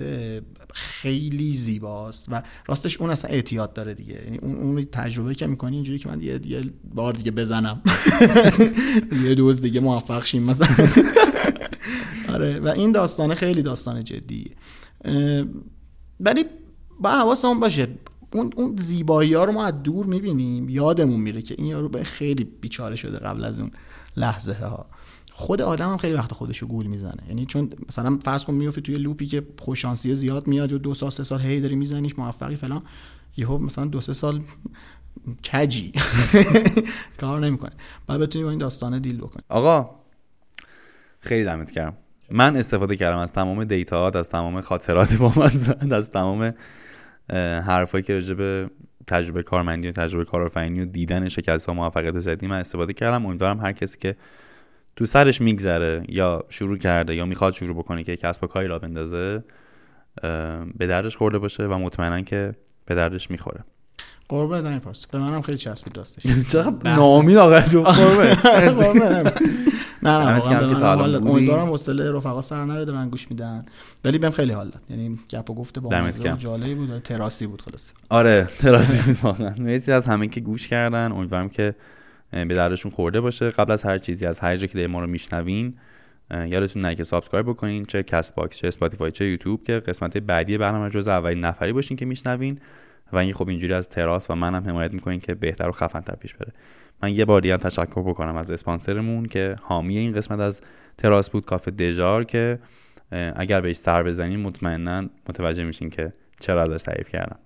خیلی 0.74 1.54
زیباست 1.54 2.26
و 2.32 2.42
راستش 2.68 2.98
اون 2.98 3.10
اصلا 3.10 3.32
اعتیاد 3.32 3.74
داره 3.74 3.94
دیگه. 3.94 4.22
یعنی 4.26 4.38
اون 4.38 4.56
اون 4.56 4.84
تجربه 4.84 5.36
که 5.36 5.48
می‌کنی 5.48 5.76
اینجوری 5.76 6.00
که 6.00 6.10
من 6.10 6.22
یه, 6.22 6.40
یه 6.48 6.64
بار 6.94 7.14
دیگه 7.14 7.32
بزنم. 7.32 7.82
یه 9.26 9.36
دوز 9.36 9.62
دیگه 9.62 9.80
موفق 9.80 10.26
شیم 10.26 10.44
مثلا. 10.44 10.88
آره. 12.34 12.60
و 12.60 12.68
این 12.68 12.92
داستانه 12.92 13.36
خیلی 13.36 13.62
داستان 13.62 14.04
جدیه. 14.04 14.52
ولی 16.20 16.46
با 17.00 17.10
حواسمون 17.10 17.60
باشه. 17.60 17.88
اون 18.34 18.54
اون 18.56 18.76
زیبایی 18.78 19.34
ها 19.34 19.44
رو 19.44 19.52
ما 19.52 19.66
از 19.66 19.84
دور 19.84 20.06
می‌بینیم. 20.06 20.70
یادمون 20.70 21.20
میره 21.20 21.42
که 21.42 21.56
این 21.58 21.68
یارو 21.68 21.90
به 21.90 22.04
خیلی 22.04 22.44
بیچاره 22.44 22.96
شده 22.96 23.18
قبل 23.18 23.44
از 23.44 23.60
اون 23.60 23.72
لحظه 24.18 24.54
ها 24.54 24.86
خود 25.42 25.62
آدم 25.62 25.90
هم 25.90 25.98
خیلی 25.98 26.14
وقت 26.14 26.34
خودشو 26.34 26.68
گول 26.68 26.88
می‌زنه. 26.88 27.24
یعنی 27.28 27.46
چون 27.46 27.74
مثلا 27.88 28.20
فرض 28.24 28.46
کن 28.46 28.54
میفتی 28.54 28.82
توی 28.82 28.96
لوپی 28.96 29.26
که 29.26 29.44
خوششانسی 29.60 30.16
زیاد 30.16 30.48
میاد 30.48 30.72
و 30.72 30.78
دو 30.78 30.94
سال 30.94 31.10
سه 31.10 31.24
سال 31.24 31.42
هی 31.42 31.62
داری 31.62 31.76
میزنیش 31.76 32.20
موفقی 32.20 32.56
فلان 32.56 32.82
یهو 33.38 33.58
مثلا 33.58 33.86
دو 33.86 34.02
سه 34.02 34.14
سال 34.14 34.42
کجی. 35.52 35.92
کار 37.22 37.40
نمی‌کنه. 37.40 37.72
بعد 38.08 38.20
بتونی 38.20 38.44
با 38.44 38.50
این 38.50 38.60
داستانه 38.60 39.00
دیل 39.00 39.18
بکنی. 39.18 39.44
آقا 39.50 39.90
خیلی 41.20 41.44
دمت 41.44 41.72
کردم 41.72 41.98
من 42.32 42.56
استفاده 42.56 42.96
کردم 42.96 43.18
از 43.18 43.32
تمام 43.32 43.64
دیتاهات 43.64 44.16
از 44.16 44.30
تمام 44.30 44.62
خاطرات 44.62 45.16
با 45.16 45.34
من 45.36 45.94
از 45.94 46.12
تمام 46.12 46.54
حرفایی 47.68 48.04
که 48.04 48.14
راجع 48.14 48.34
به 48.34 48.70
تجربه 49.08 49.44
کارمندی 49.44 49.88
و 49.88 49.92
تجربه 49.92 50.26
کارآفرینی 50.26 50.82
و 50.82 50.86
دیدن 50.86 51.30
شکست 51.30 51.66
ها 51.66 51.74
موفقیت 51.74 52.20
زدی 52.20 52.48
من 52.48 52.60
استفاده 52.60 52.94
کردم. 52.94 53.26
امیدوارم 53.26 53.60
هر 53.60 53.72
کسی 53.72 53.98
که 54.00 54.16
تو 54.96 55.06
سرش 55.06 55.42
میگذره 55.42 56.04
یا 56.10 56.44
شروع 56.50 56.78
کرده 56.78 57.16
یا 57.16 57.26
می‌خواد 57.26 57.54
شروع 57.54 57.76
بکنه 57.76 58.04
که 58.04 58.16
کسب 58.16 58.44
و 58.44 58.48
کاری 58.48 58.68
را 58.68 58.80
بندازه 58.80 59.44
به 60.78 60.88
دردش 60.88 61.18
خورده 61.18 61.40
باشه 61.40 61.64
و 61.64 61.78
مطمئنا 61.78 62.22
که 62.22 62.56
به 62.86 62.96
دردش 62.96 63.32
می‌خوره. 63.32 63.64
قربونت 64.30 64.64
نمی 64.66 64.80
پرس. 64.80 65.06
به 65.06 65.18
منم 65.20 65.42
خیلی 65.42 65.58
چسبید 65.58 65.98
راستش. 65.98 66.24
چقدر 66.52 66.96
ناامید 66.96 67.38
آقا 67.38 67.62
جون. 67.62 67.84
قربونت. 67.84 69.42
نه 70.04 70.10
نه 70.10 70.40
واقعا. 70.40 71.18
امیدوارم 71.18 71.68
حوصله 71.68 72.12
رفقا 72.12 72.42
سر 72.42 72.66
نره 72.66 72.86
دارن 72.86 73.10
گوش 73.10 73.32
میدن. 73.32 73.66
ولی 74.06 74.18
بهم 74.18 74.32
خیلی 74.32 74.54
حال 74.54 74.70
داد. 74.70 74.82
یعنی 74.90 75.20
گپ 75.32 75.50
و 75.50 75.56
گفت 75.56 75.80
با. 75.80 76.10
جالبی 76.38 76.76
بود. 76.76 77.00
تراسی 77.00 77.48
بود 77.48 77.62
خلاص 77.62 77.94
آره 78.10 78.48
تراسی 78.60 79.02
بود 79.02 79.18
واقعا. 79.24 79.54
مرسی 79.60 79.92
از 79.92 80.06
همه 80.06 80.28
که 80.28 80.42
گوش 80.42 80.68
کردن. 80.68 81.12
امیدوارم 81.12 81.50
که 81.50 81.76
به 82.32 82.46
دردشون 82.46 82.92
خورده 82.92 83.22
باشه. 83.22 83.50
قبل 83.50 83.72
از 83.72 83.84
هر 83.84 83.98
چیزی 83.98 84.26
از 84.26 84.40
هر 84.40 84.56
جا 84.56 84.68
که 84.68 84.88
ما 84.88 85.00
رو 85.00 85.08
میشنوین 85.08 85.74
یادتون 86.32 86.82
نره 86.82 86.96
که 86.96 87.04
subscribe 87.04 87.46
بکنین 87.46 87.86
چه 87.86 88.04
کست 88.04 88.36
باکس 88.36 88.58
چه 88.58 88.68
اسپاتیفای 88.68 89.12
چه 89.12 89.26
یوتیوب 89.26 89.64
که 89.64 89.74
قسمت 89.80 90.18
بعدی 90.18 90.58
برنامه 90.58 90.90
جز 90.90 91.08
اولین 91.08 91.46
نفری 91.46 91.74
باشین 91.74 91.98
که 91.98 92.06
میشنوین. 92.06 92.60
و 93.14 93.18
اینکه 93.18 93.36
خب 93.36 93.50
اینجوری 93.50 93.74
از 93.74 93.90
تراس 93.90 94.30
و 94.30 94.36
منم 94.36 94.70
حمایت 94.70 94.94
می‌کنین 94.94 95.20
که 95.20 95.36
بهتر 95.36 95.70
و 95.70 95.72
خفنتر 95.72 96.16
پیش 96.16 96.34
بره. 96.34 96.52
من 97.04 97.14
یه 97.14 97.26
بار 97.26 97.42
دیگه 97.42 97.58
تشکر 97.58 98.02
بکنم 98.02 98.36
از 98.36 98.52
اسپانسرمون 98.52 99.26
که 99.26 99.56
حامی 99.62 99.98
این 99.98 100.14
قسمت 100.14 100.40
از 100.40 100.62
تراس 100.98 101.30
بود 101.30 101.46
کافه 101.46 101.72
دژار 101.72 102.24
که 102.24 102.60
اگر 103.36 103.62
بهش 103.62 103.76
سر 103.76 104.04
بزنین 104.04 104.40
مطمئنا 104.40 105.02
متوجه 105.30 105.64
میشین 105.64 105.90
که 105.90 106.12
چرا 106.40 106.62
ازش 106.62 106.84
تعریف 106.84 107.10
کردم. 107.10 107.40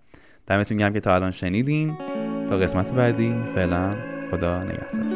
دمتون 0.47 0.77
گرم 0.77 0.93
که 0.93 0.99
تا 0.99 1.15
الان 1.15 1.31
شنیدین. 1.31 1.97
تا 2.49 2.57
قسمت 2.57 2.91
بعدی 2.91 3.35
فعلا. 3.55 4.14
خدا 4.31 4.63
نگهدار. 4.63 5.14